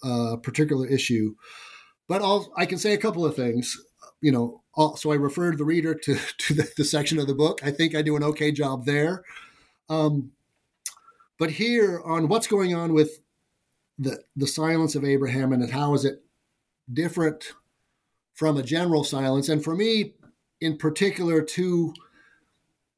uh, 0.02 0.36
particular 0.36 0.86
issue, 0.86 1.34
but 2.08 2.22
I'll, 2.22 2.50
I 2.56 2.64
can 2.64 2.78
say 2.78 2.94
a 2.94 2.98
couple 2.98 3.26
of 3.26 3.36
things. 3.36 3.78
You 4.22 4.32
know, 4.32 4.62
so 4.96 5.12
I 5.12 5.16
refer 5.16 5.54
the 5.54 5.64
reader 5.64 5.94
to 5.94 6.18
to 6.38 6.54
the, 6.54 6.70
the, 6.76 6.84
section 6.84 7.18
of 7.18 7.26
the 7.26 7.34
book. 7.34 7.60
I 7.62 7.70
think 7.70 7.94
I 7.94 8.00
do 8.00 8.16
an 8.16 8.24
okay 8.24 8.50
job 8.50 8.86
there. 8.86 9.24
Um, 9.90 10.32
but 11.38 11.52
here 11.52 12.00
on 12.04 12.28
what's 12.28 12.46
going 12.46 12.74
on 12.74 12.94
with 12.94 13.20
the 13.98 14.22
the 14.36 14.46
silence 14.46 14.94
of 14.94 15.04
Abraham 15.04 15.52
and 15.52 15.70
how 15.70 15.92
is 15.92 16.06
it 16.06 16.22
different 16.90 17.52
from 18.32 18.56
a 18.56 18.62
general 18.62 19.04
silence, 19.04 19.50
and 19.50 19.62
for 19.62 19.74
me 19.74 20.14
in 20.62 20.78
particular 20.78 21.42
to 21.42 21.92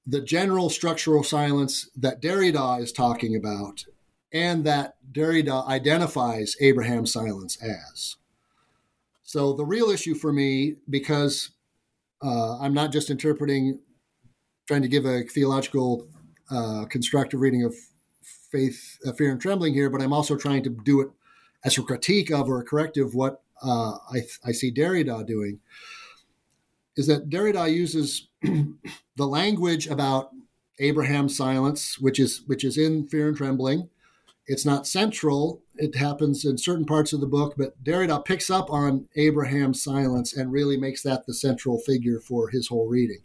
the 0.06 0.20
general 0.20 0.68
structural 0.68 1.22
silence 1.22 1.88
that 1.96 2.20
Derrida 2.20 2.80
is 2.80 2.92
talking 2.92 3.36
about 3.36 3.84
and 4.32 4.64
that 4.64 4.96
Derrida 5.12 5.66
identifies 5.68 6.56
Abraham's 6.60 7.12
silence 7.12 7.56
as. 7.62 8.16
So 9.22 9.52
the 9.52 9.64
real 9.64 9.90
issue 9.90 10.14
for 10.14 10.32
me, 10.32 10.76
because 10.90 11.50
uh, 12.22 12.58
I'm 12.58 12.74
not 12.74 12.92
just 12.92 13.10
interpreting, 13.10 13.78
trying 14.66 14.82
to 14.82 14.88
give 14.88 15.04
a 15.04 15.22
theological 15.22 16.06
uh, 16.50 16.84
constructive 16.86 17.40
reading 17.40 17.64
of 17.64 17.74
faith, 18.22 18.98
uh, 19.06 19.12
fear, 19.12 19.30
and 19.30 19.40
trembling 19.40 19.74
here, 19.74 19.90
but 19.90 20.02
I'm 20.02 20.12
also 20.12 20.36
trying 20.36 20.62
to 20.64 20.70
do 20.70 21.00
it 21.00 21.08
as 21.64 21.78
a 21.78 21.82
critique 21.82 22.30
of 22.30 22.48
or 22.48 22.60
a 22.60 22.64
corrective 22.64 23.14
what 23.14 23.42
uh, 23.62 23.96
I, 24.12 24.22
I 24.44 24.52
see 24.52 24.72
Derrida 24.72 25.26
doing 25.26 25.60
is 26.96 27.06
that 27.06 27.30
Derrida 27.30 27.72
uses 27.72 28.28
the 29.16 29.26
language 29.26 29.86
about 29.86 30.30
Abraham's 30.78 31.36
silence, 31.36 31.98
which 31.98 32.18
is 32.18 32.42
which 32.46 32.64
is 32.64 32.76
in 32.76 33.06
Fear 33.06 33.28
and 33.28 33.36
Trembling. 33.36 33.88
It's 34.46 34.66
not 34.66 34.88
central. 34.88 35.62
It 35.76 35.94
happens 35.94 36.44
in 36.44 36.58
certain 36.58 36.84
parts 36.84 37.12
of 37.12 37.20
the 37.20 37.26
book, 37.26 37.54
but 37.56 37.82
Derrida 37.84 38.24
picks 38.24 38.50
up 38.50 38.70
on 38.70 39.06
Abraham's 39.14 39.82
silence 39.82 40.36
and 40.36 40.50
really 40.50 40.76
makes 40.76 41.02
that 41.02 41.26
the 41.26 41.34
central 41.34 41.78
figure 41.78 42.18
for 42.18 42.48
his 42.48 42.68
whole 42.68 42.88
reading 42.88 43.20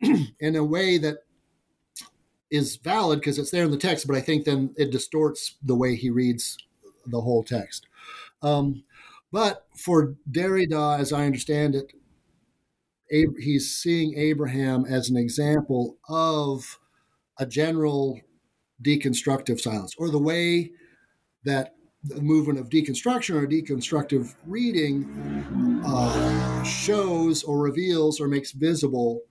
in 0.40 0.56
a 0.56 0.64
way 0.64 0.96
that 0.98 1.18
is 2.50 2.76
valid 2.76 3.20
because 3.20 3.38
it's 3.38 3.50
there 3.50 3.64
in 3.64 3.70
the 3.70 3.76
text, 3.76 4.06
but 4.06 4.16
I 4.16 4.20
think 4.20 4.44
then 4.44 4.74
it 4.76 4.90
distorts 4.90 5.56
the 5.62 5.76
way 5.76 5.94
he 5.94 6.08
reads 6.08 6.56
the 7.06 7.20
whole 7.20 7.44
text. 7.44 7.86
Um, 8.42 8.84
but 9.30 9.66
for 9.76 10.14
Derrida, 10.30 10.98
as 10.98 11.12
I 11.12 11.26
understand 11.26 11.74
it, 11.74 11.92
he's 13.08 13.74
seeing 13.74 14.18
Abraham 14.18 14.84
as 14.84 15.08
an 15.08 15.16
example 15.16 15.96
of 16.08 16.78
a 17.38 17.46
general 17.46 18.20
deconstructive 18.82 19.60
silence, 19.60 19.94
or 19.98 20.10
the 20.10 20.18
way 20.18 20.72
that 21.44 21.74
the 22.04 22.20
movement 22.20 22.58
of 22.58 22.68
deconstruction 22.68 23.34
or 23.34 23.46
deconstructive 23.46 24.34
reading 24.46 25.82
uh, 25.86 26.62
shows 26.62 27.42
or 27.42 27.58
reveals 27.58 28.20
or 28.20 28.28
makes 28.28 28.52
visible 28.52 29.22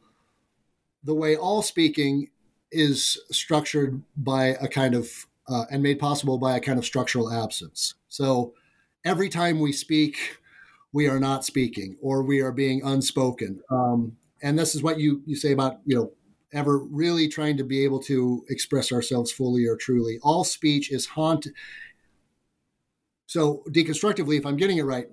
the 1.04 1.16
way 1.16 1.36
all 1.36 1.62
speaking 1.62 2.30
is 2.72 3.18
structured 3.32 4.04
by 4.16 4.48
a 4.60 4.68
kind 4.68 4.94
of 4.94 5.28
uh, 5.48 5.64
and 5.72 5.82
made 5.82 6.00
possible 6.00 6.38
by 6.38 6.58
a 6.58 6.60
kind 6.60 6.78
of 6.78 6.86
structural 6.86 7.32
absence. 7.32 7.96
So 8.10 8.54
every 9.06 9.30
time 9.30 9.62
we 9.62 9.72
speak, 9.72 10.40
we 10.94 11.08
are 11.08 11.20
not 11.20 11.46
speaking 11.46 11.98
or 12.02 12.24
we 12.24 12.42
are 12.42 12.52
being 12.52 12.82
unspoken. 12.84 13.62
Um, 13.70 14.18
and 14.42 14.58
this 14.58 14.76
is 14.76 14.84
what 14.84 15.00
you 15.00 15.22
you 15.26 15.36
say 15.36 15.52
about 15.52 15.80
you 15.86 15.96
know 15.96 16.12
ever 16.54 16.78
really 16.78 17.28
trying 17.28 17.58
to 17.58 17.64
be 17.64 17.84
able 17.84 18.00
to 18.00 18.46
express 18.50 18.92
ourselves 18.92 19.32
fully 19.32 19.66
or 19.66 19.76
truly. 19.76 20.20
All 20.24 20.44
speech 20.44 20.92
is 20.92 21.06
haunted. 21.06 21.54
So 23.26 23.64
deconstructively, 23.70 24.38
if 24.38 24.46
I'm 24.46 24.56
getting 24.56 24.78
it 24.78 24.84
right, 24.84 25.08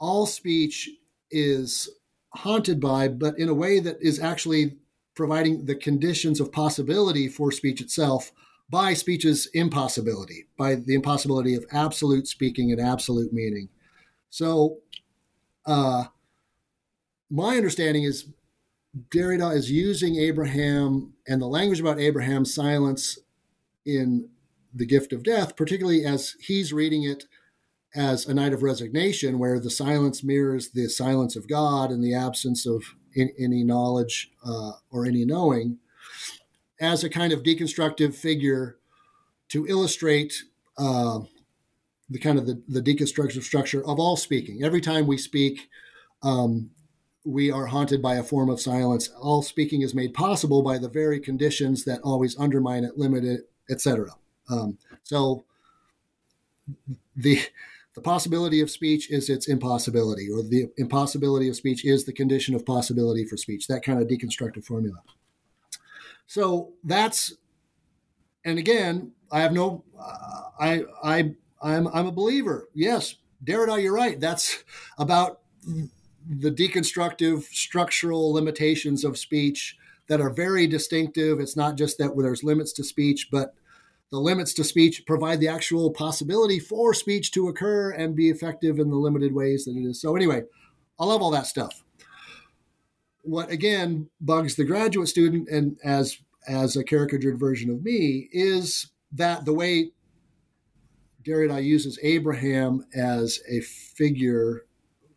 all 0.00 0.26
speech 0.26 0.90
is 1.30 1.88
haunted 2.34 2.80
by, 2.80 3.08
but 3.08 3.38
in 3.38 3.48
a 3.48 3.54
way 3.54 3.78
that 3.78 3.96
is 4.00 4.18
actually 4.18 4.76
providing 5.14 5.66
the 5.66 5.76
conditions 5.76 6.40
of 6.40 6.50
possibility 6.50 7.28
for 7.28 7.52
speech 7.52 7.80
itself 7.80 8.32
by 8.68 8.94
speech's 8.94 9.46
impossibility, 9.54 10.46
by 10.58 10.74
the 10.74 10.94
impossibility 10.94 11.54
of 11.54 11.64
absolute 11.70 12.26
speaking 12.26 12.72
and 12.72 12.80
absolute 12.80 13.32
meaning. 13.32 13.68
So, 14.34 14.78
uh, 15.64 16.06
my 17.30 17.56
understanding 17.56 18.02
is 18.02 18.32
Derrida 19.10 19.54
is 19.54 19.70
using 19.70 20.16
Abraham 20.16 21.12
and 21.28 21.40
the 21.40 21.46
language 21.46 21.78
about 21.78 22.00
Abraham's 22.00 22.52
silence 22.52 23.16
in 23.86 24.30
The 24.74 24.86
Gift 24.86 25.12
of 25.12 25.22
Death, 25.22 25.54
particularly 25.54 26.04
as 26.04 26.34
he's 26.40 26.72
reading 26.72 27.04
it 27.04 27.26
as 27.94 28.26
a 28.26 28.34
knight 28.34 28.52
of 28.52 28.64
resignation, 28.64 29.38
where 29.38 29.60
the 29.60 29.70
silence 29.70 30.24
mirrors 30.24 30.70
the 30.70 30.88
silence 30.88 31.36
of 31.36 31.46
God 31.46 31.92
and 31.92 32.02
the 32.02 32.14
absence 32.14 32.66
of 32.66 32.82
any 33.16 33.62
knowledge 33.62 34.32
uh, 34.44 34.72
or 34.90 35.06
any 35.06 35.24
knowing, 35.24 35.78
as 36.80 37.04
a 37.04 37.08
kind 37.08 37.32
of 37.32 37.44
deconstructive 37.44 38.16
figure 38.16 38.78
to 39.50 39.64
illustrate 39.68 40.42
uh, 40.76 41.20
the 42.14 42.20
kind 42.20 42.38
of 42.38 42.46
the, 42.46 42.62
the 42.68 42.80
deconstructive 42.80 43.42
structure 43.42 43.84
of 43.84 43.98
all 43.98 44.16
speaking. 44.16 44.62
Every 44.62 44.80
time 44.80 45.08
we 45.08 45.18
speak, 45.18 45.68
um, 46.22 46.70
we 47.24 47.50
are 47.50 47.66
haunted 47.66 48.00
by 48.00 48.14
a 48.14 48.22
form 48.22 48.48
of 48.48 48.60
silence. 48.60 49.10
All 49.20 49.42
speaking 49.42 49.82
is 49.82 49.96
made 49.96 50.14
possible 50.14 50.62
by 50.62 50.78
the 50.78 50.88
very 50.88 51.18
conditions 51.18 51.84
that 51.86 52.00
always 52.02 52.38
undermine 52.38 52.84
it, 52.84 52.96
limit 52.96 53.24
it, 53.24 53.50
etc. 53.68 54.10
Um, 54.48 54.78
so 55.02 55.44
the 57.16 57.40
the 57.96 58.00
possibility 58.00 58.60
of 58.60 58.70
speech 58.70 59.10
is 59.10 59.28
its 59.28 59.48
impossibility, 59.48 60.28
or 60.30 60.44
the 60.44 60.68
impossibility 60.76 61.48
of 61.48 61.56
speech 61.56 61.84
is 61.84 62.04
the 62.04 62.12
condition 62.12 62.54
of 62.54 62.64
possibility 62.64 63.24
for 63.24 63.36
speech. 63.36 63.66
That 63.66 63.84
kind 63.84 64.00
of 64.00 64.06
deconstructive 64.06 64.64
formula. 64.64 64.98
So 66.28 66.74
that's, 66.84 67.34
and 68.44 68.56
again, 68.56 69.12
I 69.32 69.40
have 69.40 69.52
no, 69.52 69.82
uh, 69.98 70.42
I 70.60 70.84
I 71.02 71.34
I'm 71.64 71.88
I'm 71.88 72.06
a 72.06 72.12
believer. 72.12 72.68
Yes, 72.74 73.16
Derrida, 73.44 73.82
you're 73.82 73.94
right. 73.94 74.20
That's 74.20 74.62
about 74.98 75.40
the 76.28 76.50
deconstructive 76.50 77.44
structural 77.44 78.32
limitations 78.32 79.02
of 79.02 79.18
speech 79.18 79.76
that 80.08 80.20
are 80.20 80.30
very 80.30 80.66
distinctive. 80.66 81.40
It's 81.40 81.56
not 81.56 81.76
just 81.76 81.96
that 81.98 82.12
there's 82.16 82.44
limits 82.44 82.72
to 82.74 82.84
speech, 82.84 83.28
but 83.32 83.54
the 84.10 84.18
limits 84.18 84.52
to 84.54 84.64
speech 84.64 85.06
provide 85.06 85.40
the 85.40 85.48
actual 85.48 85.90
possibility 85.90 86.60
for 86.60 86.92
speech 86.92 87.32
to 87.32 87.48
occur 87.48 87.90
and 87.92 88.14
be 88.14 88.28
effective 88.28 88.78
in 88.78 88.90
the 88.90 88.96
limited 88.96 89.34
ways 89.34 89.64
that 89.64 89.76
it 89.76 89.88
is. 89.88 90.00
So, 90.00 90.14
anyway, 90.14 90.42
I 91.00 91.04
love 91.06 91.22
all 91.22 91.30
that 91.30 91.46
stuff. 91.46 91.82
What 93.22 93.50
again 93.50 94.10
bugs 94.20 94.56
the 94.56 94.64
graduate 94.64 95.08
student, 95.08 95.48
and 95.48 95.78
as 95.82 96.18
as 96.46 96.76
a 96.76 96.84
caricatured 96.84 97.40
version 97.40 97.70
of 97.70 97.82
me, 97.82 98.28
is 98.32 98.90
that 99.12 99.46
the 99.46 99.54
way 99.54 99.92
Derrida 101.24 101.62
uses 101.62 101.98
Abraham 102.02 102.86
as 102.94 103.40
a 103.48 103.60
figure, 103.60 104.66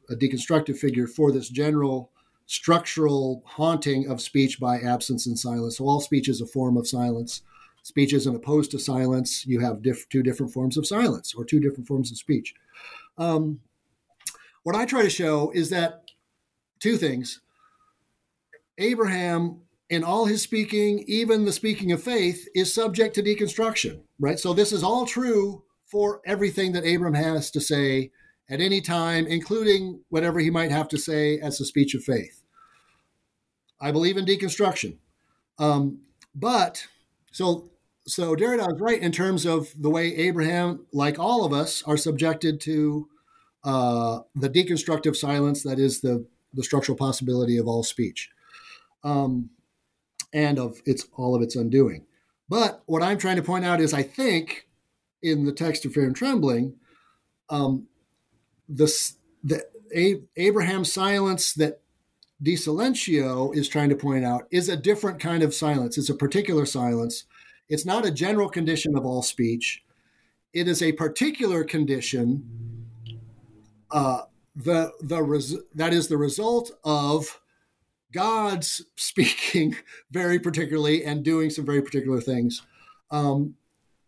a 0.09 0.15
deconstructive 0.15 0.77
figure 0.77 1.07
for 1.07 1.31
this 1.31 1.49
general 1.49 2.11
structural 2.45 3.43
haunting 3.45 4.09
of 4.09 4.21
speech 4.21 4.59
by 4.59 4.79
absence 4.79 5.27
and 5.27 5.37
silence. 5.37 5.77
So 5.77 5.85
all 5.85 5.99
speech 5.99 6.29
is 6.29 6.39
a 6.39 6.45
form 6.45 6.77
of 6.77 6.87
silence. 6.87 7.41
Speech 7.83 8.13
isn't 8.13 8.35
opposed 8.35 8.71
to 8.71 8.79
silence. 8.79 9.45
You 9.45 9.59
have 9.59 9.81
diff- 9.81 10.07
two 10.09 10.23
different 10.23 10.53
forms 10.53 10.77
of 10.77 10.87
silence 10.87 11.33
or 11.35 11.43
two 11.43 11.59
different 11.59 11.87
forms 11.87 12.09
of 12.11 12.17
speech. 12.17 12.53
Um, 13.17 13.59
what 14.63 14.75
I 14.75 14.85
try 14.85 15.03
to 15.03 15.09
show 15.09 15.51
is 15.51 15.69
that 15.69 16.03
two 16.79 16.97
things. 16.97 17.41
Abraham, 18.77 19.61
in 19.89 20.03
all 20.03 20.25
his 20.25 20.41
speaking, 20.41 21.03
even 21.07 21.45
the 21.45 21.51
speaking 21.51 21.91
of 21.91 22.03
faith, 22.03 22.47
is 22.55 22.73
subject 22.73 23.15
to 23.15 23.23
deconstruction, 23.23 24.01
right? 24.19 24.39
So 24.39 24.53
this 24.53 24.71
is 24.71 24.83
all 24.83 25.05
true 25.05 25.63
for 25.87 26.21
everything 26.25 26.73
that 26.73 26.85
Abram 26.85 27.13
has 27.13 27.49
to 27.51 27.61
say 27.61 28.11
at 28.49 28.61
any 28.61 28.81
time, 28.81 29.25
including 29.27 30.01
whatever 30.09 30.39
he 30.39 30.49
might 30.49 30.71
have 30.71 30.87
to 30.89 30.97
say 30.97 31.39
as 31.39 31.59
a 31.59 31.65
speech 31.65 31.95
of 31.95 32.03
faith. 32.03 32.43
I 33.79 33.91
believe 33.91 34.17
in 34.17 34.25
deconstruction. 34.25 34.97
Um, 35.59 36.01
but 36.35 36.87
so 37.31 37.71
so 38.05 38.35
Derrida 38.35 38.73
is 38.73 38.79
right 38.79 39.01
in 39.01 39.11
terms 39.11 39.45
of 39.45 39.73
the 39.77 39.89
way 39.89 40.15
Abraham, 40.15 40.85
like 40.93 41.19
all 41.19 41.43
of 41.43 41.51
us, 41.51 41.83
are 41.83 41.97
subjected 41.97 42.61
to 42.61 43.09
uh, 43.63 44.19
the 44.33 44.49
deconstructive 44.49 45.15
silence 45.15 45.63
that 45.63 45.79
is 45.79 46.01
the 46.01 46.25
the 46.53 46.63
structural 46.63 46.97
possibility 46.97 47.57
of 47.57 47.67
all 47.67 47.83
speech, 47.83 48.29
um, 49.03 49.49
and 50.33 50.57
of 50.57 50.81
its 50.85 51.05
all 51.15 51.35
of 51.35 51.41
its 51.41 51.55
undoing. 51.55 52.05
But 52.49 52.81
what 52.85 53.03
I'm 53.03 53.17
trying 53.17 53.35
to 53.35 53.43
point 53.43 53.65
out 53.65 53.81
is, 53.81 53.93
I 53.93 54.03
think, 54.03 54.66
in 55.21 55.45
the 55.45 55.51
text 55.51 55.85
of 55.85 55.93
Fear 55.93 56.05
and 56.05 56.15
Trembling, 56.15 56.75
um, 57.49 57.87
the 58.67 58.91
the 59.43 59.63
A- 59.95 60.21
Abraham's 60.35 60.91
silence 60.91 61.53
that 61.53 61.81
De 62.41 62.55
Silentio 62.55 63.51
is 63.55 63.67
trying 63.67 63.89
to 63.89 63.95
point 63.95 64.23
out 64.23 64.47
is 64.51 64.69
a 64.69 64.77
different 64.77 65.19
kind 65.19 65.41
of 65.41 65.53
silence. 65.53 65.97
It's 65.97 66.09
a 66.09 66.15
particular 66.15 66.65
silence. 66.65 67.23
It's 67.69 67.85
not 67.85 68.05
a 68.05 68.11
general 68.11 68.49
condition 68.49 68.95
of 68.95 69.05
all 69.05 69.23
speech. 69.23 69.83
It 70.53 70.67
is 70.67 70.81
a 70.81 70.91
particular 70.93 71.63
condition. 71.63 72.87
Uh, 73.89 74.23
the 74.55 74.91
the 75.01 75.21
res- 75.21 75.57
that 75.75 75.93
is 75.93 76.07
the 76.07 76.17
result 76.17 76.71
of 76.83 77.39
God's 78.11 78.83
speaking 78.95 79.75
very 80.11 80.39
particularly 80.39 81.03
and 81.03 81.23
doing 81.23 81.49
some 81.49 81.65
very 81.65 81.81
particular 81.81 82.21
things. 82.21 82.61
Um, 83.11 83.55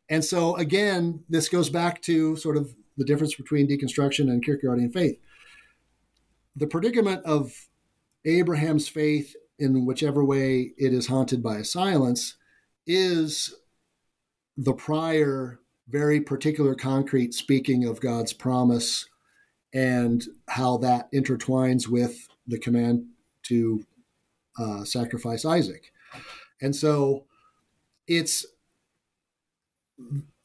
and 0.09 0.23
so 0.23 0.55
again, 0.55 1.23
this 1.29 1.49
goes 1.49 1.69
back 1.69 2.01
to 2.03 2.35
sort 2.35 2.57
of 2.57 2.73
the 2.97 3.05
difference 3.05 3.35
between 3.35 3.67
deconstruction 3.67 4.29
and 4.29 4.45
Kierkegaardian 4.45 4.91
faith. 4.91 5.19
The 6.55 6.67
predicament 6.67 7.23
of 7.25 7.67
Abraham's 8.25 8.89
faith, 8.89 9.35
in 9.57 9.85
whichever 9.85 10.23
way 10.23 10.73
it 10.77 10.93
is 10.93 11.07
haunted 11.07 11.41
by 11.41 11.57
a 11.57 11.63
silence, 11.63 12.35
is 12.85 13.55
the 14.57 14.73
prior, 14.73 15.59
very 15.87 16.19
particular, 16.19 16.75
concrete 16.75 17.33
speaking 17.33 17.85
of 17.85 18.01
God's 18.01 18.33
promise 18.33 19.05
and 19.73 20.25
how 20.49 20.77
that 20.77 21.11
intertwines 21.13 21.87
with 21.87 22.27
the 22.47 22.59
command 22.59 23.05
to 23.43 23.85
uh, 24.59 24.83
sacrifice 24.83 25.45
Isaac. 25.45 25.91
And 26.61 26.75
so 26.75 27.25
it's 28.07 28.45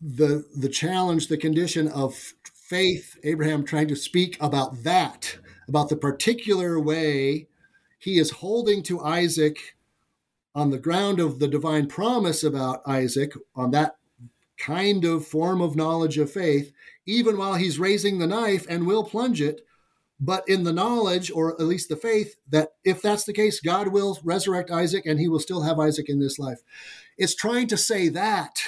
the 0.01 0.45
the 0.57 0.69
challenge, 0.69 1.29
the 1.29 1.39
condition 1.39 1.89
of 1.89 2.35
faith, 2.55 3.17
Abraham 3.25 3.65
trying 3.65 3.89
to 3.89 3.97
speak 3.97 4.37
about 4.41 4.83
that, 4.85 5.39
about 5.69 5.89
the 5.89 5.97
particular 5.97 6.81
way 6.81 7.49
he 7.99 8.19
is 8.19 8.31
holding 8.31 8.83
to 8.85 9.01
Isaac 9.01 9.77
on 10.55 10.71
the 10.71 10.79
ground 10.79 11.21
of 11.21 11.39
the 11.39 11.49
divine 11.49 11.87
promise 11.87 12.45
about 12.45 12.83
Isaac, 12.87 13.33
on 13.55 13.71
that 13.73 13.97
kind 14.57 15.05
of 15.05 15.27
form 15.27 15.61
of 15.61 15.77
knowledge 15.77 16.19
of 16.19 16.31
faith, 16.31 16.73
even 17.07 17.37
while 17.37 17.55
he's 17.55 17.79
raising 17.79 18.19
the 18.19 18.27
knife 18.27 18.67
and 18.69 18.87
will 18.87 19.05
plunge 19.05 19.41
it, 19.41 19.63
but 20.21 20.49
in 20.49 20.63
the 20.63 20.73
knowledge, 20.73 21.31
or 21.31 21.61
at 21.61 21.67
least 21.67 21.89
the 21.89 21.97
faith, 21.97 22.37
that 22.49 22.71
if 22.85 23.03
that's 23.03 23.25
the 23.25 23.33
case, 23.33 23.61
God 23.61 23.89
will 23.89 24.19
resurrect 24.23 24.71
Isaac 24.71 25.07
and 25.07 25.19
he 25.19 25.29
will 25.29 25.41
still 25.41 25.63
have 25.63 25.81
Isaac 25.81 26.09
in 26.09 26.21
this 26.21 26.39
life. 26.39 26.61
It's 27.19 27.35
trying 27.35 27.67
to 27.69 27.77
say 27.77 28.09
that 28.11 28.63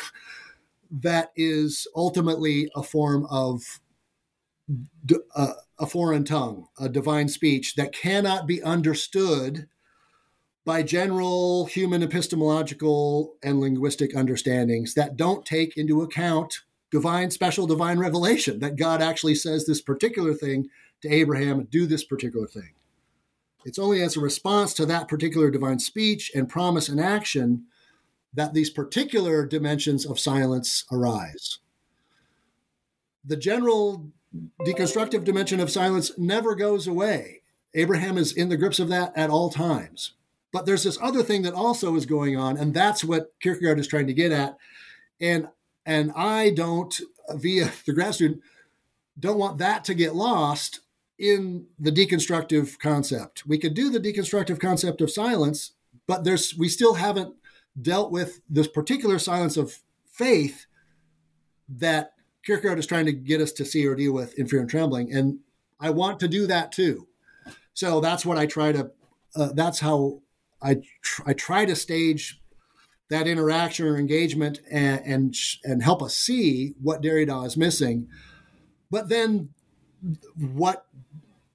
that 1.02 1.32
is 1.36 1.86
ultimately 1.94 2.70
a 2.74 2.82
form 2.82 3.27
of 3.31 3.81
uh, 5.35 5.52
a 5.78 5.86
foreign 5.86 6.24
tongue, 6.24 6.66
a 6.78 6.89
divine 6.89 7.28
speech 7.28 7.74
that 7.74 7.93
cannot 7.93 8.47
be 8.47 8.62
understood 8.62 9.68
by 10.64 10.82
general 10.82 11.66
human 11.66 12.02
epistemological 12.02 13.36
and 13.43 13.60
linguistic 13.60 14.16
understandings 14.16 14.94
that 14.94 15.16
don't 15.16 15.47
take 15.47 15.77
into 15.77 16.02
account 16.02 16.62
divine, 16.90 17.31
special 17.31 17.66
divine 17.66 17.98
revelation 17.98 18.59
that 18.59 18.77
God 18.77 19.01
actually 19.01 19.36
says 19.36 19.66
this 19.66 19.81
particular 19.81 20.35
thing 20.35 20.68
to 21.02 21.09
Abraham, 21.09 21.68
do 21.70 21.86
this 21.86 22.05
particular 22.05 22.47
thing. 22.47 22.73
It's 23.64 23.78
only 23.78 24.02
as 24.02 24.16
a 24.16 24.20
response 24.20 24.74
to 24.74 24.86
that 24.86 25.09
particular 25.09 25.51
divine 25.51 25.78
speech 25.78 26.32
and 26.35 26.48
promise 26.48 26.89
and 26.89 27.01
action 27.01 27.66
that 28.34 28.54
these 28.54 28.70
particular 28.70 29.46
dimensions 29.46 30.04
of 30.04 30.20
silence 30.20 30.84
arise. 30.92 31.58
The 33.24 33.36
general 33.36 34.10
deconstructive 34.64 35.24
dimension 35.24 35.60
of 35.60 35.70
silence 35.70 36.12
never 36.18 36.54
goes 36.54 36.86
away. 36.86 37.42
Abraham 37.74 38.18
is 38.18 38.32
in 38.32 38.48
the 38.48 38.56
grips 38.56 38.78
of 38.78 38.88
that 38.88 39.12
at 39.16 39.30
all 39.30 39.50
times. 39.50 40.12
But 40.52 40.64
there's 40.64 40.84
this 40.84 40.98
other 41.02 41.22
thing 41.22 41.42
that 41.42 41.54
also 41.54 41.96
is 41.96 42.06
going 42.06 42.36
on, 42.36 42.56
and 42.56 42.72
that's 42.72 43.04
what 43.04 43.32
Kierkegaard 43.40 43.78
is 43.78 43.86
trying 43.86 44.06
to 44.06 44.14
get 44.14 44.32
at. 44.32 44.56
And 45.20 45.48
and 45.84 46.12
I 46.16 46.50
don't, 46.50 46.98
via 47.34 47.70
the 47.86 47.92
grad 47.92 48.14
student, 48.14 48.42
don't 49.18 49.38
want 49.38 49.58
that 49.58 49.84
to 49.84 49.94
get 49.94 50.14
lost 50.14 50.80
in 51.18 51.66
the 51.78 51.92
deconstructive 51.92 52.78
concept. 52.78 53.46
We 53.46 53.58
could 53.58 53.74
do 53.74 53.90
the 53.90 54.00
deconstructive 54.00 54.60
concept 54.60 55.00
of 55.00 55.10
silence, 55.10 55.72
but 56.06 56.24
there's 56.24 56.56
we 56.56 56.68
still 56.68 56.94
haven't 56.94 57.34
dealt 57.80 58.10
with 58.10 58.40
this 58.48 58.68
particular 58.68 59.18
silence 59.18 59.56
of 59.56 59.80
faith 60.10 60.66
that 61.68 62.12
Kierkegaard 62.44 62.78
is 62.78 62.86
trying 62.86 63.06
to 63.06 63.12
get 63.12 63.40
us 63.40 63.52
to 63.52 63.64
see 63.64 63.86
or 63.86 63.94
deal 63.94 64.12
with 64.12 64.38
in 64.38 64.46
fear 64.46 64.60
and 64.60 64.70
trembling. 64.70 65.12
And 65.12 65.40
I 65.80 65.90
want 65.90 66.20
to 66.20 66.28
do 66.28 66.46
that 66.46 66.72
too. 66.72 67.08
So 67.74 68.00
that's 68.00 68.24
what 68.24 68.38
I 68.38 68.46
try 68.46 68.72
to, 68.72 68.90
uh, 69.34 69.50
that's 69.52 69.80
how 69.80 70.22
I, 70.62 70.76
tr- 71.02 71.22
I 71.26 71.32
try 71.34 71.64
to 71.66 71.76
stage 71.76 72.40
that 73.10 73.26
interaction 73.26 73.86
or 73.86 73.98
engagement 73.98 74.60
and, 74.70 75.00
and, 75.04 75.36
and 75.64 75.82
help 75.82 76.02
us 76.02 76.16
see 76.16 76.74
what 76.80 77.02
Derrida 77.02 77.46
is 77.46 77.56
missing. 77.56 78.08
But 78.90 79.08
then 79.08 79.50
what, 80.34 80.86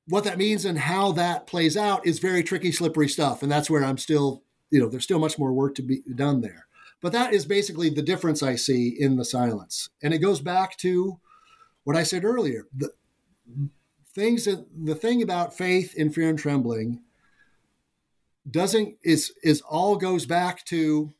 what 0.08 0.24
that 0.26 0.38
means 0.38 0.66
and 0.66 0.78
how 0.78 1.14
that 1.14 1.48
plays 1.48 1.76
out 1.76 2.06
is 2.06 2.20
very 2.20 2.44
tricky, 2.44 2.72
slippery 2.72 3.08
stuff. 3.08 3.42
And 3.42 3.52
that's 3.52 3.70
where 3.70 3.84
I'm 3.84 3.98
still, 3.98 4.44
you 4.72 4.80
know, 4.80 4.90
there's 4.90 5.04
still 5.04 5.20
much 5.20 5.38
more 5.38 5.54
work 5.54 5.76
to 5.76 5.82
be 5.82 6.02
done 6.16 6.42
there. 6.42 6.66
But 7.02 7.12
that 7.14 7.34
is 7.34 7.46
basically 7.46 7.90
the 7.90 8.02
difference 8.02 8.42
I 8.42 8.56
see 8.56 8.90
in 8.90 9.18
the 9.18 9.26
silence. 9.26 9.90
And 10.02 10.14
it 10.14 10.20
goes 10.20 10.40
back 10.40 10.78
to 10.78 11.20
what 11.84 11.96
I 11.96 12.04
said 12.04 12.24
earlier. 12.24 12.68
The 12.76 12.92
things 14.14 14.46
that 14.46 14.66
the 14.84 14.96
thing 14.96 15.22
about 15.22 15.56
faith 15.56 15.96
in 15.96 16.12
fear 16.12 16.30
and 16.30 16.38
trembling 16.38 17.02
doesn't 18.50 18.98
is 19.04 19.34
is 19.44 19.62
all 19.62 19.96
goes 19.98 20.26
back 20.26 20.64
to 20.66 21.14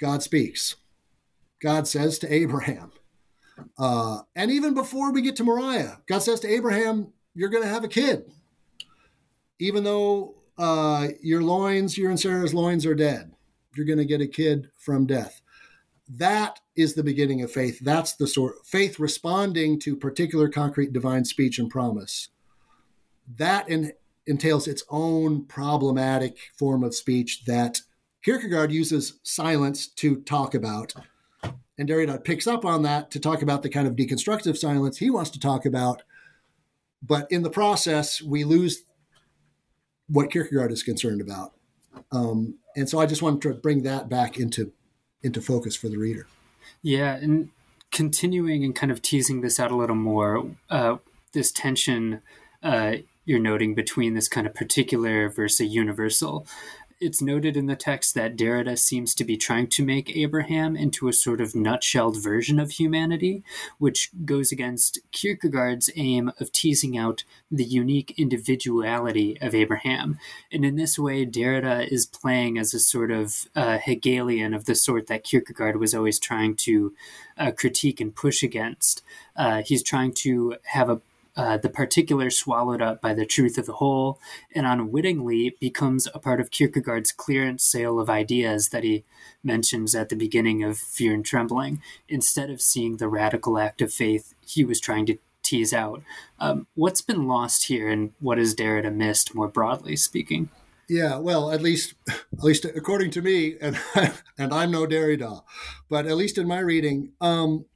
God 0.00 0.22
speaks. 0.22 0.76
God 1.62 1.86
says 1.88 2.18
to 2.20 2.32
Abraham. 2.32 2.92
Uh, 3.78 4.20
and 4.34 4.50
even 4.50 4.74
before 4.74 5.12
we 5.12 5.22
get 5.22 5.36
to 5.36 5.44
Moriah, 5.44 6.00
God 6.06 6.18
says 6.20 6.40
to 6.40 6.48
Abraham, 6.48 7.12
You're 7.34 7.48
going 7.48 7.62
to 7.62 7.68
have 7.68 7.84
a 7.84 7.88
kid. 7.88 8.30
Even 9.58 9.84
though 9.84 10.34
uh, 10.58 11.08
your 11.22 11.42
loins, 11.42 11.98
your 11.98 12.10
and 12.10 12.20
Sarah's 12.20 12.54
loins 12.54 12.86
are 12.86 12.94
dead 12.94 13.34
you're 13.76 13.86
going 13.86 13.98
to 13.98 14.04
get 14.04 14.20
a 14.20 14.26
kid 14.26 14.70
from 14.76 15.06
death. 15.06 15.40
That 16.08 16.60
is 16.76 16.94
the 16.94 17.02
beginning 17.02 17.42
of 17.42 17.50
faith. 17.50 17.78
That's 17.80 18.14
the 18.14 18.26
sort 18.26 18.66
faith 18.66 18.98
responding 18.98 19.80
to 19.80 19.96
particular 19.96 20.48
concrete 20.48 20.92
divine 20.92 21.24
speech 21.24 21.58
and 21.58 21.70
promise. 21.70 22.28
That 23.36 23.68
in, 23.68 23.92
entails 24.26 24.68
its 24.68 24.84
own 24.90 25.46
problematic 25.46 26.38
form 26.58 26.84
of 26.84 26.94
speech 26.94 27.44
that 27.46 27.80
Kierkegaard 28.22 28.70
uses 28.70 29.18
silence 29.22 29.86
to 29.86 30.20
talk 30.22 30.54
about. 30.54 30.94
And 31.78 31.88
Derrida 31.88 32.22
picks 32.22 32.46
up 32.46 32.64
on 32.64 32.82
that 32.82 33.10
to 33.10 33.20
talk 33.20 33.42
about 33.42 33.62
the 33.62 33.68
kind 33.68 33.88
of 33.88 33.96
deconstructive 33.96 34.56
silence 34.56 34.98
he 34.98 35.10
wants 35.10 35.30
to 35.30 35.40
talk 35.40 35.66
about. 35.66 36.02
But 37.02 37.30
in 37.30 37.42
the 37.42 37.50
process, 37.50 38.22
we 38.22 38.44
lose 38.44 38.83
what 40.08 40.30
Kierkegaard 40.30 40.72
is 40.72 40.82
concerned 40.82 41.20
about. 41.20 41.52
Um, 42.12 42.56
and 42.76 42.88
so 42.88 42.98
I 42.98 43.06
just 43.06 43.22
wanted 43.22 43.42
to 43.42 43.54
bring 43.54 43.82
that 43.84 44.08
back 44.08 44.38
into 44.38 44.72
into 45.22 45.40
focus 45.40 45.74
for 45.74 45.88
the 45.88 45.96
reader. 45.96 46.26
Yeah, 46.82 47.14
and 47.14 47.48
continuing 47.90 48.64
and 48.64 48.74
kind 48.74 48.92
of 48.92 49.00
teasing 49.00 49.40
this 49.40 49.58
out 49.58 49.70
a 49.70 49.76
little 49.76 49.96
more, 49.96 50.50
uh, 50.68 50.96
this 51.32 51.50
tension 51.50 52.20
uh, 52.62 52.96
you're 53.26 53.38
noting 53.38 53.74
between 53.74 54.14
this 54.14 54.28
kind 54.28 54.46
of 54.46 54.54
particular 54.54 55.28
versus 55.28 55.72
universal. 55.72 56.46
It's 57.04 57.20
noted 57.20 57.56
in 57.56 57.66
the 57.66 57.76
text 57.76 58.14
that 58.14 58.36
Derrida 58.36 58.78
seems 58.78 59.14
to 59.14 59.24
be 59.24 59.36
trying 59.36 59.66
to 59.68 59.84
make 59.84 60.16
Abraham 60.16 60.76
into 60.76 61.06
a 61.06 61.12
sort 61.12 61.40
of 61.40 61.52
nutshelled 61.52 62.22
version 62.22 62.58
of 62.58 62.72
humanity, 62.72 63.44
which 63.78 64.10
goes 64.24 64.50
against 64.50 64.98
Kierkegaard's 65.12 65.90
aim 65.96 66.32
of 66.40 66.50
teasing 66.50 66.96
out 66.96 67.24
the 67.50 67.64
unique 67.64 68.14
individuality 68.16 69.38
of 69.40 69.54
Abraham. 69.54 70.18
And 70.50 70.64
in 70.64 70.76
this 70.76 70.98
way, 70.98 71.26
Derrida 71.26 71.86
is 71.88 72.06
playing 72.06 72.58
as 72.58 72.72
a 72.72 72.80
sort 72.80 73.10
of 73.10 73.46
uh, 73.54 73.78
Hegelian 73.78 74.54
of 74.54 74.64
the 74.64 74.74
sort 74.74 75.06
that 75.08 75.24
Kierkegaard 75.24 75.76
was 75.76 75.94
always 75.94 76.18
trying 76.18 76.56
to 76.56 76.94
uh, 77.36 77.50
critique 77.50 78.00
and 78.00 78.14
push 78.14 78.42
against. 78.42 79.02
Uh, 79.36 79.62
he's 79.64 79.82
trying 79.82 80.12
to 80.14 80.56
have 80.64 80.88
a 80.88 81.00
uh, 81.36 81.56
the 81.56 81.68
particular 81.68 82.30
swallowed 82.30 82.80
up 82.80 83.00
by 83.00 83.12
the 83.12 83.26
truth 83.26 83.58
of 83.58 83.66
the 83.66 83.74
whole, 83.74 84.20
and 84.54 84.66
unwittingly 84.66 85.56
becomes 85.60 86.08
a 86.14 86.18
part 86.18 86.40
of 86.40 86.50
Kierkegaard's 86.50 87.12
clearance 87.12 87.64
sale 87.64 87.98
of 87.98 88.08
ideas 88.08 88.68
that 88.68 88.84
he 88.84 89.04
mentions 89.42 89.94
at 89.94 90.08
the 90.08 90.16
beginning 90.16 90.62
of 90.62 90.78
Fear 90.78 91.14
and 91.14 91.24
Trembling, 91.24 91.82
instead 92.08 92.50
of 92.50 92.60
seeing 92.60 92.96
the 92.96 93.08
radical 93.08 93.58
act 93.58 93.82
of 93.82 93.92
faith 93.92 94.34
he 94.46 94.64
was 94.64 94.80
trying 94.80 95.06
to 95.06 95.18
tease 95.42 95.74
out. 95.74 96.02
Um, 96.38 96.66
what's 96.74 97.02
been 97.02 97.26
lost 97.26 97.66
here, 97.66 97.88
and 97.88 98.12
what 98.20 98.38
is 98.38 98.54
Derrida 98.54 98.94
missed, 98.94 99.34
more 99.34 99.48
broadly 99.48 99.96
speaking? 99.96 100.48
Yeah, 100.88 101.18
well, 101.18 101.50
at 101.50 101.62
least, 101.62 101.94
at 102.08 102.44
least 102.44 102.64
according 102.64 103.10
to 103.12 103.22
me, 103.22 103.56
and 103.60 103.78
and 104.38 104.52
I'm 104.52 104.70
no 104.70 104.86
Derrida, 104.86 105.42
but 105.88 106.06
at 106.06 106.16
least 106.16 106.38
in 106.38 106.46
my 106.46 106.58
reading, 106.60 107.12
um, 107.20 107.66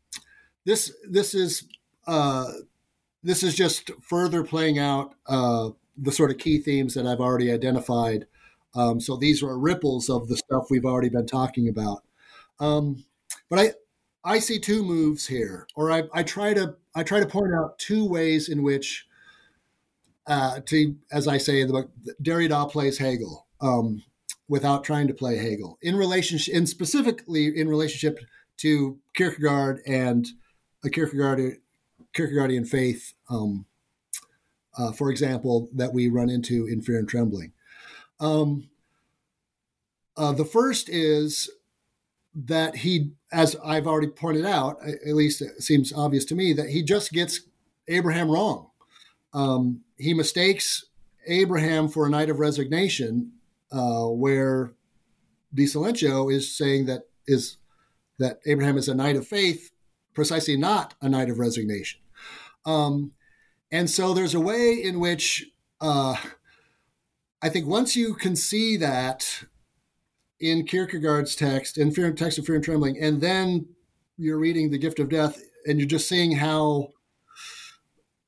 this 0.64 0.92
this 1.08 1.34
is 1.34 1.64
uh, 2.06 2.46
this 3.22 3.42
is 3.42 3.54
just 3.54 3.90
further 4.00 4.44
playing 4.44 4.78
out 4.78 5.14
uh, 5.26 5.70
the 5.96 6.12
sort 6.12 6.30
of 6.30 6.38
key 6.38 6.58
themes 6.58 6.94
that 6.94 7.06
I've 7.06 7.20
already 7.20 7.50
identified. 7.52 8.26
Um, 8.74 9.00
so 9.00 9.16
these 9.16 9.42
are 9.42 9.58
ripples 9.58 10.08
of 10.08 10.28
the 10.28 10.36
stuff 10.36 10.70
we've 10.70 10.84
already 10.84 11.08
been 11.08 11.26
talking 11.26 11.68
about. 11.68 12.02
Um, 12.60 13.04
but 13.48 13.58
I 13.58 13.72
I 14.24 14.38
see 14.40 14.58
two 14.58 14.82
moves 14.82 15.26
here, 15.26 15.66
or 15.74 15.90
I, 15.90 16.04
I 16.12 16.22
try 16.22 16.52
to 16.54 16.76
I 16.94 17.02
try 17.02 17.20
to 17.20 17.26
point 17.26 17.54
out 17.54 17.78
two 17.78 18.06
ways 18.06 18.48
in 18.48 18.62
which, 18.62 19.06
uh, 20.26 20.60
to 20.66 20.96
as 21.10 21.26
I 21.28 21.38
say 21.38 21.60
in 21.60 21.68
the 21.68 21.72
book, 21.72 21.90
Derrida 22.22 22.70
plays 22.70 22.98
Hegel 22.98 23.46
um, 23.60 24.02
without 24.48 24.84
trying 24.84 25.08
to 25.08 25.14
play 25.14 25.36
Hegel 25.36 25.78
in 25.82 25.96
relationship, 25.96 26.54
in 26.54 26.66
specifically 26.66 27.58
in 27.58 27.68
relationship 27.68 28.18
to 28.58 28.98
Kierkegaard 29.14 29.80
and 29.86 30.26
a 30.84 30.90
Kierkegaard 30.90 31.58
Kierkegaardian 32.14 32.66
faith, 32.66 33.14
um, 33.30 33.66
uh, 34.76 34.92
for 34.92 35.10
example, 35.10 35.68
that 35.74 35.92
we 35.92 36.08
run 36.08 36.30
into 36.30 36.66
in 36.66 36.80
Fear 36.82 36.98
and 36.98 37.08
Trembling. 37.08 37.52
Um, 38.20 38.68
uh, 40.16 40.32
the 40.32 40.44
first 40.44 40.88
is 40.88 41.50
that 42.34 42.76
he, 42.76 43.12
as 43.32 43.56
I've 43.64 43.86
already 43.86 44.08
pointed 44.08 44.46
out, 44.46 44.78
at 44.86 45.14
least 45.14 45.42
it 45.42 45.62
seems 45.62 45.92
obvious 45.92 46.24
to 46.26 46.34
me, 46.34 46.52
that 46.52 46.68
he 46.68 46.82
just 46.82 47.12
gets 47.12 47.40
Abraham 47.88 48.30
wrong. 48.30 48.70
Um, 49.32 49.82
he 49.96 50.14
mistakes 50.14 50.84
Abraham 51.26 51.88
for 51.88 52.06
a 52.06 52.10
knight 52.10 52.30
of 52.30 52.38
resignation, 52.38 53.32
uh, 53.72 54.06
where 54.06 54.72
De 55.52 55.64
Silentio 55.64 56.32
is 56.32 56.56
saying 56.56 56.86
that 56.86 57.02
is 57.26 57.56
that 58.18 58.40
Abraham 58.46 58.76
is 58.76 58.88
a 58.88 58.94
knight 58.94 59.16
of 59.16 59.26
faith, 59.26 59.70
precisely 60.18 60.56
not 60.56 60.94
a 61.00 61.08
knight 61.08 61.30
of 61.30 61.38
resignation. 61.38 62.00
Um, 62.66 63.12
and 63.70 63.88
so 63.88 64.12
there's 64.12 64.34
a 64.34 64.40
way 64.40 64.72
in 64.72 64.98
which 64.98 65.46
uh, 65.80 66.16
I 67.40 67.48
think 67.48 67.68
once 67.68 67.94
you 67.94 68.14
can 68.14 68.34
see 68.34 68.76
that 68.78 69.44
in 70.40 70.66
Kierkegaard's 70.66 71.36
text, 71.36 71.78
in 71.78 71.92
Fear, 71.92 72.14
text 72.14 72.36
of 72.36 72.46
Fear 72.46 72.56
and 72.56 72.64
Trembling, 72.64 72.98
and 73.00 73.20
then 73.20 73.68
you're 74.16 74.40
reading 74.40 74.72
The 74.72 74.78
Gift 74.78 74.98
of 74.98 75.08
Death, 75.08 75.40
and 75.64 75.78
you're 75.78 75.86
just 75.86 76.08
seeing 76.08 76.32
how 76.32 76.88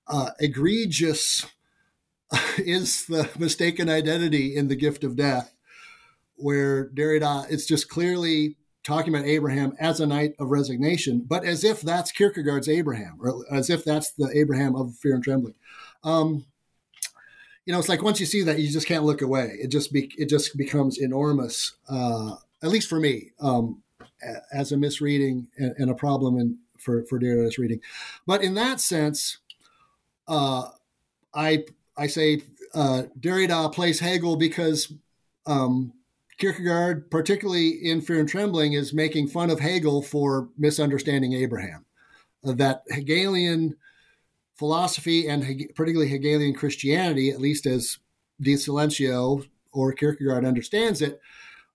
uh, 0.06 0.30
egregious 0.38 1.44
is 2.56 3.04
the 3.06 3.28
mistaken 3.36 3.90
identity 3.90 4.54
in 4.54 4.68
The 4.68 4.76
Gift 4.76 5.02
of 5.02 5.16
Death, 5.16 5.56
where 6.36 6.88
Derrida, 6.88 7.50
it's 7.50 7.66
just 7.66 7.88
clearly 7.88 8.58
talking 8.90 9.14
about 9.14 9.26
Abraham 9.26 9.72
as 9.78 10.00
a 10.00 10.06
knight 10.06 10.34
of 10.38 10.50
resignation, 10.50 11.24
but 11.26 11.44
as 11.44 11.62
if 11.62 11.80
that's 11.80 12.10
Kierkegaard's 12.10 12.68
Abraham, 12.68 13.18
or 13.20 13.44
as 13.52 13.70
if 13.70 13.84
that's 13.84 14.10
the 14.12 14.28
Abraham 14.34 14.74
of 14.74 14.96
fear 14.96 15.14
and 15.14 15.22
trembling. 15.22 15.54
Um, 16.02 16.44
you 17.64 17.72
know, 17.72 17.78
it's 17.78 17.88
like 17.88 18.02
once 18.02 18.18
you 18.18 18.26
see 18.26 18.42
that, 18.42 18.58
you 18.58 18.68
just 18.68 18.88
can't 18.88 19.04
look 19.04 19.22
away. 19.22 19.56
It 19.60 19.68
just 19.68 19.92
be, 19.92 20.12
it 20.18 20.28
just 20.28 20.56
becomes 20.56 20.98
enormous, 20.98 21.74
uh, 21.88 22.34
at 22.62 22.70
least 22.70 22.88
for 22.88 22.98
me, 22.98 23.30
um, 23.40 23.82
as 24.52 24.72
a 24.72 24.76
misreading 24.76 25.46
and, 25.56 25.74
and, 25.78 25.90
a 25.90 25.94
problem 25.94 26.36
in, 26.38 26.58
for 26.78 27.04
for 27.04 27.18
Derrida's 27.18 27.58
reading. 27.58 27.80
But 28.26 28.42
in 28.42 28.54
that 28.54 28.80
sense, 28.80 29.38
uh, 30.26 30.68
I 31.32 31.64
I 31.96 32.08
say 32.08 32.42
uh, 32.74 33.04
Derrida 33.18 33.72
plays 33.72 34.00
Hegel 34.00 34.36
because 34.36 34.92
um, 35.46 35.92
Kierkegaard, 36.40 37.10
particularly 37.10 37.68
in 37.68 38.00
Fear 38.00 38.20
and 38.20 38.28
Trembling, 38.28 38.72
is 38.72 38.94
making 38.94 39.28
fun 39.28 39.50
of 39.50 39.60
Hegel 39.60 40.02
for 40.02 40.48
misunderstanding 40.58 41.34
Abraham. 41.34 41.84
Uh, 42.44 42.52
that 42.54 42.82
Hegelian 42.88 43.76
philosophy 44.54 45.28
and 45.28 45.42
particularly 45.74 46.08
Hegelian 46.08 46.54
Christianity, 46.54 47.30
at 47.30 47.40
least 47.40 47.66
as 47.66 47.98
De 48.40 48.54
Silentio 48.54 49.44
or 49.72 49.92
Kierkegaard 49.92 50.44
understands 50.44 51.02
it, 51.02 51.20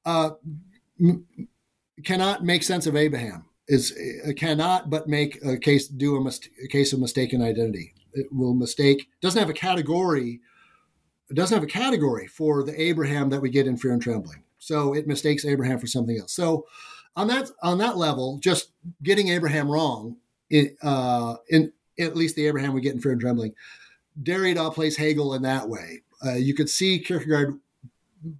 uh, 0.05 0.31
m- 0.99 1.25
cannot 2.03 2.43
make 2.43 2.63
sense 2.63 2.87
of 2.87 2.95
Abraham. 2.95 3.45
Is 3.67 3.93
uh, 4.27 4.31
cannot 4.33 4.91
but 4.91 5.07
make 5.07 5.43
a 5.43 5.57
case 5.57 5.87
do 5.87 6.15
a, 6.17 6.23
mis- 6.23 6.49
a 6.63 6.67
case 6.67 6.93
of 6.93 6.99
mistaken 6.99 7.41
identity. 7.41 7.93
It 8.13 8.27
will 8.31 8.53
mistake 8.53 9.09
doesn't 9.21 9.39
have 9.39 9.49
a 9.49 9.53
category. 9.53 10.41
It 11.31 11.35
doesn't 11.35 11.55
have 11.55 11.63
a 11.63 11.67
category 11.67 12.27
for 12.27 12.63
the 12.63 12.79
Abraham 12.79 13.29
that 13.29 13.41
we 13.41 13.49
get 13.49 13.65
in 13.65 13.77
Fear 13.77 13.93
and 13.93 14.01
Trembling. 14.01 14.43
So 14.65 14.93
it 14.93 15.07
mistakes 15.07 15.45
Abraham 15.45 15.79
for 15.79 15.87
something 15.87 16.19
else. 16.19 16.33
So 16.33 16.65
on 17.15 17.27
that 17.27 17.49
on 17.61 17.77
that 17.77 17.97
level, 17.97 18.39
just 18.39 18.71
getting 19.03 19.29
Abraham 19.29 19.69
wrong, 19.69 20.17
in, 20.49 20.75
uh, 20.81 21.35
in 21.49 21.71
at 21.99 22.15
least 22.15 22.35
the 22.35 22.47
Abraham 22.47 22.73
we 22.73 22.81
get 22.81 22.95
in 22.95 23.01
Fear 23.01 23.13
and 23.13 23.21
Trembling, 23.21 23.53
Derrida 24.23 24.73
plays 24.73 24.97
Hegel 24.97 25.33
in 25.35 25.41
that 25.43 25.67
way. 25.67 26.01
Uh, 26.25 26.33
you 26.33 26.53
could 26.53 26.69
see 26.69 26.99
Kierkegaard 26.99 27.59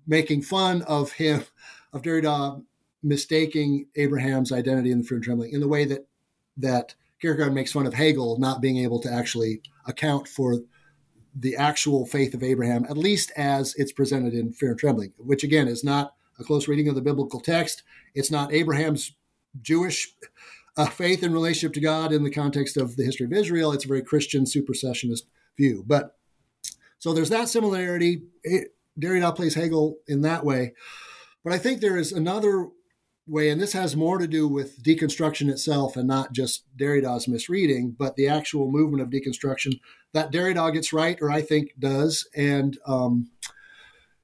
making 0.07 0.41
fun 0.41 0.81
of 0.83 1.11
him, 1.11 1.43
of 1.93 2.01
Derrida 2.01 2.63
mistaking 3.03 3.85
Abraham's 3.95 4.51
identity 4.51 4.91
in 4.91 4.99
the 4.99 5.03
Fear 5.03 5.17
and 5.17 5.23
Trembling 5.23 5.53
in 5.53 5.61
the 5.61 5.67
way 5.67 5.85
that 5.85 6.07
that 6.57 6.95
Kierkegaard 7.21 7.53
makes 7.53 7.71
fun 7.71 7.85
of 7.85 7.93
Hegel 7.93 8.39
not 8.39 8.61
being 8.61 8.77
able 8.77 8.99
to 9.01 9.11
actually 9.11 9.61
account 9.87 10.27
for 10.27 10.59
the 11.37 11.55
actual 11.55 12.05
faith 12.05 12.33
of 12.33 12.43
Abraham, 12.43 12.85
at 12.85 12.97
least 12.97 13.31
as 13.35 13.75
it's 13.75 13.91
presented 13.91 14.33
in 14.33 14.53
Fear 14.53 14.71
and 14.71 14.79
Trembling, 14.79 15.13
which 15.17 15.43
again 15.43 15.67
is 15.67 15.83
not 15.83 16.13
a 16.39 16.43
close 16.43 16.67
reading 16.67 16.87
of 16.87 16.95
the 16.95 17.01
biblical 17.01 17.41
text. 17.41 17.83
It's 18.13 18.31
not 18.31 18.53
Abraham's 18.53 19.13
Jewish 19.61 20.15
uh, 20.77 20.87
faith 20.87 21.23
in 21.23 21.33
relationship 21.33 21.73
to 21.73 21.81
God 21.81 22.11
in 22.11 22.23
the 22.23 22.31
context 22.31 22.77
of 22.77 22.95
the 22.95 23.03
history 23.03 23.25
of 23.25 23.33
Israel. 23.33 23.71
It's 23.71 23.85
a 23.85 23.89
very 23.89 24.01
Christian 24.01 24.45
supersessionist 24.45 25.23
view. 25.57 25.83
But 25.85 26.17
so 26.99 27.13
there's 27.13 27.29
that 27.29 27.49
similarity. 27.49 28.23
Derrida 28.99 29.35
plays 29.35 29.55
Hegel 29.55 29.97
in 30.07 30.21
that 30.21 30.45
way. 30.45 30.73
But 31.43 31.53
I 31.53 31.57
think 31.57 31.79
there 31.79 31.97
is 31.97 32.11
another 32.11 32.69
way, 33.27 33.49
and 33.49 33.59
this 33.59 33.73
has 33.73 33.95
more 33.95 34.17
to 34.17 34.27
do 34.27 34.47
with 34.47 34.83
deconstruction 34.83 35.49
itself 35.49 35.95
and 35.95 36.07
not 36.07 36.33
just 36.33 36.63
Derrida's 36.77 37.27
misreading, 37.27 37.95
but 37.97 38.15
the 38.15 38.27
actual 38.27 38.71
movement 38.71 39.01
of 39.01 39.09
deconstruction 39.09 39.79
that 40.13 40.31
Derrida 40.31 40.71
gets 40.73 40.93
right, 40.93 41.17
or 41.21 41.31
I 41.31 41.41
think 41.41 41.71
does, 41.79 42.27
and 42.35 42.77
um, 42.85 43.31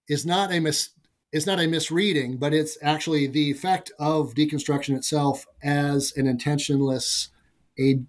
is 0.07 0.25
not 0.25 0.51
a 0.51 0.59
mis 0.59 0.89
is 1.31 1.47
not 1.47 1.59
a 1.59 1.67
misreading, 1.67 2.37
but 2.37 2.53
it's 2.53 2.77
actually 2.81 3.25
the 3.25 3.49
effect 3.49 3.91
of 3.97 4.33
deconstruction 4.33 4.97
itself 4.97 5.45
as 5.63 6.11
an 6.17 6.27
intentionless, 6.27 7.29
a, 7.79 8.01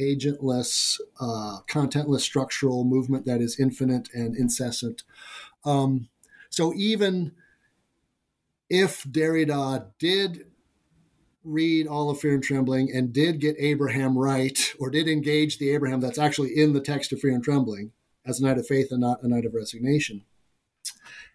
agentless, 0.00 1.00
uh, 1.20 1.58
contentless 1.68 2.20
structural 2.20 2.84
movement 2.84 3.26
that 3.26 3.40
is 3.40 3.58
infinite 3.58 4.08
and 4.14 4.36
incessant. 4.36 5.02
Um, 5.64 6.08
so 6.50 6.72
even 6.74 7.32
if 8.72 9.04
Derrida 9.04 9.88
did 9.98 10.46
read 11.44 11.86
all 11.86 12.08
of 12.08 12.18
Fear 12.18 12.34
and 12.34 12.42
Trembling 12.42 12.90
and 12.90 13.12
did 13.12 13.38
get 13.38 13.54
Abraham 13.58 14.16
right, 14.16 14.58
or 14.78 14.88
did 14.88 15.08
engage 15.08 15.58
the 15.58 15.68
Abraham 15.74 16.00
that's 16.00 16.18
actually 16.18 16.56
in 16.56 16.72
the 16.72 16.80
text 16.80 17.12
of 17.12 17.20
Fear 17.20 17.34
and 17.34 17.44
Trembling 17.44 17.92
as 18.24 18.40
a 18.40 18.42
knight 18.42 18.56
of 18.56 18.66
faith 18.66 18.88
and 18.90 19.02
not 19.02 19.22
a 19.22 19.28
knight 19.28 19.44
of 19.44 19.52
resignation, 19.52 20.24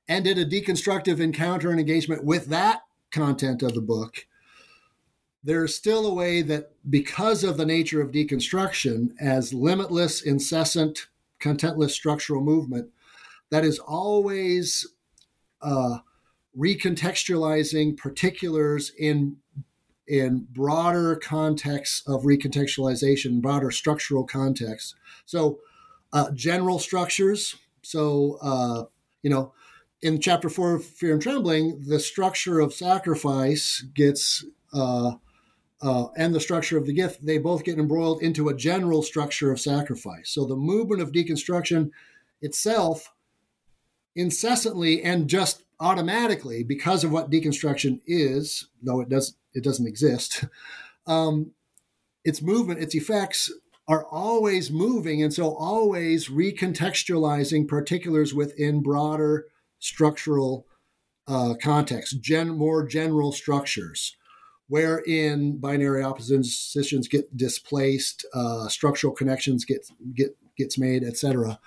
and 0.07 0.25
did 0.25 0.39
a 0.39 0.45
deconstructive 0.45 1.19
encounter 1.19 1.69
and 1.69 1.79
engagement 1.79 2.23
with 2.23 2.47
that 2.47 2.81
content 3.11 3.61
of 3.61 3.75
the 3.75 3.81
book, 3.81 4.25
there's 5.43 5.75
still 5.75 6.07
a 6.07 6.13
way 6.13 6.41
that 6.41 6.71
because 6.89 7.43
of 7.43 7.57
the 7.57 7.67
nature 7.67 8.01
of 8.01 8.11
deconstruction 8.11 9.09
as 9.21 9.53
limitless, 9.53 10.23
incessant, 10.23 11.05
contentless 11.39 11.91
structural 11.91 12.41
movement, 12.41 12.89
that 13.51 13.63
is 13.63 13.77
always 13.77 14.87
uh, 15.61 15.99
recontextualizing 16.57 17.97
particulars 17.97 18.91
in 18.97 19.37
in 20.07 20.47
broader 20.51 21.17
contexts 21.17 22.01
of 22.07 22.23
recontextualization, 22.23 23.41
broader 23.41 23.69
structural 23.71 24.23
contexts. 24.25 24.95
So, 25.25 25.59
uh, 26.13 26.31
general 26.31 26.79
structures. 26.79 27.55
So, 27.83 28.37
uh, 28.41 28.85
you 29.21 29.29
know, 29.29 29.53
in 30.01 30.21
chapter 30.21 30.47
four 30.47 30.75
of 30.75 30.85
Fear 30.85 31.13
and 31.13 31.21
Trembling, 31.21 31.83
the 31.85 31.99
structure 31.99 32.61
of 32.61 32.73
sacrifice 32.73 33.83
gets, 33.93 34.45
uh, 34.73 35.15
uh, 35.81 36.05
and 36.15 36.33
the 36.33 36.39
structure 36.39 36.77
of 36.77 36.85
the 36.85 36.93
gift, 36.93 37.25
they 37.25 37.37
both 37.37 37.65
get 37.65 37.77
embroiled 37.77 38.21
into 38.21 38.47
a 38.47 38.55
general 38.55 39.03
structure 39.03 39.51
of 39.51 39.59
sacrifice. 39.59 40.29
So, 40.29 40.45
the 40.45 40.55
movement 40.55 41.01
of 41.01 41.11
deconstruction 41.11 41.91
itself 42.41 43.11
incessantly 44.15 45.03
and 45.03 45.27
just 45.29 45.63
automatically 45.79 46.63
because 46.63 47.03
of 47.03 47.11
what 47.11 47.29
deconstruction 47.29 47.99
is 48.05 48.67
though 48.81 48.99
it 48.99 49.09
does 49.09 49.35
it 49.53 49.63
doesn't 49.63 49.87
exist 49.87 50.45
um, 51.07 51.51
its 52.23 52.41
movement 52.41 52.81
its 52.81 52.95
effects 52.95 53.51
are 53.87 54.05
always 54.05 54.69
moving 54.69 55.23
and 55.23 55.33
so 55.33 55.55
always 55.55 56.29
recontextualizing 56.29 57.67
particulars 57.67 58.33
within 58.33 58.81
broader 58.81 59.45
structural 59.79 60.65
uh, 61.27 61.53
context 61.61 62.21
gen, 62.21 62.49
more 62.49 62.85
general 62.85 63.31
structures 63.31 64.15
wherein 64.67 65.57
binary 65.57 66.03
oppositions 66.03 67.07
get 67.07 67.37
displaced 67.37 68.25
uh, 68.33 68.67
structural 68.67 69.13
connections 69.13 69.63
get 69.63 69.85
get 70.15 70.35
gets 70.57 70.77
made 70.77 71.03
etc 71.03 71.59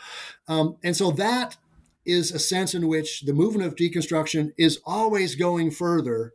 um, 0.48 0.76
and 0.82 0.96
so 0.96 1.12
that 1.12 1.56
is 2.04 2.30
a 2.30 2.38
sense 2.38 2.74
in 2.74 2.88
which 2.88 3.22
the 3.22 3.32
movement 3.32 3.66
of 3.66 3.76
deconstruction 3.76 4.52
is 4.56 4.80
always 4.84 5.34
going 5.34 5.70
further 5.70 6.32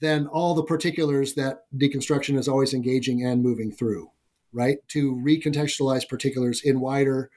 than 0.00 0.26
all 0.26 0.54
the 0.54 0.64
particulars 0.64 1.34
that 1.34 1.64
deconstruction 1.76 2.36
is 2.36 2.48
always 2.48 2.74
engaging 2.74 3.24
and 3.24 3.42
moving 3.42 3.70
through, 3.72 4.10
right? 4.52 4.78
To 4.88 5.14
recontextualize 5.14 6.08
particulars 6.08 6.60
in 6.62 6.80
wider 6.80 7.30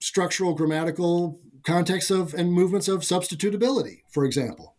structural, 0.00 0.54
grammatical 0.54 1.38
contexts 1.64 2.10
of 2.10 2.34
and 2.34 2.52
movements 2.52 2.88
of 2.88 3.00
substitutability, 3.00 4.00
for 4.08 4.24
example, 4.24 4.76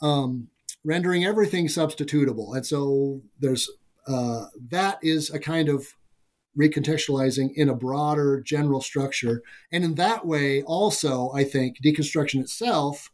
um, 0.00 0.48
rendering 0.84 1.24
everything 1.24 1.66
substitutable. 1.66 2.56
And 2.56 2.66
so 2.66 3.22
there's 3.38 3.70
uh, 4.06 4.46
that 4.70 4.98
is 5.02 5.30
a 5.30 5.38
kind 5.38 5.68
of 5.68 5.94
recontextualizing 6.58 7.52
in 7.54 7.68
a 7.68 7.74
broader 7.74 8.40
general 8.40 8.80
structure. 8.80 9.42
And 9.70 9.84
in 9.84 9.94
that 9.94 10.26
way, 10.26 10.62
also, 10.62 11.30
I 11.34 11.44
think 11.44 11.78
deconstruction 11.82 12.40
itself 12.40 13.10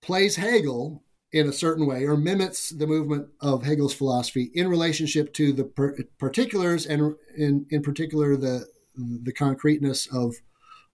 plays 0.00 0.36
Hegel 0.36 1.02
in 1.32 1.48
a 1.48 1.52
certain 1.52 1.86
way 1.86 2.04
or 2.04 2.16
mimics 2.16 2.70
the 2.70 2.86
movement 2.86 3.28
of 3.40 3.64
Hegel's 3.64 3.94
philosophy 3.94 4.50
in 4.54 4.68
relationship 4.68 5.32
to 5.34 5.52
the 5.52 5.64
per- 5.64 5.96
particulars 6.18 6.86
and 6.86 7.14
in, 7.36 7.66
in 7.70 7.82
particular 7.82 8.36
the, 8.36 8.66
the 8.96 9.32
concreteness 9.32 10.06
of 10.12 10.36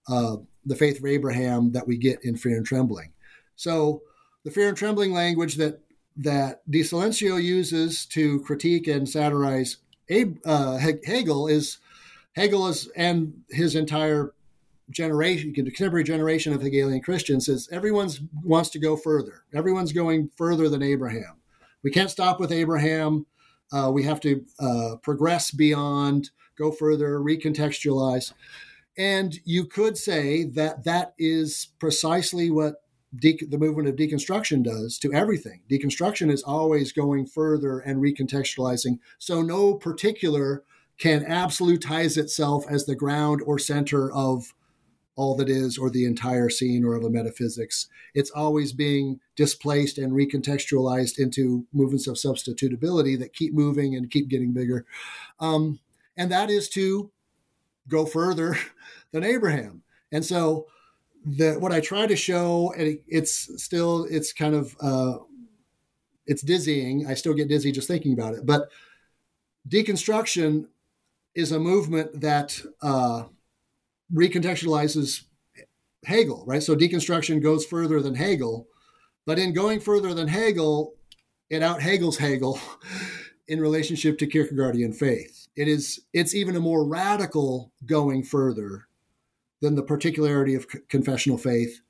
uh, 0.07 0.37
the 0.65 0.75
faith 0.75 0.99
of 0.99 1.05
Abraham 1.05 1.73
that 1.73 1.87
we 1.87 1.97
get 1.97 2.23
in 2.23 2.37
Fear 2.37 2.57
and 2.57 2.65
Trembling. 2.65 3.11
So 3.55 4.01
the 4.45 4.51
Fear 4.51 4.69
and 4.69 4.77
Trembling 4.77 5.11
language 5.11 5.55
that 5.55 5.81
that 6.15 6.69
De 6.69 6.83
Silentio 6.83 7.41
uses 7.41 8.05
to 8.05 8.41
critique 8.41 8.87
and 8.87 9.07
satirize 9.07 9.77
uh, 10.45 10.77
Hegel 10.77 11.47
is 11.47 11.77
Hegel 12.33 12.67
is 12.67 12.89
and 12.95 13.41
his 13.49 13.75
entire 13.75 14.33
generation, 14.89 15.53
contemporary 15.53 16.03
generation 16.03 16.53
of 16.53 16.61
Hegelian 16.61 17.01
Christians 17.01 17.47
is 17.47 17.69
everyone's 17.71 18.21
wants 18.43 18.69
to 18.71 18.79
go 18.79 18.95
further. 18.95 19.43
Everyone's 19.53 19.93
going 19.93 20.29
further 20.35 20.69
than 20.69 20.81
Abraham. 20.81 21.37
We 21.83 21.91
can't 21.91 22.09
stop 22.09 22.39
with 22.39 22.51
Abraham. 22.51 23.25
Uh, 23.71 23.91
we 23.93 24.03
have 24.03 24.19
to 24.21 24.43
uh, 24.59 24.95
progress 25.01 25.51
beyond, 25.51 26.31
go 26.57 26.71
further, 26.71 27.19
recontextualize. 27.19 28.33
And 28.97 29.39
you 29.45 29.65
could 29.65 29.97
say 29.97 30.43
that 30.43 30.83
that 30.83 31.13
is 31.17 31.69
precisely 31.79 32.49
what 32.49 32.81
de- 33.15 33.45
the 33.45 33.57
movement 33.57 33.87
of 33.87 33.95
deconstruction 33.95 34.63
does 34.63 34.97
to 34.99 35.13
everything. 35.13 35.61
Deconstruction 35.69 36.31
is 36.31 36.43
always 36.43 36.91
going 36.91 37.25
further 37.25 37.79
and 37.79 38.01
recontextualizing. 38.01 38.99
So 39.17 39.41
no 39.41 39.73
particular 39.73 40.63
can 40.97 41.23
absolutize 41.23 42.17
itself 42.17 42.65
as 42.69 42.85
the 42.85 42.95
ground 42.95 43.41
or 43.45 43.57
center 43.57 44.11
of 44.11 44.53
all 45.15 45.35
that 45.35 45.49
is 45.49 45.77
or 45.77 45.89
the 45.89 46.05
entire 46.05 46.49
scene 46.49 46.85
or 46.85 46.95
of 46.95 47.03
a 47.03 47.09
metaphysics. 47.09 47.87
It's 48.13 48.31
always 48.31 48.71
being 48.71 49.19
displaced 49.35 49.97
and 49.97 50.13
recontextualized 50.13 51.19
into 51.19 51.65
movements 51.73 52.07
of 52.07 52.15
substitutability 52.15 53.19
that 53.19 53.33
keep 53.33 53.53
moving 53.53 53.95
and 53.95 54.09
keep 54.09 54.29
getting 54.29 54.53
bigger. 54.53 54.85
Um, 55.39 55.79
and 56.15 56.31
that 56.31 56.49
is 56.49 56.69
to 56.69 57.11
go 57.87 58.05
further 58.05 58.55
than 59.11 59.25
Abraham. 59.25 59.83
And 60.11 60.23
so 60.23 60.67
the 61.25 61.53
what 61.53 61.71
I 61.71 61.79
try 61.79 62.07
to 62.07 62.15
show, 62.15 62.73
and 62.77 62.87
it, 62.87 63.03
it's 63.07 63.63
still 63.63 64.05
it's 64.09 64.33
kind 64.33 64.55
of 64.55 64.75
uh, 64.81 65.17
it's 66.25 66.41
dizzying. 66.41 67.07
I 67.07 67.13
still 67.13 67.33
get 67.33 67.49
dizzy 67.49 67.71
just 67.71 67.87
thinking 67.87 68.13
about 68.13 68.33
it. 68.33 68.45
But 68.45 68.69
deconstruction 69.67 70.67
is 71.35 71.51
a 71.51 71.59
movement 71.59 72.21
that 72.21 72.59
uh, 72.81 73.23
recontextualizes 74.13 75.23
Hegel, 76.05 76.43
right? 76.47 76.63
So 76.63 76.75
deconstruction 76.75 77.41
goes 77.41 77.65
further 77.65 78.01
than 78.01 78.15
Hegel, 78.15 78.67
but 79.25 79.39
in 79.39 79.53
going 79.53 79.79
further 79.79 80.13
than 80.13 80.27
Hegel, 80.27 80.95
it 81.49 81.61
out 81.61 81.81
Hegel's 81.81 82.17
Hegel 82.17 82.59
in 83.47 83.59
relationship 83.59 84.17
to 84.19 84.27
Kierkegaardian 84.27 84.95
faith. 84.95 85.47
It 85.55 85.67
is 85.67 86.01
it's 86.13 86.33
even 86.33 86.55
a 86.55 86.61
more 86.61 86.85
radical 86.85 87.71
going 87.85 88.23
further 88.23 88.87
than 89.61 89.75
the 89.75 89.83
particularity 89.83 90.55
of 90.55 90.67
confessional 90.87 91.37
faith 91.37 91.81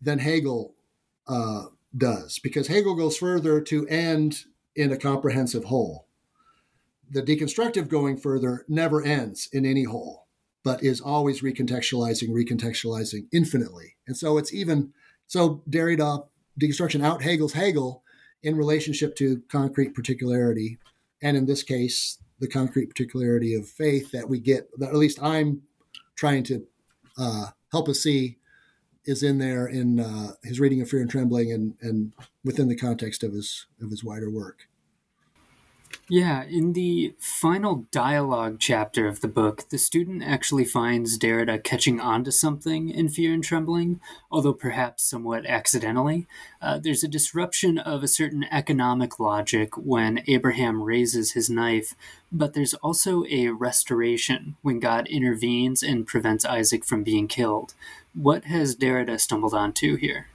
than 0.00 0.18
Hegel 0.18 0.74
uh, 1.26 1.66
does, 1.96 2.38
because 2.38 2.66
Hegel 2.66 2.94
goes 2.94 3.16
further 3.16 3.60
to 3.62 3.86
end 3.88 4.44
in 4.74 4.92
a 4.92 4.96
comprehensive 4.96 5.64
whole. 5.64 6.08
The 7.08 7.22
deconstructive 7.22 7.88
going 7.88 8.16
further 8.16 8.64
never 8.68 9.02
ends 9.02 9.48
in 9.52 9.64
any 9.64 9.84
whole, 9.84 10.26
but 10.64 10.82
is 10.82 11.00
always 11.00 11.42
recontextualizing, 11.42 12.30
recontextualizing 12.30 13.26
infinitely. 13.32 13.96
And 14.06 14.16
so 14.16 14.38
it's 14.38 14.52
even 14.52 14.92
so 15.26 15.62
Derrida 15.70 16.26
deconstruction 16.60 17.04
out 17.04 17.22
Hegel's 17.22 17.52
Hegel 17.52 18.02
in 18.42 18.56
relationship 18.56 19.16
to 19.16 19.42
concrete 19.48 19.94
particularity, 19.94 20.78
and 21.22 21.36
in 21.36 21.46
this 21.46 21.62
case, 21.62 22.18
the 22.40 22.48
concrete 22.48 22.88
particularity 22.88 23.54
of 23.54 23.66
faith 23.68 24.10
that 24.12 24.28
we 24.28 24.40
get, 24.40 24.68
that 24.78 24.90
at 24.90 24.96
least 24.96 25.22
I'm 25.22 25.62
trying 26.16 26.42
to 26.44 26.66
uh, 27.18 27.46
help 27.72 27.88
us 27.88 28.00
see 28.00 28.38
is 29.04 29.22
in 29.22 29.38
there 29.38 29.66
in 29.66 30.00
uh, 30.00 30.32
his 30.42 30.60
reading 30.60 30.80
of 30.80 30.88
Fear 30.88 31.02
and 31.02 31.10
Trembling 31.10 31.52
and, 31.52 31.74
and 31.80 32.12
within 32.42 32.68
the 32.68 32.76
context 32.76 33.22
of 33.22 33.32
his 33.32 33.66
of 33.82 33.90
his 33.90 34.02
wider 34.02 34.30
work. 34.30 34.68
Yeah, 36.08 36.44
in 36.44 36.74
the 36.74 37.14
final 37.18 37.86
dialogue 37.90 38.56
chapter 38.60 39.06
of 39.06 39.22
the 39.22 39.28
book, 39.28 39.70
the 39.70 39.78
student 39.78 40.22
actually 40.22 40.66
finds 40.66 41.18
Derrida 41.18 41.64
catching 41.64 41.98
on 41.98 42.24
to 42.24 42.32
something 42.32 42.90
in 42.90 43.08
Fear 43.08 43.32
and 43.32 43.42
Trembling, 43.42 44.00
although 44.30 44.52
perhaps 44.52 45.02
somewhat 45.02 45.46
accidentally. 45.46 46.26
Uh, 46.60 46.78
there's 46.78 47.02
a 47.02 47.08
disruption 47.08 47.78
of 47.78 48.02
a 48.02 48.08
certain 48.08 48.44
economic 48.50 49.18
logic 49.18 49.78
when 49.78 50.22
Abraham 50.26 50.82
raises 50.82 51.32
his 51.32 51.48
knife, 51.48 51.94
but 52.30 52.52
there's 52.52 52.74
also 52.74 53.24
a 53.30 53.48
restoration 53.48 54.56
when 54.60 54.80
God 54.80 55.06
intervenes 55.06 55.82
and 55.82 56.06
prevents 56.06 56.44
Isaac 56.44 56.84
from 56.84 57.02
being 57.02 57.28
killed. 57.28 57.72
What 58.12 58.44
has 58.44 58.76
Derrida 58.76 59.18
stumbled 59.18 59.54
onto 59.54 59.96
here? 59.96 60.26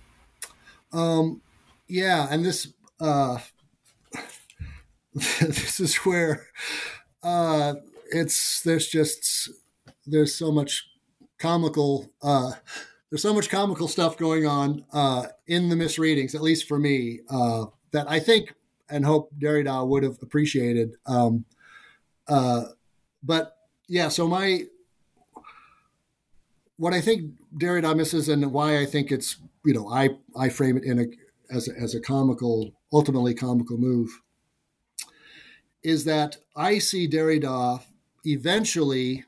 Um, 0.91 1.41
yeah, 1.88 2.28
and 2.32 2.44
this. 2.44 2.74
Uh 3.00 3.38
this 5.14 5.80
is 5.80 5.95
where 5.98 6.48
uh, 7.23 7.76
it's 8.11 8.61
there's 8.61 8.88
just 8.88 9.49
there's 10.06 10.36
so 10.36 10.52
much 10.52 10.88
comical 11.38 12.11
uh, 12.22 12.52
there's 13.10 13.22
so 13.22 13.34
much 13.34 13.49
comical 13.49 13.88
stuff 13.88 14.18
going 14.18 14.45
on 14.45 14.86
uh, 14.94 15.27
in 15.48 15.69
the 15.69 15.76
misreadings, 15.76 16.36
at 16.36 16.41
least 16.41 16.68
for 16.68 16.77
me, 16.77 17.22
uh, 17.30 17.65
that 17.91 18.10
I 18.10 18.19
think 18.19 18.53
and 18.90 19.06
hope 19.06 19.31
Derrida 19.40 19.88
would 19.88 20.03
have 20.03 20.18
appreciated. 20.22 20.95
Um, 21.06 21.45
uh, 22.27 22.65
but 23.23 23.57
yeah, 23.88 24.10
so 24.10 24.27
my 24.27 24.64
what 26.77 26.94
I 26.94 27.02
think 27.02 27.31
Derrida 27.57 27.95
misses 27.95 28.30
and 28.30 28.52
why 28.52 28.80
I 28.80 28.86
think 28.86 29.11
it's 29.11 29.38
you 29.65 29.73
know 29.73 29.90
I 29.90 30.10
I 30.38 30.49
frame 30.49 30.77
it 30.77 30.84
in 30.84 30.99
a 30.99 31.06
as 31.56 31.68
a, 31.68 31.73
as 31.80 31.95
a 31.95 31.99
comical 31.99 32.72
ultimately 32.94 33.34
comical 33.34 33.77
move 33.77 34.10
is 35.84 36.06
that 36.06 36.38
I 36.56 36.80
see 36.80 37.08
Derrida 37.08 37.82
eventually 38.26 39.26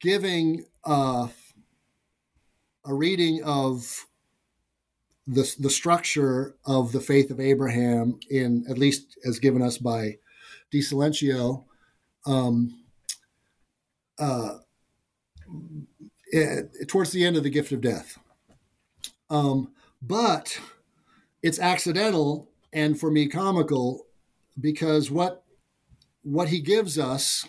giving 0.00 0.64
uh, 0.84 1.28
a 2.84 2.94
reading 2.94 3.42
of 3.44 4.06
the, 5.26 5.54
the 5.58 5.70
structure 5.70 6.54
of 6.64 6.92
the 6.92 7.00
faith 7.00 7.30
of 7.30 7.40
Abraham, 7.40 8.18
in 8.30 8.64
at 8.68 8.78
least 8.78 9.18
as 9.24 9.38
given 9.38 9.62
us 9.62 9.78
by 9.78 10.18
De 10.70 10.80
Silentio, 10.80 11.64
um, 12.26 12.84
uh, 14.18 14.58
it, 16.26 16.88
towards 16.88 17.10
the 17.10 17.24
end 17.24 17.36
of 17.36 17.42
the 17.42 17.50
gift 17.50 17.72
of 17.72 17.80
death. 17.80 18.18
Um, 19.30 19.72
but 20.02 20.60
it's 21.42 21.58
accidental 21.58 22.50
and 22.72 22.98
for 22.98 23.10
me 23.10 23.28
comical 23.28 24.05
because 24.60 25.10
what 25.10 25.42
what 26.22 26.48
he 26.48 26.60
gives 26.60 26.98
us 26.98 27.46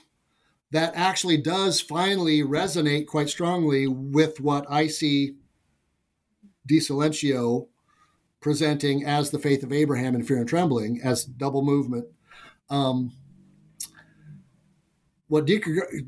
that 0.71 0.93
actually 0.95 1.37
does 1.37 1.79
finally 1.79 2.41
resonate 2.41 3.07
quite 3.07 3.29
strongly 3.29 3.87
with 3.87 4.39
what 4.39 4.65
I 4.69 4.87
see 4.87 5.35
De 6.65 6.79
Silentio 6.79 7.67
presenting 8.39 9.05
as 9.05 9.31
the 9.31 9.39
faith 9.39 9.63
of 9.63 9.71
Abraham 9.71 10.13
in 10.13 10.23
fear 10.23 10.37
and 10.37 10.47
trembling 10.47 11.01
as 11.03 11.23
double 11.23 11.63
movement. 11.63 12.05
Um, 12.69 13.13
what, 15.27 15.45
De- 15.45 15.61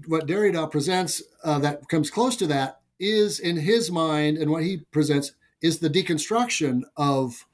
what 0.07 0.27
Derrida 0.27 0.69
presents 0.69 1.23
uh, 1.43 1.59
that 1.59 1.87
comes 1.87 2.11
close 2.11 2.35
to 2.37 2.47
that 2.47 2.81
is, 2.99 3.39
in 3.39 3.57
his 3.57 3.89
mind, 3.89 4.37
and 4.37 4.51
what 4.51 4.63
he 4.63 4.85
presents 4.91 5.31
is 5.61 5.79
the 5.79 5.89
deconstruction 5.89 6.83
of 6.95 7.45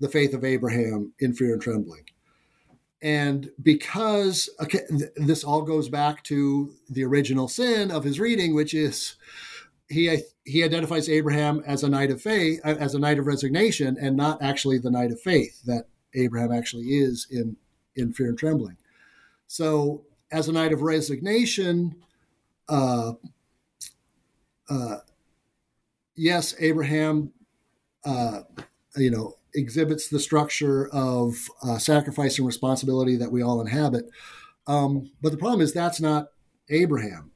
the 0.00 0.08
faith 0.08 0.34
of 0.34 0.44
Abraham 0.44 1.12
in 1.18 1.34
fear 1.34 1.52
and 1.54 1.62
trembling. 1.62 2.04
And 3.02 3.50
because 3.60 4.48
okay, 4.60 4.80
this 5.16 5.42
all 5.42 5.62
goes 5.62 5.88
back 5.88 6.22
to 6.24 6.72
the 6.88 7.04
original 7.04 7.48
sin 7.48 7.90
of 7.90 8.04
his 8.04 8.20
reading, 8.20 8.54
which 8.54 8.74
is 8.74 9.16
he 9.88 10.22
he 10.44 10.62
identifies 10.64 11.08
Abraham 11.08 11.62
as 11.66 11.82
a 11.82 11.88
knight 11.88 12.10
of 12.10 12.22
faith, 12.22 12.60
as 12.64 12.94
a 12.94 12.98
knight 12.98 13.18
of 13.18 13.26
resignation, 13.26 13.96
and 14.00 14.16
not 14.16 14.40
actually 14.40 14.78
the 14.78 14.90
knight 14.90 15.10
of 15.10 15.20
faith 15.20 15.62
that 15.64 15.86
Abraham 16.14 16.52
actually 16.52 16.86
is 16.86 17.26
in 17.30 17.56
in 17.96 18.12
fear 18.12 18.28
and 18.28 18.38
trembling. 18.38 18.76
So, 19.46 20.04
as 20.30 20.48
a 20.48 20.52
knight 20.52 20.72
of 20.72 20.82
resignation, 20.82 21.96
uh, 22.68 23.12
uh, 24.68 24.96
yes, 26.14 26.54
Abraham, 26.58 27.32
uh, 28.04 28.42
you 28.96 29.10
know, 29.10 29.36
exhibits 29.54 30.08
the 30.08 30.20
structure 30.20 30.88
of 30.88 31.34
uh, 31.62 31.78
sacrifice 31.78 32.38
and 32.38 32.46
responsibility 32.46 33.16
that 33.16 33.32
we 33.32 33.42
all 33.42 33.60
inhabit. 33.60 34.06
Um, 34.66 35.10
but 35.20 35.32
the 35.32 35.38
problem 35.38 35.60
is 35.60 35.72
that's 35.72 36.00
not 36.00 36.28
Abraham. 36.70 37.32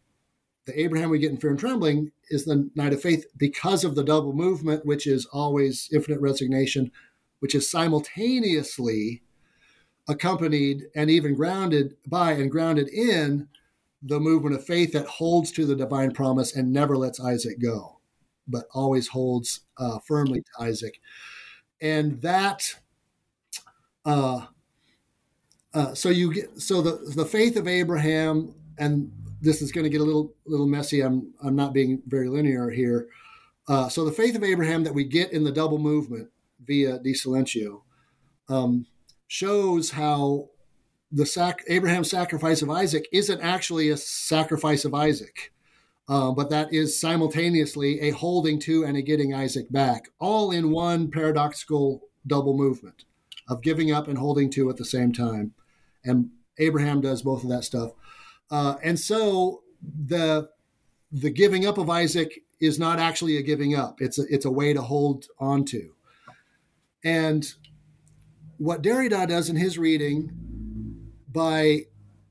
The 0.66 0.80
Abraham 0.80 1.10
we 1.10 1.18
get 1.18 1.30
in 1.30 1.36
fear 1.36 1.50
and 1.50 1.58
trembling 1.58 2.12
is 2.30 2.44
the 2.44 2.68
knight 2.74 2.92
of 2.92 3.00
faith 3.00 3.26
because 3.36 3.84
of 3.84 3.94
the 3.94 4.04
double 4.04 4.32
movement, 4.32 4.84
which 4.84 5.06
is 5.06 5.26
always 5.26 5.88
infinite 5.92 6.20
resignation, 6.20 6.90
which 7.40 7.54
is 7.54 7.70
simultaneously 7.70 9.22
accompanied 10.08 10.84
and 10.94 11.10
even 11.10 11.34
grounded 11.34 11.96
by 12.06 12.32
and 12.32 12.50
grounded 12.50 12.88
in 12.88 13.48
the 14.02 14.20
movement 14.20 14.54
of 14.54 14.64
faith 14.64 14.92
that 14.92 15.06
holds 15.06 15.50
to 15.52 15.66
the 15.66 15.76
divine 15.76 16.12
promise 16.12 16.54
and 16.54 16.72
never 16.72 16.96
lets 16.96 17.20
Isaac 17.20 17.60
go, 17.60 17.98
but 18.46 18.66
always 18.72 19.08
holds 19.08 19.60
uh, 19.78 19.98
firmly 20.06 20.40
to 20.40 20.64
Isaac 20.64 21.00
and 21.80 22.20
that 22.22 22.74
uh, 24.04 24.46
uh, 25.74 25.94
so 25.94 26.08
you 26.08 26.32
get 26.32 26.60
so 26.60 26.80
the 26.80 27.12
the 27.14 27.24
faith 27.24 27.56
of 27.56 27.68
Abraham 27.68 28.54
and 28.78 29.10
this 29.40 29.62
is 29.62 29.72
going 29.72 29.84
to 29.84 29.90
get 29.90 30.00
a 30.00 30.04
little 30.04 30.34
little 30.46 30.66
messy. 30.66 31.00
I'm 31.00 31.32
I'm 31.42 31.56
not 31.56 31.72
being 31.72 32.02
very 32.06 32.28
linear 32.28 32.70
here. 32.70 33.08
Uh, 33.68 33.88
so 33.88 34.04
the 34.04 34.12
faith 34.12 34.36
of 34.36 34.44
Abraham 34.44 34.84
that 34.84 34.94
we 34.94 35.04
get 35.04 35.32
in 35.32 35.44
the 35.44 35.52
double 35.52 35.78
movement 35.78 36.28
via 36.64 36.98
De 36.98 37.12
Silentio 37.12 37.82
um, 38.48 38.86
shows 39.26 39.90
how 39.90 40.48
the 41.10 41.26
sac- 41.26 41.64
Abraham's 41.68 42.10
sacrifice 42.10 42.62
of 42.62 42.70
Isaac 42.70 43.08
isn't 43.12 43.40
actually 43.40 43.90
a 43.90 43.96
sacrifice 43.96 44.84
of 44.84 44.94
Isaac. 44.94 45.52
Uh, 46.08 46.30
but 46.30 46.50
that 46.50 46.72
is 46.72 46.98
simultaneously 46.98 48.00
a 48.00 48.10
holding 48.10 48.60
to 48.60 48.84
and 48.84 48.96
a 48.96 49.02
getting 49.02 49.34
Isaac 49.34 49.70
back, 49.72 50.08
all 50.20 50.52
in 50.52 50.70
one 50.70 51.10
paradoxical 51.10 52.02
double 52.26 52.56
movement 52.56 53.04
of 53.48 53.62
giving 53.62 53.90
up 53.90 54.08
and 54.08 54.18
holding 54.18 54.50
to 54.50 54.70
at 54.70 54.76
the 54.76 54.84
same 54.84 55.12
time. 55.12 55.52
And 56.04 56.30
Abraham 56.58 57.00
does 57.00 57.22
both 57.22 57.42
of 57.42 57.50
that 57.50 57.64
stuff. 57.64 57.92
Uh, 58.50 58.76
and 58.82 58.98
so 58.98 59.62
the 59.82 60.48
the 61.12 61.30
giving 61.30 61.66
up 61.66 61.78
of 61.78 61.88
Isaac 61.88 62.40
is 62.60 62.78
not 62.78 62.98
actually 62.98 63.36
a 63.36 63.42
giving 63.42 63.74
up. 63.74 64.00
It's 64.00 64.18
a, 64.18 64.22
it's 64.28 64.44
a 64.44 64.50
way 64.50 64.72
to 64.72 64.82
hold 64.82 65.26
on 65.38 65.64
to. 65.66 65.94
And 67.04 67.46
what 68.58 68.82
Derrida 68.82 69.28
does 69.28 69.48
in 69.48 69.56
his 69.56 69.78
reading 69.78 70.32
by 71.30 71.86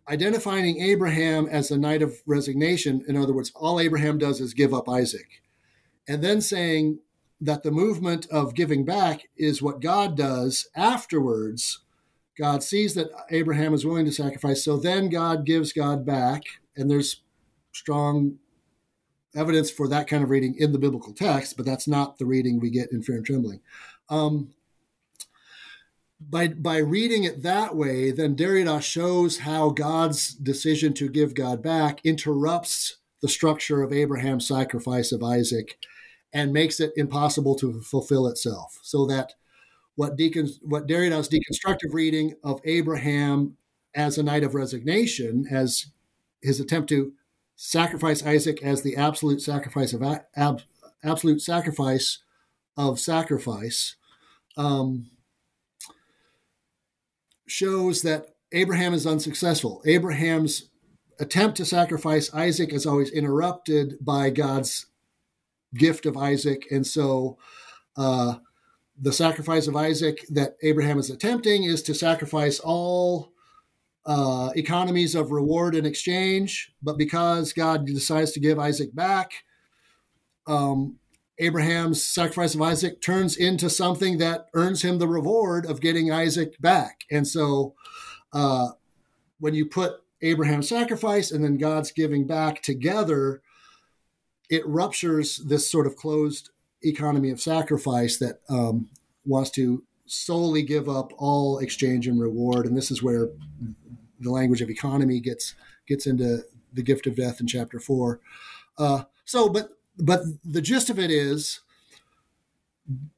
identifying 0.09 0.81
Abraham 0.81 1.47
as 1.47 1.71
a 1.71 1.77
knight 1.77 2.01
of 2.01 2.21
resignation, 2.25 3.03
in 3.07 3.17
other 3.17 3.33
words, 3.33 3.51
all 3.55 3.79
Abraham 3.79 4.17
does 4.17 4.39
is 4.39 4.53
give 4.53 4.73
up 4.73 4.87
Isaac, 4.87 5.41
and 6.07 6.23
then 6.23 6.41
saying 6.41 6.99
that 7.41 7.63
the 7.63 7.71
movement 7.71 8.27
of 8.31 8.55
giving 8.55 8.85
back 8.85 9.21
is 9.37 9.61
what 9.61 9.81
God 9.81 10.15
does 10.15 10.67
afterwards. 10.75 11.81
God 12.37 12.63
sees 12.63 12.93
that 12.95 13.09
Abraham 13.29 13.73
is 13.73 13.85
willing 13.85 14.05
to 14.05 14.11
sacrifice, 14.11 14.63
so 14.63 14.77
then 14.77 15.09
God 15.09 15.45
gives 15.45 15.73
God 15.73 16.05
back, 16.05 16.43
and 16.75 16.89
there's 16.89 17.21
strong 17.71 18.37
evidence 19.35 19.69
for 19.69 19.87
that 19.89 20.07
kind 20.07 20.23
of 20.23 20.29
reading 20.29 20.55
in 20.57 20.71
the 20.71 20.79
biblical 20.79 21.13
text, 21.13 21.57
but 21.57 21.65
that's 21.65 21.87
not 21.87 22.17
the 22.17 22.25
reading 22.25 22.59
we 22.59 22.69
get 22.69 22.91
in 22.91 23.03
Fear 23.03 23.17
and 23.17 23.25
Trembling. 23.25 23.59
Um, 24.09 24.53
by 26.29 26.49
by 26.49 26.77
reading 26.77 27.23
it 27.23 27.43
that 27.43 27.75
way, 27.75 28.11
then 28.11 28.35
Derrida 28.35 28.81
shows 28.81 29.39
how 29.39 29.69
God's 29.69 30.33
decision 30.33 30.93
to 30.95 31.09
give 31.09 31.33
God 31.33 31.61
back 31.61 31.99
interrupts 32.03 32.97
the 33.21 33.27
structure 33.27 33.81
of 33.81 33.93
Abraham's 33.93 34.47
sacrifice 34.47 35.11
of 35.11 35.23
Isaac 35.23 35.77
and 36.33 36.51
makes 36.51 36.79
it 36.79 36.93
impossible 36.95 37.55
to 37.55 37.81
fulfill 37.81 38.27
itself. 38.27 38.79
So 38.81 39.05
that 39.07 39.33
what 39.95 40.17
decon 40.17 40.49
what 40.61 40.87
Derrida's 40.87 41.29
deconstructive 41.29 41.93
reading 41.93 42.35
of 42.43 42.59
Abraham 42.65 43.57
as 43.93 44.17
a 44.17 44.23
knight 44.23 44.43
of 44.43 44.55
resignation, 44.55 45.45
as 45.49 45.87
his 46.41 46.59
attempt 46.59 46.89
to 46.89 47.13
sacrifice 47.55 48.25
Isaac 48.25 48.61
as 48.61 48.81
the 48.81 48.97
absolute 48.97 49.41
sacrifice 49.41 49.93
of 49.93 50.03
ab, 50.35 50.61
absolute 51.03 51.41
sacrifice 51.41 52.19
of 52.77 52.99
sacrifice. 52.99 53.95
Um, 54.57 55.11
shows 57.47 58.01
that 58.01 58.35
Abraham 58.51 58.93
is 58.93 59.05
unsuccessful. 59.05 59.81
Abraham's 59.85 60.69
attempt 61.19 61.57
to 61.57 61.65
sacrifice 61.65 62.33
Isaac 62.33 62.73
is 62.73 62.85
always 62.85 63.11
interrupted 63.11 63.97
by 64.01 64.29
God's 64.29 64.87
gift 65.75 66.05
of 66.05 66.17
Isaac. 66.17 66.65
And 66.71 66.85
so 66.85 67.37
uh, 67.97 68.35
the 68.99 69.13
sacrifice 69.13 69.67
of 69.67 69.75
Isaac 69.75 70.25
that 70.29 70.55
Abraham 70.63 70.97
is 70.99 71.09
attempting 71.09 71.63
is 71.63 71.81
to 71.83 71.93
sacrifice 71.93 72.59
all 72.59 73.33
uh, 74.05 74.51
economies 74.55 75.15
of 75.15 75.31
reward 75.31 75.75
and 75.75 75.87
exchange. 75.87 76.71
But 76.81 76.97
because 76.97 77.53
God 77.53 77.85
decides 77.85 78.31
to 78.33 78.39
give 78.39 78.59
Isaac 78.59 78.93
back, 78.95 79.31
um, 80.47 80.97
Abraham's 81.37 82.01
sacrifice 82.01 82.55
of 82.55 82.61
Isaac 82.61 83.01
turns 83.01 83.35
into 83.35 83.69
something 83.69 84.17
that 84.19 84.47
earns 84.53 84.81
him 84.81 84.99
the 84.99 85.07
reward 85.07 85.65
of 85.65 85.81
getting 85.81 86.11
Isaac 86.11 86.59
back. 86.61 87.01
And 87.11 87.27
so 87.27 87.75
uh, 88.31 88.69
when 89.39 89.53
you 89.53 89.65
put 89.65 90.01
Abraham's 90.21 90.69
sacrifice 90.69 91.31
and 91.31 91.43
then 91.43 91.57
God's 91.57 91.91
giving 91.91 92.25
back 92.25 92.61
together, 92.61 93.41
it 94.49 94.65
ruptures 94.65 95.37
this 95.37 95.69
sort 95.69 95.87
of 95.87 95.95
closed 95.95 96.51
economy 96.83 97.31
of 97.31 97.41
sacrifice 97.41 98.17
that 98.17 98.39
um, 98.49 98.89
wants 99.25 99.49
to 99.51 99.83
solely 100.05 100.63
give 100.63 100.87
up 100.87 101.11
all 101.17 101.59
exchange 101.59 102.07
and 102.07 102.21
reward. 102.21 102.65
And 102.65 102.77
this 102.77 102.91
is 102.91 103.03
where 103.03 103.29
the 104.19 104.31
language 104.31 104.61
of 104.61 104.69
economy 104.69 105.19
gets 105.19 105.55
gets 105.87 106.07
into 106.07 106.43
the 106.73 106.83
gift 106.83 107.07
of 107.07 107.15
death 107.15 107.39
in 107.39 107.47
chapter 107.47 107.79
four. 107.79 108.19
Uh, 108.77 109.03
so, 109.25 109.49
but 109.49 109.71
but 109.97 110.21
the 110.43 110.61
gist 110.61 110.89
of 110.89 110.99
it 110.99 111.11
is 111.11 111.61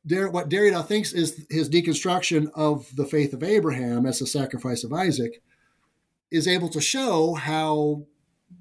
what 0.09 0.49
Derrida 0.49 0.85
thinks 0.85 1.11
is 1.11 1.45
his 1.49 1.69
deconstruction 1.69 2.49
of 2.55 2.95
the 2.95 3.05
faith 3.05 3.33
of 3.33 3.43
Abraham 3.43 4.05
as 4.05 4.19
the 4.19 4.27
sacrifice 4.27 4.83
of 4.83 4.93
Isaac 4.93 5.41
is 6.31 6.47
able 6.47 6.69
to 6.69 6.81
show 6.81 7.33
how 7.33 8.03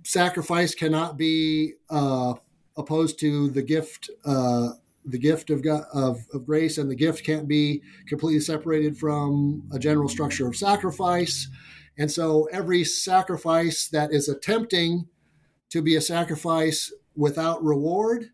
sacrifice 0.04 0.74
cannot 0.74 1.16
be 1.16 1.74
uh, 1.90 2.34
opposed 2.76 3.18
to 3.20 3.48
the 3.50 3.62
gift, 3.62 4.10
uh, 4.24 4.70
the 5.04 5.18
gift 5.18 5.50
of, 5.50 5.62
God, 5.62 5.84
of, 5.92 6.24
of 6.32 6.44
grace, 6.44 6.78
and 6.78 6.90
the 6.90 6.96
gift 6.96 7.24
can't 7.24 7.46
be 7.46 7.82
completely 8.08 8.40
separated 8.40 8.98
from 8.98 9.68
a 9.72 9.78
general 9.78 10.08
structure 10.08 10.46
of 10.46 10.56
sacrifice. 10.56 11.48
And 11.98 12.10
so 12.10 12.48
every 12.52 12.84
sacrifice 12.84 13.88
that 13.88 14.12
is 14.12 14.28
attempting 14.28 15.06
to 15.70 15.82
be 15.82 15.96
a 15.96 16.00
sacrifice 16.00 16.92
without 17.16 17.62
reward 17.64 18.30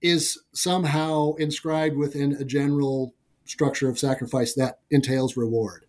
is 0.00 0.38
somehow 0.52 1.34
inscribed 1.34 1.96
within 1.96 2.32
a 2.34 2.44
general 2.44 3.14
structure 3.44 3.88
of 3.88 3.98
sacrifice 3.98 4.54
that 4.54 4.80
entails 4.90 5.36
reward. 5.36 5.86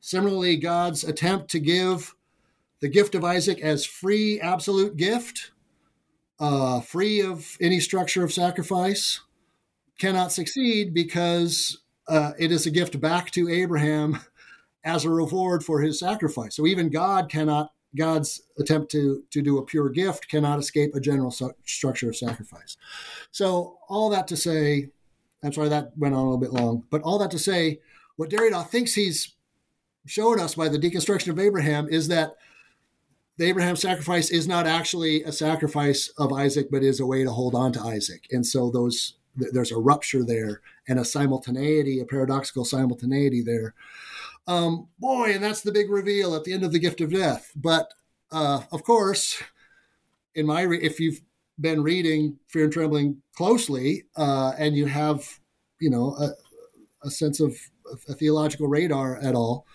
Similarly, 0.00 0.56
God's 0.56 1.04
attempt 1.04 1.50
to 1.50 1.60
give 1.60 2.14
the 2.80 2.88
gift 2.88 3.14
of 3.14 3.24
Isaac 3.24 3.60
as 3.60 3.84
free, 3.84 4.40
absolute 4.40 4.96
gift, 4.96 5.52
uh, 6.40 6.80
free 6.80 7.20
of 7.20 7.56
any 7.60 7.78
structure 7.78 8.24
of 8.24 8.32
sacrifice, 8.32 9.20
cannot 9.98 10.32
succeed 10.32 10.92
because 10.92 11.78
uh, 12.08 12.32
it 12.38 12.50
is 12.50 12.66
a 12.66 12.70
gift 12.70 13.00
back 13.00 13.30
to 13.30 13.48
Abraham 13.48 14.18
as 14.84 15.04
a 15.04 15.10
reward 15.10 15.64
for 15.64 15.80
his 15.80 16.00
sacrifice. 16.00 16.56
So 16.56 16.66
even 16.66 16.90
God 16.90 17.30
cannot, 17.30 17.70
God's 17.96 18.42
attempt 18.58 18.90
to, 18.92 19.22
to 19.30 19.42
do 19.42 19.58
a 19.58 19.64
pure 19.64 19.88
gift 19.90 20.28
cannot 20.28 20.58
escape 20.58 20.94
a 20.94 21.00
general 21.00 21.30
su- 21.30 21.54
structure 21.64 22.08
of 22.08 22.16
sacrifice. 22.16 22.76
So 23.30 23.78
all 23.88 24.08
that 24.10 24.28
to 24.28 24.36
say, 24.36 24.88
I'm 25.42 25.52
sorry 25.52 25.68
that 25.68 25.92
went 25.96 26.14
on 26.14 26.20
a 26.20 26.24
little 26.24 26.38
bit 26.38 26.52
long, 26.52 26.84
but 26.90 27.02
all 27.02 27.18
that 27.18 27.30
to 27.32 27.38
say, 27.38 27.80
what 28.16 28.30
Derrida 28.30 28.66
thinks 28.66 28.94
he's 28.94 29.34
showing 30.06 30.40
us 30.40 30.54
by 30.54 30.68
the 30.68 30.78
deconstruction 30.78 31.28
of 31.28 31.38
Abraham 31.38 31.88
is 31.88 32.08
that 32.08 32.36
the 33.38 33.46
Abraham 33.46 33.76
sacrifice 33.76 34.30
is 34.30 34.46
not 34.46 34.66
actually 34.66 35.22
a 35.22 35.32
sacrifice 35.32 36.08
of 36.18 36.32
Isaac, 36.32 36.68
but 36.70 36.82
is 36.82 37.00
a 37.00 37.06
way 37.06 37.24
to 37.24 37.30
hold 37.30 37.54
on 37.54 37.72
to 37.72 37.80
Isaac. 37.80 38.26
And 38.30 38.46
so 38.46 38.70
those 38.70 39.14
there's 39.34 39.72
a 39.72 39.78
rupture 39.78 40.24
there 40.24 40.60
and 40.86 40.98
a 40.98 41.04
simultaneity, 41.04 42.00
a 42.00 42.04
paradoxical 42.04 42.64
simultaneity 42.64 43.40
there. 43.40 43.74
Um, 44.46 44.88
boy, 44.98 45.32
and 45.32 45.42
that's 45.42 45.62
the 45.62 45.72
big 45.72 45.90
reveal 45.90 46.34
at 46.34 46.44
the 46.44 46.52
end 46.52 46.64
of 46.64 46.72
the 46.72 46.78
gift 46.78 47.00
of 47.00 47.12
death. 47.12 47.52
But 47.54 47.92
uh, 48.30 48.62
of 48.72 48.82
course, 48.82 49.42
in 50.34 50.46
my 50.46 50.62
re- 50.62 50.82
if 50.82 50.98
you've 50.98 51.20
been 51.60 51.82
reading 51.82 52.38
Fear 52.48 52.64
and 52.64 52.72
Trembling 52.72 53.22
closely, 53.36 54.04
uh, 54.16 54.52
and 54.58 54.76
you 54.76 54.86
have 54.86 55.38
you 55.80 55.90
know 55.90 56.16
a, 56.18 57.06
a 57.06 57.10
sense 57.10 57.40
of 57.40 57.56
a 58.08 58.14
theological 58.14 58.68
radar 58.68 59.18
at 59.18 59.34
all, 59.34 59.66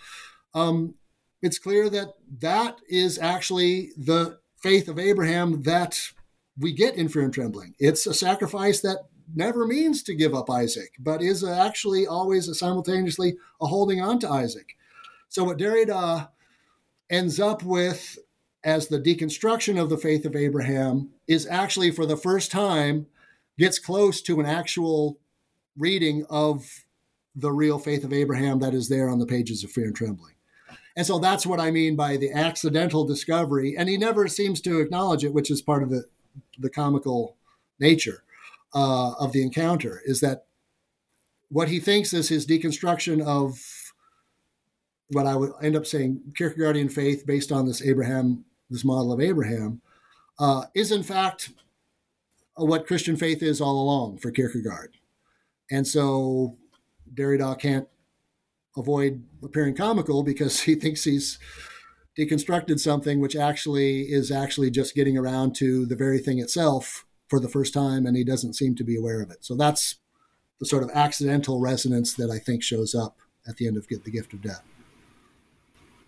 um, 0.54 0.96
it's 1.42 1.60
clear 1.60 1.90
that 1.90 2.14
that 2.40 2.78
is 2.90 3.20
actually 3.20 3.92
the 3.98 4.40
faith 4.58 4.90
of 4.90 5.00
Abraham 5.00 5.62
that 5.64 6.00
we 6.60 6.74
get 6.74 6.96
in 6.96 7.08
fear 7.08 7.24
and 7.24 7.34
trembling. 7.34 7.76
It's 7.80 8.08
a 8.08 8.14
sacrifice 8.14 8.82
that 8.82 9.06
never 9.36 9.66
means 9.66 10.04
to 10.04 10.16
give 10.16 10.34
up 10.34 10.50
Isaac, 10.50 10.94
but 11.00 11.22
is 11.22 11.44
actually 11.44 12.08
always 12.08 12.58
simultaneously 12.58 13.38
a 13.62 13.68
holding 13.68 14.02
on 14.02 14.20
to 14.20 14.30
Isaac. 14.30 14.76
So 15.30 15.44
what 15.44 15.58
Derrida 15.58 16.30
ends 17.10 17.40
up 17.40 17.64
with 17.64 18.18
as 18.64 18.88
the 18.88 19.00
deconstruction 19.00 19.82
of 19.82 19.90
the 19.90 19.98
faith 19.98 20.26
of 20.26 20.36
Abraham 20.36 21.10
is 21.28 21.48
actually 21.48 21.92
for 21.92 22.06
the 22.06 22.18
first 22.18 22.52
time 22.52 23.08
gets 23.58 23.80
close 23.80 24.22
to 24.22 24.40
an 24.40 24.46
actual 24.46 25.20
reading 25.78 26.26
of 26.30 26.86
the 27.36 27.52
real 27.52 27.80
faith 27.80 28.04
of 28.04 28.14
Abraham 28.14 28.60
that 28.60 28.74
is 28.74 28.90
there 28.90 29.10
on 29.10 29.20
the 29.20 29.26
pages 29.26 29.64
of 29.64 29.72
Fear 29.72 29.88
and 29.88 29.96
Trembling. 29.96 30.34
And 30.96 31.06
so 31.06 31.20
that's 31.20 31.46
what 31.46 31.60
I 31.60 31.70
mean 31.70 31.96
by 31.96 32.18
the 32.18 32.32
accidental 32.32 33.06
discovery. 33.06 33.76
And 33.78 33.88
he 33.88 33.98
never 33.98 34.28
seems 34.28 34.60
to 34.62 34.80
acknowledge 34.80 35.24
it, 35.24 35.34
which 35.34 35.52
is 35.52 35.62
part 35.62 35.84
of 35.84 35.92
the, 35.92 36.06
the 36.58 36.72
comical 36.72 37.36
nature 37.80 38.24
uh, 38.74 39.14
of 39.14 39.32
the 39.32 39.42
encounter, 39.42 40.02
is 40.06 40.20
that 40.22 40.46
what 41.50 41.70
he 41.70 41.80
thinks 41.80 42.14
is 42.14 42.30
his 42.30 42.46
deconstruction 42.46 43.26
of 43.26 43.60
what 45.10 45.26
I 45.26 45.36
would 45.36 45.52
end 45.62 45.76
up 45.76 45.86
saying 45.86 46.22
Kierkegaardian 46.38 46.92
faith 46.92 47.26
based 47.26 47.52
on 47.52 47.66
this 47.66 47.82
Abraham, 47.82 48.44
this 48.70 48.84
model 48.84 49.14
of 49.14 49.22
Abraham, 49.22 49.82
uh, 50.40 50.66
is 50.76 50.92
in 50.92 51.04
fact 51.04 51.52
what 52.56 52.88
Christian 52.88 53.16
faith 53.16 53.42
is 53.42 53.62
all 53.62 53.82
along 53.82 54.18
for 54.18 54.32
Kierkegaard. 54.32 54.98
And 55.72 55.88
so 55.88 56.58
Derrida 57.14 57.58
can't 57.60 57.88
avoid 58.76 59.24
appearing 59.44 59.76
comical 59.76 60.24
because 60.24 60.62
he 60.62 60.76
thinks 60.76 61.04
he's 61.04 61.40
deconstructed 62.18 62.80
something 62.80 63.22
which 63.22 63.36
actually 63.36 64.02
is 64.02 64.32
actually 64.32 64.72
just 64.72 64.96
getting 64.96 65.18
around 65.18 65.56
to 65.56 65.86
the 65.86 65.96
very 65.96 66.18
thing 66.18 66.40
itself 66.40 67.06
for 67.28 67.40
the 67.40 67.50
first 67.50 67.74
time 67.74 68.06
and 68.06 68.16
he 68.16 68.24
doesn't 68.24 68.54
seem 68.54 68.76
to 68.76 68.84
be 68.84 68.96
aware 68.96 69.22
of 69.22 69.30
it 69.32 69.44
so 69.44 69.56
that's 69.56 69.96
the 70.60 70.66
sort 70.66 70.84
of 70.84 70.90
accidental 70.92 71.60
resonance 71.60 72.14
that 72.14 72.30
i 72.30 72.40
think 72.40 72.64
shows 72.64 72.96
up 72.96 73.18
at 73.48 73.58
the 73.58 73.68
end 73.68 73.78
of 73.78 73.88
the 73.88 74.12
gift 74.12 74.34
of 74.34 74.42
death 74.42 74.64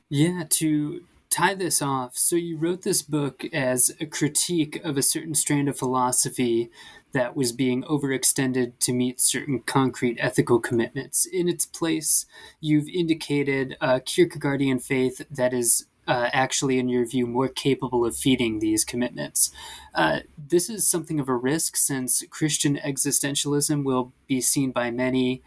yeah 0.10 0.44
to 0.50 1.04
tie 1.30 1.54
this 1.54 1.82
off 1.82 2.18
so 2.18 2.36
you 2.36 2.58
wrote 2.58 2.82
this 2.82 3.02
book 3.02 3.46
as 3.54 3.92
a 4.00 4.06
critique 4.06 4.84
of 4.84 4.98
a 4.98 5.04
certain 5.04 5.36
strand 5.36 5.70
of 5.70 5.78
philosophy 5.78 6.70
that 7.12 7.36
was 7.36 7.52
being 7.52 7.84
overextended 7.84 8.74
to 8.80 8.94
meet 8.94 9.20
certain 9.20 9.60
concrete 9.60 10.18
ethical 10.20 10.60
commitments. 10.60 11.26
In 11.26 11.48
its 11.48 11.66
place, 11.66 12.26
you've 12.60 12.88
indicated 12.88 13.78
a 13.82 14.00
Kierkegaardian 14.00 14.82
faith 14.82 15.22
that 15.32 15.54
is 15.54 15.86
uh, 16.10 16.28
actually, 16.34 16.80
in 16.80 16.90
your 16.90 17.06
view, 17.06 17.28
more 17.28 17.48
capable 17.48 18.04
of 18.04 18.18
feeding 18.18 18.58
these 18.58 18.84
commitments. 18.84 19.52
Uh, 19.94 20.22
this 20.36 20.68
is 20.68 20.88
something 20.88 21.20
of 21.20 21.30
a 21.30 21.36
risk 21.36 21.78
since 21.78 22.24
Christian 22.32 22.78
existentialism 22.78 23.84
will 23.84 24.12
be 24.26 24.42
seen 24.42 24.72
by 24.72 24.90
many 24.90 25.44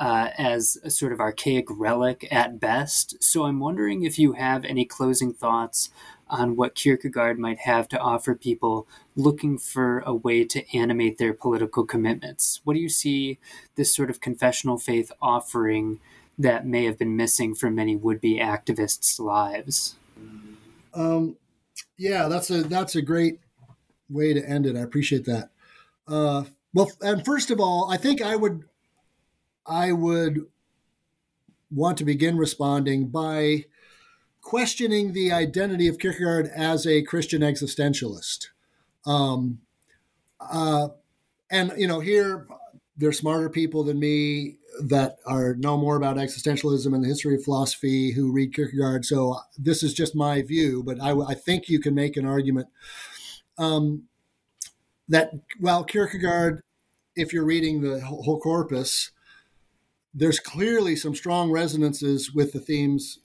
uh, 0.00 0.30
as 0.36 0.78
a 0.82 0.90
sort 0.90 1.12
of 1.12 1.20
archaic 1.20 1.66
relic 1.70 2.26
at 2.32 2.58
best. 2.58 3.22
So 3.22 3.44
I'm 3.44 3.60
wondering 3.60 4.02
if 4.02 4.18
you 4.18 4.32
have 4.32 4.64
any 4.64 4.84
closing 4.84 5.32
thoughts 5.32 5.90
on 6.26 6.56
what 6.56 6.74
Kierkegaard 6.74 7.38
might 7.38 7.60
have 7.60 7.86
to 7.88 7.98
offer 8.00 8.34
people 8.34 8.88
looking 9.14 9.58
for 9.58 10.00
a 10.00 10.14
way 10.14 10.44
to 10.44 10.76
animate 10.76 11.18
their 11.18 11.34
political 11.34 11.84
commitments. 11.84 12.60
What 12.64 12.74
do 12.74 12.80
you 12.80 12.88
see 12.88 13.38
this 13.76 13.94
sort 13.94 14.10
of 14.10 14.20
confessional 14.20 14.78
faith 14.78 15.12
offering 15.22 16.00
that 16.36 16.66
may 16.66 16.84
have 16.86 16.98
been 16.98 17.16
missing 17.16 17.54
for 17.54 17.70
many 17.70 17.94
would-be 17.94 18.40
activists' 18.40 19.20
lives? 19.20 19.96
Um, 20.94 21.36
yeah, 21.96 22.28
that's 22.28 22.50
a 22.50 22.62
that's 22.62 22.96
a 22.96 23.02
great 23.02 23.40
way 24.08 24.32
to 24.32 24.44
end 24.44 24.66
it. 24.66 24.76
I 24.76 24.80
appreciate 24.80 25.24
that. 25.26 25.50
Uh, 26.08 26.44
well, 26.74 26.90
and 27.00 27.24
first 27.24 27.50
of 27.50 27.60
all, 27.60 27.90
I 27.90 27.96
think 27.96 28.22
I 28.22 28.36
would 28.36 28.64
I 29.66 29.92
would 29.92 30.46
want 31.70 31.98
to 31.98 32.04
begin 32.04 32.36
responding 32.36 33.08
by 33.08 33.66
questioning 34.42 35.12
the 35.12 35.30
identity 35.32 35.86
of 35.86 35.98
Kierkegaard 35.98 36.50
as 36.54 36.86
a 36.86 37.02
Christian 37.02 37.42
existentialist. 37.42 38.48
Um, 39.06 39.60
uh, 40.40 40.88
and 41.50 41.72
you 41.76 41.86
know, 41.86 42.00
here 42.00 42.46
there's 42.96 43.18
smarter 43.18 43.48
people 43.48 43.84
than 43.84 43.98
me 43.98 44.56
that 44.82 45.16
are 45.26 45.54
know 45.54 45.76
more 45.76 45.96
about 45.96 46.16
existentialism 46.16 46.94
and 46.94 47.02
the 47.02 47.08
history 47.08 47.34
of 47.34 47.44
philosophy 47.44 48.12
who 48.12 48.32
read 48.32 48.54
Kierkegaard. 48.54 49.04
So 49.04 49.38
this 49.58 49.82
is 49.82 49.94
just 49.94 50.14
my 50.14 50.42
view, 50.42 50.82
but 50.84 51.00
I, 51.00 51.12
I 51.12 51.34
think 51.34 51.68
you 51.68 51.80
can 51.80 51.94
make 51.94 52.16
an 52.16 52.26
argument 52.26 52.68
um, 53.58 54.04
that 55.08 55.32
while 55.58 55.84
Kierkegaard, 55.84 56.62
if 57.16 57.32
you're 57.32 57.44
reading 57.44 57.80
the 57.80 58.00
whole 58.00 58.40
corpus, 58.40 59.10
there's 60.14 60.40
clearly 60.40 60.96
some 60.96 61.14
strong 61.14 61.50
resonances 61.50 62.32
with 62.32 62.52
the 62.52 62.60
themes 62.60 63.18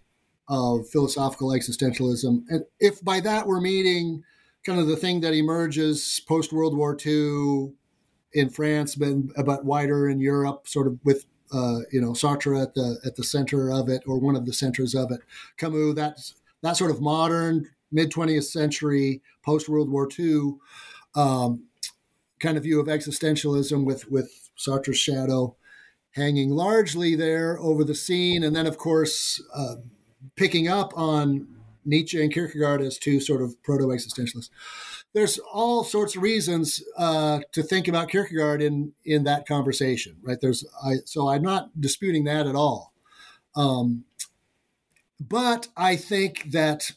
of 0.48 0.88
philosophical 0.90 1.50
existentialism. 1.50 2.44
And 2.50 2.66
if 2.80 3.04
by 3.04 3.20
that 3.22 3.48
we're 3.48 3.62
meaning 3.62 4.24
kind 4.66 4.80
of 4.80 4.88
the 4.88 4.98
thing 4.98 5.22
that 5.22 5.34
emerges 5.34 6.22
post 6.28 6.52
World 6.52 6.76
War 6.76 6.98
II 7.04 7.74
in 8.34 8.50
France, 8.50 8.96
but, 8.96 9.16
but 9.46 9.66
wider 9.66 10.10
in 10.10 10.20
Europe, 10.20 10.68
sort 10.68 10.88
of 10.88 11.00
with 11.04 11.26
uh, 11.52 11.80
you 11.92 12.02
know 12.02 12.12
Sartre 12.12 12.62
at 12.62 12.74
the 12.74 13.00
at 13.06 13.16
the 13.16 13.24
center 13.24 13.72
of 13.72 13.90
it, 13.90 14.04
or 14.06 14.20
one 14.20 14.36
of 14.36 14.46
the 14.46 14.54
centers 14.54 14.96
of 14.96 15.12
it. 15.12 15.22
Camus, 15.58 15.96
that's 15.96 16.36
that 16.62 16.78
sort 16.78 16.92
of 16.92 17.02
modern 17.02 17.70
mid 17.92 18.12
20th 18.12 18.46
century 18.46 19.22
post 19.44 19.70
World 19.70 19.90
War 19.90 20.10
II 20.18 20.56
um, 21.16 21.66
kind 22.40 22.58
of 22.58 22.64
view 22.64 22.80
of 22.80 22.88
existentialism 22.88 23.86
with 23.86 24.10
with 24.10 24.50
Sartre's 24.58 24.98
shadow 24.98 25.56
hanging 26.12 26.50
largely 26.50 27.16
there 27.16 27.60
over 27.60 27.84
the 27.84 27.96
scene, 27.96 28.44
and 28.44 28.56
then 28.56 28.68
of 28.68 28.78
course. 28.78 29.42
Uh, 29.54 29.76
picking 30.36 30.68
up 30.68 30.92
on 30.96 31.48
Nietzsche 31.86 32.22
and 32.22 32.34
Kierkegaard 32.34 32.82
as 32.82 32.98
two 32.98 33.20
sort 33.20 33.42
of 33.42 33.62
proto 33.64 33.86
existentialists. 33.88 34.50
There's 35.16 35.40
all 35.40 35.86
sorts 35.86 36.18
of 36.18 36.22
reasons 36.22 36.84
uh, 36.98 37.40
to 37.54 37.64
think 37.64 37.88
about 37.88 38.10
Kierkegaard 38.10 38.62
in 38.62 38.92
in 39.06 39.24
that 39.24 39.48
conversation, 39.48 40.18
right? 40.22 40.38
There's 40.40 40.66
I, 40.84 40.96
so 41.06 41.30
I'm 41.30 41.42
not 41.42 41.70
disputing 41.80 42.26
that 42.26 42.46
at 42.46 42.56
all, 42.56 42.94
um, 43.56 44.04
but 45.20 45.70
I 45.78 45.96
think 45.96 46.52
that 46.52 46.92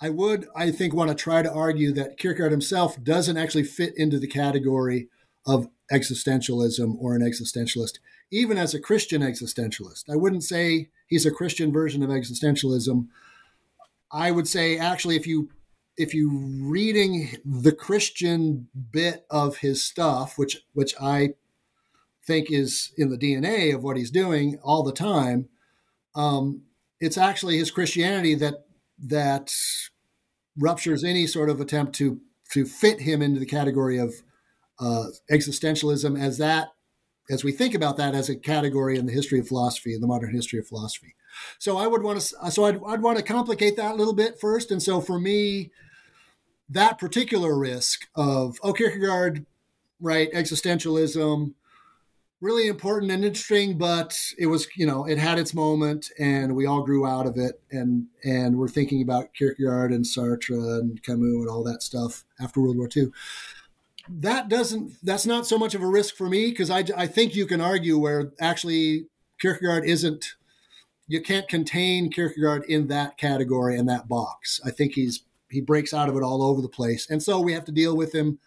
I 0.00 0.10
would 0.10 0.48
I 0.56 0.72
think 0.72 0.94
want 0.94 1.10
to 1.10 1.14
try 1.14 1.42
to 1.42 1.52
argue 1.52 1.92
that 1.92 2.18
Kierkegaard 2.18 2.50
himself 2.50 3.00
doesn't 3.00 3.36
actually 3.36 3.64
fit 3.64 3.96
into 3.96 4.18
the 4.18 4.26
category 4.26 5.08
of 5.46 5.68
existentialism 5.92 6.96
or 6.98 7.14
an 7.14 7.22
existentialist, 7.22 8.00
even 8.32 8.58
as 8.58 8.74
a 8.74 8.80
Christian 8.80 9.22
existentialist. 9.22 10.10
I 10.10 10.16
wouldn't 10.16 10.42
say 10.42 10.88
he's 11.06 11.24
a 11.24 11.30
Christian 11.30 11.72
version 11.72 12.02
of 12.02 12.10
existentialism. 12.10 13.06
I 14.10 14.32
would 14.32 14.48
say, 14.48 14.76
actually, 14.76 15.14
if 15.14 15.26
you 15.26 15.50
if 15.96 16.14
you 16.14 16.30
reading 16.62 17.36
the 17.44 17.72
Christian 17.72 18.68
bit 18.90 19.24
of 19.30 19.58
his 19.58 19.82
stuff, 19.82 20.38
which 20.38 20.58
which 20.72 20.94
I 21.00 21.34
think 22.26 22.50
is 22.50 22.92
in 22.96 23.10
the 23.10 23.18
DNA 23.18 23.74
of 23.74 23.82
what 23.82 23.96
he's 23.96 24.10
doing 24.10 24.58
all 24.62 24.82
the 24.82 24.92
time, 24.92 25.48
um, 26.14 26.62
it's 27.00 27.18
actually 27.18 27.58
his 27.58 27.70
Christianity 27.70 28.34
that 28.36 28.64
that 29.04 29.52
ruptures 30.56 31.02
any 31.02 31.26
sort 31.26 31.50
of 31.50 31.60
attempt 31.60 31.94
to 31.96 32.20
to 32.52 32.64
fit 32.64 33.00
him 33.00 33.22
into 33.22 33.40
the 33.40 33.46
category 33.46 33.98
of 33.98 34.14
uh, 34.78 35.06
existentialism 35.30 36.20
as 36.20 36.38
that 36.38 36.68
as 37.30 37.44
we 37.44 37.52
think 37.52 37.74
about 37.74 37.96
that 37.96 38.14
as 38.14 38.28
a 38.28 38.36
category 38.36 38.96
in 38.96 39.06
the 39.06 39.12
history 39.12 39.38
of 39.38 39.48
philosophy 39.48 39.94
in 39.94 40.00
the 40.00 40.06
modern 40.06 40.34
history 40.34 40.58
of 40.58 40.66
philosophy. 40.66 41.14
So 41.58 41.78
i 41.78 41.86
would 41.86 42.02
want 42.02 42.20
to 42.20 42.50
so 42.50 42.64
I'd, 42.64 42.80
I'd 42.86 43.02
want 43.02 43.18
to 43.18 43.24
complicate 43.24 43.76
that 43.76 43.92
a 43.92 43.94
little 43.94 44.14
bit 44.14 44.40
first. 44.40 44.70
And 44.70 44.82
so 44.82 45.00
for 45.00 45.18
me 45.18 45.70
that 46.72 46.98
particular 46.98 47.56
risk 47.58 48.08
of 48.14 48.58
oh 48.62 48.72
kierkegaard 48.72 49.46
right 50.00 50.32
existentialism 50.32 51.52
really 52.40 52.66
important 52.66 53.12
and 53.12 53.24
interesting 53.24 53.78
but 53.78 54.18
it 54.38 54.46
was 54.46 54.66
you 54.76 54.86
know 54.86 55.04
it 55.06 55.18
had 55.18 55.38
its 55.38 55.54
moment 55.54 56.10
and 56.18 56.56
we 56.56 56.66
all 56.66 56.82
grew 56.82 57.06
out 57.06 57.26
of 57.26 57.36
it 57.36 57.60
and 57.70 58.06
and 58.24 58.56
we're 58.56 58.68
thinking 58.68 59.02
about 59.02 59.32
kierkegaard 59.34 59.92
and 59.92 60.04
sartre 60.04 60.80
and 60.80 61.02
camus 61.02 61.22
and 61.22 61.48
all 61.48 61.62
that 61.62 61.82
stuff 61.82 62.24
after 62.40 62.60
world 62.60 62.76
war 62.76 62.88
ii 62.96 63.08
that 64.08 64.48
doesn't 64.48 64.96
that's 65.02 65.26
not 65.26 65.46
so 65.46 65.58
much 65.58 65.74
of 65.74 65.82
a 65.82 65.86
risk 65.86 66.16
for 66.16 66.28
me 66.28 66.50
because 66.50 66.70
I, 66.70 66.84
I 66.96 67.06
think 67.06 67.36
you 67.36 67.46
can 67.46 67.60
argue 67.60 67.98
where 67.98 68.32
actually 68.40 69.06
kierkegaard 69.40 69.84
isn't 69.84 70.34
you 71.06 71.20
can't 71.20 71.48
contain 71.48 72.10
kierkegaard 72.10 72.64
in 72.64 72.88
that 72.88 73.18
category 73.18 73.76
and 73.76 73.88
that 73.88 74.08
box. 74.08 74.60
I 74.64 74.70
think 74.70 74.94
he's 74.94 75.22
he 75.52 75.60
breaks 75.60 75.94
out 75.94 76.08
of 76.08 76.16
it 76.16 76.22
all 76.22 76.42
over 76.42 76.60
the 76.60 76.68
place 76.68 77.08
and 77.10 77.22
so 77.22 77.40
we 77.40 77.52
have 77.52 77.64
to 77.64 77.72
deal 77.72 77.96
with 77.96 78.14
him 78.14 78.38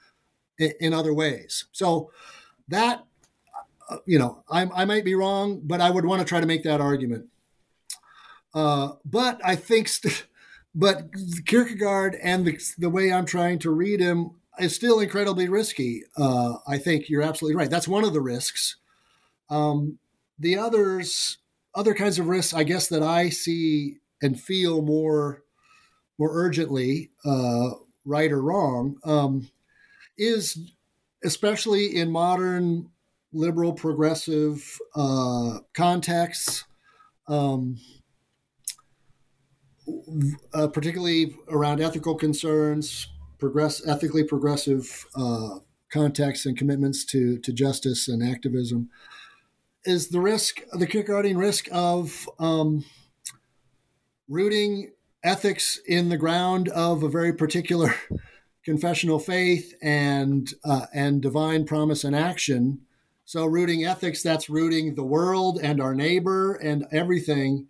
in, 0.58 0.74
in 0.80 0.94
other 0.94 1.14
ways 1.14 1.66
so 1.72 2.12
that 2.68 3.06
uh, 3.90 3.98
you 4.06 4.20
know 4.20 4.44
I, 4.50 4.68
I 4.74 4.86
might 4.86 5.06
be 5.06 5.16
wrong 5.16 5.62
but 5.64 5.82
i 5.82 5.90
would 5.90 6.06
want 6.06 6.22
to 6.22 6.28
try 6.28 6.40
to 6.40 6.48
make 6.48 6.64
that 6.64 6.82
argument 6.82 7.28
uh, 8.54 8.94
but 9.06 9.40
i 9.44 9.56
think 9.56 9.88
st- 9.88 10.26
but 10.76 11.10
kierkegaard 11.46 12.18
and 12.22 12.46
the, 12.46 12.60
the 12.78 12.90
way 12.90 13.12
i'm 13.12 13.26
trying 13.26 13.60
to 13.60 13.72
read 13.72 14.00
him 14.00 14.32
is 14.60 14.76
still 14.76 15.00
incredibly 15.00 15.50
risky. 15.50 16.04
Uh, 16.18 16.56
I 16.68 16.78
think 16.78 17.10
you're 17.10 17.22
absolutely 17.22 17.56
right. 17.56 17.70
That's 17.70 17.88
one 17.88 18.04
of 18.04 18.14
the 18.14 18.22
risks. 18.22 18.78
Um, 19.50 20.00
the 20.40 20.58
others, 20.58 21.38
other 21.74 21.94
kinds 21.94 22.20
of 22.20 22.28
risks, 22.28 22.54
I 22.54 22.64
guess 22.64 22.88
that 22.88 23.04
I 23.04 23.30
see 23.30 23.98
and 24.22 24.40
feel 24.40 24.82
more, 24.82 25.44
more 26.18 26.30
urgently, 26.32 27.12
uh, 27.24 27.72
right 28.06 28.32
or 28.32 28.42
wrong, 28.42 28.98
um, 29.04 29.50
is 30.18 30.72
especially 31.24 31.96
in 31.96 32.12
modern 32.12 32.90
liberal 33.34 33.74
progressive 33.74 34.78
uh, 34.96 35.60
contexts. 35.74 36.66
Um, 37.28 37.78
uh, 40.54 40.68
particularly 40.68 41.36
around 41.50 41.80
ethical 41.80 42.16
concerns, 42.16 43.08
progress 43.38 43.86
ethically 43.88 44.24
progressive 44.24 45.06
uh, 45.16 45.60
contexts 45.92 46.46
and 46.46 46.58
commitments 46.58 47.06
to 47.06 47.38
to 47.40 47.54
justice 47.54 48.08
and 48.08 48.24
activism 48.24 48.90
is 49.86 50.10
the 50.10 50.20
risk 50.20 50.62
the 50.74 50.88
Kierkegaardian 50.88 51.38
risk 51.38 51.68
of 51.72 52.28
um, 52.40 52.84
rooting 54.28 54.92
ethics 55.26 55.80
in 55.88 56.10
the 56.10 56.18
ground 56.18 56.70
of 56.70 57.04
a 57.04 57.10
very 57.10 57.34
particular 57.34 57.94
confessional 58.64 59.20
faith 59.20 59.74
and 59.82 60.54
uh, 60.64 60.86
and 60.94 61.22
divine 61.22 61.66
promise 61.66 62.04
and 62.04 62.16
action. 62.16 62.80
So 63.26 63.46
rooting 63.46 63.84
ethics, 63.84 64.22
that's 64.22 64.50
rooting 64.50 64.94
the 64.94 65.04
world 65.04 65.60
and 65.62 65.82
our 65.82 65.96
neighbor 65.96 66.54
and 66.54 66.86
everything, 66.92 67.68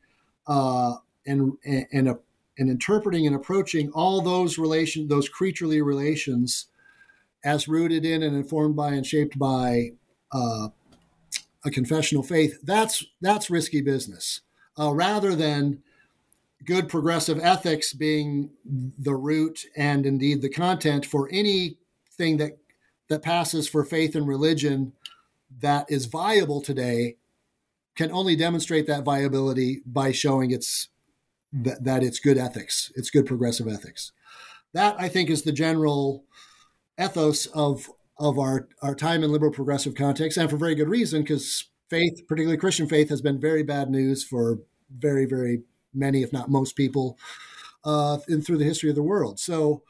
uh, 0.47 0.95
and 1.25 1.53
and 1.63 2.09
a 2.09 2.19
and 2.57 2.69
interpreting 2.69 3.25
and 3.25 3.35
approaching 3.35 3.89
all 3.91 4.21
those 4.21 4.57
relation 4.57 5.07
those 5.07 5.29
creaturely 5.29 5.81
relations, 5.81 6.67
as 7.43 7.67
rooted 7.69 8.05
in 8.05 8.21
and 8.21 8.35
informed 8.35 8.75
by 8.75 8.89
and 8.89 9.07
shaped 9.07 9.39
by 9.39 9.91
uh, 10.31 10.69
a 11.63 11.71
confessional 11.71 12.23
faith, 12.23 12.59
that's 12.63 13.05
that's 13.21 13.49
risky 13.49 13.81
business. 13.81 14.41
Uh, 14.77 14.93
rather 14.93 15.35
than 15.35 15.81
good 16.63 16.87
progressive 16.89 17.39
ethics 17.41 17.93
being 17.93 18.49
the 18.65 19.15
root 19.15 19.65
and 19.75 20.05
indeed 20.05 20.41
the 20.41 20.49
content 20.49 21.05
for 21.05 21.29
anything 21.31 22.37
that 22.37 22.57
that 23.07 23.21
passes 23.21 23.67
for 23.67 23.83
faith 23.83 24.15
and 24.15 24.27
religion 24.27 24.93
that 25.59 25.85
is 25.89 26.05
viable 26.05 26.61
today 26.61 27.17
can 27.95 28.11
only 28.11 28.35
demonstrate 28.35 28.87
that 28.87 29.03
viability 29.03 29.81
by 29.85 30.11
showing 30.11 30.51
its 30.51 30.89
that, 31.53 31.83
that 31.83 32.03
it's 32.03 32.19
good 32.19 32.37
ethics, 32.37 32.91
it's 32.95 33.09
good 33.09 33.25
progressive 33.25 33.67
ethics. 33.67 34.11
That 34.73 34.95
I 34.99 35.07
think 35.07 35.29
is 35.29 35.43
the 35.43 35.51
general 35.51 36.25
ethos 37.01 37.45
of 37.47 37.89
of 38.17 38.39
our 38.39 38.67
our 38.81 38.95
time 38.95 39.23
in 39.23 39.31
liberal 39.31 39.51
progressive 39.51 39.95
context, 39.95 40.37
and 40.37 40.49
for 40.49 40.57
very 40.57 40.75
good 40.75 40.89
reason, 40.89 41.21
because 41.21 41.65
faith, 41.89 42.27
particularly 42.27 42.57
Christian 42.57 42.87
faith, 42.87 43.09
has 43.09 43.21
been 43.21 43.39
very 43.39 43.63
bad 43.63 43.89
news 43.89 44.23
for 44.23 44.59
very 44.89 45.25
very 45.25 45.61
many, 45.95 46.23
if 46.23 46.33
not 46.33 46.49
most 46.49 46.75
people, 46.75 47.17
uh, 47.83 48.17
in 48.27 48.41
through 48.41 48.57
the 48.57 48.65
history 48.65 48.89
of 48.89 48.95
the 48.95 49.03
world. 49.03 49.39
So 49.39 49.83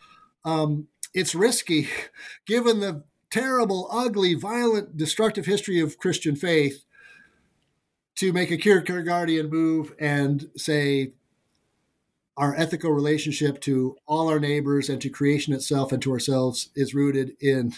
um, 0.44 0.88
it's 1.14 1.36
risky, 1.36 1.88
given 2.46 2.80
the 2.80 3.04
terrible, 3.32 3.88
ugly, 3.92 4.34
violent, 4.34 4.98
destructive 4.98 5.46
history 5.46 5.80
of 5.80 5.98
Christian 5.98 6.36
faith, 6.36 6.84
to 8.16 8.32
make 8.32 8.50
a 8.50 8.58
Kierkegaardian 8.58 9.50
move 9.52 9.94
and 10.00 10.50
say 10.56 11.12
our 12.38 12.56
ethical 12.56 12.92
relationship 12.92 13.60
to 13.62 13.96
all 14.06 14.30
our 14.30 14.40
neighbors 14.40 14.90
and 14.90 15.02
to 15.02 15.10
creation 15.10 15.54
itself 15.54 15.92
and 15.92 16.02
to 16.02 16.12
ourselves 16.12 16.70
is 16.76 16.94
rooted 16.94 17.36
in 17.40 17.74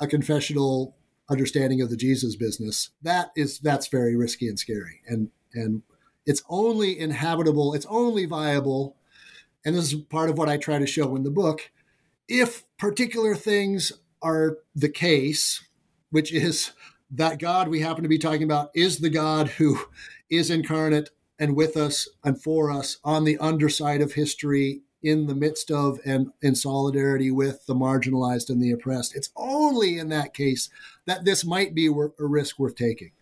a 0.00 0.06
confessional 0.06 0.96
understanding 1.30 1.80
of 1.80 1.90
the 1.90 1.96
Jesus 1.96 2.36
business. 2.36 2.90
That 3.02 3.30
is 3.36 3.58
that's 3.58 3.88
very 3.88 4.16
risky 4.16 4.48
and 4.48 4.58
scary. 4.58 5.00
And 5.06 5.30
and 5.54 5.82
it's 6.26 6.42
only 6.48 6.98
inhabitable, 6.98 7.74
it's 7.74 7.86
only 7.86 8.26
viable, 8.26 8.96
and 9.64 9.74
this 9.74 9.92
is 9.92 10.00
part 10.02 10.30
of 10.30 10.38
what 10.38 10.48
I 10.48 10.56
try 10.56 10.78
to 10.78 10.86
show 10.86 11.16
in 11.16 11.22
the 11.22 11.30
book, 11.30 11.70
if 12.28 12.64
particular 12.78 13.34
things 13.34 13.92
are 14.22 14.58
the 14.74 14.88
case, 14.88 15.62
which 16.10 16.32
is 16.32 16.72
that 17.10 17.38
God 17.38 17.68
we 17.68 17.80
happen 17.80 18.02
to 18.02 18.08
be 18.08 18.18
talking 18.18 18.42
about 18.42 18.70
is 18.74 18.98
the 18.98 19.10
God 19.10 19.48
who 19.48 19.78
is 20.30 20.50
incarnate 20.50 21.10
and 21.38 21.54
with 21.54 21.76
us 21.76 22.08
and 22.24 22.40
for 22.40 22.70
us 22.70 22.98
on 23.04 23.24
the 23.24 23.38
underside 23.38 24.00
of 24.00 24.12
history 24.12 24.82
in 25.02 25.26
the 25.26 25.34
midst 25.34 25.70
of 25.70 26.00
and 26.06 26.32
in 26.40 26.54
solidarity 26.54 27.30
with 27.30 27.66
the 27.66 27.74
marginalized 27.74 28.48
and 28.48 28.62
the 28.62 28.70
oppressed. 28.70 29.14
It's 29.14 29.30
only 29.36 29.98
in 29.98 30.08
that 30.08 30.32
case 30.32 30.70
that 31.04 31.24
this 31.24 31.44
might 31.44 31.74
be 31.74 31.86
a 31.86 32.24
risk 32.24 32.58
worth 32.58 32.74
taking, 32.74 33.12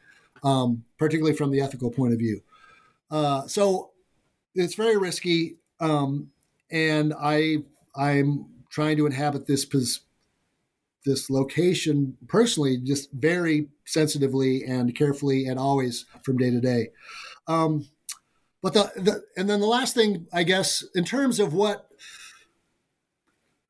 um, 0.44 0.84
particularly 0.96 1.36
from 1.36 1.50
the 1.50 1.60
ethical 1.60 1.90
point 1.90 2.12
of 2.12 2.20
view. 2.20 2.42
Uh, 3.12 3.46
so 3.46 3.90
it's 4.54 4.74
very 4.74 4.96
risky, 4.96 5.58
um, 5.80 6.30
and 6.70 7.12
I 7.20 7.58
I'm 7.94 8.46
trying 8.70 8.96
to 8.96 9.06
inhabit 9.06 9.46
this 9.46 9.68
this 11.04 11.28
location 11.28 12.16
personally, 12.26 12.78
just 12.78 13.12
very 13.12 13.68
sensitively 13.84 14.64
and 14.64 14.94
carefully, 14.96 15.46
and 15.46 15.58
always 15.58 16.06
from 16.22 16.38
day 16.38 16.50
to 16.50 16.60
day. 16.60 16.88
Um, 17.46 17.88
but 18.62 18.72
the, 18.72 18.90
the 18.96 19.24
and 19.36 19.50
then 19.50 19.60
the 19.60 19.66
last 19.66 19.94
thing, 19.94 20.26
I 20.32 20.44
guess, 20.44 20.82
in 20.94 21.04
terms 21.04 21.38
of 21.38 21.52
what 21.52 21.88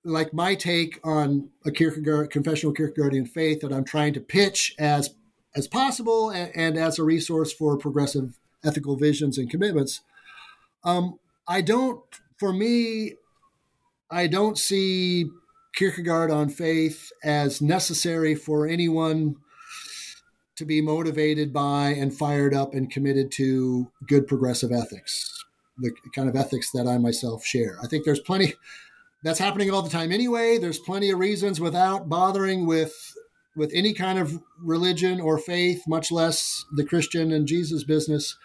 like 0.04 0.32
my 0.32 0.54
take 0.54 1.00
on 1.04 1.48
a 1.64 1.70
Kierkegaard 1.72 2.30
confessional 2.30 2.74
Kierkegaardian 2.74 3.28
faith 3.28 3.60
that 3.62 3.72
I'm 3.72 3.84
trying 3.84 4.12
to 4.14 4.20
pitch 4.20 4.74
as 4.78 5.14
as 5.56 5.66
possible 5.66 6.30
and, 6.30 6.50
and 6.54 6.78
as 6.78 6.98
a 6.98 7.02
resource 7.02 7.52
for 7.52 7.76
progressive 7.76 8.38
ethical 8.64 8.96
visions 8.96 9.38
and 9.38 9.50
commitments. 9.50 10.00
Um, 10.84 11.18
I 11.46 11.60
don't, 11.60 12.00
for 12.38 12.52
me, 12.52 13.14
I 14.10 14.26
don't 14.26 14.58
see 14.58 15.26
Kierkegaard 15.74 16.30
on 16.30 16.48
faith 16.48 17.10
as 17.24 17.62
necessary 17.62 18.34
for 18.34 18.66
anyone 18.66 19.36
to 20.56 20.64
be 20.64 20.82
motivated 20.82 21.52
by 21.52 21.88
and 21.88 22.14
fired 22.14 22.54
up 22.54 22.74
and 22.74 22.90
committed 22.90 23.32
to 23.32 23.90
good 24.06 24.26
progressive 24.26 24.70
ethics, 24.70 25.44
the 25.78 25.92
kind 26.14 26.28
of 26.28 26.36
ethics 26.36 26.70
that 26.72 26.86
I 26.86 26.98
myself 26.98 27.44
share. 27.44 27.78
I 27.82 27.86
think 27.86 28.04
there's 28.04 28.20
plenty 28.20 28.54
that's 29.24 29.38
happening 29.38 29.70
all 29.70 29.82
the 29.82 29.90
time 29.90 30.12
anyway. 30.12 30.58
There's 30.58 30.78
plenty 30.78 31.10
of 31.10 31.18
reasons 31.18 31.60
without 31.60 32.08
bothering 32.08 32.66
with 32.66 33.14
with 33.54 33.70
any 33.74 33.92
kind 33.92 34.18
of 34.18 34.42
religion 34.58 35.20
or 35.20 35.36
faith, 35.38 35.82
much 35.86 36.10
less 36.10 36.64
the 36.72 36.84
Christian 36.84 37.32
and 37.32 37.46
Jesus 37.46 37.84
business, 37.84 38.36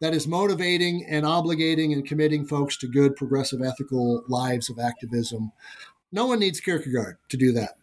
that 0.00 0.14
is 0.14 0.26
motivating 0.26 1.04
and 1.06 1.24
obligating 1.24 1.92
and 1.92 2.06
committing 2.06 2.46
folks 2.46 2.76
to 2.78 2.88
good, 2.88 3.16
progressive, 3.16 3.60
ethical 3.62 4.24
lives 4.28 4.70
of 4.70 4.78
activism. 4.78 5.52
No 6.10 6.26
one 6.26 6.40
needs 6.40 6.60
Kierkegaard 6.60 7.18
to 7.28 7.36
do 7.36 7.52
that. 7.52 7.76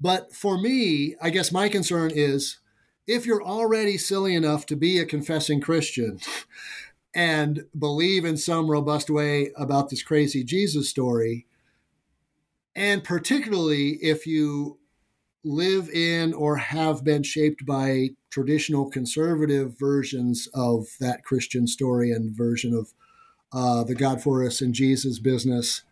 But 0.00 0.34
for 0.34 0.58
me, 0.58 1.14
I 1.22 1.30
guess 1.30 1.52
my 1.52 1.68
concern 1.68 2.10
is 2.12 2.58
if 3.06 3.26
you're 3.26 3.42
already 3.42 3.98
silly 3.98 4.34
enough 4.34 4.66
to 4.66 4.76
be 4.76 4.98
a 4.98 5.06
confessing 5.06 5.60
Christian 5.60 6.18
and 7.14 7.64
believe 7.78 8.24
in 8.24 8.36
some 8.36 8.70
robust 8.70 9.10
way 9.10 9.52
about 9.56 9.90
this 9.90 10.02
crazy 10.02 10.42
Jesus 10.42 10.88
story, 10.88 11.46
and 12.74 13.04
particularly 13.04 13.98
if 14.02 14.26
you 14.26 14.78
live 15.44 15.88
in 15.88 16.32
or 16.32 16.56
have 16.56 17.04
been 17.04 17.22
shaped 17.22 17.66
by 17.66 18.10
traditional 18.30 18.88
conservative 18.88 19.78
versions 19.78 20.48
of 20.54 20.86
that 21.00 21.24
Christian 21.24 21.66
story 21.66 22.10
and 22.12 22.34
version 22.34 22.74
of 22.74 22.92
uh, 23.52 23.84
the 23.84 23.94
God 23.94 24.22
for 24.22 24.44
us 24.44 24.60
and 24.60 24.72
Jesus 24.72 25.18
business, 25.18 25.82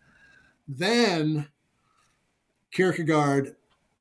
then 0.67 1.49
Kierkegaard, 2.71 3.55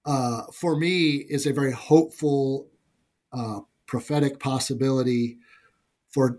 uh, 0.06 0.42
for 0.52 0.76
me, 0.76 1.26
is 1.28 1.46
a 1.46 1.52
very 1.52 1.72
hopeful, 1.72 2.68
uh, 3.32 3.60
prophetic 3.86 4.38
possibility 4.38 5.38
for 6.08 6.38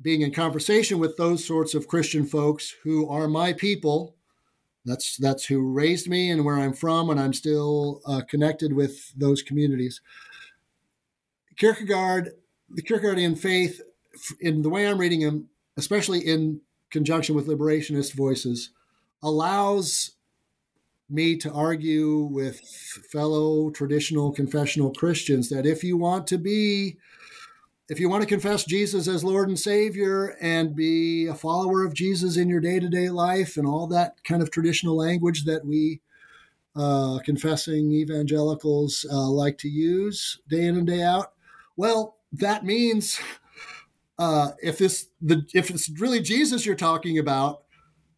being 0.00 0.20
in 0.20 0.32
conversation 0.32 0.98
with 0.98 1.16
those 1.16 1.44
sorts 1.44 1.74
of 1.74 1.88
Christian 1.88 2.26
folks 2.26 2.74
who 2.84 3.08
are 3.08 3.28
my 3.28 3.52
people 3.52 4.16
that's 4.84 5.16
that's 5.16 5.44
who 5.44 5.60
raised 5.60 6.08
me 6.08 6.30
and 6.30 6.44
where 6.44 6.58
I'm 6.58 6.72
from, 6.72 7.10
and 7.10 7.20
I'm 7.20 7.32
still 7.32 8.00
uh, 8.06 8.22
connected 8.28 8.72
with 8.72 9.12
those 9.16 9.42
communities. 9.42 10.00
Kierkegaard, 11.62 12.32
the 12.68 12.82
Kierkegaardian 12.82 13.38
faith, 13.38 13.80
in 14.40 14.62
the 14.62 14.68
way 14.68 14.84
I'm 14.84 14.98
reading 14.98 15.20
him, 15.20 15.48
especially 15.76 16.18
in 16.18 16.60
conjunction 16.90 17.36
with 17.36 17.46
liberationist 17.46 18.14
voices, 18.14 18.70
allows 19.22 20.10
me 21.08 21.36
to 21.36 21.52
argue 21.52 22.18
with 22.18 22.60
fellow 23.12 23.70
traditional 23.70 24.32
confessional 24.32 24.92
Christians 24.92 25.50
that 25.50 25.64
if 25.64 25.84
you 25.84 25.96
want 25.96 26.26
to 26.28 26.38
be 26.38 26.96
if 27.88 28.00
you 28.00 28.08
want 28.08 28.22
to 28.22 28.28
confess 28.28 28.64
Jesus 28.64 29.06
as 29.06 29.22
Lord 29.22 29.48
and 29.48 29.58
Savior 29.58 30.36
and 30.40 30.74
be 30.74 31.26
a 31.26 31.34
follower 31.34 31.84
of 31.84 31.94
Jesus 31.94 32.36
in 32.36 32.48
your 32.48 32.60
day 32.60 32.80
to 32.80 32.88
day 32.88 33.08
life 33.08 33.56
and 33.56 33.68
all 33.68 33.86
that 33.88 34.24
kind 34.24 34.42
of 34.42 34.50
traditional 34.50 34.96
language 34.96 35.44
that 35.44 35.64
we 35.64 36.00
uh, 36.74 37.18
confessing 37.24 37.92
evangelicals 37.92 39.04
uh, 39.10 39.28
like 39.28 39.58
to 39.58 39.68
use 39.68 40.38
day 40.48 40.64
in 40.64 40.76
and 40.76 40.86
day 40.86 41.02
out, 41.02 41.31
well, 41.76 42.16
that 42.32 42.64
means 42.64 43.20
uh, 44.18 44.52
if 44.62 44.78
this 44.78 45.08
the 45.20 45.46
if 45.54 45.70
it's 45.70 45.88
really 46.00 46.20
Jesus 46.20 46.64
you're 46.64 46.74
talking 46.74 47.18
about, 47.18 47.62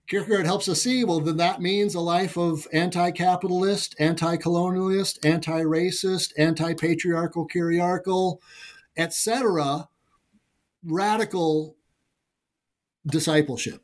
Kierkegaard 0.08 0.46
helps 0.46 0.68
us 0.68 0.82
see. 0.82 1.04
Well, 1.04 1.20
then 1.20 1.36
that 1.38 1.60
means 1.60 1.94
a 1.94 2.00
life 2.00 2.36
of 2.36 2.66
anti-capitalist, 2.72 3.94
anti-colonialist, 3.98 5.24
anti-racist, 5.24 6.32
anti-patriarchal, 6.38 7.48
kyriarchal 7.48 8.38
etc., 8.96 9.88
radical 10.84 11.76
discipleship. 13.06 13.82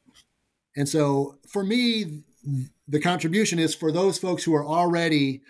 And 0.77 0.89
so 0.89 1.39
for 1.49 1.65
me, 1.65 2.23
the 2.89 3.01
contribution 3.01 3.59
is 3.59 3.75
for 3.75 3.93
those 3.93 4.19
folks 4.19 4.45
who 4.45 4.55
are 4.55 4.65
already, 4.65 5.43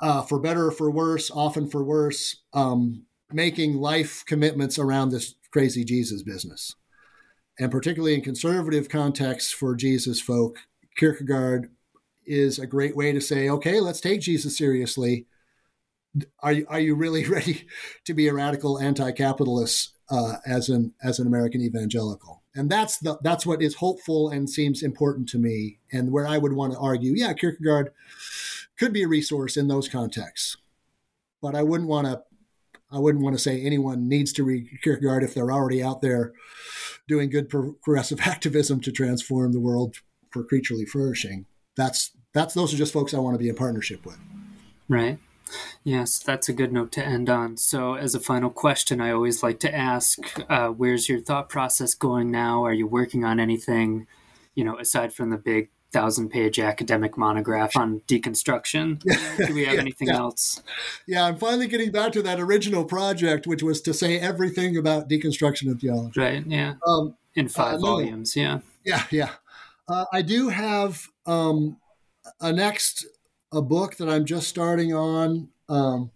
uh, 0.00 0.22
for 0.22 0.38
better 0.38 0.66
or 0.66 0.72
for 0.72 0.90
worse, 0.90 1.30
often 1.30 1.68
for 1.68 1.84
worse, 1.84 2.36
um, 2.52 3.04
making 3.32 3.76
life 3.76 4.24
commitments 4.26 4.78
around 4.78 5.10
this 5.10 5.34
crazy 5.52 5.84
Jesus 5.84 6.22
business. 6.22 6.74
And 7.58 7.70
particularly 7.70 8.14
in 8.14 8.22
conservative 8.22 8.88
contexts 8.88 9.52
for 9.52 9.74
Jesus 9.74 10.20
folk, 10.20 10.58
Kierkegaard 10.96 11.70
is 12.24 12.58
a 12.58 12.66
great 12.66 12.96
way 12.96 13.12
to 13.12 13.20
say, 13.20 13.48
okay, 13.48 13.80
let's 13.80 14.00
take 14.00 14.20
Jesus 14.20 14.56
seriously 14.56 15.26
are 16.42 16.52
you, 16.52 16.66
are 16.68 16.80
you 16.80 16.94
really 16.94 17.24
ready 17.28 17.66
to 18.04 18.14
be 18.14 18.28
a 18.28 18.34
radical 18.34 18.78
anti-capitalist 18.78 19.94
uh, 20.10 20.36
as 20.44 20.68
an 20.68 20.92
as 21.02 21.18
an 21.18 21.26
American 21.26 21.60
evangelical? 21.60 22.42
And 22.54 22.70
that's 22.70 22.98
the 22.98 23.18
that's 23.22 23.46
what 23.46 23.62
is 23.62 23.76
hopeful 23.76 24.30
and 24.30 24.50
seems 24.50 24.82
important 24.82 25.28
to 25.30 25.38
me, 25.38 25.78
and 25.92 26.10
where 26.10 26.26
I 26.26 26.38
would 26.38 26.52
want 26.52 26.72
to 26.72 26.78
argue, 26.78 27.12
yeah, 27.14 27.32
Kierkegaard 27.32 27.92
could 28.80 28.92
be 28.94 29.02
a 29.02 29.08
resource 29.08 29.58
in 29.58 29.68
those 29.68 29.90
contexts, 29.90 30.56
but 31.42 31.54
I 31.54 31.62
wouldn't 31.62 31.90
want 31.90 32.06
to 32.06 32.22
I 32.90 32.98
wouldn't 32.98 33.22
want 33.22 33.36
to 33.36 33.42
say 33.42 33.60
anyone 33.60 34.08
needs 34.08 34.32
to 34.32 34.42
read 34.42 34.68
Kierkegaard 34.82 35.22
if 35.22 35.34
they're 35.34 35.52
already 35.52 35.82
out 35.82 36.00
there 36.00 36.32
doing 37.06 37.28
good 37.28 37.50
progressive 37.50 38.20
activism 38.24 38.80
to 38.80 38.90
transform 38.90 39.52
the 39.52 39.60
world 39.60 39.96
for 40.30 40.42
creaturely 40.42 40.86
flourishing. 40.86 41.44
That's 41.76 42.12
that's 42.32 42.54
those 42.54 42.72
are 42.72 42.78
just 42.78 42.92
folks 42.92 43.12
I 43.12 43.18
want 43.18 43.34
to 43.34 43.38
be 43.38 43.50
in 43.50 43.54
partnership 43.54 44.06
with. 44.06 44.18
Right. 44.88 45.18
Yes, 45.84 46.18
that's 46.18 46.48
a 46.48 46.52
good 46.52 46.72
note 46.72 46.92
to 46.92 47.04
end 47.04 47.28
on. 47.28 47.58
So, 47.58 47.94
as 47.94 48.14
a 48.14 48.20
final 48.20 48.50
question, 48.50 49.00
I 49.00 49.10
always 49.10 49.42
like 49.42 49.58
to 49.60 49.74
ask 49.74 50.18
uh, 50.48 50.68
where's 50.68 51.08
your 51.08 51.20
thought 51.20 51.48
process 51.50 51.92
going 51.94 52.30
now? 52.30 52.64
Are 52.64 52.72
you 52.72 52.86
working 52.86 53.24
on 53.24 53.40
anything, 53.40 54.06
you 54.54 54.64
know, 54.64 54.78
aside 54.78 55.12
from 55.12 55.30
the 55.30 55.36
big 55.36 55.68
thousand 55.92 56.30
page 56.30 56.58
academic 56.58 57.16
monograph 57.16 57.76
on 57.76 58.00
deconstruction? 58.08 59.00
Do 59.46 59.54
we 59.54 59.64
have 59.64 59.74
yeah, 59.74 59.80
anything 59.80 60.08
yeah. 60.08 60.16
else? 60.16 60.62
Yeah, 61.06 61.24
I'm 61.24 61.36
finally 61.36 61.66
getting 61.66 61.90
back 61.90 62.12
to 62.12 62.22
that 62.22 62.40
original 62.40 62.84
project, 62.84 63.46
which 63.46 63.62
was 63.62 63.80
to 63.82 63.94
say 63.94 64.18
everything 64.18 64.76
about 64.76 65.08
deconstruction 65.08 65.62
and 65.62 65.80
theology. 65.80 66.20
Right, 66.20 66.46
yeah. 66.46 66.74
Um, 66.86 67.16
In 67.34 67.48
five 67.48 67.76
uh, 67.76 67.78
volumes, 67.78 68.36
no. 68.36 68.42
yeah. 68.42 68.58
Yeah, 68.84 69.04
yeah. 69.10 69.30
Uh, 69.88 70.04
I 70.12 70.22
do 70.22 70.48
have 70.48 71.08
um, 71.26 71.76
a 72.40 72.52
next 72.52 73.06
a 73.52 73.60
book 73.60 73.96
that 73.96 74.08
I'm 74.08 74.24
just 74.24 74.48
starting 74.48 74.94
on. 74.94 75.48
Um, 75.68 76.10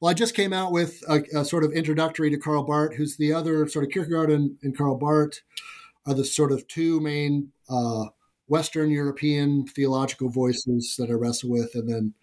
well, 0.00 0.10
I 0.10 0.14
just 0.14 0.34
came 0.34 0.52
out 0.52 0.72
with 0.72 1.02
a, 1.08 1.22
a, 1.34 1.44
sort 1.44 1.64
of 1.64 1.72
introductory 1.72 2.28
to 2.30 2.36
Karl 2.36 2.62
Barth, 2.62 2.94
who's 2.94 3.16
the 3.16 3.32
other 3.32 3.66
sort 3.68 3.86
of 3.86 3.90
Kierkegaard 3.90 4.30
and, 4.30 4.58
and 4.62 4.76
Karl 4.76 4.96
Barth 4.96 5.40
are 6.06 6.14
the 6.14 6.24
sort 6.24 6.52
of 6.52 6.68
two 6.68 7.00
main 7.00 7.52
uh, 7.70 8.06
Western 8.46 8.90
European 8.90 9.66
theological 9.66 10.28
voices 10.28 10.96
that 10.98 11.10
I 11.10 11.14
wrestle 11.14 11.50
with, 11.50 11.74
and 11.74 11.88
then 11.88 12.14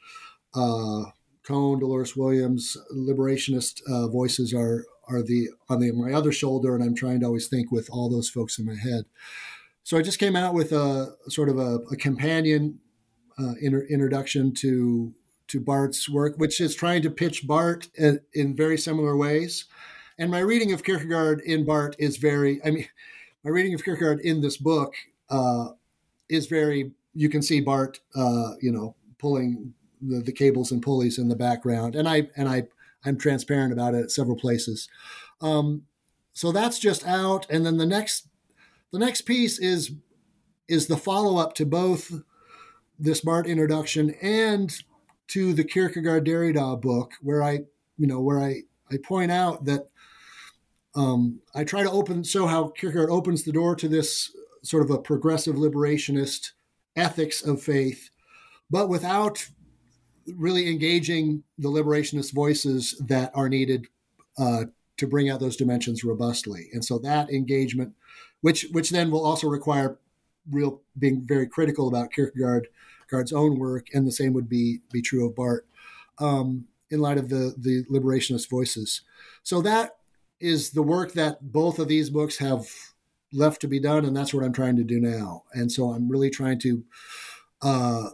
uh, 0.53 1.05
Cone, 1.43 1.79
Dolores 1.79 2.15
Williams, 2.15 2.77
liberationist 2.95 3.81
uh, 3.89 4.07
voices 4.07 4.53
are 4.53 4.85
are 5.07 5.21
the 5.21 5.49
on 5.69 5.79
the 5.79 5.91
my 5.91 6.13
other 6.13 6.31
shoulder, 6.31 6.75
and 6.75 6.83
I'm 6.83 6.95
trying 6.95 7.21
to 7.21 7.25
always 7.25 7.47
think 7.47 7.71
with 7.71 7.89
all 7.91 8.09
those 8.09 8.29
folks 8.29 8.59
in 8.59 8.65
my 8.65 8.75
head. 8.75 9.05
So 9.83 9.97
I 9.97 10.01
just 10.01 10.19
came 10.19 10.35
out 10.35 10.53
with 10.53 10.71
a 10.71 11.15
sort 11.27 11.49
of 11.49 11.57
a, 11.57 11.79
a 11.91 11.95
companion 11.95 12.79
uh, 13.39 13.53
inter- 13.61 13.87
introduction 13.89 14.53
to 14.55 15.13
to 15.47 15.59
Barth's 15.59 16.09
work, 16.09 16.35
which 16.37 16.61
is 16.61 16.75
trying 16.75 17.01
to 17.01 17.09
pitch 17.09 17.45
Barth 17.45 17.89
in, 17.95 18.21
in, 18.33 18.55
very 18.55 18.77
similar 18.77 19.17
ways. 19.17 19.65
And 20.17 20.31
my 20.31 20.39
reading 20.39 20.71
of 20.71 20.81
Kierkegaard 20.81 21.41
in 21.41 21.65
Barth 21.65 21.93
is 21.99 22.15
very, 22.15 22.61
I 22.63 22.71
mean, 22.71 22.87
my 23.43 23.49
reading 23.49 23.73
of 23.73 23.83
Kierkegaard 23.83 24.21
in 24.21 24.39
this 24.39 24.55
book 24.55 24.93
uh, 25.29 25.69
is 26.31 26.47
very, 26.47 26.91
you 27.13 27.29
can 27.29 27.41
see 27.41 27.61
Barth 27.61 27.99
uh, 28.15 28.51
you 28.61 28.71
know, 28.71 28.95
pulling 29.19 29.73
the, 30.01 30.19
the, 30.21 30.31
cables 30.31 30.71
and 30.71 30.81
pulleys 30.81 31.19
in 31.19 31.27
the 31.27 31.35
background. 31.35 31.95
And 31.95 32.07
I, 32.07 32.29
and 32.35 32.49
I, 32.49 32.63
I'm 33.05 33.17
transparent 33.17 33.73
about 33.73 33.93
it 33.93 34.03
at 34.03 34.11
several 34.11 34.35
places. 34.35 34.89
Um, 35.41 35.83
so 36.33 36.51
that's 36.51 36.79
just 36.79 37.05
out. 37.05 37.45
And 37.49 37.65
then 37.65 37.77
the 37.77 37.85
next, 37.85 38.27
the 38.91 38.99
next 38.99 39.21
piece 39.21 39.59
is, 39.59 39.91
is 40.67 40.87
the 40.87 40.97
follow 40.97 41.37
up 41.37 41.53
to 41.55 41.65
both 41.65 42.11
this 42.97 43.21
Barth 43.21 43.47
introduction 43.47 44.15
and 44.21 44.73
to 45.27 45.53
the 45.53 45.63
Kierkegaard 45.63 46.25
Derrida 46.25 46.79
book, 46.79 47.13
where 47.21 47.43
I, 47.43 47.59
you 47.97 48.07
know, 48.07 48.21
where 48.21 48.39
I, 48.39 48.61
I 48.91 48.97
point 48.97 49.31
out 49.31 49.65
that 49.65 49.87
um, 50.95 51.39
I 51.55 51.63
try 51.63 51.83
to 51.83 51.91
open 51.91 52.23
show 52.23 52.47
how 52.47 52.69
Kierkegaard 52.69 53.09
opens 53.09 53.43
the 53.43 53.51
door 53.51 53.75
to 53.75 53.87
this 53.87 54.31
sort 54.63 54.83
of 54.83 54.91
a 54.91 54.97
progressive 55.01 55.55
liberationist 55.55 56.51
ethics 56.95 57.41
of 57.41 57.61
faith, 57.61 58.09
but 58.69 58.89
without 58.89 59.47
really 60.35 60.69
engaging 60.69 61.43
the 61.57 61.69
liberationist 61.69 62.33
voices 62.33 62.95
that 62.99 63.31
are 63.33 63.49
needed 63.49 63.87
uh, 64.37 64.65
to 64.97 65.07
bring 65.07 65.29
out 65.29 65.39
those 65.39 65.57
dimensions 65.57 66.03
robustly. 66.03 66.69
And 66.73 66.85
so 66.85 66.99
that 66.99 67.31
engagement, 67.31 67.93
which 68.41 68.67
which 68.71 68.91
then 68.91 69.09
will 69.11 69.25
also 69.25 69.47
require 69.47 69.97
real 70.49 70.81
being 70.97 71.21
very 71.25 71.47
critical 71.47 71.87
about 71.87 72.11
Kierkegaard 72.11 72.67
Kierkegaard's 73.09 73.33
own 73.33 73.59
work, 73.59 73.87
and 73.93 74.07
the 74.07 74.11
same 74.11 74.33
would 74.33 74.49
be 74.49 74.81
be 74.91 75.01
true 75.01 75.27
of 75.27 75.35
Barth 75.35 75.63
um, 76.19 76.65
in 76.89 76.99
light 76.99 77.17
of 77.17 77.29
the 77.29 77.55
the 77.57 77.83
liberationist 77.85 78.49
voices. 78.49 79.01
So 79.43 79.61
that 79.61 79.97
is 80.39 80.71
the 80.71 80.83
work 80.83 81.13
that 81.13 81.51
both 81.51 81.79
of 81.79 81.87
these 81.87 82.09
books 82.09 82.37
have 82.37 82.67
left 83.33 83.61
to 83.61 83.67
be 83.67 83.79
done, 83.79 84.05
and 84.05 84.15
that's 84.15 84.33
what 84.33 84.43
I'm 84.43 84.53
trying 84.53 84.75
to 84.77 84.83
do 84.83 84.99
now. 84.99 85.43
And 85.53 85.71
so 85.71 85.91
I'm 85.91 86.09
really 86.09 86.29
trying 86.29 86.59
to 86.59 86.83
uh, 87.61 88.09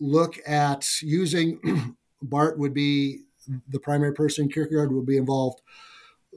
look 0.00 0.38
at 0.46 0.88
using 1.02 1.96
Barth 2.22 2.58
would 2.58 2.74
be 2.74 3.24
the 3.68 3.80
primary 3.80 4.14
person, 4.14 4.48
Kierkegaard 4.48 4.92
will 4.92 5.04
be 5.04 5.16
involved. 5.16 5.60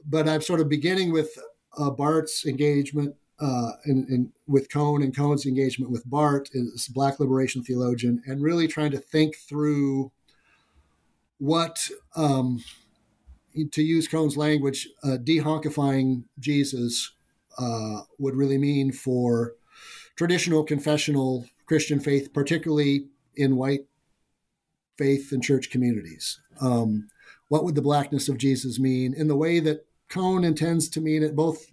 but 0.04 0.28
I'm 0.28 0.42
sort 0.42 0.60
of 0.60 0.68
beginning 0.68 1.12
with 1.12 1.38
uh, 1.78 1.90
Barth's 1.90 2.44
engagement 2.46 3.14
uh, 3.38 3.72
in, 3.84 4.32
with 4.46 4.70
Cone 4.70 5.02
and 5.02 5.14
Cone's 5.14 5.46
engagement 5.46 5.90
with 5.90 6.08
Barth, 6.08 6.48
is 6.52 6.88
Black 6.88 7.20
liberation 7.20 7.62
theologian, 7.62 8.22
and 8.26 8.42
really 8.42 8.66
trying 8.66 8.92
to 8.92 8.98
think 8.98 9.36
through 9.36 10.10
what, 11.38 11.90
um, 12.14 12.62
to 13.72 13.82
use 13.82 14.08
Cone's 14.08 14.36
language, 14.36 14.88
uh, 15.04 15.18
dehonkifying 15.22 16.24
Jesus 16.38 17.12
uh, 17.58 18.02
would 18.18 18.34
really 18.34 18.58
mean 18.58 18.92
for 18.92 19.54
traditional 20.16 20.64
confessional 20.64 21.46
Christian 21.66 22.00
faith, 22.00 22.32
particularly 22.32 23.06
in 23.34 23.56
white 23.56 23.86
faith 24.96 25.32
and 25.32 25.42
church 25.42 25.70
communities. 25.70 26.40
Um, 26.60 27.08
what 27.48 27.64
would 27.64 27.74
the 27.74 27.82
blackness 27.82 28.28
of 28.28 28.38
Jesus 28.38 28.78
mean 28.78 29.14
in 29.14 29.28
the 29.28 29.36
way 29.36 29.60
that 29.60 29.86
Cone 30.08 30.44
intends 30.44 30.88
to 30.90 31.00
mean 31.00 31.22
it, 31.22 31.36
both 31.36 31.66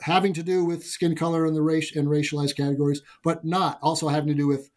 having 0.00 0.32
to 0.34 0.42
do 0.42 0.64
with 0.64 0.84
skin 0.84 1.14
color 1.14 1.46
and 1.46 1.56
the 1.56 1.62
race 1.62 1.94
and 1.94 2.08
racialized 2.08 2.56
categories, 2.56 3.02
but 3.24 3.44
not 3.44 3.78
also 3.82 4.08
having 4.08 4.28
to 4.28 4.34
do 4.34 4.46
with 4.46 4.70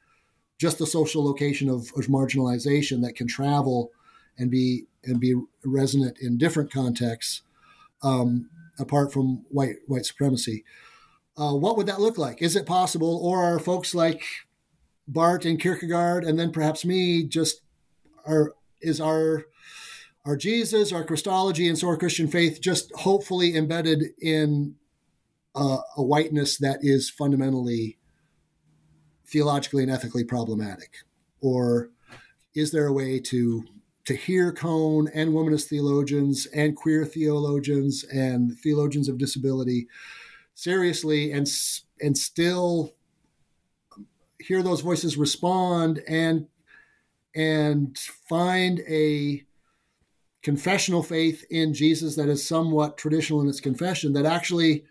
just 0.57 0.77
the 0.77 0.85
social 0.85 1.23
location 1.23 1.69
of, 1.69 1.91
of 1.95 2.07
marginalization 2.07 3.01
that 3.01 3.15
can 3.15 3.27
travel 3.27 3.91
and 4.37 4.51
be 4.51 4.85
and 5.03 5.19
be 5.19 5.35
resonant 5.63 6.17
in 6.19 6.37
different 6.37 6.71
contexts 6.71 7.41
um, 8.01 8.49
apart 8.79 9.11
from 9.11 9.45
white 9.49 9.77
white 9.87 10.05
supremacy. 10.05 10.63
Uh, 11.37 11.53
what 11.53 11.77
would 11.77 11.87
that 11.87 12.01
look 12.01 12.17
like? 12.17 12.41
Is 12.41 12.55
it 12.55 12.65
possible, 12.65 13.19
or 13.23 13.43
are 13.43 13.59
folks 13.59 13.95
like 13.95 14.23
Barth 15.07 15.45
and 15.45 15.59
Kierkegaard, 15.59 16.23
and 16.23 16.37
then 16.37 16.51
perhaps 16.51 16.85
me, 16.85 17.23
just 17.23 17.61
are 18.25 18.53
is 18.81 18.99
our 18.99 19.45
our 20.25 20.35
Jesus, 20.35 20.91
our 20.91 21.03
Christology, 21.03 21.67
and 21.67 21.77
so 21.77 21.87
our 21.87 21.97
Christian 21.97 22.27
faith 22.27 22.61
just 22.61 22.91
hopefully 22.95 23.55
embedded 23.55 24.03
in 24.21 24.75
uh, 25.55 25.79
a 25.97 26.03
whiteness 26.03 26.57
that 26.57 26.79
is 26.81 27.09
fundamentally 27.09 27.97
theologically 29.25 29.83
and 29.83 29.91
ethically 29.91 30.23
problematic? 30.23 30.97
Or 31.41 31.89
is 32.53 32.71
there 32.71 32.87
a 32.87 32.93
way 32.93 33.19
to 33.19 33.65
to 34.09 34.15
hear 34.15 34.51
Cone 34.51 35.07
and 35.13 35.33
womanist 35.33 35.67
theologians 35.67 36.47
and 36.47 36.75
queer 36.75 37.05
theologians 37.05 38.03
and 38.05 38.57
theologians 38.57 39.07
of 39.07 39.19
disability 39.19 39.87
seriously 40.55 41.31
and 41.31 41.47
and 42.01 42.17
still 42.17 42.95
hear 44.39 44.63
those 44.63 44.81
voices 44.81 45.15
respond 45.15 46.01
and 46.07 46.47
and 47.35 47.99
find 48.27 48.79
a 48.89 49.45
confessional 50.41 51.03
faith 51.03 51.45
in 51.51 51.71
Jesus 51.75 52.15
that 52.15 52.29
is 52.29 52.43
somewhat 52.43 52.97
traditional 52.97 53.41
in 53.41 53.47
its 53.47 53.59
confession 53.59 54.13
that 54.13 54.25
actually 54.25 54.85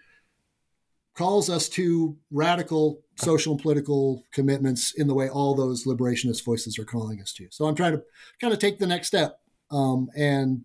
calls 1.19 1.51
us 1.51 1.69
to 1.69 2.16
radical 2.31 3.01
social 3.16 3.55
and 3.55 3.61
political 3.61 4.23
commitments 4.31 4.95
in 4.95 5.09
the 5.09 5.15
way 5.15 5.28
all 5.28 5.53
those 5.53 5.85
liberationist 5.85 6.45
voices 6.45 6.78
are 6.78 6.85
calling 6.85 7.20
us 7.20 7.32
to. 7.32 7.49
So 7.51 7.66
I'm 7.66 7.74
trying 7.74 7.95
to 7.95 8.03
kind 8.40 8.53
of 8.53 8.61
take 8.61 8.78
the 8.78 8.86
next 8.86 9.09
step 9.09 9.40
um, 9.73 10.09
and 10.16 10.62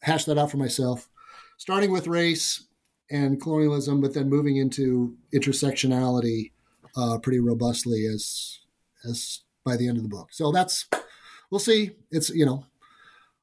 hash 0.00 0.26
that 0.26 0.38
out 0.38 0.52
for 0.52 0.58
myself, 0.58 1.08
starting 1.56 1.90
with 1.90 2.06
race 2.06 2.68
and 3.10 3.42
colonialism, 3.42 4.00
but 4.00 4.14
then 4.14 4.28
moving 4.28 4.58
into 4.58 5.16
intersectionality 5.34 6.52
uh, 6.96 7.18
pretty 7.18 7.40
robustly 7.40 8.06
as 8.06 8.60
as 9.04 9.40
by 9.64 9.76
the 9.76 9.88
end 9.88 9.96
of 9.96 10.04
the 10.04 10.08
book. 10.08 10.28
So 10.30 10.52
that's 10.52 10.86
we'll 11.50 11.58
see. 11.58 11.96
It's 12.12 12.30
you 12.30 12.46
know 12.46 12.64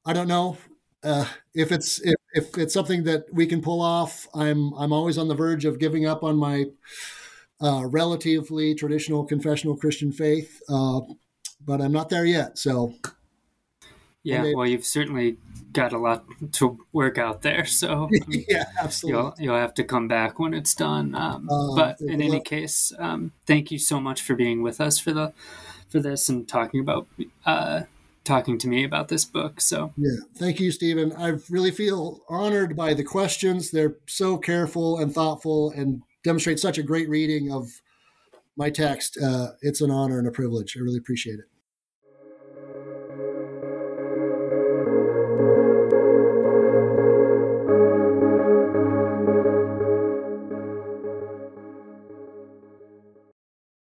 I 0.06 0.14
don't 0.14 0.28
know 0.28 0.56
uh, 1.04 1.26
if 1.54 1.72
it's 1.72 2.00
if, 2.00 2.14
if 2.36 2.58
it's 2.58 2.74
something 2.74 3.02
that 3.04 3.24
we 3.32 3.46
can 3.46 3.62
pull 3.62 3.80
off, 3.80 4.28
I'm 4.34 4.72
I'm 4.74 4.92
always 4.92 5.16
on 5.18 5.26
the 5.26 5.34
verge 5.34 5.64
of 5.64 5.78
giving 5.78 6.06
up 6.06 6.22
on 6.22 6.36
my 6.36 6.66
uh, 7.62 7.86
relatively 7.86 8.74
traditional 8.74 9.24
confessional 9.24 9.74
Christian 9.76 10.12
faith, 10.12 10.60
uh, 10.68 11.00
but 11.64 11.80
I'm 11.80 11.92
not 11.92 12.10
there 12.10 12.26
yet. 12.26 12.58
So, 12.58 12.94
yeah, 14.22 14.42
maybe. 14.42 14.54
well, 14.54 14.66
you've 14.66 14.84
certainly 14.84 15.38
got 15.72 15.94
a 15.94 15.98
lot 15.98 16.26
to 16.52 16.78
work 16.92 17.16
out 17.16 17.40
there. 17.40 17.64
So, 17.76 18.10
yeah, 18.28 18.64
absolutely. 18.78 19.22
You'll, 19.22 19.34
you'll 19.38 19.60
have 19.60 19.74
to 19.74 19.84
come 19.84 20.06
back 20.06 20.38
when 20.38 20.52
it's 20.52 20.74
done. 20.74 21.14
Um, 21.14 21.48
uh, 21.50 21.74
but 21.74 22.00
in 22.02 22.20
any 22.20 22.40
case, 22.40 22.92
um, 22.98 23.32
thank 23.46 23.70
you 23.70 23.78
so 23.78 23.98
much 23.98 24.20
for 24.20 24.34
being 24.34 24.62
with 24.62 24.78
us 24.78 24.98
for 24.98 25.12
the 25.12 25.32
for 25.88 26.00
this 26.00 26.28
and 26.28 26.46
talking 26.46 26.80
about 26.80 27.06
uh, 27.46 27.82
talking 28.26 28.58
to 28.58 28.68
me 28.68 28.84
about 28.84 29.08
this 29.08 29.24
book. 29.24 29.60
So, 29.60 29.92
yeah, 29.96 30.16
thank 30.36 30.60
you, 30.60 30.70
Stephen. 30.70 31.12
I 31.12 31.34
really 31.48 31.70
feel 31.70 32.20
honored 32.28 32.76
by 32.76 32.92
the 32.92 33.04
questions. 33.04 33.70
They're 33.70 33.96
so 34.06 34.36
careful 34.36 34.98
and 34.98 35.14
thoughtful 35.14 35.70
and 35.70 36.02
demonstrate 36.24 36.58
such 36.58 36.76
a 36.76 36.82
great 36.82 37.08
reading 37.08 37.52
of 37.52 37.80
my 38.56 38.68
text. 38.68 39.16
Uh, 39.22 39.52
it's 39.62 39.80
an 39.80 39.90
honor 39.90 40.18
and 40.18 40.28
a 40.28 40.32
privilege. 40.32 40.76
I 40.76 40.80
really 40.80 40.98
appreciate 40.98 41.38
it. 41.38 41.46